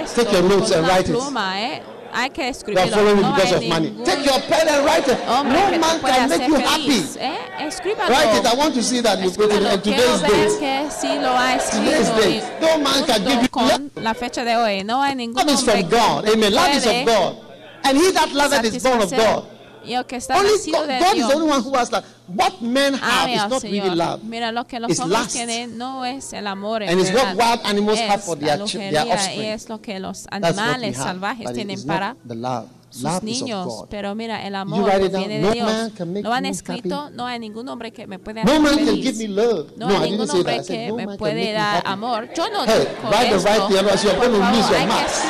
it. 0.03 0.09
Take 0.15 0.33
your 0.33 0.43
notes 0.49 0.71
and 0.71 0.87
write 0.89 1.11
it. 1.11 1.94
Pluma, 2.15 2.21
¿eh? 2.21 2.23
Hay 2.23 2.31
que 2.31 2.73
You 2.73 2.79
are 2.79 2.91
following 2.91 3.17
me 3.17 3.23
because 3.23 3.53
of 3.53 3.65
money. 3.69 4.05
Take 4.05 4.25
your 4.25 4.41
pen 4.41 4.69
and 4.69 4.85
write 4.85 5.09
it. 5.09 5.19
No 5.27 5.45
man 5.45 6.01
can 6.01 6.29
make 6.29 6.47
you 6.47 6.55
happy. 6.55 7.03
¿eh? 7.19 7.71
Write 8.09 8.39
it. 8.39 8.47
I 8.47 8.55
want 8.57 8.75
to 8.75 8.83
see 8.83 9.01
that 9.01 9.21
you 9.23 9.31
put 9.31 9.51
it 9.51 9.61
Quiero 9.61 9.77
today's 9.79 10.21
date. 10.23 10.59
que 10.59 10.91
sí 10.91 11.21
lo 11.21 11.33
ha 11.35 11.59
Today's 11.59 12.11
date. 12.11 12.61
No 12.61 12.79
man 12.79 13.05
can 13.05 13.25
give 13.25 13.43
you 13.43 14.03
la 14.03 14.15
fecha 14.15 14.45
de 14.45 14.57
hoy. 14.57 14.85
No 14.85 15.03
hay 15.03 15.15
ningún 15.15 15.37
Love 15.37 15.51
is 15.51 15.63
from 15.63 15.89
God. 15.89 16.29
Amen. 16.29 16.53
Love 16.53 16.75
is 16.75 16.87
of 16.87 17.07
God. 17.07 17.37
And 17.85 17.99
he 17.99 18.11
that 18.13 18.33
loveth 18.33 18.65
is 18.65 18.83
born 18.83 19.03
of. 19.03 19.11
God. 19.11 19.54
El 19.93 20.07
que 20.07 20.17
está 20.17 20.39
Only 20.39 20.53
nacido 20.53 20.79
God, 20.81 20.87
de 20.89 20.99
God 20.99 21.07
is 21.09 21.15
Dios. 21.15 21.29
the 21.29 21.35
only 21.37 21.51
one 21.53 21.61
who 21.63 21.75
has 21.77 21.93
love. 21.93 22.05
What 22.27 22.61
men 22.63 22.95
have 22.95 23.25
Ame 23.25 23.35
is 23.35 23.41
al 23.43 23.49
not 23.51 23.61
Señor. 23.63 23.85
really 23.85 23.97
love. 23.97 24.23
Mira, 24.25 24.51
lo 24.53 24.65
que 24.67 24.81
los 24.81 24.91
It's 24.91 25.01
hombres 25.01 25.21
lust. 25.21 25.33
tienen 25.33 25.77
no 25.77 26.05
es 26.05 26.33
el 26.33 26.47
amor. 26.47 26.83
en 26.83 26.89
And 26.91 27.01
it's 27.01 27.13
what 27.13 27.25
verdad. 27.37 27.37
wild 27.59 27.61
animals 27.67 28.01
have 28.01 28.23
for 28.23 28.37
their 28.39 28.59
ch- 28.65 28.73
their 28.73 28.93
lujería 28.93 29.15
offspring. 29.15 29.41
y 29.41 29.47
es 29.47 29.69
lo 29.69 29.81
que 29.81 29.99
los 30.01 30.23
That's 30.25 30.41
what 30.43 30.43
we 30.55 30.61
animales 30.63 30.97
have. 30.97 31.05
salvajes 31.05 31.45
But 31.45 31.51
it 31.51 31.55
tienen 31.57 31.79
is 31.79 31.85
para 31.85 32.09
not 32.15 32.17
the 32.29 32.35
love. 32.35 32.67
sus 32.91 33.03
Love 33.03 33.15
is 33.15 33.19
of 33.21 33.25
niños. 33.49 33.67
God. 33.67 33.89
Pero 33.91 34.15
mira, 34.15 34.47
el 34.47 34.55
amor 34.55 34.85
write 34.85 35.05
it 35.07 35.13
down. 35.13 35.27
viene 35.29 35.41
No 35.43 35.51
Dios. 35.53 35.67
man 35.67 35.91
can 35.91 36.13
make 36.13 36.23
Lo 36.25 36.33
han 36.33 36.43
me 36.45 36.49
escrito, 36.49 37.03
happy. 37.03 37.15
no 37.17 37.27
hay 37.27 37.39
ningún 37.41 37.69
hombre 37.69 37.93
que 37.93 38.07
me 38.07 38.19
pueda 38.21 38.45
No 38.45 38.53
hacer 38.53 38.63
man 38.63 38.77
can 38.77 38.87
feliz. 38.87 39.05
give 39.05 39.19
me 39.19 39.35
love. 39.35 39.67
No 39.77 39.89
hay 39.89 40.11
ningún 40.13 40.31
hombre. 40.31 40.53
I 40.55 40.57
said, 40.63 40.67
que 40.67 40.89
no 40.89 40.95
me 40.97 41.07
can 41.07 41.17
puede 41.19 41.35
make 41.35 41.47
me 41.49 41.53
dar 41.53 41.75
happy. 41.77 41.89
amor. 41.89 42.29
Yo 42.37 42.49
no 42.51 42.65
Hey, 42.65 42.87
digo 43.03 43.11
write 43.11 43.31
the 43.31 43.37
right 43.37 43.67
thing, 43.67 43.77
otherwise 43.79 44.05
you're 44.05 44.15
Por 44.17 44.29
going 44.29 44.41
to 44.41 44.47
favor, 44.47 44.57
lose 44.57 44.69
your 44.71 44.79
hay 44.79 44.87
que 44.87 44.93
marks. 44.95 45.23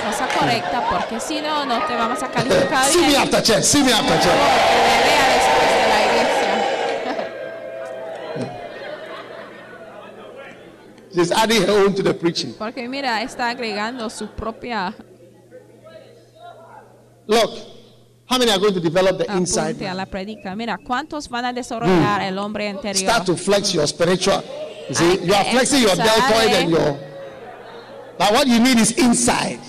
Cosa 0.00 0.26
correcta 0.38 0.84
porque 0.90 1.20
si 1.20 1.40
no, 1.40 1.64
no 1.64 1.86
te 1.86 1.94
vamos 1.94 2.22
a 2.22 2.28
calificar 2.28 2.86
See 2.86 3.00
me 3.06 3.14
church. 3.42 3.64
See 3.64 3.82
me 3.82 3.90
iglesia. 3.90 4.20
She's 11.14 11.32
adding 11.32 11.62
her 11.62 11.84
own 11.86 11.94
to 11.94 12.02
the 12.02 12.14
preaching. 12.14 12.54
Porque 12.54 12.88
mira, 12.88 13.22
está 13.22 13.50
agregando 13.50 14.08
su 14.10 14.28
propia 14.28 14.94
Look, 17.30 17.50
how 18.26 18.38
many 18.38 18.50
are 18.50 18.58
going 18.58 18.74
to 18.74 18.80
develop 18.80 19.18
the 19.18 19.32
inside? 19.36 19.80
a 19.82 19.94
la 19.94 20.06
predica. 20.06 20.56
Mira, 20.56 20.78
¿cuántos 20.78 21.28
van 21.28 21.44
a 21.44 21.52
desarrollar 21.52 22.22
el 22.22 22.36
hombre 22.38 22.68
interior? 22.68 23.08
Start 23.08 23.26
to 23.26 23.36
flex 23.36 23.72
your 23.72 23.86
spiritual. 23.86 24.42
You 24.88 24.94
see, 24.96 25.24
you 25.24 25.32
are 25.32 25.44
flexing 25.44 25.82
your 25.82 25.94
deltoid 25.94 26.52
and 26.54 26.70
your. 26.70 26.98
But 28.18 28.32
what 28.32 28.48
you 28.48 28.58
need 28.58 28.78
is 28.78 28.98
inside. 28.98 29.60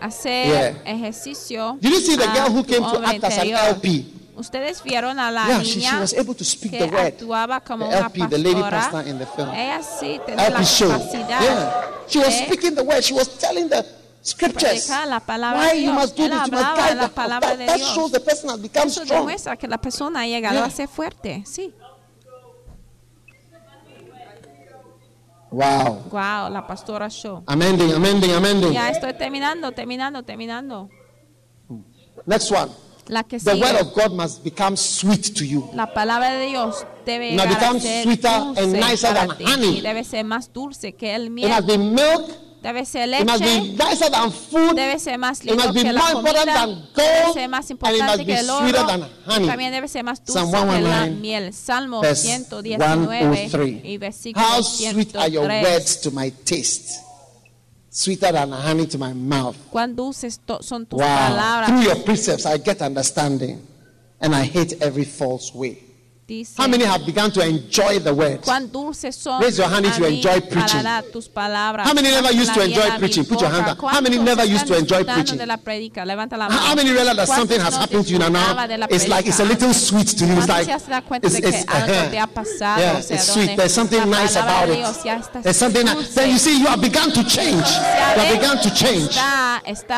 Hacer 0.00 0.46
Yeah. 0.48 0.82
ejercicio. 0.84 1.78
Did 1.80 1.92
you 1.92 2.00
see 2.00 2.16
the 2.16 2.26
girl 2.26 2.50
who 2.50 2.64
came 2.64 2.82
to 2.82 3.02
act 3.04 3.24
as 3.24 3.38
an. 3.38 3.50
LP? 3.54 4.12
Ustedes 4.36 4.82
vieron 4.82 5.18
a 5.18 5.30
la 5.30 5.46
Yeah, 5.48 5.60
she, 5.62 5.80
she 5.80 5.80
niña 5.80 6.00
was 6.00 6.12
able 6.12 6.34
to 6.34 6.44
speak 6.44 6.72
que 6.72 6.78
the 6.80 6.84
word. 6.94 7.06
actuaba 7.06 7.60
como 7.60 7.88
The 7.88 7.96
una 7.96 8.06
LP, 8.08 8.26
the 8.28 8.36
lady 8.38 8.60
pastora. 8.60 8.70
pastor 8.82 9.08
in 9.08 9.18
the 9.18 9.26
film. 9.26 9.48
Ella 9.54 9.80
sí 9.82 10.20
tenía 10.26 10.50
la 10.50 10.58
LP 10.58 10.64
show. 10.66 10.88
capacidad 10.90 11.40
Yeah. 11.40 11.82
She 12.06 12.18
was 12.18 12.34
speaking 12.34 12.74
the 12.74 12.82
word. 12.82 13.02
She 13.02 13.14
was 13.14 13.28
telling 13.38 13.68
the 13.70 13.82
scriptures. 14.22 14.90
la 15.08 15.20
palabra 15.20 15.60
Why 15.62 15.70
de 15.70 15.76
you 15.76 15.82
Dios. 15.92 15.94
must 15.94 16.16
do 16.16 16.22
Él 16.24 16.28
this, 16.30 16.46
you 16.46 16.52
must 16.52 16.76
guide 16.76 16.96
la 16.96 17.06
the 17.08 17.14
palabra 17.14 17.48
that, 17.48 17.58
de 17.58 17.66
that 17.66 17.76
Dios. 17.78 17.94
shows 17.94 18.12
the 18.12 18.20
person 18.20 18.50
has 18.50 18.58
become 18.60 18.86
Eso 18.88 19.04
strong. 19.04 19.20
demuestra 19.20 19.56
que 19.56 19.66
la 19.68 19.78
persona 19.78 20.20
ha 20.20 20.26
llegado 20.26 20.56
Yeah. 20.56 20.66
a 20.66 20.70
ser 20.70 20.88
fuerte. 20.88 21.42
Sí. 21.46 21.72
Wow. 25.50 26.02
Wow, 26.10 26.50
la 26.50 26.66
pastora 26.66 27.08
show. 27.08 27.42
Ending, 27.48 27.90
I'm 27.92 28.04
ending. 28.44 28.72
Ya 28.72 28.90
estoy 28.90 29.12
terminando, 29.14 29.72
terminando, 29.72 30.22
terminando. 30.22 30.88
Next 32.26 32.50
one. 32.50 32.70
La 33.08 33.22
que 33.22 33.38
The 33.38 33.52
sigue. 33.52 33.62
word 33.62 33.80
of 33.80 33.94
God 33.94 34.12
must 34.16 34.42
become 34.42 34.76
sweet 34.76 35.32
to 35.36 35.44
you. 35.44 35.70
La 35.74 35.86
palabra 35.92 36.32
de 36.32 36.46
Dios 36.46 36.84
debe 37.04 37.36
Now 37.36 37.46
become 37.46 37.78
ser 37.80 38.02
sweeter 38.02 38.28
and 38.56 38.72
nicer 38.72 39.14
than 39.14 39.30
honey. 39.30 39.78
Y 39.78 39.80
debe 39.80 40.02
ser 40.02 40.24
más 40.24 40.52
dulce 40.52 40.94
que 40.94 41.14
el 41.14 41.26
It 41.26 41.30
miel. 41.30 41.48
must 41.50 41.66
be 41.68 41.78
milk. 41.78 42.30
Debe 42.66 42.84
ser 42.84 43.08
It 43.14 43.24
must 43.24 43.44
be 43.44 43.60
nicer 43.76 44.10
than 44.10 44.32
food. 44.32 44.74
Debe 44.74 44.98
ser 44.98 45.18
más 45.18 45.38
It 45.38 45.44
lindo 45.44 45.62
must 45.62 45.74
be 45.74 45.82
que 45.84 45.92
la 45.92 46.00
more 46.00 46.12
important 46.18 46.44
comida. 46.50 46.66
than 46.66 46.70
Debe 46.96 47.22
gold. 47.22 47.34
ser 47.34 47.48
más 47.48 47.70
And 47.70 47.78
it 47.78 47.80
must 47.80 47.92
importante 47.92 48.16
be 48.18 48.24
que 48.26 48.38
el 48.40 48.46
sweeter 48.46 48.80
oro. 48.80 48.86
than 48.88 49.02
honey. 49.26 49.46
También 49.46 49.70
debe 49.72 49.86
ser 49.88 50.02
más 50.02 50.24
dulce 50.24 50.32
Psalm 50.50 50.50
que 50.70 50.80
la 50.80 51.06
miel. 51.06 51.52
Salmo 51.52 52.00
Verse 52.00 52.26
119 52.26 53.04
y 53.84 53.98
103. 53.98 53.98
versículo 54.00 54.44
How 54.44 54.62
sweet 54.64 55.14
are 55.14 55.28
your 55.30 55.46
words 55.48 56.00
to 56.00 56.10
my 56.10 56.30
taste. 56.44 57.02
Sweeter 57.88 58.32
than 58.32 58.50
honey 58.50 58.86
to 58.88 58.98
my 58.98 59.14
mouth. 59.14 59.54
Cuán 59.70 59.94
dulces 59.94 60.40
son 60.60 60.86
tus 60.86 60.98
Wow. 60.98 61.06
palabras. 61.06 61.68
Through 61.68 61.82
your 61.84 62.02
precepts 62.04 62.46
I 62.46 62.58
get 62.58 62.82
understanding. 62.82 63.60
And 64.20 64.34
I 64.34 64.44
hate 64.44 64.76
every 64.80 65.04
false 65.04 65.54
way. 65.54 65.78
Dice, 66.26 66.54
How 66.58 66.66
many 66.66 66.82
have 66.84 67.06
begun 67.06 67.30
to 67.30 67.40
enjoy 67.40 68.00
the 68.00 68.12
word? 68.12 68.40
cuán 68.42 68.66
dulces 68.72 69.14
son 69.14 69.40
Raise 69.40 69.58
your 69.58 69.68
hand 69.68 69.86
if 69.86 69.96
you 69.96 70.06
enjoy 70.06 70.40
preaching. 70.40 70.82
tus 71.12 71.28
palabras. 71.28 71.86
How 71.86 71.94
many 71.94 72.10
never 72.10 72.32
used 72.32 72.52
to 72.52 72.62
enjoy 72.64 72.98
preaching? 72.98 73.24
Put 73.24 73.40
your 73.42 73.50
hand 73.50 73.68
up. 73.68 73.78
How 73.80 74.00
many 74.00 74.18
never 74.18 74.44
used 74.44 74.66
to 74.66 74.76
enjoy 74.76 75.04
preaching? 75.04 75.38
de 75.38 75.46
la 75.46 75.56
predica? 75.56 76.04
Levanta 76.04 76.36
la 76.36 76.48
How 76.48 76.74
many 76.74 76.90
realize 76.90 77.14
that 77.16 77.28
something 77.28 77.60
has 77.60 77.76
happened 77.76 78.06
to 78.06 78.12
you 78.12 78.18
now? 78.18 78.30
disfrutaba 78.30 78.66
de 78.66 78.76
la 78.76 78.86
It's 78.90 79.06
like 79.06 79.26
it's 79.28 79.38
a 79.38 79.44
little 79.44 79.72
sweet 79.72 80.08
to 80.18 80.26
you. 80.26 80.32
It's 80.38 80.48
like 80.48 80.66
ya 80.66 80.78
se 80.78 80.90
da 80.90 81.00
cuenta 81.00 81.28
it's, 81.28 81.38
it's, 81.38 81.64
uh-huh. 81.68 82.26
pasado? 82.34 82.80
yeah, 82.80 82.98
it's 82.98 83.32
sweet. 83.32 83.56
There's 83.56 83.72
something 83.72 84.10
nice 84.10 84.34
about 84.34 84.68
it. 84.68 84.78
Dios 84.78 85.04
ya 85.04 85.20
está 85.20 85.42
There's 85.42 85.56
something. 85.56 85.86
dulce. 85.86 86.12
Then 86.12 86.30
you 86.30 86.38
see, 86.38 86.58
you 86.58 86.66
have 86.66 86.80
begun 86.80 87.12
to 87.12 87.22
change. 87.22 87.66
You 87.70 88.20
have 88.20 88.34
begun 88.34 88.58
to 88.66 88.70
change. 88.74 89.14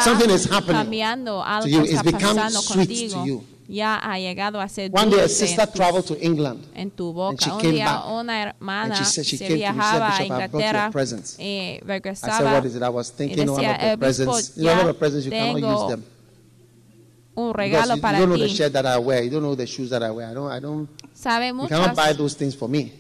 Something 0.05 0.29
is 0.29 0.45
happening 0.45 0.91
to 0.91 1.69
you. 1.71 1.85
It's 1.85 2.03
become 2.03 2.37
sweet 2.51 3.13
to 3.13 3.25
you. 3.25 3.45
Ya 3.71 3.97
ha 3.99 4.19
llegado 4.19 4.59
a 4.63 4.69
ser 4.71 4.91
One 4.95 5.11
day, 5.11 5.21
a 5.21 5.29
sister 5.29 5.69
en 5.69 5.73
traveled 5.75 6.07
to 6.07 6.17
England. 6.23 6.65
en 6.75 6.91
tu 6.91 7.09
and 7.09 7.15
boca. 7.15 7.37
she 7.45 7.51
Un 7.51 7.61
came 7.61 7.73
día 7.75 7.85
back. 7.85 8.05
una 8.07 8.43
hermana 8.43 8.95
And 8.97 8.97
she 8.97 9.05
said 9.05 9.25
she 9.27 9.37
se 9.37 9.47
came 9.47 9.49
to 9.49 9.55
me, 9.55 9.61
she 9.61 9.67
said, 9.67 9.75
viajaba 9.75 10.07
a 10.07 10.09
"Bishop, 10.09 10.23
I 10.23 10.27
brought 10.27 10.29
you 10.31 10.33
a 10.33 10.47
Inglaterra 10.49 10.91
present." 10.91 11.25
y 11.39 11.45
I 11.45 12.15
said, 12.15 12.45
What 12.55 12.65
is 12.65 12.75
it? 12.77 12.83
I 12.83 12.89
was 12.89 13.11
y 13.13 13.17
thinking 13.19 13.47
one 13.51 13.63
decía, 13.63 13.75
of 13.75 13.81
the 13.81 13.87
"Eh, 13.93 13.97
presents. 13.99 14.57
You 14.57 14.63
know, 14.65 14.73
a 14.73 14.77
lot 14.77 14.87
ya 14.87 14.99
presents 14.99 15.27
you 15.27 15.31
cannot 15.33 15.57
use 15.57 15.61
tengo 15.63 15.89
them. 15.91 16.05
un 17.37 17.53
regalo 17.55 17.95
you, 17.97 18.01
para 18.01 18.19
you 18.19 18.27
don't 18.27 18.31
know 18.39 18.47
the 18.47 18.49
shirt 18.49 18.73
that 18.73 18.87
I 18.87 18.99
wear. 18.99 19.23
You 19.23 19.31
don't 19.31 19.43
know 19.43 19.55
the 19.55 19.67
shoes 19.67 19.91
that 19.91 20.03
I 20.03 20.11
wear. 20.11 20.29
I 20.31 20.35
don't. 20.35 20.51
I 20.51 20.61
don't. 20.61 20.89
Sabe 21.15 21.49
You 21.49 21.69
cannot 21.69 21.95
buy 21.95 22.15
those 22.15 22.35
things 22.35 22.55
for 22.57 22.69
me. 22.71 22.91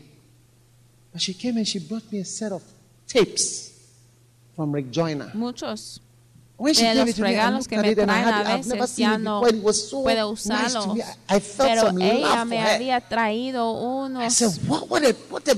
But 1.12 1.22
she 1.22 1.32
came 1.32 1.56
and 1.56 1.66
she 1.66 1.78
brought 1.78 2.04
me 2.12 2.20
a 2.20 2.24
set 2.26 2.52
of 2.52 2.62
tapes 3.06 3.72
from 4.54 4.70
Rick 4.74 4.90
Joyner. 4.92 5.30
muchos 5.34 6.00
de 6.58 6.94
los 6.94 7.16
regalos 7.16 7.68
que 7.68 7.78
me 7.78 7.94
traen 7.94 8.28
a 8.28 8.56
veces 8.56 8.96
ya 8.96 9.16
no 9.16 9.40
puedo 9.40 10.36
felt 10.36 10.74
Pero 11.58 11.90
ella 12.00 12.44
me 12.44 12.60
había 12.60 13.00
traído 13.00 13.72
unos 13.72 14.58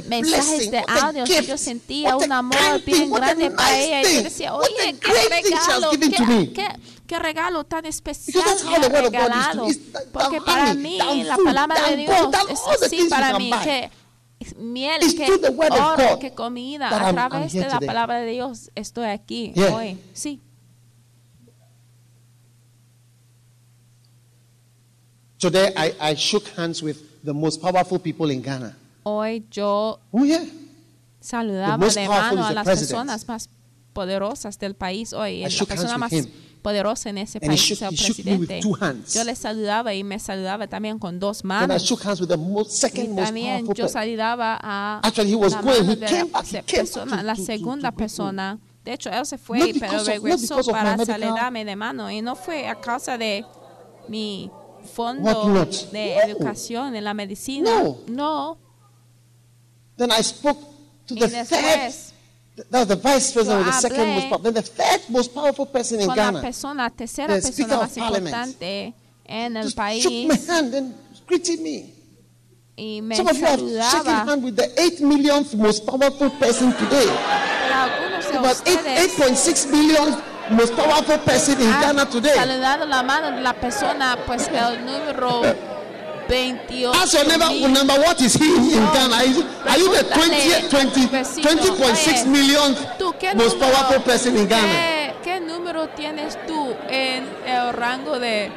mensajes 0.08 0.70
de 0.70 0.84
audio 0.86 1.24
gift, 1.24 1.48
yo 1.48 1.56
sentía 1.56 2.16
un 2.16 2.30
amor 2.30 2.84
bien 2.84 3.10
grande 3.10 3.50
para 3.50 3.78
ella 3.78 4.02
y 4.02 4.14
yo 4.16 4.22
decía 4.24 4.54
oye 4.54 4.96
qué 5.00 5.12
regalo 5.12 5.90
qué, 5.90 6.26
me. 6.26 6.52
qué, 6.52 6.68
qué 7.06 7.18
regalo 7.18 7.64
tan 7.64 7.86
especial 7.86 8.44
me 8.66 8.76
ha 8.76 8.88
regalado. 8.88 9.66
porque 10.12 10.40
para 10.42 10.74
mí 10.74 10.98
la 11.24 11.38
palabra 11.38 11.88
de 11.88 11.96
Dios 11.96 12.28
es 12.50 12.82
así 12.82 13.08
para 13.08 13.38
mí 13.38 13.50
que 13.64 13.90
miel 14.58 15.00
que 15.16 15.28
oro 15.56 16.18
que 16.18 16.32
comida 16.32 17.08
a 17.08 17.12
través 17.28 17.52
de 17.54 17.66
la 17.66 17.80
palabra 17.80 18.20
de 18.20 18.32
Dios 18.32 18.70
estoy 18.74 19.08
aquí 19.08 19.54
hoy. 19.72 19.98
Sí 20.12 20.42
Today, 25.40 25.72
I, 25.74 25.94
I 26.12 26.14
shook 26.16 26.46
hands 26.56 26.82
with 26.82 26.98
the 27.24 27.32
most 27.32 27.60
powerful 27.62 27.98
people 27.98 28.30
in 28.30 28.42
Ghana. 28.42 28.76
hoy 29.04 29.42
yo 29.50 29.98
Oh, 30.12 30.24
yeah. 30.24 30.44
saludaba 31.20 31.78
most 31.78 31.96
de 31.96 32.04
powerful 32.06 32.36
mano 32.36 32.42
is 32.42 32.50
a 32.50 32.52
las 32.54 32.64
president. 32.64 32.90
personas 32.90 33.26
más 33.26 33.48
poderosas 33.94 34.58
del 34.58 34.74
país 34.74 35.12
hoy. 35.14 35.40
I 35.40 35.42
La 35.44 35.48
shook 35.48 35.70
hands 35.70 35.80
persona 35.82 35.94
with 35.94 36.00
más 36.00 36.12
him. 36.12 36.26
poderosa 36.62 37.08
en 37.08 37.18
ese 37.18 37.38
And 37.38 37.46
país 37.46 37.60
shook- 37.62 37.82
el 37.82 37.96
presidente. 37.96 38.60
Yo 39.14 39.24
le 39.24 39.34
saludaba 39.34 39.94
y 39.94 40.04
me 40.04 40.18
saludaba 40.18 40.66
también 40.66 40.98
con 40.98 41.18
dos 41.18 41.42
manos. 41.42 41.82
shook 41.84 42.04
hands 42.04 42.20
with 42.20 42.28
the 42.28 42.36
most, 42.36 42.84
Y 42.84 42.90
también 43.16 43.66
yo 43.66 43.72
person. 43.72 43.88
saludaba 43.88 44.58
a 44.62 45.00
Actually, 45.02 45.30
he 45.30 45.36
was 45.36 45.52
la 45.52 45.62
going, 45.62 45.80
mano 45.86 45.92
he 45.92 45.96
de 45.96 46.06
came 46.06 46.24
la 46.26 46.32
back, 46.32 46.44
he 46.44 46.50
se- 46.50 46.62
came 46.64 46.78
persona, 46.82 47.16
to- 47.16 47.22
la 47.22 47.34
to- 47.34 47.42
segunda 47.46 47.90
to- 47.90 47.96
persona. 47.96 48.58
De 48.84 48.92
hecho, 48.92 49.08
él 49.10 49.24
se 49.24 49.38
fue, 49.38 49.72
pero 49.80 50.04
regresó 50.04 50.58
of 50.58 50.66
para 50.70 51.02
saludarme 51.02 51.64
de 51.64 51.76
mano. 51.76 52.10
Y 52.10 52.20
no 52.20 52.36
fue 52.36 52.68
a 52.68 52.74
causa 52.78 53.16
de 53.16 53.44
mi 54.08 54.50
fondo 54.80 55.44
not? 55.48 55.68
de 55.92 56.16
No. 56.16 56.22
educación 56.32 56.94
en 56.96 57.04
la 57.04 57.14
medicina. 57.14 57.82
No. 57.82 57.98
No. 58.08 58.58
Then 59.96 60.10
I 60.12 60.22
spoke 60.22 60.58
to 61.06 61.14
the 61.14 61.28
third, 61.28 61.92
that 62.70 62.78
was 62.80 62.88
the 62.88 62.96
vice 62.96 63.32
president, 63.32 63.66
the 63.66 63.72
second 63.72 64.08
most 64.14 64.28
powerful, 64.28 64.38
then 64.38 64.54
the 64.54 64.62
third 64.62 65.00
most 65.08 65.34
powerful 65.34 65.66
person 65.66 66.00
in 66.00 66.06
con 66.06 66.16
la 66.16 66.24
Ghana. 66.24 66.40
persona, 66.40 66.90
tercera 66.90 67.34
the 67.34 67.42
Speaker 67.42 67.68
persona 67.78 67.82
of 67.82 67.88
más 67.90 67.98
Parliament. 67.98 68.34
importante 68.36 68.94
en 69.26 69.56
el 69.56 69.64
Just 69.64 69.76
shook 70.02 70.28
my 70.28 70.36
hand 70.54 70.74
and 70.74 70.94
greeted 71.26 71.60
me. 71.60 71.92
y 72.76 73.00
me 73.02 73.14
Some 73.16 73.28
of 73.28 73.36
you 73.36 73.44
have 73.44 73.58
shaken 73.60 73.80
saludaba. 73.80 74.26
hand 74.26 74.42
with 74.44 74.56
the 74.56 74.80
8 74.80 75.00
millionth 75.02 75.54
most 75.54 75.84
powerful 75.84 76.30
person 76.30 76.72
today. 76.78 77.06
About 78.32 78.56
eight- 78.66 78.78
ustedes 78.78 79.18
8.6 79.18 79.66
billion 79.70 80.14
most 80.50 80.74
powerful 80.74 81.18
person 81.18 81.60
in 81.60 81.68
ha 81.70 81.80
Ghana 81.80 82.06
today. 82.06 82.34
saludado 82.34 82.86
la 82.86 83.02
mano 83.02 83.30
de 83.32 83.40
la 83.40 83.52
persona, 83.54 84.16
pues 84.26 84.48
el 84.48 84.84
número 84.84 85.42
28. 86.28 86.92
Ask 86.94 87.12
your 87.14 87.26
neighbor, 87.26 87.68
number 87.68 87.94
what 88.00 88.20
is 88.20 88.34
he 88.34 88.46
in. 88.46 88.84
Ghana? 88.92 89.14
Are 89.16 89.24
you, 89.78 89.88
the 89.92 90.04
20, 90.04 90.68
20, 90.68 91.06
Vecino. 91.08 91.42
20.6 91.42 92.22
Oye, 92.22 92.24
millionth 92.26 92.78
¿Tú 92.98 93.12
qué 93.18 93.34
most 93.34 93.58
powerful 93.58 94.00
person 94.02 94.36
in 94.36 94.46
Ghana? 94.48 94.62
¿Qué, 94.62 95.14
qué 95.24 95.40
número 95.40 95.88
tienes 95.88 96.38
tú 96.46 96.74
en 96.88 97.26
el 97.46 97.72
rango 97.72 98.18
de 98.20 98.50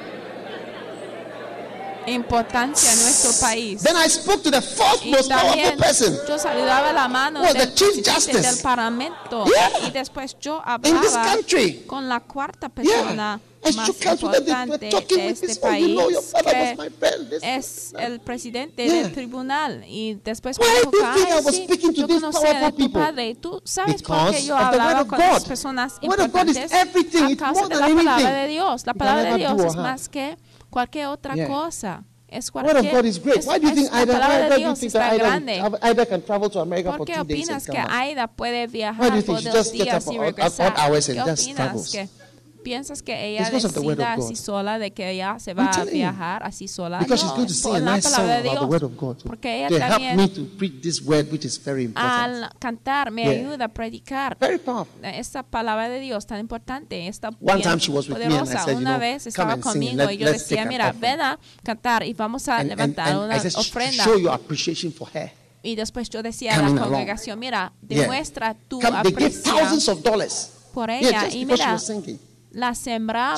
importancia 2.08 2.92
en 2.92 3.00
nuestro 3.02 3.32
país? 3.42 3.82
Then 3.84 3.96
I 3.98 4.10
spoke 4.10 4.42
to 4.44 4.52
the 4.52 4.62
fourth 4.62 5.04
Y 5.06 5.12
most 5.12 5.30
powerful 5.30 5.78
person. 5.78 6.18
yo 6.28 6.38
saludaba 6.40 6.94
la 6.94 7.08
mano 7.08 7.42
Was 7.42 7.54
del 7.54 7.70
the 7.70 7.74
Chief 7.76 8.06
Justice. 8.06 8.42
del 8.42 8.58
Parlamento 8.62 9.46
Yeah. 9.46 9.88
y 9.88 9.92
después 9.92 10.36
yo 10.40 10.62
hablaba 10.64 11.38
con 11.88 12.08
la 12.10 12.20
cuarta 12.20 12.70
persona 12.70 13.40
Yeah. 13.64 13.74
Más 13.76 13.88
importante 13.88 14.78
de 14.78 14.90
este. 15.30 15.60
Oh, 15.64 15.74
you 15.74 15.96
know, 15.96 16.10
your 16.10 16.22
país 16.22 16.78
que 17.42 17.56
es 17.56 17.94
el 17.98 18.20
presidente 18.20 18.84
Yeah. 18.86 18.94
del 19.04 19.14
tribunal 19.14 19.86
y 19.88 20.16
después 20.16 20.58
Why 20.60 20.66
me 20.68 20.80
dijo 20.80 20.92
do 20.92 20.98
you 20.98 21.04
que, 21.14 21.14
think 21.16 21.30
I 21.30 21.32
"Ay, 21.32 21.44
was 21.46 21.56
sí, 21.56 21.68
yo 21.94 22.08
conocía 22.10 22.60
powerful 22.60 22.72
tu 22.72 22.78
people?" 22.78 23.02
padre 23.02 23.30
y 23.30 23.36
tú 23.36 23.62
sabes 23.64 24.04
por 24.04 24.32
qué 24.32 24.44
yo 24.44 24.58
hablaba 24.58 25.06
con 25.08 25.18
las 25.18 25.46
personas 25.46 25.94
importantes 26.02 26.72
everything. 26.74 27.24
a 27.34 27.38
causa 27.38 27.68
de 27.70 27.76
la 27.76 27.88
palabra 27.88 28.16
anything 28.16 28.34
de 28.34 28.48
Dios 28.50 28.86
la 28.86 28.94
palabra 28.94 29.32
de 29.32 29.38
Dios 29.38 29.62
es 29.64 29.76
más 29.78 30.10
que 30.10 30.38
cualquier 30.74 31.08
otra 31.08 31.36
Yeah. 31.36 31.48
cosa 31.48 32.04
es 32.28 32.48
The 32.48 32.52
word 32.58 32.66
cualquier 32.72 32.92
of 32.94 32.98
God 32.98 33.06
is 33.06 33.22
great. 33.22 33.38
es- 33.38 33.46
Why 33.48 33.60
do 33.60 33.68
you 33.68 33.76
think 33.76 33.92
la 33.92 34.02
Ida, 34.02 34.14
palabra 34.14 34.38
why 34.38 34.44
de 34.44 34.50
do 34.50 34.54
you 34.54 34.60
Dios 34.68 34.80
think 34.80 34.92
grande 35.20 35.62
can 36.08 36.22
travel 36.24 36.50
to 36.50 36.60
America 36.60 36.90
¿Por 36.90 36.98
for 36.98 37.06
qué 37.08 37.14
two 37.14 37.24
days 37.26 37.50
and 37.50 37.58
opinas 37.58 37.66
que 37.66 37.72
come 37.74 37.84
back? 37.84 37.92
Aida 37.94 38.28
puede 38.28 38.62
Why 38.62 38.66
do 38.68 38.72
viajar 38.72 39.06
you 39.06 39.12
think 39.22 39.26
por 39.28 39.40
she 39.40 39.50
dos 39.50 39.72
días 39.72 40.04
piensas 42.64 43.02
que 43.04 43.28
ella 43.28 43.50
decida 43.50 44.14
así 44.14 44.36
sola 44.36 44.80
de 44.80 44.92
que 44.92 45.10
ella 45.12 45.38
se 45.40 45.54
va 45.54 45.70
a 45.70 45.86
you. 45.86 45.92
viajar 45.92 46.44
así 46.44 46.68
sola? 46.68 47.00
No, 47.02 47.08
por 47.08 47.18
la 47.82 48.00
palabra 48.02 48.42
de 48.42 48.44
Dios. 48.44 49.24
Porque 49.24 49.66
ella 49.68 49.90
también 49.90 50.20
al 51.96 52.50
cantar 52.60 53.12
me 53.12 53.24
Yeah. 53.24 53.32
ayuda 53.32 53.66
a 53.66 53.68
predicar 53.70 54.38
esta 55.04 55.44
palabra 55.44 55.90
de 55.90 56.00
Dios 56.00 56.26
tan 56.26 56.40
importante, 56.40 57.08
esta 57.08 57.32
poderosa. 57.32 58.64
said, 58.66 58.78
Una 58.78 58.98
vez 58.98 59.28
estaba 59.28 59.58
conmigo 59.58 60.10
y 60.10 60.18
yo 60.18 60.32
decía, 60.32 60.66
mira, 60.66 60.90
offering." 60.90 61.02
ven 61.02 61.22
a 61.22 61.40
cantar 61.64 62.04
y 62.06 62.14
vamos 62.14 62.48
a 62.48 62.58
And, 62.60 62.70
levantar 62.70 63.10
and 63.10 63.20
una 63.24 63.38
I 63.38 63.40
said, 63.40 63.52
"Sh- 63.52 63.58
ofrenda. 63.60 64.04
show 64.04 64.18
your 64.18 64.32
appreciation 64.32 64.92
for 64.92 65.08
her. 65.14 65.32
Y 65.62 65.76
después 65.76 66.10
yo 66.10 66.22
decía 66.22 66.56
a 66.56 66.62
la 66.70 66.82
congregación, 66.82 67.40
mira, 67.40 67.72
Yeah. 67.88 68.02
demuestra 68.02 68.56
tu 68.68 68.82
aprecio 68.86 69.54
por 70.74 70.90
ella 70.90 71.30
y 71.32 71.46
mira. 71.46 71.78
La 72.54 72.76
sembraba 72.76 73.36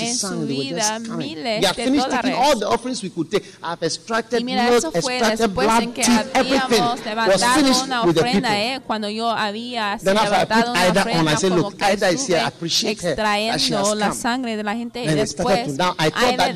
en 0.00 0.16
su 0.16 0.40
vida 0.40 0.98
miles 0.98 1.60
de 1.60 1.92
all 1.92 1.96
dólares. 1.96 2.58
the 2.58 2.64
offerings 2.66 3.02
we 3.04 3.10
could 3.10 3.30
take. 3.30 3.44
I've 3.62 3.82
extracted 3.86 4.40
Y 4.40 4.44
mira, 4.44 4.68
eso 4.68 4.90
fue 4.90 5.20
después 5.20 5.68
en 5.80 5.92
que 5.92 6.02
habíamos 6.34 7.04
levantado 7.04 7.84
una 7.84 8.02
ofrenda, 8.02 8.60
¿eh? 8.60 8.80
Cuando 8.86 9.08
yo 9.08 9.30
había 9.30 9.96
levantado 10.02 10.72
una 10.72 10.88
ofrenda, 10.90 11.36
como 11.36 11.56
"Look, 11.56 11.76
que 11.76 11.84
extrayendo 12.90 13.94
la 13.94 14.08
come." 14.08 14.20
sangre 14.20 14.56
de 14.56 14.62
la 14.64 14.74
gente 14.74 15.04
y 15.04 15.06
después 15.06 15.76
their 15.76 15.94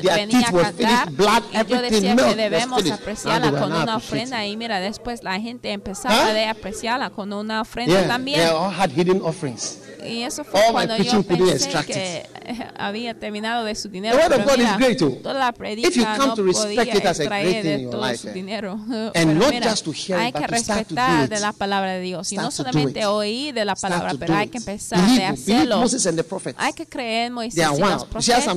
venía 0.01 0.47
a 0.47 0.51
cantar 0.51 1.43
y 1.53 1.67
yo 1.71 1.81
decía 1.81 2.15
que 2.17 2.35
debemos 2.35 2.91
apreciarla 2.91 3.51
con 3.51 3.71
una 3.73 3.95
ofrenda 3.95 4.45
y 4.45 4.57
mira, 4.57 4.79
después 4.81 5.23
la 5.23 5.39
gente 5.39 5.71
empezaba 5.71 6.15
a 6.27 6.49
apreciarla 6.49 7.09
con 7.11 7.31
una 7.31 7.61
ofrenda 7.61 7.93
Yeah, 7.99 8.07
también. 8.07 8.39
they 8.41 8.49
all 8.49 8.69
had 8.73 8.89
hidden 8.91 9.21
offerings. 9.21 9.77
Y 10.05 10.23
eso 10.23 10.43
fue 10.43 10.59
All 10.59 10.67
my 10.67 10.73
cuando 10.73 10.97
yo 10.97 11.23
pensé 11.23 11.69
que 11.85 12.25
había 12.77 13.13
terminado 13.13 13.63
de 13.63 13.75
su 13.75 13.89
dinero. 13.89 14.17
The 14.17 14.23
word 14.23 14.39
of 14.39 14.45
pero 14.45 14.77
mira. 14.77 14.97
Toda 15.21 15.33
la 15.33 15.51
predica 15.51 16.15
come 16.17 16.27
no 16.27 16.33
to 16.35 16.43
respect 16.43 16.77
podía 16.77 16.97
it 16.97 17.05
as 17.05 17.19
a 17.19 17.23
extraer 17.23 17.63
de 17.63 17.87
todo 17.89 18.15
su 18.15 18.27
eh, 18.29 18.33
dinero. 18.33 18.73
and 18.73 19.13
Pero 19.13 19.33
not 19.33 19.49
mira, 19.51 19.69
just 19.69 19.85
to 19.85 19.91
hear 19.91 20.17
it, 20.19 20.25
hay 20.25 20.31
que 20.33 20.47
respetar 20.47 21.29
de 21.29 21.39
la 21.39 21.53
palabra 21.53 21.93
de 21.93 22.01
Dios 22.01 22.31
y 22.31 22.37
no 22.37 22.51
solamente 22.51 23.05
oír 23.05 23.53
de 23.53 23.65
la 23.65 23.75
palabra, 23.75 24.13
pero 24.19 24.35
hay 24.35 24.47
que 24.47 24.57
empezar 24.57 24.99
believe 25.01 25.25
hacerlo. 25.25 25.77
Moses 25.79 26.05
and 26.05 26.17
the 26.17 26.23
prophets. 26.23 26.59
Hay 26.59 26.73
que 26.73 26.85
creer 26.85 27.27
en 27.27 27.33
Moisés 27.33 27.63
y 27.77 27.81
los 27.81 28.05
profetas. 28.05 28.55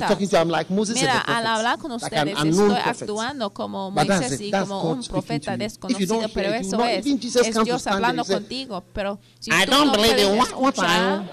Mira, 0.94 1.20
al 1.20 1.46
hablar 1.46 1.78
con 1.78 1.92
ustedes 1.92 2.36
estoy 2.44 2.74
actuando 2.84 3.50
como 3.52 3.90
Moisés 3.90 4.40
y 4.40 4.50
como 4.50 4.90
un 4.90 5.02
profeta 5.04 5.56
desconocido, 5.56 6.20
pero 6.32 6.52
eso 6.54 6.84
es, 6.84 7.06
es 7.06 7.64
Dios 7.64 7.86
hablando 7.86 8.24
contigo. 8.24 8.84
Pero 8.92 9.18
si 9.38 9.50
tú 9.50 9.84
no 9.84 9.92
puedes 9.92 10.48
escuchar, 10.48 11.24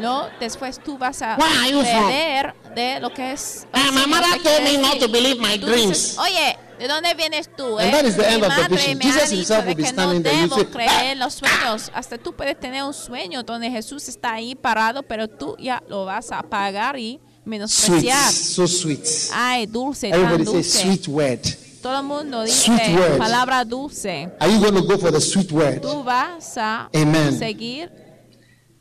no, 0.00 0.28
después 0.40 0.80
tú 0.82 0.98
vas 0.98 1.22
a 1.22 1.36
perder 1.36 2.54
de 2.74 3.00
lo 3.00 3.12
que 3.12 3.32
es. 3.32 3.66
Ah, 3.72 3.90
my 3.92 4.06
mother 4.06 4.42
told 4.42 4.62
me 4.62 4.78
not 4.78 4.98
to 4.98 5.08
believe 5.08 5.40
my 5.40 5.56
dreams. 5.58 6.16
Oye, 6.18 6.56
¿de 6.78 6.88
dónde 6.88 7.14
vienes 7.14 7.48
tú? 7.56 7.78
Eh? 7.80 7.86
Mi 7.86 7.92
madre 8.40 8.94
me 8.94 9.10
ha 9.10 9.26
dicho 9.26 9.62
de 9.62 9.76
que 9.76 9.92
no 9.92 10.14
debo 10.14 10.56
say, 10.56 10.64
creer 10.66 11.04
en 11.12 11.18
los 11.18 11.34
sueños. 11.34 11.90
Hasta 11.94 12.18
tú 12.18 12.34
puedes 12.34 12.58
tener 12.58 12.82
un 12.82 12.94
sueño 12.94 13.42
donde 13.42 13.70
Jesús 13.70 14.08
está 14.08 14.34
ahí 14.34 14.54
parado, 14.54 15.02
pero 15.02 15.28
tú 15.28 15.56
ya 15.58 15.82
lo 15.88 16.04
vas 16.04 16.30
a 16.32 16.40
apagar 16.40 16.98
y 16.98 17.18
Sweet, 17.18 17.46
menospreciar. 17.46 18.32
so 18.32 18.66
sweet. 18.66 19.04
Ay, 19.32 19.66
dulce, 19.66 20.10
tan 20.10 20.44
dulce. 20.44 20.82
sweet 20.82 21.06
word. 21.08 21.40
Todo 21.80 21.98
el 21.98 22.02
mundo 22.04 22.42
dice 22.42 22.72
palabra 23.16 23.64
dulce. 23.64 24.28
Are 24.40 24.50
you 24.52 24.58
going 24.58 24.74
to 24.74 24.82
go 24.82 24.98
for 24.98 25.12
the 25.12 25.20
sweet 25.20 25.52
word? 25.52 25.80
Tú 25.80 26.02
vas 26.02 26.58
a 26.58 26.90
Amen. 26.92 27.38
seguir 27.38 27.92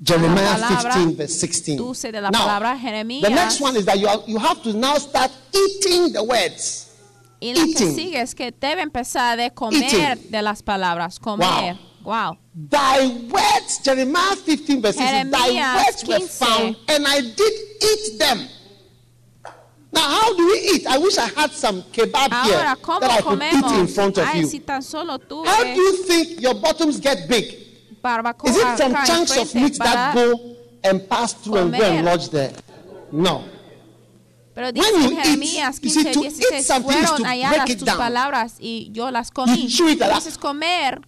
Jeremiah 0.05 0.55
palabra 0.59 0.93
15, 0.93 1.15
verse 1.17 1.33
16. 1.39 1.77
dulce 1.77 2.11
de 2.11 2.21
la 2.21 2.29
Now, 2.29 2.39
palabra 2.45 2.77
Jeremías. 2.79 3.23
the 3.23 3.29
next 3.35 3.59
one 3.59 3.75
is 3.75 3.85
that 3.85 3.97
you, 3.99 4.07
are, 4.07 4.21
you 4.27 4.37
have 4.37 4.61
to 4.61 4.71
now 4.73 4.95
start 4.97 5.31
eating 5.51 6.13
the 6.13 6.23
words. 6.23 6.91
y 7.41 7.53
que 7.53 7.63
eating. 7.63 7.95
sigue 7.95 8.21
es 8.21 8.33
que 8.35 8.51
debe 8.51 8.81
empezar 8.81 9.35
de 9.37 9.49
comer 9.51 9.83
Eating. 9.83 10.31
de 10.31 10.41
las 10.41 10.61
palabras. 10.61 11.19
Comer. 11.19 11.77
Wow. 12.03 12.37
Thy 12.53 13.07
words, 13.31 13.79
Jeremiah 13.83 14.35
15, 14.35 14.79
verse 14.81 14.95
16, 14.95 15.31
thy 15.31 15.75
words 15.83 16.05
were 16.07 16.27
found, 16.27 16.75
and 16.87 17.05
I 17.07 17.21
did 17.21 17.53
eat 17.81 18.19
them. 18.19 18.47
Now, 19.91 20.01
how 20.01 20.35
do 20.35 20.45
we 20.45 20.59
eat? 20.75 20.87
I 20.87 20.97
wish 20.99 21.17
I 21.17 21.27
had 21.29 21.51
some 21.51 21.81
kebab 21.91 22.29
Ahora, 22.29 22.75
here 22.75 22.99
that 22.99 23.11
I 23.11 23.21
could 23.21 23.41
eat 23.41 23.79
in 23.79 23.87
front 23.87 24.17
of 24.19 24.27
Ay, 24.27 24.39
you. 24.41 24.47
si 24.47 24.59
tan 24.59 24.81
solo 24.83 25.17
tú 25.17 25.43
How 25.45 25.63
do 25.63 25.69
you 25.81 26.03
think 26.03 26.41
your 26.41 26.53
bottoms 26.53 26.99
get 26.99 27.27
big? 27.27 27.64
Barbacoa 28.05 28.49
Is 28.49 28.55
it 28.57 28.61
from 28.77 28.93
acá 28.93 29.05
chunks 29.07 29.37
of 29.37 29.55
meat 29.55 29.77
that 29.79 30.13
go 30.13 30.25
and 30.83 30.97
pass 31.09 31.33
through 31.33 31.57
and 31.61 31.71
go 31.77 31.83
and 31.83 32.05
lodge 32.05 32.29
there? 32.29 32.53
No. 33.11 33.43
Pero 34.53 34.67
When 34.67 34.73
dice 34.75 34.91
you 34.91 34.97
en 35.05 35.11
eat, 35.11 35.19
Jeremías 35.23 35.79
you 35.81 35.89
see, 35.89 36.03
15, 36.03 36.13
to 36.13 36.19
eat 36.27 36.35
16, 36.35 36.63
something 36.63 36.91
is 36.97 37.09
fueron 37.09 37.17
to 37.17 37.23
halladas 37.25 37.55
break 37.57 37.69
it 37.71 37.79
tus 37.79 37.85
down. 37.87 37.97
palabras 37.97 38.53
y 38.59 38.89
yo 38.93 39.09
las 39.11 39.31
comí. 39.31 39.67
Entonces 39.67 40.37
comer 40.37 41.01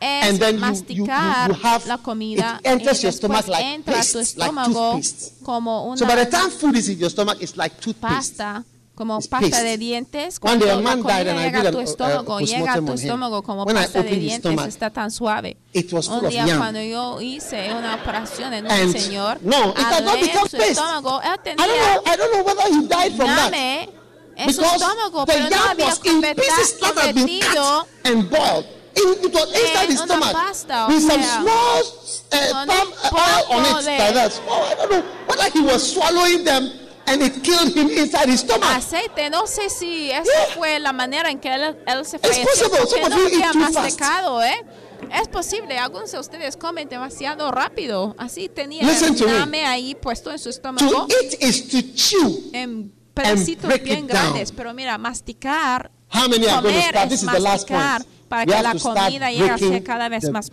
es 0.00 0.28
And 0.28 0.38
then 0.38 0.54
you- 0.54 0.60
masticar 0.60 1.48
you- 1.50 1.56
you 1.56 1.60
have- 1.62 1.86
la 1.86 1.98
comida 1.98 2.60
y 2.64 2.68
your 2.70 2.78
después 2.80 3.14
stomach 3.16 3.48
like 3.48 3.64
entra 3.64 3.92
tu 3.92 3.98
paste, 3.98 4.14
like 4.16 4.50
estómago 4.50 4.92
toothpaste. 4.92 5.44
como 5.44 5.86
una 5.88 5.96
So 5.98 6.06
by 6.06 6.16
the 6.16 6.26
time 6.26 6.50
food 6.50 6.76
is 6.76 6.88
in 6.88 6.98
your 6.98 7.10
stomach, 7.10 7.36
it's 7.40 7.56
like 7.56 7.74
toothpaste. 7.80 8.36
pasta, 8.38 8.64
como 8.96 9.20
pasta 9.20 9.62
de 9.62 9.78
dientes. 9.78 10.40
Cuando 10.40 10.64
llega 10.66 11.60
a 11.60 11.70
tu 11.70 11.80
estómago, 11.80 12.40
llega 12.40 12.72
a 12.72 12.80
tu 12.80 12.92
estómago 12.94 13.42
como 13.42 13.64
pasta 13.66 14.02
de 14.02 14.16
dientes, 14.16 14.66
está 14.66 14.90
tan 14.90 15.12
suave. 15.12 15.58
Un 15.74 16.28
día 16.28 16.56
cuando 16.56 16.80
yo 16.80 17.20
hice 17.20 17.72
una 17.72 17.96
operación 17.96 18.54
en 18.54 18.66
un 18.66 18.92
señor, 18.92 19.38
no, 19.42 19.74
become 19.74 20.48
su 20.48 20.56
estómago, 20.56 21.20
él 21.22 21.26
I 21.26 21.28
don't 21.28 21.42
tenía 21.44 21.66
know. 21.66 22.02
I 22.06 22.16
don't 22.16 22.32
know 22.32 22.42
whether 22.44 22.68
he 22.72 22.88
died 22.88 23.16
from 23.16 23.28
that. 23.28 23.52
llame 23.52 23.90
en 24.36 24.52
su 24.54 24.62
estómago, 24.62 25.26
pero 25.26 25.50
no 25.50 25.56
había 25.70 25.94
convertido 25.96 27.86
una 28.96 29.96
stomach 29.96 30.32
pasta, 30.32 30.86
with 30.88 31.00
some 31.00 31.22
small 31.22 31.82
con 32.50 32.66
palm 32.66 32.88
un 33.50 33.64
oil 33.64 33.76
on 33.76 33.84
it 33.84 33.86
like 33.86 34.14
that. 34.14 34.40
Oh, 34.48 34.64
I 34.70 34.74
don't 34.74 34.90
know 34.90 35.02
whether 35.26 35.50
he 35.50 35.60
was 35.60 35.92
swallowing 35.92 36.44
them 36.44 36.85
and 37.06 37.22
it 37.22 37.42
killed 37.42 37.74
him 37.76 37.88
inside 37.90 38.28
his 38.28 38.40
stomach. 38.40 38.68
aceite. 38.76 39.30
No 39.30 39.46
sé 39.46 39.68
si 39.70 40.10
esa 40.10 40.24
Yeah. 40.24 40.54
fue 40.56 40.78
la 40.80 40.92
manera 40.92 41.30
en 41.30 41.38
que 41.38 41.52
él, 41.54 41.76
él 41.86 42.04
se 42.04 42.16
of 42.16 42.22
no 43.08 43.16
había 43.16 43.52
masticado, 43.54 44.42
¿eh? 44.42 44.64
Es 45.12 45.28
posible, 45.28 45.78
algunos 45.78 46.10
de 46.10 46.18
ustedes 46.18 46.56
comen 46.56 46.88
demasiado 46.88 47.50
rápido. 47.50 48.14
Así 48.18 48.48
tenía 48.48 48.82
Listen 48.82 49.14
to 49.14 49.26
me. 49.26 49.32
llame 49.38 49.64
ahí 49.66 49.94
puesto 49.94 50.32
en 50.32 50.38
su 50.38 50.48
estómago 50.48 51.06
To 51.06 51.06
eat 51.22 51.42
is 51.42 51.68
to 51.68 51.78
chew. 51.94 52.50
en 52.52 52.92
pedacitos 53.14 53.70
bien 53.82 54.06
down. 54.06 54.08
grandes. 54.08 54.52
Pero 54.52 54.74
mira, 54.74 54.98
masticar, 54.98 55.90
How 56.12 56.28
many 56.28 56.46
are 56.48 56.60
going 56.62 56.74
to 56.74 56.80
comer 56.80 56.82
start? 56.90 57.04
es 57.04 57.10
This 57.10 57.22
is 57.22 57.30
the 57.30 57.40
last 57.40 57.70
masticar 57.70 58.04
para 58.28 58.44
We 58.44 58.52
que 58.52 58.62
la 58.62 58.74
comida 58.74 59.30
llegue 59.30 59.50
a 59.50 59.58
ser 59.58 59.82
cada 59.84 60.08
vez 60.08 60.30
más 60.30 60.50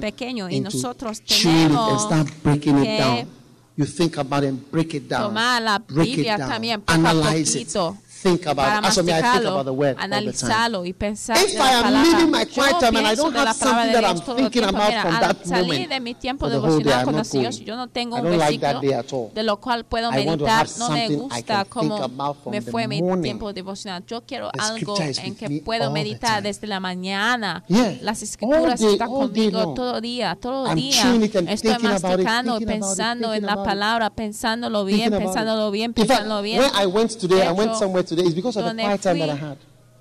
pequeño 0.00 0.50
y 0.50 0.60
nosotros 0.60 1.22
chewing 1.24 1.56
it 1.56 1.64
and 1.64 1.70
tenemos 1.70 2.02
start 2.04 2.28
breaking 2.42 2.78
it 2.78 2.84
que 2.84 2.98
down. 2.98 3.28
You 3.76 3.86
think 3.86 4.16
about 4.18 4.44
it 4.44 4.48
and 4.50 4.70
break 4.70 4.94
it 4.94 5.08
down. 5.08 5.22
tomar 5.30 5.60
la 5.60 5.78
break 5.78 6.14
Biblia 6.16 6.34
it 6.34 6.38
down. 6.38 6.48
también 6.50 6.80
poco 6.80 6.92
a 6.92 6.94
Analyze 7.10 7.58
it. 7.58 7.66
poquito. 7.66 7.96
Think 8.24 8.46
about 8.46 8.56
para 8.66 8.78
it. 8.80 8.84
As 8.86 8.94
for 8.94 9.02
me, 9.04 9.12
I 9.12 9.14
think 9.16 9.24
masticarlo, 9.26 9.50
about 9.52 9.64
the 9.66 9.72
word 9.72 9.88
all 9.88 9.94
the 9.94 10.00
time. 10.00 10.14
analizarlo 10.14 10.84
y 10.86 10.92
pensar 10.94 11.36
If 11.36 11.54
I 11.60 11.72
am 11.74 12.30
my 12.30 12.44
quiet 12.46 12.80
time 12.80 12.96
and 12.96 13.06
I 13.06 13.14
don't 13.14 13.36
have 13.36 13.44
palabra 13.44 13.54
something 13.54 13.86
de 13.88 13.92
that 13.92 14.00
Dios 14.00 14.10
I'm 14.10 14.20
todo 14.24 14.36
el 14.38 14.42
thinking 14.44 14.62
tiempo. 14.62 14.76
about 14.76 14.88
Mira, 14.90 15.02
from 15.02 15.14
al 15.14 15.20
that 15.20 15.44
salir 15.44 15.66
moment 15.66 15.88
de 15.90 16.00
mi 16.00 16.14
tiempo 16.14 16.46
for 16.46 16.50
the 16.50 16.58
whole 16.58 16.78
day, 16.78 16.84
devocional 16.84 16.98
I'm 17.00 17.04
con 17.04 17.14
not 17.14 17.20
el 17.20 17.30
Señor, 17.30 17.44
going. 17.44 17.52
si 17.58 17.64
yo 17.64 17.76
no 17.76 17.86
tengo 17.88 18.16
I 18.16 18.20
don't 18.22 18.38
like 18.38 18.60
that 18.60 18.76
versículo 18.76 18.80
day 18.80 18.92
at 18.98 19.12
all. 19.12 19.30
de 19.34 19.42
lo 19.42 19.60
cual 19.60 19.84
puedo 19.84 20.10
meditar, 20.10 20.66
no 20.78 20.88
me 20.90 21.08
gusta 21.08 21.64
from 21.64 22.50
me 22.50 22.60
fue 22.62 22.88
mi 22.88 23.02
morning. 23.02 23.22
tiempo 23.22 23.52
devocional. 23.52 24.04
Yo 24.06 24.22
quiero 24.22 24.50
algo 24.58 24.96
en 25.00 25.34
que 25.36 25.48
me 25.48 25.60
puedo 25.60 25.90
meditar 25.90 26.42
desde 26.42 26.66
la 26.66 26.80
mañana. 26.80 27.62
Las 28.00 28.22
escrituras 28.22 28.80
están 28.80 29.08
conmigo 29.10 29.74
todo 29.74 30.00
día, 30.00 30.36
todo 30.40 30.74
día. 30.74 31.14
Estoy 31.48 31.78
masticando 31.82 32.58
pensando 32.60 33.34
en 33.34 33.44
la 33.46 33.62
palabra, 33.62 34.10
pensándolo 34.10 34.84
bien, 34.84 35.10
pensándolo 35.10 35.70
bien, 35.70 35.92
pensándolo 35.92 36.42
bien. 36.42 36.62
I 36.80 36.86
went 36.86 37.18
today, 37.18 37.42
I 37.42 37.46
De 37.46 37.52
went 37.52 37.70
hecho, 37.70 37.78
somewhere 37.80 38.04
today, 38.04 38.13
it's 38.22 38.34
because 38.34 38.56
of 38.58 38.64
the 38.66 38.74
quiet 38.82 39.00
time 39.00 39.18
that 39.18 39.30
I 39.30 39.36
had. 39.36 39.56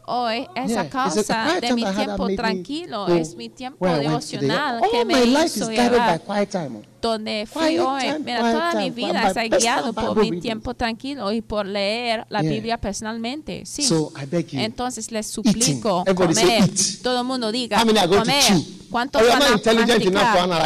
Hoy 0.05 0.45
es 0.53 0.69
Yeah, 0.69 0.81
a 0.81 0.83
a 0.83 0.89
causa 0.89 1.45
quiet 1.45 1.61
de 1.61 1.73
mi 1.75 1.85
tiempo 1.85 2.27
tranquilo, 2.35 3.07
es 3.07 3.35
mi 3.37 3.47
tiempo 3.47 3.87
devocional 3.87 4.81
que 4.91 5.05
me 5.05 5.23
hizo 5.23 5.71
is 5.71 6.49
time. 6.49 6.81
donde 7.01 7.47
fui 7.49 7.79
hoy. 7.79 8.01
time, 8.01 8.19
Mira, 8.19 8.39
toda 8.39 8.73
mi 8.75 8.89
vida 8.89 9.27
está 9.27 9.43
guiado 9.45 9.93
por 9.93 10.17
mi 10.17 10.41
tiempo 10.41 10.73
tranquilo 10.73 11.31
y 11.31 11.41
por 11.41 11.65
leer 11.65 12.25
la 12.29 12.41
Yeah. 12.41 12.51
Biblia 12.51 12.77
personalmente. 12.81 13.65
Sí. 13.65 13.83
So 13.83 14.11
I 14.21 14.25
beg 14.25 14.47
you, 14.47 14.59
Entonces 14.59 15.09
les 15.09 15.25
suplico 15.27 16.03
comer. 16.15 16.69
Todo 17.01 17.21
el 17.21 17.25
mundo 17.25 17.51
diga 17.53 17.79
comer. 17.81 18.43
¿Cuántos 18.91 19.21
Oh, 19.21 19.25
van 19.25 19.41
a 19.41 19.45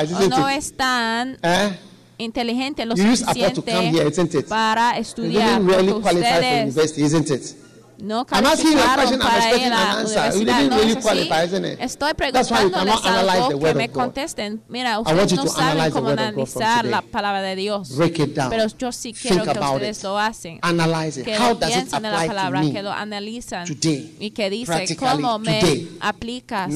isn't 0.03 0.29
no 0.29 0.49
están 0.49 1.37
Eh? 1.43 1.79
Inteligentes 2.17 2.85
lo 2.85 2.95
You 2.95 3.03
here, 3.03 3.17
suficiente 3.17 4.43
para 4.43 4.97
estudiar? 4.97 5.61
really 5.63 5.91
ustedes 5.91 6.63
university, 6.63 7.03
isn't 7.03 7.29
it? 7.29 7.66
No 7.99 8.25
calificaron 8.25 9.19
para. 9.19 9.51
Estoy 11.79 12.13
preguntándoles 12.13 13.05
algo 13.05 13.59
que 13.59 13.73
me 13.73 13.89
contesten. 13.89 14.61
Mira, 14.67 14.99
ustedes 14.99 15.33
no 15.33 15.47
saben 15.47 15.91
cómo 15.91 16.09
analizar 16.09 16.85
la 16.85 17.01
palabra 17.01 17.41
de 17.41 17.55
Dios. 17.55 17.95
Break 17.95 18.19
it 18.19 18.35
down. 18.35 18.49
Pero 18.49 18.67
yo 18.67 18.91
sí 18.91 19.13
quiero 19.13 19.43
que 19.43 19.59
ustedes 19.59 20.03
lo 20.03 20.17
hacen. 20.17 20.59
Analyze 20.61 21.21
it. 21.21 21.25
Que 21.25 21.37
How 21.37 21.49
lo 21.49 21.55
does 21.55 21.69
it 21.69 21.75
piensen 21.75 22.05
en 22.05 22.11
la 22.11 22.25
palabra, 22.25 22.61
que 22.61 22.83
lo 22.83 22.91
analizan 22.91 23.65
today, 23.67 24.15
y 24.19 24.31
que 24.31 24.49
dice 24.49 24.71
practically 24.71 25.21
cómo 25.21 25.39
me 25.39 25.87
aplicas 25.99 26.73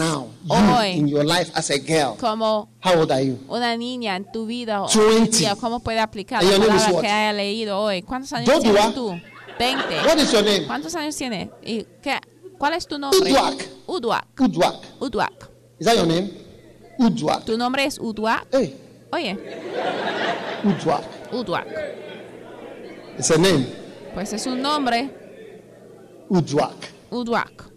hoy 0.48 1.12
your 1.12 1.26
life 1.26 1.52
as 1.54 1.70
a 1.70 1.78
girl, 1.78 2.16
como 2.18 2.70
how 2.84 3.00
old 3.00 3.12
are 3.12 3.26
you? 3.26 3.38
una 3.48 3.76
niña 3.76 4.16
en 4.16 4.32
tu 4.32 4.46
vida 4.46 4.82
hoy 4.82 4.90
20. 4.94 5.38
día, 5.38 5.56
cómo 5.56 5.80
puede 5.80 6.00
aplicar 6.00 6.44
la 6.44 6.58
palabra 6.58 7.02
que 7.02 7.08
haya 7.08 7.34
leído 7.34 7.80
hoy. 7.80 8.02
¿Cuántos 8.02 8.34
años 8.34 8.60
tienes 8.62 8.94
tú? 8.94 9.20
20. 9.62 10.08
What 10.08 10.18
is 10.18 10.34
your 10.34 10.44
name? 10.44 10.66
¿Cuántos 10.66 10.96
años 10.96 11.16
tienes? 11.16 11.50
¿Y 11.64 11.86
qué, 12.02 12.20
cuál 12.58 12.74
es 12.74 12.88
tu 12.88 12.98
nombre? 12.98 13.30
Udwak. 13.30 13.70
Udwak. 13.86 14.26
Udwak. 14.40 14.76
Udwak. 15.00 15.50
Is 15.80 15.86
that 15.86 15.96
your 15.98 16.08
name? 16.08 16.32
Udwak. 16.98 17.46
¿Tu 17.46 17.56
nombre 17.56 17.86
es 17.86 18.00
Udwak? 18.00 18.48
Hey, 18.52 18.76
Oye, 19.14 19.38
Udwak. 20.64 21.04
Udwak. 21.32 21.68
It's 23.20 23.30
a 23.30 23.38
name. 23.38 23.68
Pues 24.16 24.34
es 24.34 24.48
un 24.48 24.60
nombre, 24.62 25.12
Udwak. 26.28 26.90
Udwak. 27.12 27.71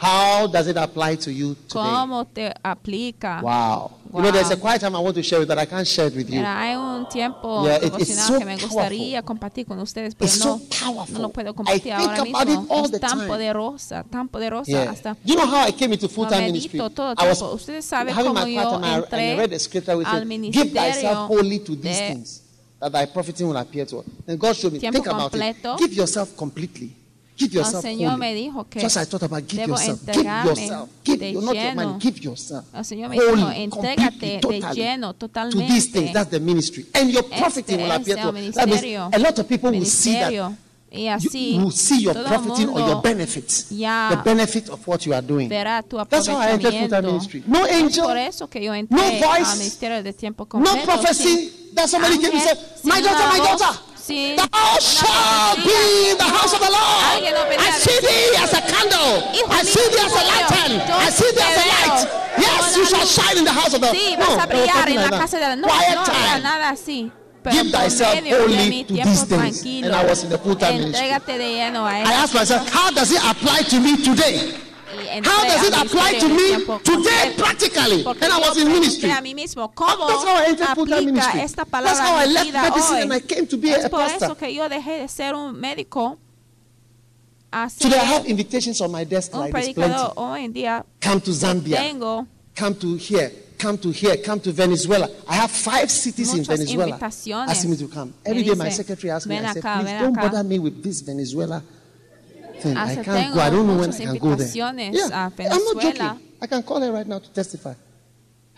How 0.00 0.46
does 0.46 0.68
it 0.68 0.76
apply 0.76 1.16
to 1.16 1.32
you 1.32 1.54
today? 1.66 1.80
¿Cómo 1.80 2.24
te 2.24 2.52
aplica? 2.62 3.40
Wow. 3.42 3.50
wow. 3.50 3.90
You 4.14 4.22
know, 4.22 4.30
there's 4.30 4.50
a 4.52 4.56
quiet 4.56 4.80
time 4.80 4.94
I 4.94 5.00
want 5.00 5.16
to 5.16 5.22
share 5.24 5.40
with 5.40 5.48
that 5.48 5.58
I 5.58 5.66
can't 5.66 5.86
share 5.86 6.06
it 6.06 6.14
with 6.14 6.28
you. 6.30 6.36
Mira, 6.36 6.56
hay 6.62 6.76
un 6.76 7.08
tiempo 7.08 7.64
Yeah, 7.66 7.76
it- 7.82 7.92
it's 7.98 8.26
so 8.26 8.38
que 8.38 8.44
me 8.44 8.56
gustaría 8.56 9.22
compartir 9.22 9.66
con 9.66 9.78
ustedes, 9.80 10.14
pero 10.14 10.26
It's 10.30 10.38
no, 10.38 10.58
so 10.58 10.84
powerful. 10.84 11.14
no 11.14 11.20
lo 11.22 11.28
puedo 11.30 11.50
I 11.66 11.80
think 11.80 11.94
ahora 11.94 12.14
about 12.22 12.46
mismo. 12.46 12.64
it 12.64 12.70
all 12.70 12.84
Es 12.84 12.90
the 12.92 13.00
tan 13.00 13.10
time. 13.18 13.26
poderosa, 13.26 14.04
tan 14.08 14.28
poderosa 14.28 14.70
Yeah. 14.70 14.90
hasta 14.92 15.16
You 15.24 15.34
know 15.34 15.46
how 15.46 15.66
I 15.66 15.72
came 15.72 15.92
into 15.92 16.08
full-time 16.08 16.46
ministry? 16.46 16.78
todo 16.78 17.14
I 17.18 17.28
was. 17.28 17.42
Ustedes 17.42 17.84
saben 17.84 18.14
having 18.14 18.32
cómo 18.32 18.44
my 18.44 18.48
yo 18.54 18.74
and 18.76 18.84
I- 18.84 19.30
and 19.30 19.38
read 19.40 19.50
the 19.50 19.58
scripture 19.58 19.96
which 19.96 20.06
al 20.06 20.20
said, 20.20 20.52
Give 20.52 20.70
thyself 20.72 21.26
wholly 21.28 21.58
to 21.58 21.74
these 21.74 21.98
things, 21.98 22.42
that 22.80 22.92
thy 22.92 23.04
profiting 23.06 23.48
will 23.48 23.56
appear 23.56 23.84
to 23.84 23.96
all. 23.96 24.04
Then 24.24 24.38
God 24.38 24.54
showed 24.54 24.72
me, 24.72 24.78
think 24.78 25.06
about 25.06 25.34
it. 25.34 25.56
Give 25.78 25.92
yourself 25.92 26.36
completely. 26.36 26.94
Give 27.38 27.50
El 27.52 27.64
yourself 27.64 27.84
Señor 27.84 28.10
wholly. 28.12 28.20
me 28.20 28.34
dijo 28.34 28.64
que 28.68 28.80
Just 28.80 28.96
I 28.96 29.04
thought 29.06 29.22
about 29.22 29.46
give 29.46 29.62
debo 29.62 29.76
yourself. 29.76 30.00
Give 30.04 30.24
yourself. 30.24 30.90
Give 31.04 31.18
de 31.20 31.32
your, 31.32 31.42
not 31.44 31.54
your 31.54 31.64
lleno. 31.64 31.74
money. 31.74 31.98
Give 32.00 32.18
yourself. 32.20 32.64
El 32.74 32.84
Señor 32.84 33.08
me 33.10 33.16
dijo, 33.16 33.50
entrégate 33.50 34.10
completely, 34.10 34.28
de 34.30 34.40
totally 34.40 34.74
lleno, 34.74 35.14
to 35.14 35.28
these 35.58 35.86
things. 35.92 36.12
That's 36.12 36.30
the 36.30 36.40
ministry. 36.40 36.86
And 36.94 37.10
your 37.10 37.22
profiting 37.22 37.80
Este 37.80 37.82
will 37.84 37.92
appear 37.92 38.16
to 38.16 38.20
el. 38.22 38.52
That 38.52 38.68
means 38.68 39.14
a 39.14 39.18
lot 39.18 39.38
of 39.38 39.46
people 39.48 39.70
will 39.70 39.84
see 39.84 40.14
that 40.14 40.52
Y 40.90 41.06
así, 41.08 41.54
you 41.54 41.64
will 41.64 41.70
see 41.70 42.00
your 42.02 42.14
profiting 42.14 42.70
or 42.70 42.80
your 42.80 43.02
benefits. 43.02 43.68
the 43.68 44.20
benefit 44.24 44.70
of 44.70 44.80
what 44.86 45.04
you 45.04 45.12
are 45.12 45.22
doing. 45.22 45.48
verá 45.48 45.82
tu 45.82 45.98
That's 46.08 46.26
how 46.26 46.38
I 46.38 46.52
entered 46.52 46.72
full-time 46.72 47.04
ministry. 47.04 47.42
No 47.46 47.64
angel, 47.66 48.04
por 48.04 48.16
eso 48.16 48.48
que 48.48 48.62
yo 48.64 48.72
entré 48.74 48.96
no 48.96 49.26
voice, 49.28 49.44
al 49.44 49.58
ministerio 49.58 50.02
de 50.02 50.12
tiempo 50.12 50.48
no 50.54 50.82
prophecy. 50.84 51.22
sin 51.22 51.74
That 51.74 51.88
somebody 51.88 52.18
came 52.18 52.32
and 52.32 52.40
said, 52.40 52.58
My 52.84 53.00
daughter, 53.00 53.28
my 53.30 53.38
daughter. 53.38 53.78
Sin 54.08 54.36
Thou 54.36 54.72
shalt 54.80 55.60
be 55.60 56.12
in 56.12 56.16
the 56.16 56.30
house 56.36 56.52
of 56.56 56.60
the 56.64 56.72
Lord. 56.72 57.04
Alguien 57.12 57.34
no 57.36 57.44
venía 57.44 57.68
I 57.68 57.70
see 57.84 57.98
thee 58.00 58.28
as 58.44 58.52
a 58.56 58.62
candle. 58.72 59.12
I 59.52 59.62
see 59.62 59.86
thee 59.92 60.02
as 60.08 60.14
a 60.16 60.24
lantern. 60.32 60.72
I 61.06 61.10
see 61.18 61.30
thee 61.36 61.48
as 61.50 61.58
a 61.60 61.66
light. 61.74 62.00
Yes, 62.38 62.76
you 62.76 62.84
shall 62.86 63.06
shine 63.06 63.36
in 63.38 63.44
the 63.44 63.52
house 63.52 63.74
of 63.74 63.80
the 63.80 63.90
Sí, 63.92 64.16
No, 64.16 64.26
vas 64.26 64.44
a 64.44 64.46
brillar 64.46 64.88
en 64.88 64.96
la 64.96 65.10
casa 65.10 65.36
de 65.38 65.46
la 65.48 65.56
no, 65.56 65.68
Quiet 65.68 66.04
time. 66.04 66.42
nada 66.42 66.70
así. 66.70 67.10
Give 67.50 67.70
thyself 67.70 68.18
wholly 68.24 68.84
to 68.84 68.94
these 68.94 69.22
things. 69.24 69.64
And 69.84 69.94
I 69.94 70.04
was 70.04 70.24
in 70.24 70.30
the 70.30 70.38
full-time 70.38 70.78
ministry. 70.78 71.08
entrégate 71.08 71.38
de 71.38 71.48
lleno 71.54 71.86
a 71.86 72.00
él. 72.00 72.06
I 72.06 72.12
asked 72.12 72.34
myself, 72.34 72.68
how 72.72 72.90
does 72.90 73.12
it 73.12 73.22
apply 73.24 73.62
to 73.70 73.80
me 73.80 73.96
today? 74.02 74.67
How 75.24 75.44
does 75.44 75.64
it 75.64 75.74
apply 75.74 76.12
to 76.18 76.28
me 76.28 76.64
today 76.84 77.34
practically? 77.36 78.04
And 78.04 78.32
I 78.32 78.38
was 78.38 78.56
in 78.56 78.68
ministry. 78.68 79.10
a 79.10 79.20
mí 79.20 79.34
mismo, 79.34 79.72
¿cómo 79.74 80.06
That's 80.06 80.24
how 80.24 80.36
I 80.36 80.44
entered 80.48 80.68
full-time 80.74 81.06
ministry. 81.06 81.40
That's 81.40 81.98
how 81.98 82.16
I 82.16 82.26
left 82.26 82.52
medicine 82.52 83.02
and 83.02 83.12
I 83.12 83.20
came 83.20 83.46
to 83.46 83.56
be 83.56 83.72
a 83.72 83.88
pastor. 83.88 84.26
eso 84.26 84.34
que 84.36 84.54
yo 84.54 84.68
dejé 84.68 85.00
de 85.00 85.08
ser 85.08 85.34
un 85.34 85.58
médico 85.58 86.18
a 87.50 87.68
ser 87.68 87.88
Today 87.88 88.00
I 88.00 88.04
have 88.04 88.26
invitations 88.26 88.80
on 88.80 88.90
my 88.92 89.04
desk 89.04 89.34
like 89.34 89.52
this 89.52 89.74
plenty. 89.74 89.94
Hoy 90.16 90.44
en 90.44 90.52
día 90.52 90.84
Come 91.00 91.20
to 91.20 91.30
Zambia. 91.32 91.78
Come 92.54 92.74
to 92.74 92.96
here. 92.96 93.30
Come 93.58 93.78
to 93.78 93.90
here. 93.90 94.16
Come 94.18 94.40
to 94.40 94.52
Venezuela. 94.52 95.08
I 95.28 95.34
have 95.34 95.50
five 95.50 95.90
cities 95.90 96.32
in 96.32 96.40
Muchas 96.40 96.58
Venezuela 96.58 96.92
invitaciones. 96.98 97.50
asking 97.50 97.70
me 97.70 97.76
to 97.76 97.88
come. 97.88 98.12
Every 98.24 98.42
day 98.42 98.54
my 98.54 98.70
secretary 98.70 99.10
asks 99.10 99.26
me, 99.26 99.38
I 99.38 99.52
said, 99.52 99.62
please 99.62 99.92
don't 100.00 100.14
bother 100.14 100.44
me 100.44 100.58
with 100.58 100.82
this 100.82 101.00
Venezuela 101.00 101.62
tengo 102.62 103.50
don't 103.50 103.66
know 103.66 103.76
when 103.78 103.90
muchas 103.90 104.00
I 104.00 104.04
can 104.06 104.18
go 104.18 104.34
there. 104.34 104.46
invitaciones 104.46 104.94
Yeah, 104.94 105.06
a 105.06 105.14
I'm 105.14 105.22
not 105.28 105.36
Venezuela. 105.36 105.92
joking. 105.92 106.28
I 106.40 106.46
can 106.46 106.62
call 106.62 106.80
her 106.80 106.92
right 106.92 107.06
now 107.06 107.18
to 107.18 107.30
testify. 107.30 107.74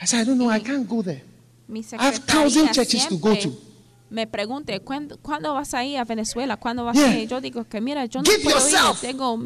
I 0.01 0.05
said, 0.07 0.21
I 0.21 0.25
don't 0.25 0.39
know. 0.39 0.49
I 0.51 0.61
can't 0.61 0.89
go 0.89 1.03
there. 1.03 1.23
mi 1.69 1.85
I 1.99 2.05
have 2.05 2.19
thousand 2.19 2.73
churches 2.73 3.07
to 3.07 3.17
go 3.19 3.35
to. 3.35 3.53
me 4.11 4.27
pregunte 4.27 4.81
¿cuándo, 4.81 5.17
¿cuándo 5.23 5.55
vas 5.55 5.73
a 5.73 5.85
ir 5.85 5.97
a 5.99 6.05
Venezuela? 6.05 6.57
¿Cuándo 6.57 6.85
vas 6.85 6.97
Yeah. 6.97 7.11
a 7.11 7.19
ir? 7.19 7.29
Yo 7.29 7.41
digo 7.41 7.65
que 7.69 7.81
mira, 7.81 8.05
yo 8.07 8.21
no 8.21 8.25
Give 8.31 8.43
puedo 8.43 8.59
yourself. 8.59 9.03
ir, 9.05 9.11
tengo 9.11 9.37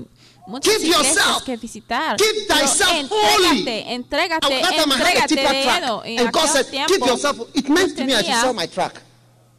muchas 0.47 0.73
Give 0.79 0.87
iglesias 0.87 1.17
yourself. 1.17 1.45
que 1.45 1.57
visitar. 1.59 2.17
Give 2.17 2.47
thyself 2.47 2.91
entrégate, 3.13 3.93
entrégate, 3.93 4.61
entrégate 4.63 5.35
de 5.35 5.65
lleno. 5.65 6.03
En 6.05 6.19
And 6.21 6.33
God 6.33 6.47
said, 6.49 6.67
tiempo, 6.71 6.95
give 6.95 7.07
yourself. 7.07 7.39
It 7.55 7.69
meant 7.69 7.95
to 7.97 8.05
me 8.07 8.15
I 8.15 8.23
should 8.23 8.41
sell 8.41 8.55
my 8.55 8.67
track. 8.67 9.03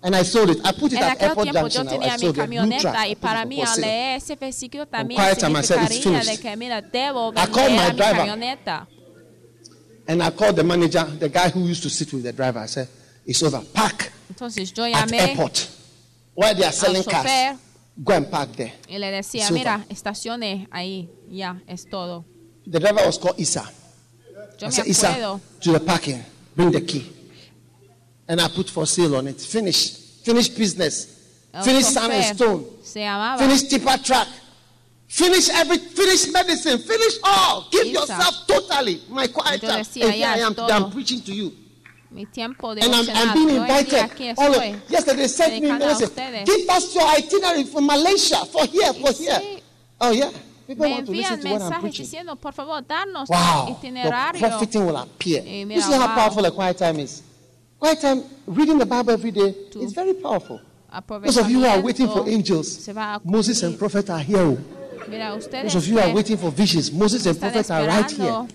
And 0.06 0.16
I 0.16 0.24
sold 0.24 0.52
it. 0.52 0.60
I 0.64 0.72
put 0.72 0.94
it 0.94 1.00
at 1.02 1.20
Airport 1.20 1.48
Junction. 1.52 1.88
I- 1.88 1.90
tenía 1.90 2.14
I 2.14 2.18
mi 2.18 2.20
sold 2.22 2.38
it. 2.38 2.50
New 2.50 2.80
track. 2.80 2.94
camioneta 2.94 3.08
I 3.08 3.12
y 3.12 3.16
put 3.16 3.22
para 3.22 3.42
it 3.42 3.48
mí 3.48 3.56
for 3.56 3.68
al 3.68 3.74
sale. 3.76 3.88
leer 3.88 4.18
ese 4.18 4.36
versículo 4.36 4.86
también 4.88 5.20
I 5.20 5.24
said, 5.64 5.82
"It's 5.82 5.94
significaría 6.04 6.32
de 6.32 6.38
que 6.38 6.56
mira, 6.58 6.82
called 7.52 7.72
vender 7.72 7.76
my 7.76 7.90
a 7.90 7.92
mi 7.92 7.98
driver. 7.98 8.18
camioneta. 8.18 8.88
And 10.08 10.22
I 10.22 10.30
called 10.30 10.56
the 10.58 10.64
manager, 10.64 11.04
the 11.20 11.28
guy 11.30 11.50
who 11.50 11.62
used 11.68 11.82
to 11.82 11.90
sit 11.90 12.14
with 12.14 12.22
the 12.24 12.32
driver. 12.32 12.60
I 12.60 12.68
said, 12.68 12.88
it's 13.26 13.42
over. 13.42 13.62
Park 13.74 14.12
Entonces 14.30 14.72
yo 14.72 14.84
at 14.86 14.94
llamé 14.94 15.20
airport. 15.30 15.68
Where 16.36 16.54
they 16.54 16.66
are 16.66 16.72
selling 16.72 17.04
cars. 17.04 17.58
Go 17.98 18.14
and 18.14 18.30
park 18.30 18.52
there. 18.56 18.74
y 18.88 19.00
le 19.00 19.10
decía, 19.10 19.50
mira, 19.52 19.86
estaciones 19.90 20.68
ahí, 20.70 21.10
ya, 21.32 21.60
es 21.66 21.86
todo. 21.90 22.26
The 22.70 22.80
driver 22.80 23.06
was 23.08 23.18
called 23.18 23.40
Isa. 23.40 23.72
Yo 24.60 24.68
I 24.68 24.70
me 24.70 24.72
said, 24.72 24.86
Isa, 24.88 25.40
to 25.62 25.72
the 25.72 25.80
parking. 25.80 26.24
Bring 26.56 26.72
the 26.72 26.86
key. 26.86 27.10
And 28.28 28.42
I 28.42 28.48
put 28.48 28.70
for 28.70 28.86
sale 28.86 29.16
on 29.16 29.28
it. 29.28 29.40
Finish. 29.40 29.92
Finish 30.24 30.50
business. 30.50 31.48
el 31.54 31.64
Finish 31.64 31.86
sand 31.86 32.14
and 32.14 32.36
stone. 32.36 32.66
Finish 33.38 33.64
tipper 33.70 33.98
track. 34.04 34.28
Finish 35.08 35.50
every, 35.50 35.78
finish 35.78 36.32
medicine. 36.32 36.80
Finish 36.80 37.20
all. 37.24 37.68
Give 37.72 37.88
yourself 37.88 38.48
totally. 38.48 39.02
My 39.10 39.28
quiet 39.28 39.62
time. 39.62 39.78
And 39.80 40.14
here 40.14 40.28
I 40.28 40.40
am. 40.40 40.56
I'm 40.58 40.92
preaching 40.92 41.22
to 41.22 41.34
you. 41.34 41.52
mi 42.16 42.26
tiempo 42.26 42.74
de 42.74 42.82
And 42.82 42.96
I'm, 42.96 43.06
I'm 43.10 43.34
being 43.34 43.50
invited. 43.50 44.38
All 44.38 44.56
of, 44.56 44.90
yesterday 44.90 45.28
sent 45.28 45.62
me 45.62 45.70
a 45.70 45.78
message. 45.78 46.16
Give 46.46 46.70
us 46.70 46.96
your 46.96 47.08
itinerary 47.10 47.66
for 47.66 47.82
Malaysia, 47.82 48.46
for 48.46 48.66
here, 48.66 48.94
for 48.94 49.12
here. 49.12 49.60
Oh 50.00 50.12
yeah. 50.12 50.32
People 50.68 50.86
me 50.86 50.92
want 50.94 51.06
to 51.06 51.12
listen 51.12 51.40
envían 51.40 51.42
to 51.42 51.50
what 51.50 51.62
I'm 51.62 51.72
mensajes 51.72 51.82
preaching. 51.82 52.06
diciendo, 52.06 52.36
por 52.36 52.54
favor, 52.54 52.82
darnos 52.82 53.30
Wow. 53.30 53.66
The 53.68 53.88
itinerario. 53.88 54.40
profiting 54.40 54.86
will 54.86 54.98
appear. 54.98 55.44
You 55.44 55.82
see 55.82 55.94
how 55.94 56.08
powerful 56.08 56.44
a 56.46 56.52
quiet 56.52 56.78
time 56.78 57.00
is. 57.00 57.22
Quiet 57.80 58.02
time, 58.02 58.24
reading 58.48 58.78
the 58.78 58.86
Bible 58.86 59.12
every 59.12 59.32
day, 59.32 59.54
is 59.76 59.94
very 59.94 60.14
powerful. 60.14 60.62
Those 61.22 61.38
of 61.38 61.50
you 61.50 61.60
who 61.60 61.66
are 61.66 61.82
waiting 61.82 62.08
for 62.08 62.28
angels, 62.28 62.72
se 62.72 62.94
va 62.94 63.16
a 63.16 63.22
Moses 63.24 63.62
and 63.64 63.78
prophet 63.78 64.10
are 64.10 64.20
here. 64.20 64.40
oh. 64.40 64.58
Those 65.08 65.76
of 65.76 65.88
you 65.88 66.00
are 66.00 66.14
waiting 66.14 66.38
for 66.38 66.52
visions. 66.52 66.92
Moses 66.92 67.26
and 67.26 67.36
están 67.36 67.52
prophets 67.52 67.70
are 67.70 67.86
right 67.86 68.10
here. 68.10 68.48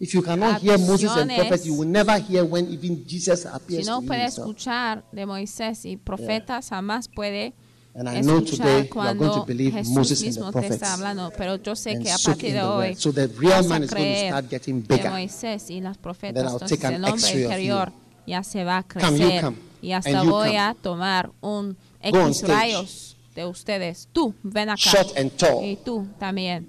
If 0.00 0.14
you 0.14 0.22
cannot 0.22 0.60
hear 0.60 0.78
Moses 0.78 1.14
and 1.16 1.30
prophets, 1.30 1.66
you 1.66 1.74
will 1.74 1.88
never 1.88 2.18
hear 2.18 2.44
when 2.44 2.66
even 2.68 3.06
Jesus 3.06 3.42
si 3.42 3.48
appears 3.48 3.86
no 3.86 3.98
to 3.98 4.02
you 4.02 4.08
puede 4.08 4.24
escuchar 4.24 5.04
de 5.12 5.26
Moisés 5.26 5.84
y 5.84 5.96
profetas, 5.96 6.70
jamás 6.70 7.08
puede 7.08 7.52
And 7.94 8.08
I 8.08 8.22
know 8.22 8.40
today 8.40 8.88
you 8.92 9.00
are 9.00 9.14
going 9.14 9.32
to 9.32 9.44
believe 9.44 9.74
Jesús 9.74 9.94
Moses 9.94 10.22
and 10.22 10.46
the 10.46 10.52
prophets 10.52 10.82
hablando. 10.82 11.30
Pero 11.36 11.56
yo 11.56 11.76
sé 11.76 11.92
and 11.92 12.02
que 12.02 12.10
a 12.10 12.16
partir 12.16 12.54
de 12.54 12.62
hoy. 12.62 12.94
So 12.96 13.12
the 13.12 13.28
real 13.38 13.62
man 13.68 13.82
is 13.82 13.90
going 13.90 14.14
to 14.14 14.26
start 14.28 14.48
getting 14.48 14.80
bigger. 14.80 15.10
Moisés 15.10 15.68
y 15.68 15.80
las 15.82 15.98
then 15.98 16.02
profetas. 16.02 16.42
I'll 16.42 16.54
Entonces 16.54 16.80
take 16.80 16.86
an 16.86 17.04
X-ray 17.04 17.44
of 17.44 17.52
interior 17.52 17.92
ya 18.26 18.42
se 18.42 18.64
va 18.64 18.78
a 18.78 18.82
crecer 18.82 19.42
come. 19.42 19.56
y 19.80 19.92
hasta 19.92 20.22
voy 20.22 20.48
come. 20.48 20.58
a 20.58 20.74
tomar 20.74 21.30
un 21.40 21.76
X 22.00 22.42
rayos 22.48 23.16
de 23.34 23.46
ustedes. 23.46 24.08
Tú, 24.12 24.34
ven 24.42 24.70
acá. 24.70 24.80
Short 24.80 25.16
and 25.16 25.30
tall. 25.32 25.64
Y 25.64 25.76
tú 25.84 26.06
también. 26.18 26.68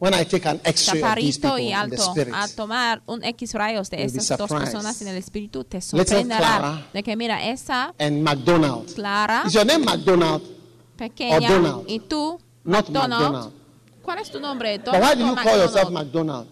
When 0.00 0.14
I 0.14 0.24
take 0.24 0.48
an 0.48 0.60
chaparrito 0.60 1.58
y 1.58 1.72
alto 1.72 2.00
spirit, 2.12 2.32
a 2.32 2.46
tomar 2.46 3.02
un 3.06 3.24
X 3.24 3.52
rayos 3.54 3.90
de 3.90 4.04
esas 4.04 4.38
dos 4.38 4.48
personas 4.48 5.02
en 5.02 5.08
el 5.08 5.16
espíritu 5.16 5.64
te 5.64 5.80
sorprenderá 5.80 6.86
de 6.92 7.02
que 7.02 7.16
mira 7.16 7.44
esa 7.48 7.92
and 7.98 8.22
McDonald. 8.22 8.94
Clara 8.94 9.42
Is 9.44 9.54
your 9.54 9.66
name 9.66 9.84
McDonald? 9.84 10.42
pequeña 10.96 11.48
Or 11.48 11.62
Donald. 11.62 11.84
y 11.88 11.98
tú 11.98 12.38
Not 12.62 12.88
McDonald. 12.90 13.22
McDonald. 13.22 13.52
¿Cuál 14.02 14.18
es 14.20 14.30
tu 14.30 14.38
nombre? 14.38 14.78
But 14.78 14.94
why 14.94 15.00
Donald 15.00 15.18
do 15.18 15.26
you 15.26 15.34
call 15.34 15.58
yourself 15.58 15.90
McDonald? 15.90 16.46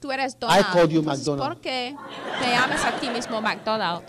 Tú 0.00 0.12
eres 0.12 0.38
Donald. 0.38 0.66
called 0.72 0.90
you 0.90 1.00
Entonces, 1.00 1.26
McDonald. 1.26 1.52
¿Por 1.54 1.60
qué 1.60 1.96
te 2.40 2.50
llamas 2.50 2.84
a 2.84 2.92
ti 3.00 3.08
mismo 3.10 3.40
McDonald? 3.40 4.04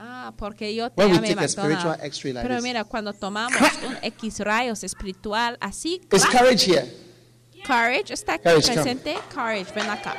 Ah, 0.00 0.32
porque 0.36 0.74
yo 0.74 0.90
te 0.90 1.08
llamé 1.08 1.34
McDonald. 1.34 1.86
Like 1.86 2.42
Pero 2.42 2.62
mira, 2.62 2.84
cuando 2.84 3.12
tomamos 3.12 3.60
un 3.86 3.96
X 4.02 4.40
rayos 4.40 4.84
espiritual 4.84 5.56
así, 5.60 6.00
Is 6.12 6.24
¡clac! 6.24 6.40
courage 6.40 6.66
here? 6.70 6.86
Courage 7.66 8.12
está 8.14 8.34
aquí 8.34 8.44
Courage, 8.44 8.68
come. 8.68 8.74
presente. 8.82 9.18
Courage, 9.34 9.72
ven 9.74 9.90
acá. 9.90 10.14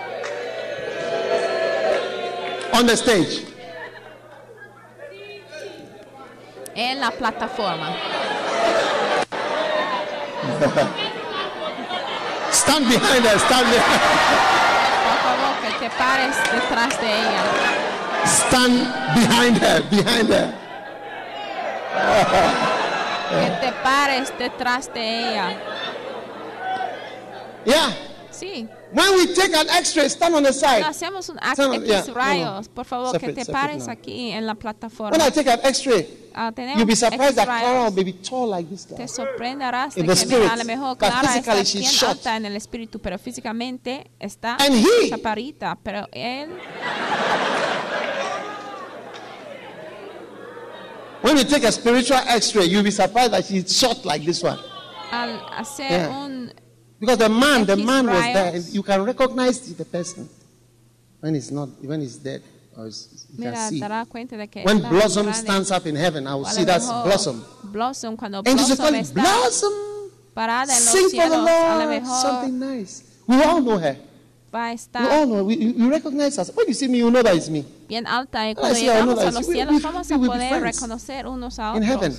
On 2.74 2.86
the 2.86 2.94
stage. 2.98 3.46
En 6.76 7.00
la 7.00 7.12
plataforma. 7.12 7.96
Stand 12.70 12.88
behind 12.88 13.26
her. 13.26 13.40
Stand 13.40 13.68
behind. 13.72 14.02
Por 15.08 15.18
favor, 15.26 15.54
que 15.64 15.72
te 15.80 15.90
pares 15.98 16.36
detrás 16.54 17.02
de 17.02 17.08
ella. 17.08 17.44
Stand 18.26 18.94
behind 19.16 19.58
her. 19.58 19.82
Behind 19.90 20.30
her. 20.30 20.54
Que 23.32 23.50
te 23.60 23.72
pares 23.82 24.32
detrás 24.38 24.94
de 24.94 25.02
ella. 25.02 25.58
Yeah. 27.66 28.09
Sí. 28.40 28.68
When 28.94 29.16
we 29.16 29.28
take 29.34 29.54
an 29.54 29.68
X-ray, 29.70 30.10
stand 30.10 30.34
on 30.36 30.44
the 30.44 30.54
side. 30.54 30.82
No, 30.82 30.88
hacemos 30.88 31.28
un 31.30 31.38
on- 31.40 31.86
yeah, 31.86 32.04
no, 32.08 32.14
no. 32.14 32.60
Oh, 32.60 32.64
por 32.74 32.86
favor, 32.86 33.12
Separate, 33.12 33.36
que 33.36 33.46
te 33.46 33.52
pares 33.52 33.86
now. 33.86 33.92
aquí 33.94 34.32
en 34.32 34.46
la 34.48 34.56
plataforma. 34.56 35.12
When. 35.18 35.28
I 35.28 35.32
take 35.32 35.50
an 35.52 35.60
X-ray, 35.64 36.32
ah, 36.34 36.52
tenemos 36.52 36.78
you'll 36.78 36.88
be 36.88 36.96
surprised 36.96 37.36
that. 37.36 37.46
Clara 37.46 37.90
will 37.92 38.04
be 38.04 38.14
tall 38.14 38.48
like 38.50 38.70
this 38.70 38.86
guy. 38.86 38.96
Te 38.96 39.08
sorprenderás 39.08 39.94
de 39.96 40.02
que 40.04 40.10
a 40.12 40.14
lo 40.16 40.16
spirit, 40.16 40.64
mejor 40.66 40.98
Clara 40.98 41.36
está 41.36 41.54
bien 41.56 41.84
short. 41.84 42.12
alta 42.18 42.38
en 42.38 42.46
el 42.46 42.56
espíritu, 42.56 43.00
pero 43.00 43.18
físicamente 43.20 44.10
está 44.20 44.56
And 44.60 44.76
he- 44.76 45.10
chaparrita. 45.10 45.78
Pero 45.84 46.08
él, 46.12 46.50
When 51.22 51.36
you 51.38 51.44
take 51.44 51.66
a 51.66 51.72
spiritual 51.72 52.22
X-ray, 52.28 52.68
you'll 52.70 52.84
be 52.84 52.92
surprised 52.92 53.34
that 53.34 53.44
she's 53.46 53.78
short 53.78 54.06
like 54.06 54.24
this 54.26 54.42
one. 54.42 54.58
al 55.12 55.42
hacer 55.58 55.90
Yeah. 55.90 56.10
un 56.18 56.54
Because 57.00 57.18
the 57.18 57.30
man, 57.30 57.66
the 57.66 57.78
man 57.78 58.08
was 58.08 58.24
there, 58.34 58.56
and 58.56 58.66
you 58.74 58.84
can 58.84 59.04
recognize 59.04 59.74
the 59.74 59.86
person 59.86 60.28
when 61.22 61.34
he's 61.34 61.52
not, 61.52 61.70
when 61.82 62.02
he's 62.02 62.18
dead, 62.18 62.42
or 62.78 62.86
he's, 62.86 63.26
you 63.32 63.40
mira, 63.40 63.54
can 63.54 63.70
see. 63.70 63.80
te 63.80 63.86
darás 63.88 64.08
cuenta 64.08 64.38
de 64.38 64.48
que 64.48 64.64
When 64.64 64.82
Blossom 64.82 65.34
stands 65.34 65.72
up 65.72 65.86
in 65.86 65.96
heaven, 65.96 66.28
I 66.28 66.36
will 66.36 66.46
see 66.46 66.66
that's 66.66 66.88
Blossom. 66.88 67.44
Blossom, 67.64 68.18
cuando 68.18 68.44
Blossom 68.44 68.96
it 68.96 69.14
Blossom. 69.14 69.74
parada 70.34 70.74
en 70.76 70.86
los 70.86 70.94
Sing 70.94 71.10
for 71.10 71.12
the 71.12 71.36
cielos, 71.36 71.50
a 71.50 71.86
lo 71.86 71.92
Lord. 71.92 72.06
Something 72.06 72.60
nice. 72.60 73.04
We 73.28 73.44
all 73.44 73.62
know 73.62 73.78
her. 73.78 73.98
va 74.52 74.72
a 74.72 74.76
We 74.76 75.10
all 75.10 75.26
know. 75.28 75.44
We, 75.44 75.56
you, 75.56 75.90
recognize 75.90 76.38
us. 76.40 76.52
When 76.56 76.68
you 76.68 76.74
see 76.74 76.88
me, 76.88 76.98
you 77.00 77.12
know 77.12 77.22
that 77.22 77.36
it's 77.36 77.50
me. 77.50 77.66
bien 77.88 78.06
alta 78.08 78.46
y 78.48 78.52
I 78.52 78.56
cuando 78.56 78.78
llegamos 78.78 79.20
a 79.20 79.32
los 79.32 79.46
cielos 79.46 79.82
vamos 79.82 80.12
a 80.12 80.18
poder 80.18 80.62
reconocer 80.62 81.28
unos 81.28 81.60
a 81.60 81.76
In 81.76 81.84
heaven. 81.84 82.16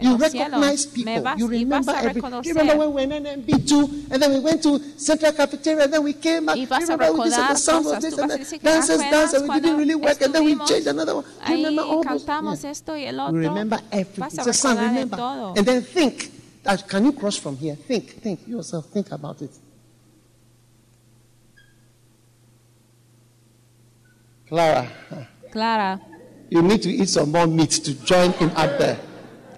You 0.00 0.16
recognize 0.16 0.86
people. 0.86 1.34
You 1.36 1.48
remember 1.48 1.92
a 1.92 1.96
every. 2.04 2.22
You 2.44 2.54
remember 2.54 2.76
when 2.76 2.88
we 2.88 2.94
went 3.06 3.12
in 3.26 3.42
NB2 3.42 4.10
and 4.12 4.22
then 4.22 4.32
we 4.32 4.40
went 4.40 4.62
to 4.62 4.78
Central 4.98 5.32
Cafeteria 5.32 5.84
and 5.84 5.92
then 5.92 6.02
we 6.04 6.12
came 6.12 6.46
back. 6.46 6.56
You 6.56 6.66
remember 6.66 7.12
we 7.12 7.30
just 7.30 7.38
recordar 7.38 7.48
the 7.48 7.56
sound 7.56 7.86
of 7.86 8.00
this 8.02 8.18
and 8.18 8.30
vas 8.30 8.52
a 8.52 8.58
then 8.58 8.62
dancers 8.62 9.00
apenas 9.00 9.10
dance 9.10 9.32
and 9.34 9.42
we 9.48 9.60
didn't 9.60 9.78
really 9.78 9.94
work 9.94 10.20
and 10.20 10.34
then 10.34 10.44
we 10.44 10.54
changed 10.66 10.86
another 10.86 11.14
one. 11.16 11.24
You 11.48 11.54
remember 11.56 11.82
all 11.82 12.04
those? 12.04 12.24
Yeah. 12.26 13.30
You 13.30 13.38
remember 13.38 13.78
everything. 13.90 14.24
Vas 14.24 14.38
a 14.38 14.44
So 14.44 14.52
son, 14.52 14.76
recordar 14.76 14.82
de 14.82 14.88
remember. 14.88 15.16
And 15.58 15.66
then 15.66 15.82
think. 15.82 16.30
that- 16.62 16.86
Can 16.88 17.04
you 17.06 17.12
cross 17.12 17.36
from 17.36 17.56
here? 17.56 17.74
Think, 17.76 18.04
think. 18.22 18.46
Yourself, 18.46 18.86
think 18.86 19.10
about 19.10 19.42
it. 19.42 19.50
Clara, 24.48 24.88
Clara, 25.52 26.00
you 26.48 26.62
need 26.62 26.80
to 26.82 26.90
eat 26.90 27.08
some 27.08 27.30
more 27.32 27.46
meat 27.46 27.70
to 27.70 27.92
join 28.04 28.32
in 28.40 28.48
up 28.56 28.78
there 28.78 28.98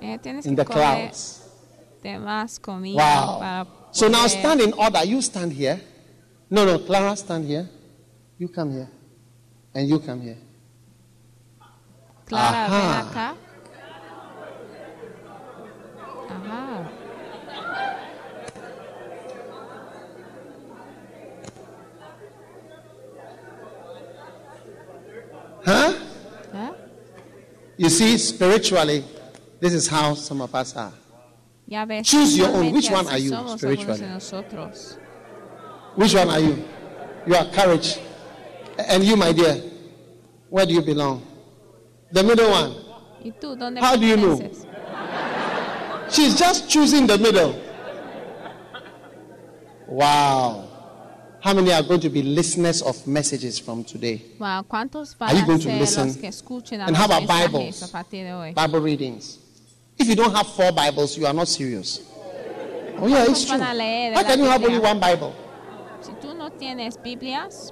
eh, 0.00 0.18
tienes 0.18 0.46
in 0.46 0.54
the 0.56 0.64
clouds. 0.64 1.42
de 2.02 2.18
más 2.18 2.58
comida 2.58 2.96
Wow. 3.26 3.38
para 3.38 3.66
So 3.92 4.08
now 4.08 4.26
stand 4.28 4.60
in 4.60 4.72
order. 4.74 5.04
You 5.04 5.20
stand 5.20 5.52
here. 5.52 5.80
No, 6.48 6.64
no, 6.64 6.78
Clara, 6.78 7.14
stand 7.16 7.44
here. 7.46 7.68
You 8.38 8.48
come 8.48 8.72
here. 8.72 8.88
And 9.74 9.88
you 9.88 9.98
come 10.00 10.20
here. 10.22 10.38
Clara, 12.26 12.68
ven 12.68 12.80
Ajá. 12.80 13.00
acá. 13.00 13.34
Ajá. 16.28 16.90
Huh? 25.64 25.92
¿Eh? 26.54 26.70
You 27.76 27.88
see, 27.90 28.16
spiritually, 28.18 29.04
this 29.60 29.72
is 29.72 29.86
how 29.88 30.14
some 30.14 30.40
of 30.40 30.54
us 30.54 30.76
are. 30.76 30.92
Ya 31.66 31.84
ves. 31.84 32.06
Choose 32.06 32.36
your 32.36 32.48
own. 32.48 32.72
Which 32.72 32.90
one 32.90 33.06
are 33.06 33.18
you 33.18 33.30
spiritually? 33.56 34.00
Which 35.94 36.14
one 36.14 36.28
are 36.28 36.40
you? 36.40 36.64
You 37.26 37.34
are 37.36 37.46
courage. 37.52 37.98
And 38.78 39.04
you, 39.04 39.16
my 39.16 39.32
dear, 39.32 39.62
where 40.48 40.66
do 40.66 40.72
you 40.74 40.82
belong? 40.82 41.22
The 42.12 42.22
middle 42.24 42.50
one. 42.50 42.74
¿Y 43.22 43.32
tú 43.38 43.54
dónde 43.56 43.78
How 43.80 43.96
do 43.96 44.06
you 44.06 44.16
know? 44.16 44.50
She's 46.10 46.38
just 46.38 46.68
choosing 46.68 47.06
the 47.06 47.18
middle. 47.18 47.54
Wow. 49.86 50.66
How 51.42 51.54
many 51.54 51.72
are 51.72 51.82
going 51.82 52.00
to 52.00 52.08
be 52.10 52.22
listeners 52.22 52.82
of 52.82 53.06
messages 53.06 53.58
from 53.58 53.82
today? 53.84 54.22
Wow, 54.38 54.64
¿Cuántos 54.68 55.16
Are 55.20 55.34
you 55.34 55.46
going 55.46 55.58
to 55.60 55.72
listen? 55.72 56.08
los 56.08 56.16
que 56.16 56.28
escuchen 56.28 56.80
a 56.80 56.86
And 56.86 56.96
how 56.96 57.06
about 57.06 57.26
Bibles? 57.26 57.82
a 57.82 57.88
partir 57.88 58.24
de 58.24 58.32
hoy? 58.32 58.52
Bible 58.52 58.80
readings. 58.80 59.38
If 60.00 60.08
you 60.08 60.16
don't 60.16 60.34
have 60.34 60.46
four 60.46 60.72
Bibles, 60.72 61.18
you 61.18 61.26
are 61.26 61.34
not 61.34 61.46
serious. 61.46 62.00
Oh, 62.96 63.06
yeah, 63.06 63.26
it's 63.28 63.44
true. 63.44 63.58
van 63.58 63.70
a 63.70 63.74
leer 63.74 64.10
de 64.10 64.16
How 64.16 64.22
can 64.24 64.38
you 64.38 64.46
have 64.46 64.64
only 64.64 64.78
one 64.78 64.98
Bible? 64.98 65.34
Si 66.00 66.12
tú 66.12 66.34
no 66.34 66.48
tienes 66.48 66.96
Biblias, 66.96 67.70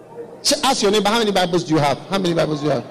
Ask 0.63 0.83
your 0.83 0.91
neighbor, 0.93 1.09
how 1.09 1.19
many 1.21 1.33
Bibles 1.33 1.65
do 1.65 1.75
you 1.75 1.81
have? 1.81 1.99
How 2.11 2.19
many 2.19 2.35
Bibles 2.35 2.61
do 2.61 2.67
you 2.67 2.73
have? 2.73 2.85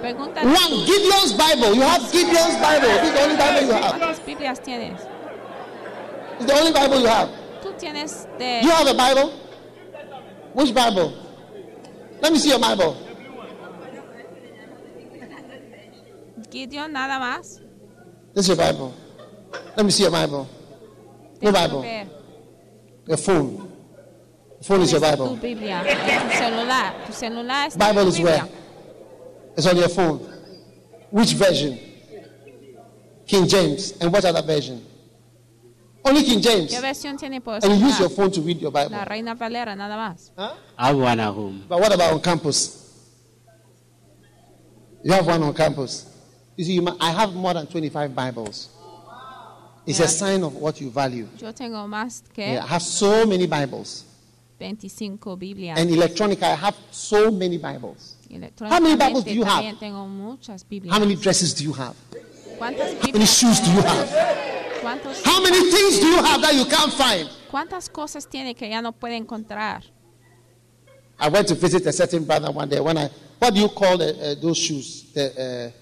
One. 0.00 0.86
Gideon's 0.86 1.32
Bible. 1.34 1.74
You 1.74 1.82
have 1.82 2.10
Gideon's 2.10 2.56
Bible. 2.64 2.88
Is 3.04 3.12
the 3.12 3.20
only 3.20 3.36
Bible 3.36 3.66
you 3.66 3.72
have. 3.72 3.94
¿cuántas 4.00 4.24
Biblias 4.24 4.60
tienes? 4.60 5.00
It's 6.40 6.46
the 6.46 6.54
only 6.54 6.72
Bible 6.72 7.00
you 7.00 7.08
have. 7.08 7.28
Tú 7.62 7.72
tienes 7.78 8.26
de 8.38 8.60
You 8.62 8.70
have 8.70 8.86
a 8.86 8.94
Bible? 8.94 9.32
Which 10.54 10.74
Bible? 10.74 11.12
Let 12.22 12.32
me 12.32 12.38
see 12.38 12.48
your 12.50 12.58
Bible. 12.60 12.96
Gideon 16.50 16.92
nada 16.92 17.18
más. 17.18 17.65
This 18.36 18.50
is 18.50 18.58
your 18.58 18.58
Bible. 18.58 18.94
Let 19.74 19.86
me 19.86 19.90
see 19.90 20.02
your 20.02 20.12
Bible. 20.12 20.46
No 21.40 21.52
Bible. 21.52 21.80
ver. 21.80 22.06
Your 23.06 23.16
phone. 23.16 23.72
Phone 24.62 24.82
is 24.82 24.92
your 24.92 25.00
Bible. 25.00 25.28
Tu 25.30 25.40
Biblia, 25.40 25.82
tu 25.82 26.36
celular. 26.36 26.94
Tu 27.06 27.12
celular 27.14 27.68
está 27.68 27.88
en 27.88 27.94
Bible 27.94 28.08
is 28.08 28.20
where? 28.20 28.46
It's 29.56 29.66
on 29.66 29.76
your 29.78 29.88
phone. 29.88 30.18
Which 31.10 31.32
version? 31.32 31.78
King 33.26 33.48
James. 33.48 33.92
And 34.02 34.12
what 34.12 34.22
other 34.26 34.42
version? 34.42 34.84
Only 36.04 36.22
King 36.22 36.42
James. 36.42 36.70
¿Qué 36.70 36.80
versión 36.82 37.16
tiene 37.16 37.40
por 37.40 37.54
And 37.64 37.80
you 37.80 37.86
use 37.86 37.98
your 37.98 38.10
phone 38.10 38.30
to 38.32 38.42
read 38.42 38.60
your 38.60 38.70
Bible. 38.70 38.90
La 38.90 39.06
Reina 39.06 39.34
Valera, 39.34 39.74
nada 39.74 39.96
más. 39.96 40.30
Huh? 40.36 40.54
I 40.76 40.88
have 40.88 40.98
one 40.98 41.20
at 41.20 41.32
home. 41.32 41.64
But 41.66 41.80
what 41.80 41.94
about 41.94 42.12
on 42.12 42.20
campus? 42.20 42.84
You 45.02 45.12
have 45.12 45.26
one 45.26 45.42
on 45.42 45.54
campus. 45.54 46.15
You 46.56 46.64
see, 46.64 46.86
I 47.00 47.10
have 47.10 47.34
more 47.34 47.52
than 47.52 47.66
25 47.66 48.14
Bibles. 48.14 48.70
It's 49.86 50.00
a 50.00 50.08
sign 50.08 50.42
of 50.42 50.54
what 50.56 50.80
you 50.80 50.90
value. 50.90 51.28
Yo 51.38 51.52
tengo 51.52 51.86
más 51.86 52.22
que 52.34 52.54
Yeah, 52.54 52.64
I 52.64 52.66
have 52.66 52.82
so 52.82 53.24
many 53.26 53.46
Bibles. 53.46 54.04
25 54.58 55.38
Biblias. 55.38 55.78
And 55.78 55.90
electronic, 55.90 56.42
I 56.42 56.54
have 56.54 56.74
so 56.90 57.30
many 57.30 57.58
Bibles. 57.58 58.16
How 58.60 58.80
many 58.80 58.96
Bibles 58.96 59.24
do 59.24 59.34
you 59.34 59.44
have? 59.44 59.78
tengo 59.78 60.06
muchas 60.08 60.64
Biblias. 60.64 60.92
How 60.92 60.98
many 60.98 61.14
dresses 61.14 61.54
do 61.54 61.62
you 61.62 61.72
have? 61.74 61.94
¿Cuántas 62.58 62.94
How 63.02 63.12
many 63.12 63.26
shoes 63.26 63.60
do 63.60 63.70
you 63.70 63.82
have? 63.82 64.08
¿Cuántos- 64.80 65.22
How 65.24 65.42
many 65.42 65.70
things 65.70 66.00
do 66.00 66.06
you 66.06 66.22
have 66.24 66.40
that 66.40 66.54
you 66.54 66.64
can't 66.64 66.92
find? 66.92 67.28
¿Cuántas 67.50 67.88
cosas 67.90 68.26
tiene 68.26 68.54
que 68.54 68.68
ya 68.68 68.80
no 68.80 68.92
puede 68.92 69.16
encontrar? 69.16 69.82
I 71.18 71.28
went 71.28 71.48
to 71.48 71.54
visit 71.54 71.86
a 71.86 71.92
certain 71.92 72.24
brother 72.24 72.50
one 72.50 72.68
day. 72.68 72.80
When 72.80 72.96
I, 72.98 73.08
what 73.38 73.54
do 73.54 73.60
you 73.60 73.68
call 73.68 73.98
the, 73.98 74.32
uh, 74.32 74.34
those 74.40 74.56
shoes? 74.58 75.12
The 75.14 75.72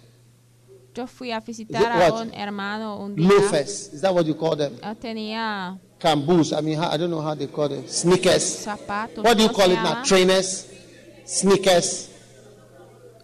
Yo 0.97 1.07
fui 1.07 1.33
a 1.33 1.39
Is 1.39 1.45
visitar 1.45 1.81
it 1.83 2.12
a 2.12 2.15
un 2.15 2.33
hermano 2.35 2.99
un 2.99 3.16
día. 3.16 3.29
loafers. 3.29 3.93
Is 3.93 4.01
that 4.01 4.15
what 4.15 4.27
you 4.27 4.35
call 4.35 4.57
them? 4.57 4.77
Él 4.83 4.97
tenía 4.97 5.79
Camboos. 5.99 6.53
I 6.53 6.61
mean, 6.61 6.79
I 6.79 6.97
don't 6.97 7.11
know 7.11 7.21
how 7.21 7.35
they 7.35 7.47
call 7.49 7.69
them. 7.69 7.87
Sneakers. 7.89 8.65
zapatos. 8.65 9.25
What 9.25 9.37
do 9.37 9.43
you 9.45 9.49
call 9.49 9.71
it 9.71 9.77
now? 9.77 9.97
Ah. 9.97 10.03
Trainers, 10.05 10.66
sneakers. 11.25 12.11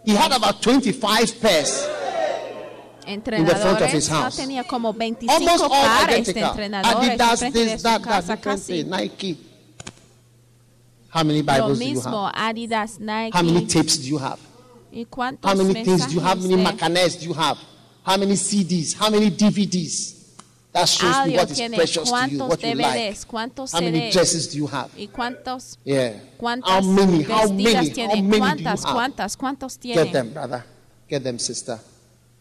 He 0.03 0.15
had 0.15 0.31
about 0.31 0.61
25 0.61 1.39
pairs. 1.39 1.87
in 3.07 3.21
the 3.23 3.55
front 3.55 3.81
of 3.81 3.89
his. 3.89 4.09
No 4.09 4.15
house. 4.15 4.37
tenía 4.37 4.67
como 4.67 4.93
25 4.93 5.29
Almost 5.29 5.63
all 5.63 5.69
pares 5.69 6.29
identical. 6.29 6.53
Adidas, 6.83 7.53
this, 7.53 7.83
that, 7.83 8.03
that, 8.03 8.27
different 8.27 8.61
thing. 8.61 8.89
Nike. 8.89 9.37
How 11.09 11.23
many 11.23 11.41
Bibles 11.41 11.79
do 11.79 11.85
you 11.85 11.99
have? 11.99 12.33
Adidas, 12.33 12.99
Nike. 12.99 13.35
How 13.35 13.43
many 13.43 13.65
tapes 13.65 13.97
do 13.97 14.07
you 14.07 14.17
have? 14.17 14.39
¿Y 14.91 15.05
cuántos 15.05 15.49
How 15.49 15.55
many 15.55 15.83
things 15.83 16.07
do 16.07 16.13
you 16.13 16.19
have? 16.19 16.39
How 16.39 16.47
many 16.47 16.63
macanes 16.63 17.19
do 17.19 17.25
you 17.25 17.33
have? 17.33 17.57
How 18.03 18.17
many 18.17 18.33
CDs? 18.33 18.93
How 18.93 19.09
many 19.09 19.31
DVDs? 19.31 20.21
That 20.73 20.87
shows 20.87 21.27
me 21.27 21.35
what 21.35 21.51
is 21.51 21.59
precious 21.75 22.09
to 22.09 22.27
you, 22.27 22.37
¿Cuántos 22.39 22.49
what 22.49 22.63
you 22.63 22.75
like. 22.75 23.27
¿Cuántos 23.27 23.73
How 23.73 23.81
many 23.81 24.11
dresses 24.11 24.47
do 24.47 24.57
you 24.57 24.67
have? 24.67 24.89
¿Y 24.97 25.07
cuántos, 25.07 25.77
Yeah. 25.83 26.13
How 26.39 26.81
many? 26.81 27.23
How 27.23 27.47
many? 27.49 27.73
How 27.73 27.83
many 27.83 27.89
do 27.89 28.01
you 28.01 28.07
have? 28.07 28.79
cuántas, 28.81 29.37
cuántos 29.37 29.77
Get 29.81 30.13
them, 30.13 30.33
brother. 30.33 30.63
Get 31.09 31.23
them, 31.23 31.39
sister. 31.39 31.77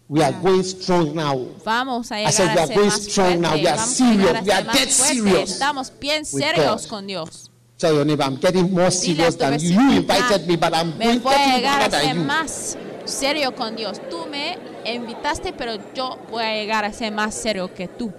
We 0.09 0.23
are 0.23 0.33
going 0.33 0.63
strong 0.63 1.15
now. 1.15 1.37
Vamos 1.65 2.11
a 2.11 2.27
I 2.27 2.31
said 2.31 2.55
we 2.55 2.61
are 2.61 2.75
going 2.75 2.91
strong 2.91 3.41
now. 3.41 3.55
We 3.55 3.67
are 3.67 3.79
serious. 3.79 4.45
We 4.45 4.53
are 4.53 4.63
dead 4.63 4.89
serious 4.89 5.53
Estamos 5.53 5.93
bien 6.01 6.25
serios 6.25 6.87
con 6.89 7.07
Dios. 7.07 7.50
Tell 7.81 7.95
your 7.95 8.05
neighbor, 8.05 8.25
I'm 8.25 8.37
getting 8.37 8.71
more 8.75 8.91
serious 8.91 9.37
than 9.37 9.59
you. 9.59 9.71
You 9.71 9.91
invited 10.01 10.43
"Ah, 10.43 10.47
me, 10.47 10.57
but 10.57 10.75
I'm 10.75 10.99
me 10.99 11.19
voy 11.19 11.33
a 11.33 11.37
getting 11.39 11.55
llegar 11.55 11.81
a 11.81 11.91
ser 11.91 12.15
más 12.15 12.77
serio 13.07 13.55
con 13.55 13.75
Dios. 13.75 13.99
Tú 14.11 14.27
me 14.27 14.59
invitaste, 14.85 15.55
pero 15.55 15.77
yo 15.95 16.19
voy 16.31 16.43
a 16.45 16.53
llegar 16.57 16.85
a 16.85 16.93
ser 16.93 17.11
más 17.11 17.35
serio 17.35 17.73
que 17.73 17.89
tú. 17.89 18.13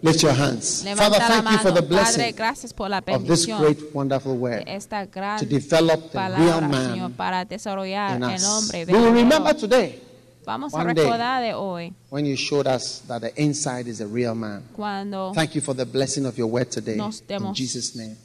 Lift 0.00 0.22
your 0.22 0.32
hands. 0.32 0.82
Levanta 0.82 1.04
Father, 1.04 1.20
thank 1.20 1.50
you 1.52 1.58
for 1.58 1.72
the 1.74 1.82
Padre, 1.82 2.32
blessing 2.32 2.74
la 2.88 3.02
of 3.14 3.26
this 3.26 3.46
great, 3.46 3.78
wonderful 3.94 4.34
word 4.36 4.64
to 4.64 5.46
develop 5.46 6.10
the 6.10 6.18
real 6.18 6.60
palabra, 6.60 6.78
Señor, 6.84 7.00
man 7.00 7.12
para 7.12 7.44
desarrollar 7.44 8.16
in 8.16 8.24
el 8.24 8.34
us. 8.34 8.44
hombre 8.44 8.86
We 8.86 8.94
will 8.94 9.12
remember 9.12 9.54
today 9.54 10.00
Vamos 10.44 10.74
a 10.74 10.78
one 10.78 10.94
day. 10.94 11.04
recordar 11.04 11.42
de 11.42 11.52
hoy 11.52 11.92
when 12.10 12.26
you 12.26 12.36
showed 12.36 12.66
us 12.66 13.00
that 13.06 13.20
the 13.22 13.32
inside 13.40 13.86
is 13.86 14.00
a 14.00 14.06
real 14.06 14.34
man. 14.34 14.62
cuando 14.74 15.32
Thank 15.34 15.54
you 15.54 15.60
for 15.60 15.74
the 15.74 15.86
blessing 15.86 16.26
of 16.26 16.36
your 16.36 16.48
word 16.48 16.70
today. 16.70 16.98
In 17.28 17.54
Jesus' 17.54 17.94
name. 17.94 18.16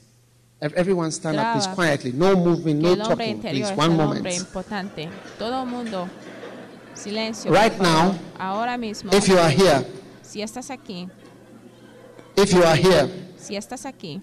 Everyone 0.59 1.11
stand 1.11 1.37
up, 1.37 1.53
please, 1.53 1.67
quietly. 1.67 2.11
No 2.13 2.35
moving, 2.35 2.79
no 2.79 2.95
talking, 2.95 3.39
please. 3.39 3.69
One 3.73 3.95
moment. 3.95 4.25
importante. 4.25 5.07
Todo 5.37 5.63
mundo, 5.65 6.09
silencio. 6.95 7.51
Right 7.51 7.79
now, 7.79 8.17
ahora 8.39 8.75
mismo, 8.77 9.13
If 9.13 9.27
you 9.27 9.37
are 9.37 9.51
here, 9.51 9.85
si 10.23 10.41
estás 10.41 10.71
aquí, 10.71 11.07
if 12.35 12.51
you 12.51 12.63
are 12.63 12.75
here, 12.75 13.07
si 13.37 13.55
estás 13.55 13.85
aquí, 13.85 14.19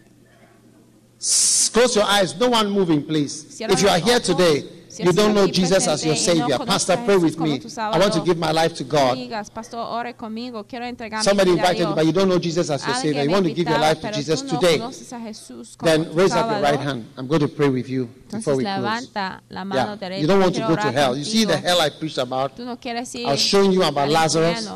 close 1.72 1.94
your 1.94 2.04
eyes. 2.04 2.34
No 2.36 2.48
one 2.48 2.68
moving, 2.68 3.04
please. 3.06 3.60
If 3.60 3.80
you 3.80 3.88
are 3.88 4.00
here 4.00 4.18
today, 4.18 4.64
you 4.98 5.12
don't 5.12 5.34
know 5.34 5.46
Jesus 5.46 5.88
as 5.88 6.04
your 6.04 6.14
presente 6.14 6.38
y 6.38 6.40
no 6.40 6.48
Savior. 6.48 6.66
Pastor, 6.66 6.96
pray 7.04 7.16
with 7.16 7.38
me. 7.38 7.60
I 7.78 7.98
want 7.98 8.12
to 8.14 8.20
give 8.20 8.38
my 8.38 8.52
life 8.52 8.74
to 8.74 8.84
God. 8.84 9.16
digas, 9.16 9.50
pastor, 9.50 9.78
ore 9.78 10.14
conmigo, 10.14 10.64
quiero 10.66 10.84
entregar 10.84 11.20
mi 11.20 11.24
Somebody 11.24 11.50
invited 11.50 11.88
you, 11.88 11.94
but 11.94 12.06
you 12.06 12.12
don't 12.12 12.28
know 12.28 12.38
Jesus 12.38 12.70
as 12.70 12.86
your 12.86 12.94
Savior. 12.96 13.22
You 13.22 13.30
want 13.30 13.46
to 13.46 13.52
give 13.52 13.68
your 13.68 13.78
life 13.78 14.00
to 14.00 14.12
Jesus 14.12 14.42
today. 14.42 14.78
conoces 14.78 15.12
a 15.12 15.18
Jesús 15.18 15.76
como 15.76 15.90
Then 15.90 16.14
raise 16.14 16.32
up 16.32 16.50
your 16.50 16.60
right 16.62 16.80
hand. 16.80 17.06
I'm 17.16 17.26
going 17.26 17.40
to 17.40 17.48
pray 17.48 17.68
with 17.68 17.88
you 17.88 18.08
before 18.30 18.56
we 18.56 18.64
close. 18.64 18.76
levanta 18.78 19.40
la 19.50 19.64
mano 19.64 19.96
Yeah. 20.00 20.16
You 20.18 20.26
don't 20.26 20.40
want 20.40 20.54
to 20.54 20.60
go 20.60 20.76
to 20.76 20.92
hell. 20.92 21.16
You 21.16 21.24
see 21.24 21.44
the 21.44 21.56
hell 21.56 21.80
I 21.80 21.90
preached 21.90 22.18
about? 22.18 22.56
Tú 22.56 22.64
no 22.64 22.76
quieres 22.76 23.14
ir 23.14 23.26
I 23.26 23.32
was 23.32 23.40
showing 23.40 23.72
you 23.72 23.82
about 23.82 24.08
Lazarus. 24.08 24.68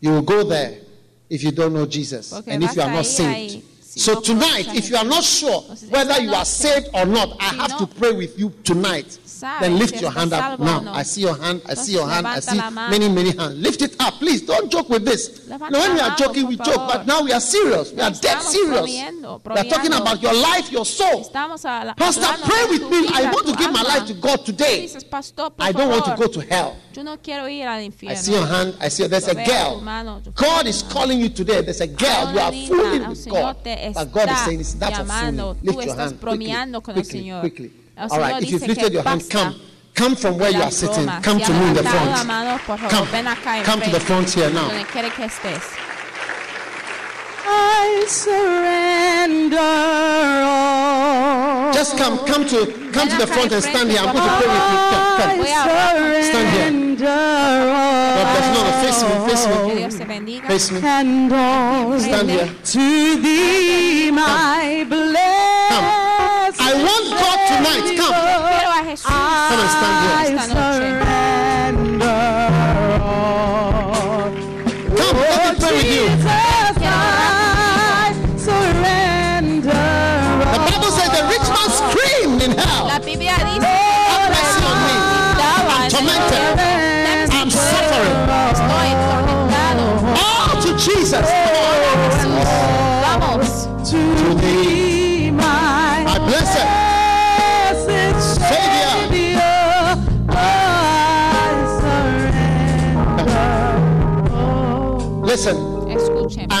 You 0.00 0.10
will 0.10 0.22
go 0.22 0.44
there 0.44 0.78
if 1.28 1.42
you 1.42 1.50
don't 1.50 1.72
know 1.72 1.86
Jesus 1.86 2.32
and 2.32 2.62
if 2.62 2.76
you 2.76 2.82
are 2.82 2.92
not 2.92 3.06
saved. 3.06 3.75
So 3.96 4.20
tonight, 4.20 4.74
if 4.74 4.90
you 4.90 4.96
are 4.96 5.04
not 5.04 5.24
sure 5.24 5.62
whether 5.88 6.20
you 6.20 6.34
are 6.34 6.44
saved 6.44 6.88
or 6.92 7.06
not, 7.06 7.34
I 7.40 7.54
have 7.54 7.78
to 7.78 7.86
pray 7.86 8.12
with 8.12 8.38
you 8.38 8.50
tonight. 8.62 9.18
Then 9.40 9.78
lift 9.78 10.00
your 10.02 10.10
hand 10.10 10.34
up 10.34 10.60
now. 10.60 10.92
I 10.92 11.02
see 11.02 11.22
your 11.22 11.36
hand. 11.36 11.62
I 11.66 11.74
see 11.74 11.92
your 11.92 12.06
hand. 12.08 12.26
I 12.26 12.40
see 12.40 12.60
many, 12.90 13.08
many 13.08 13.34
hands. 13.36 13.54
Lift 13.56 13.80
it 13.80 13.96
up, 13.98 14.14
please. 14.14 14.42
Don't 14.42 14.70
joke 14.70 14.90
with 14.90 15.04
this. 15.06 15.48
Levanta 15.48 15.70
No, 15.70 15.78
when 15.80 15.94
we 15.94 16.00
are 16.00 16.14
joking, 16.16 16.46
we 16.46 16.56
joke, 16.56 16.76
but 16.76 17.06
now 17.06 17.22
we 17.22 17.32
are 17.32 17.40
serious. 17.40 17.90
We 17.92 18.00
are 18.02 18.10
dead 18.10 18.40
serious. 18.42 18.86
We 18.86 19.00
are 19.00 19.64
talking 19.64 19.94
about 19.94 20.22
your 20.22 20.34
life, 20.34 20.70
your 20.70 20.84
soul. 20.84 21.22
Estamos 21.24 21.64
a 21.64 21.86
la, 21.86 21.94
Pastor, 21.94 22.26
pray 22.44 22.66
with 22.68 22.82
me. 22.90 23.08
I 23.14 23.30
want 23.32 23.46
to 23.46 23.54
give 23.56 23.72
my 23.72 23.82
life 23.82 24.06
to 24.08 24.14
God 24.14 24.44
today. 24.44 24.82
dices, 24.82 25.04
pastor, 25.04 25.50
por 25.50 25.64
I 25.66 25.72
don't 25.72 25.88
want 25.88 26.04
to 26.04 26.14
go 26.16 26.26
to 26.28 26.40
hell. 26.42 26.76
Yo 26.94 27.02
no 27.02 27.18
quiero 27.18 27.46
ir 27.48 27.66
al 27.66 27.80
I 28.08 28.14
see 28.14 28.32
your 28.32 28.46
hand. 28.46 28.74
I 28.80 28.88
see 28.88 29.06
there's 29.06 29.28
a 29.28 29.34
Yo 29.34 29.80
veo 29.80 30.20
tu 30.20 30.30
girl. 30.32 30.32
God 30.34 30.66
is 30.66 30.82
calling 30.82 31.20
you 31.20 31.28
today. 31.28 31.60
There's 31.60 31.80
a 31.82 31.86
girl. 31.86 32.32
You 32.32 32.38
are 32.40 32.52
fooling 32.52 33.08
with 33.08 33.28
God 33.28 33.56
está 33.86 34.90
llamando, 34.90 35.56
tú 35.64 35.80
estás 35.80 36.18
bromeando 36.20 36.80
con 36.80 36.96
el 36.96 37.04
Señor. 37.04 37.44
El 37.44 38.10
Señor 38.10 38.40
dice 38.40 38.74
que 38.76 39.02
basta. 39.02 39.54
Come 39.96 40.14
from 40.14 40.36
where 40.38 40.52
you 40.52 40.60
are 40.60 40.70
sitting. 40.70 41.08
Come 41.22 41.40
to 41.40 41.52
me 41.54 41.68
in 41.68 41.74
the 41.74 41.82
front. 41.82 42.28
Come, 42.90 43.06
come 43.64 43.80
to 43.80 43.90
the 43.90 44.00
front 44.00 44.30
here 44.30 44.50
now. 44.50 44.68
I 47.46 48.04
surrender 48.08 49.58
all. 50.42 51.72
Just 51.72 51.96
come. 51.96 52.18
Come 52.26 52.46
to 52.48 52.66
come 52.92 53.08
to 53.08 53.16
the 53.16 53.26
front 53.26 53.52
and 53.52 53.62
stand 53.62 53.90
here. 53.90 54.00
I'm 54.00 54.14
going 54.14 54.28
to 54.28 54.36
pray 54.38 54.48
with 54.48 54.66
you. 54.72 54.78
Come. 54.92 55.04
come. 55.20 55.38
Voy. 55.38 56.22
Stand 56.22 56.48
here. 56.56 56.70
God 57.06 58.26
bless. 58.32 58.46
No, 58.54 58.60
no, 58.64 58.72
face 58.82 59.00
me. 59.02 59.12
Face 59.28 59.44
me. 59.46 59.54
Dios 59.74 59.94
te 59.96 60.04
bendiga. 60.04 60.46
Face 60.48 60.70
me. 60.72 60.80
And 60.82 62.02
Stand 62.02 62.30
here. 62.30 62.48
to 62.64 62.86
thee, 63.22 64.10
my 64.10 64.84
blessed 64.88 66.60
I 66.60 66.72
want 66.74 67.06
God 67.10 67.38
tonight. 67.50 67.86
Come. 67.96 68.16
Quiero 68.56 68.70
a 68.70 68.82
Jesús. 68.86 69.06
Come 69.06 69.60
and 69.60 69.70
stand 69.70 69.96
here. 70.52 70.65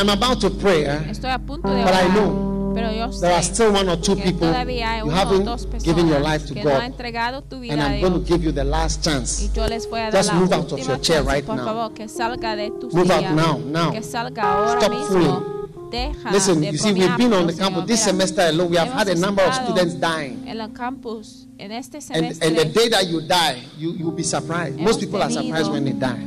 I'm 0.08 0.22
about 0.22 0.40
to 0.40 0.50
pray, 0.50 0.84
eh? 0.84 1.10
Estoy 1.10 1.30
a 1.30 1.38
punto 1.38 1.68
de 1.68 1.82
But 1.82 1.94
I 1.94 2.08
know 2.14 2.56
pero 2.76 2.92
yo 2.92 3.08
There 3.20 3.32
are 3.32 3.42
still 3.42 3.72
one 3.72 3.88
or 3.88 3.96
two 3.98 4.14
que 4.16 4.24
people 4.24 4.48
todavía 4.48 4.92
hay 4.92 4.98
you 5.00 5.06
uno 5.06 5.14
o 5.14 5.16
haven't 5.16 5.44
dos 5.46 5.66
given 5.82 6.08
your 6.08 6.20
life 6.20 6.46
to 6.46 6.52
que 6.54 6.62
no 6.62 6.70
God, 6.72 6.82
entregado 6.82 7.42
tu 7.42 7.58
vida 7.58 7.72
and 7.72 7.82
a 7.82 7.86
I'm 7.86 8.00
going 8.02 8.12
to 8.12 8.18
Dios. 8.18 8.28
give 8.28 8.44
you 8.44 8.52
the 8.52 8.64
last 8.64 9.02
chance. 9.02 9.42
Y 9.42 9.50
yo 9.54 9.66
les 9.66 9.88
voy 9.88 10.00
a 10.00 10.10
dar 10.10 10.12
Just 10.22 10.28
la 10.34 10.38
move 10.40 10.52
out 10.52 10.64
of 10.72 10.78
última 10.78 10.86
your 10.88 11.00
chair 11.00 11.16
chance, 11.22 11.26
right 11.34 11.46
por 11.46 11.56
now. 11.56 11.64
favor, 11.64 11.94
que 11.94 12.06
salga 12.08 12.54
de 12.54 12.70
tu 12.78 12.90
Move 12.92 13.10
out 13.10 13.20
silla, 13.20 13.32
now, 13.34 13.58
now. 13.58 13.92
que 13.92 14.02
salga 14.02 14.42
ahora 14.42 14.78
Stop 14.80 14.92
mismo. 14.92 15.06
fooling. 15.08 15.90
Deja 15.90 16.30
Listen, 16.30 16.60
de 16.60 16.66
you 16.72 16.76
see, 16.78 16.90
bromear 16.92 17.08
we've 17.08 17.16
been 17.16 17.32
on 17.32 17.46
the 17.46 17.54
campus 17.54 17.86
this 17.86 18.00
Mira, 18.04 18.10
semester 18.12 18.42
alone. 18.42 18.70
We 18.70 18.76
have 18.76 18.92
had 18.92 19.08
a 19.08 19.14
number 19.14 19.42
of 19.42 19.50
estado 19.52 19.72
students 19.72 19.94
dying. 19.94 20.44
En 20.46 20.60
el 20.60 20.68
campus, 20.72 21.45
en 21.58 21.72
este 21.72 21.96
And, 21.98 22.04
semestre, 22.04 22.46
and 22.46 22.56
the 22.56 22.64
day 22.66 22.88
that 22.88 23.06
you 23.06 23.20
die, 23.20 23.64
you, 23.76 23.92
you'll 23.92 24.12
be 24.12 24.22
surprised. 24.22 24.78
Most 24.78 25.00
people 25.00 25.22
are 25.22 25.30
surprised 25.30 25.70
when 25.70 25.84
they 25.84 25.92
die. 25.92 26.18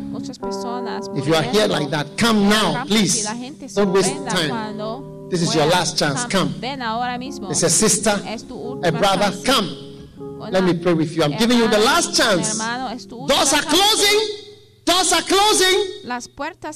If 1.16 1.28
you 1.28 1.36
are 1.36 1.44
here 1.44 1.68
like 1.68 1.90
that, 1.92 2.18
come 2.18 2.50
now, 2.50 2.86
please. 2.86 3.26
Don't 3.76 3.94
waste 3.94 4.16
time. 4.28 5.30
This 5.30 5.42
is 5.42 5.54
your 5.54 5.68
last 5.68 5.98
chance. 5.98 6.26
Come. 6.26 6.50
Ven 6.60 6.82
ahora 6.82 7.18
mismo. 7.18 7.52
It's 7.52 7.64
a 7.64 7.70
sister, 7.70 8.20
a 8.84 8.92
brother, 8.92 9.32
come. 9.46 9.90
Let 10.52 10.64
me 10.64 10.74
pray 10.74 10.94
with 10.94 11.16
you. 11.16 11.24
I'm 11.24 11.38
giving 11.38 11.58
you 11.58 11.68
the 11.68 11.80
last 11.80 12.16
chance. 12.16 12.52
Hermano, 12.52 12.88
es 12.94 13.06
tu 13.06 13.28
Doors 13.28 13.54
are 13.54 13.62
closing. 13.62 14.46
Doors 14.86 15.12
are 15.14 15.22
closing. 15.22 16.02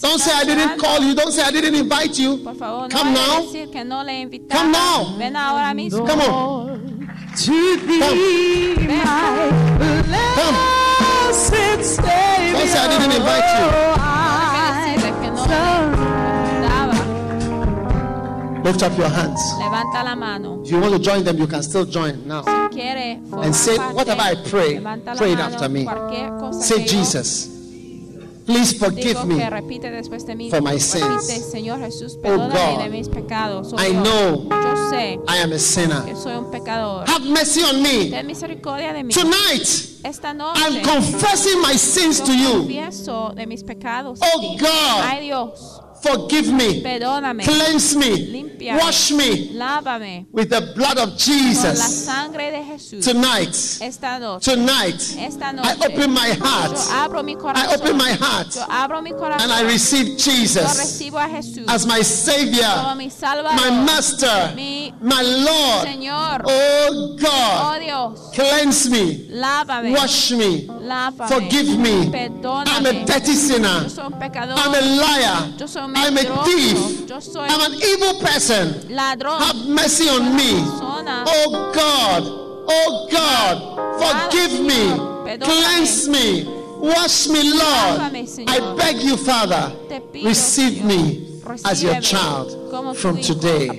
Don't 0.01 0.19
say 0.19 0.31
I 0.31 0.43
didn't 0.45 0.77
call 0.77 1.01
you. 1.01 1.15
Don't 1.15 1.31
say 1.31 1.41
I 1.41 1.51
didn't 1.51 1.73
invite 1.73 2.19
you. 2.19 2.43
Come 2.43 3.13
now. 3.13 3.41
decir 3.41 3.71
que 3.71 3.83
no 3.83 4.03
le. 4.03 4.29
Come 4.49 4.71
now. 4.71 5.17
Ven 5.17 5.35
ahora 5.35 5.73
mismo. 5.73 6.05
Come 6.05 6.21
on. 6.21 6.72
To 7.35 7.77
thee, 7.77 8.75
my 8.87 9.51
blessed 10.05 10.53
Savior. 11.83 12.53
Don't 12.53 12.67
say 12.67 12.79
I 12.79 12.87
didn't 12.89 13.15
invite 13.17 13.49
you. 13.57 13.67
Déjame 14.53 14.93
decirle 14.93 15.09
que 15.19 15.29
no 15.31 15.43
le 15.47 15.57
invitaba. 16.45 16.97
Lift 18.63 18.81
up 18.83 18.97
your 18.97 19.09
hands. 19.09 19.41
Levanta 19.59 20.03
la 20.03 20.15
mano. 20.15 20.61
If 20.63 20.69
you 20.71 20.79
want 20.79 20.93
to 20.93 20.99
join 20.99 21.23
them, 21.23 21.37
you 21.37 21.47
can 21.47 21.63
still 21.63 21.85
join 21.85 22.25
now. 22.27 22.43
Si 22.43 22.51
quiere 22.75 23.19
And 23.31 23.55
say, 23.55 23.77
parte, 23.77 23.95
whatever 23.95 24.21
I 24.21 24.35
pray, 24.47 24.79
pray 25.17 25.31
it 25.33 25.39
after 25.39 25.67
me. 25.69 25.85
Cosa 25.85 26.61
Say, 26.61 26.83
que 26.83 26.85
yo 26.85 26.99
Jesus, 26.99 27.49
please 28.45 28.75
forgive 28.77 29.03
digo 29.15 29.25
me. 29.25 29.37
que 29.37 29.49
repite 29.49 29.91
después 29.91 30.25
de 30.25 30.35
mí. 30.35 30.49
for 30.49 30.61
my 30.61 30.71
Repite, 30.71 30.81
sins. 31.25 31.45
Señor 31.51 31.79
Jesús, 31.79 32.15
Oh, 32.17 32.21
perdóname 32.21 32.75
God. 32.75 32.83
de 32.83 32.89
mis 32.89 33.09
pecados. 33.09 33.73
Oh, 33.73 33.79
I 33.81 33.91
Dios, 33.91 34.03
know 34.03 34.49
Yo 34.49 34.89
sé 34.89 35.19
I 35.27 35.37
am 35.43 35.51
a 35.53 35.59
sinner. 35.59 36.03
que 36.05 36.15
soy 36.15 36.35
un 36.35 36.51
pecador. 36.51 37.05
Have 37.09 37.25
mercy 37.29 37.61
on 37.63 37.81
me. 37.81 38.09
Ten 38.09 38.27
misericordia 38.27 38.93
de 38.93 39.03
mí. 39.03 39.13
Tonight, 39.13 39.67
Esta 40.03 40.33
noche 40.33 40.59
I'm 40.59 40.81
confessing 40.83 41.61
my 41.61 41.77
sins 41.77 42.19
yo 42.19 42.25
to 42.25 42.33
you. 42.33 42.51
confieso 42.59 43.33
de 43.35 43.47
mis 43.47 43.63
pecados. 43.63 44.19
Oh, 44.21 44.37
a 44.37 44.41
ti. 44.41 44.57
God. 44.59 45.03
Ay 45.05 45.21
Dios, 45.25 45.79
Forgive 46.03 46.51
me. 46.51 46.81
perdóname. 46.81 47.43
Cleanse 47.43 47.95
me. 47.97 48.43
Wash 48.79 49.11
me 49.11 49.49
Lávame 49.55 50.25
with 50.31 50.49
the 50.49 50.61
blood 50.75 50.97
of 50.97 51.09
con 51.09 51.11
la 51.11 51.17
Jesus. 51.17 52.05
sangre 52.05 52.51
de 52.51 52.63
Jesús. 52.63 53.03
Tonight, 53.03 53.53
Esta 53.81 54.19
noche. 54.19 54.51
tonight, 54.51 55.01
Esta 55.19 55.51
I 55.51 55.73
open 55.85 56.11
my 56.13 56.27
Yo 56.29 56.45
heart 56.45 56.77
abro 56.91 57.23
mi 57.23 57.35
corazón. 57.35 57.69
I 57.69 57.75
open 57.75 57.97
my 57.97 58.11
heart 58.13 58.55
Yo 58.55 58.61
abro 58.69 59.01
mi 59.01 59.11
corazón. 59.11 59.41
and 59.43 59.51
I 59.51 59.63
receive 59.63 60.07
Yo 60.09 60.17
Jesus 60.17 60.77
recibo 60.77 61.17
a 61.19 61.27
Jesús 61.27 61.65
as 61.67 61.85
my 61.85 61.95
como 61.95 62.03
Savior, 62.03 62.95
mi 62.95 63.09
Salvador. 63.09 63.55
my 63.55 63.83
Master, 63.83 64.53
mi 64.55 64.93
my 65.01 65.21
Lord. 65.21 65.87
Señor. 65.87 66.43
Oh 66.45 66.83
Oh 66.93 67.15
God, 67.17 67.79
Dios, 67.81 68.19
cleanse 68.33 68.89
me, 68.89 69.27
lávame. 69.29 69.91
wash 69.91 70.31
me, 70.31 70.67
Lávame. 70.81 71.27
forgive 71.27 71.77
me. 71.77 72.09
Perdóname. 72.11 72.69
I'm 72.77 72.85
a 72.85 73.05
dirty 73.05 73.33
sinner. 73.33 73.83
Yo 73.83 73.89
soy 73.89 74.05
un 74.05 74.19
pecador. 74.19 74.57
I'm 74.57 74.73
a 74.73 74.81
liar. 74.81 75.57
Yo 75.57 75.67
soy 75.67 75.83
un 75.83 75.92
I'm 75.95 76.17
a 76.17 76.23
thief. 76.45 76.77
I'm 77.37 77.71
an 77.71 77.79
evil 77.81 78.19
person. 78.19 78.89
Have 79.39 79.65
mercy 79.67 80.09
on 80.09 80.35
me. 80.35 80.51
Oh 81.25 81.71
God, 81.73 82.23
oh 82.25 83.07
God, 83.11 83.55
forgive 83.99 84.59
me, 84.61 85.37
cleanse 85.39 86.07
me, 86.09 86.45
wash 86.79 87.27
me, 87.27 87.51
Lord. 87.51 87.99
I 88.47 88.75
beg 88.77 88.97
you, 88.97 89.17
Father, 89.17 89.71
receive 90.13 90.83
me 90.83 91.32
as 91.65 91.83
your 91.83 91.99
child 92.01 92.95
from 92.95 93.17
today. 93.21 93.69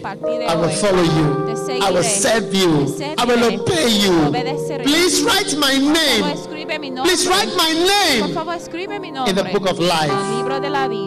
I 0.46 0.54
will 0.54 0.68
follow 0.70 1.02
you. 1.02 1.80
I 1.82 1.90
will 1.90 2.02
serve 2.02 2.54
you. 2.54 2.86
I 3.18 3.24
will 3.24 3.44
obey 3.44 3.88
you. 3.88 4.30
Please 4.82 5.22
write 5.22 5.56
my 5.56 5.76
name. 5.78 6.24
Please 7.04 7.26
write 7.26 7.54
my 7.56 7.72
name 7.72 8.36
in 9.28 9.34
the 9.36 9.44
book 9.52 9.68
of 9.70 9.78
life. 9.78 10.12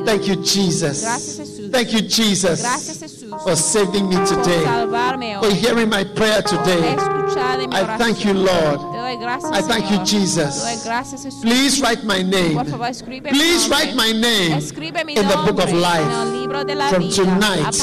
Thank 0.05 0.27
you, 0.27 0.35
Jesus. 0.37 1.03
Thank 1.71 1.93
you, 1.93 2.01
Jesus, 2.01 2.61
for 3.43 3.55
saving 3.55 4.09
me 4.09 4.15
today, 4.25 4.63
for 5.41 5.53
hearing 5.53 5.89
my 5.89 6.03
prayer 6.03 6.41
today. 6.41 6.95
I 7.69 7.97
thank 7.97 8.25
you, 8.25 8.33
Lord. 8.33 8.79
I 9.53 9.61
thank 9.61 9.91
you, 9.91 10.03
Jesus. 10.03 10.63
Please 11.41 11.81
write 11.81 12.03
my 12.03 12.21
name. 12.21 12.57
Please 13.29 13.69
write 13.69 13.95
my 13.95 14.11
name 14.11 14.53
in 14.53 15.27
the 15.27 15.37
book 15.45 15.59
of 15.63 15.73
life. 15.73 16.07
From 16.89 17.09
tonight, 17.09 17.81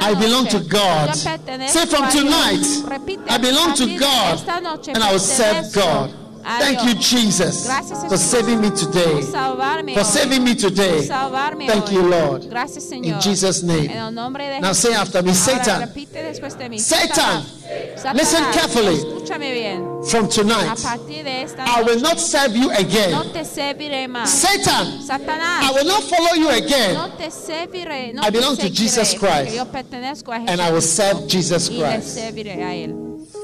I 0.00 0.14
belong 0.14 0.46
to 0.48 0.60
God. 0.60 1.14
Say 1.14 1.86
from 1.86 2.08
tonight, 2.10 2.64
I 3.28 3.38
belong 3.38 3.74
to 3.74 3.98
God, 3.98 4.48
and 4.88 5.02
I 5.02 5.12
will 5.12 5.18
serve 5.18 5.72
God. 5.72 6.19
Thank 6.42 6.84
you, 6.84 6.94
Jesus, 6.94 7.66
for 8.08 8.16
saving 8.16 8.60
me 8.60 8.70
today. 8.70 9.22
For 9.94 10.04
saving 10.04 10.44
me 10.44 10.54
today. 10.54 11.06
Thank 11.06 11.92
you, 11.92 12.02
Lord. 12.02 12.44
In 12.92 13.20
Jesus' 13.20 13.62
name. 13.62 13.90
Now 14.60 14.72
say 14.72 14.94
after 14.94 15.22
me, 15.22 15.32
Satan. 15.34 15.88
Satan, 16.78 17.42
listen 18.14 18.44
carefully. 18.52 19.20
From 20.10 20.28
tonight, 20.28 20.78
I 21.58 21.82
will 21.82 22.00
not 22.00 22.18
serve 22.18 22.56
you 22.56 22.70
again. 22.70 23.12
Satan, 24.26 24.86
I 25.10 25.72
will 25.74 25.84
not 25.84 26.02
follow 26.04 26.34
you 26.34 26.48
again. 26.50 26.96
I 28.22 28.30
belong 28.30 28.56
to 28.56 28.70
Jesus 28.70 29.14
Christ, 29.14 29.56
and 30.48 30.60
I 30.60 30.70
will 30.72 30.80
serve 30.80 31.28
Jesus 31.28 31.68
Christ. 31.68 32.18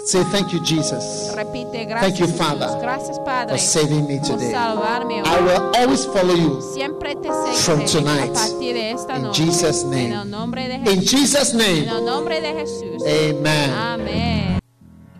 Say 0.06 0.22
thank 0.30 0.52
you, 0.52 0.60
Jesus, 0.60 1.32
Repite, 1.34 1.84
gracias 1.84 2.20
you, 2.20 2.26
Jesús. 2.26 2.38
Father, 2.38 2.78
gracias 2.80 3.18
Padre 3.24 3.56
for 3.56 3.58
saving 3.58 4.06
me 4.06 4.20
today. 4.20 4.52
salvarme 4.52 5.20
I 5.24 5.40
will 5.40 5.72
always 5.76 6.04
follow 6.06 6.34
you. 6.34 6.60
Siempre 6.62 7.16
te 7.16 7.28
From 7.64 7.84
tonight, 7.84 8.30
a 8.30 8.32
partir 8.32 8.74
de 8.74 8.92
esta 8.92 9.16
in 9.16 9.22
noche. 9.22 9.44
Jesus' 9.44 9.82
name. 9.84 10.04
En 10.06 10.12
el 10.12 10.30
nombre 10.30 10.68
de 10.68 10.76
In. 10.92 11.00
Jesus' 11.02 11.54
En 11.54 11.58
name, 11.58 11.88
el 11.88 12.04
nombre 12.04 12.40
de 12.40 12.52
Jesús. 12.54 13.02
amen. 13.02 13.70
Amén. 13.72 14.58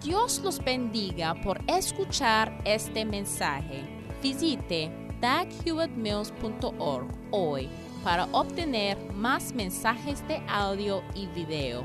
Dios 0.04 0.40
los 0.44 0.60
bendiga 0.64 1.34
por 1.42 1.58
escuchar 1.66 2.56
este 2.64 3.04
mensaje. 3.04 3.82
Visite 4.22 4.92
daghewittmills.org 5.20 7.08
hoy 7.32 7.68
para 8.04 8.28
obtener 8.30 8.96
más 9.14 9.52
mensajes 9.52 10.22
de 10.28 10.40
audio 10.48 11.02
y 11.16 11.26
video, 11.34 11.84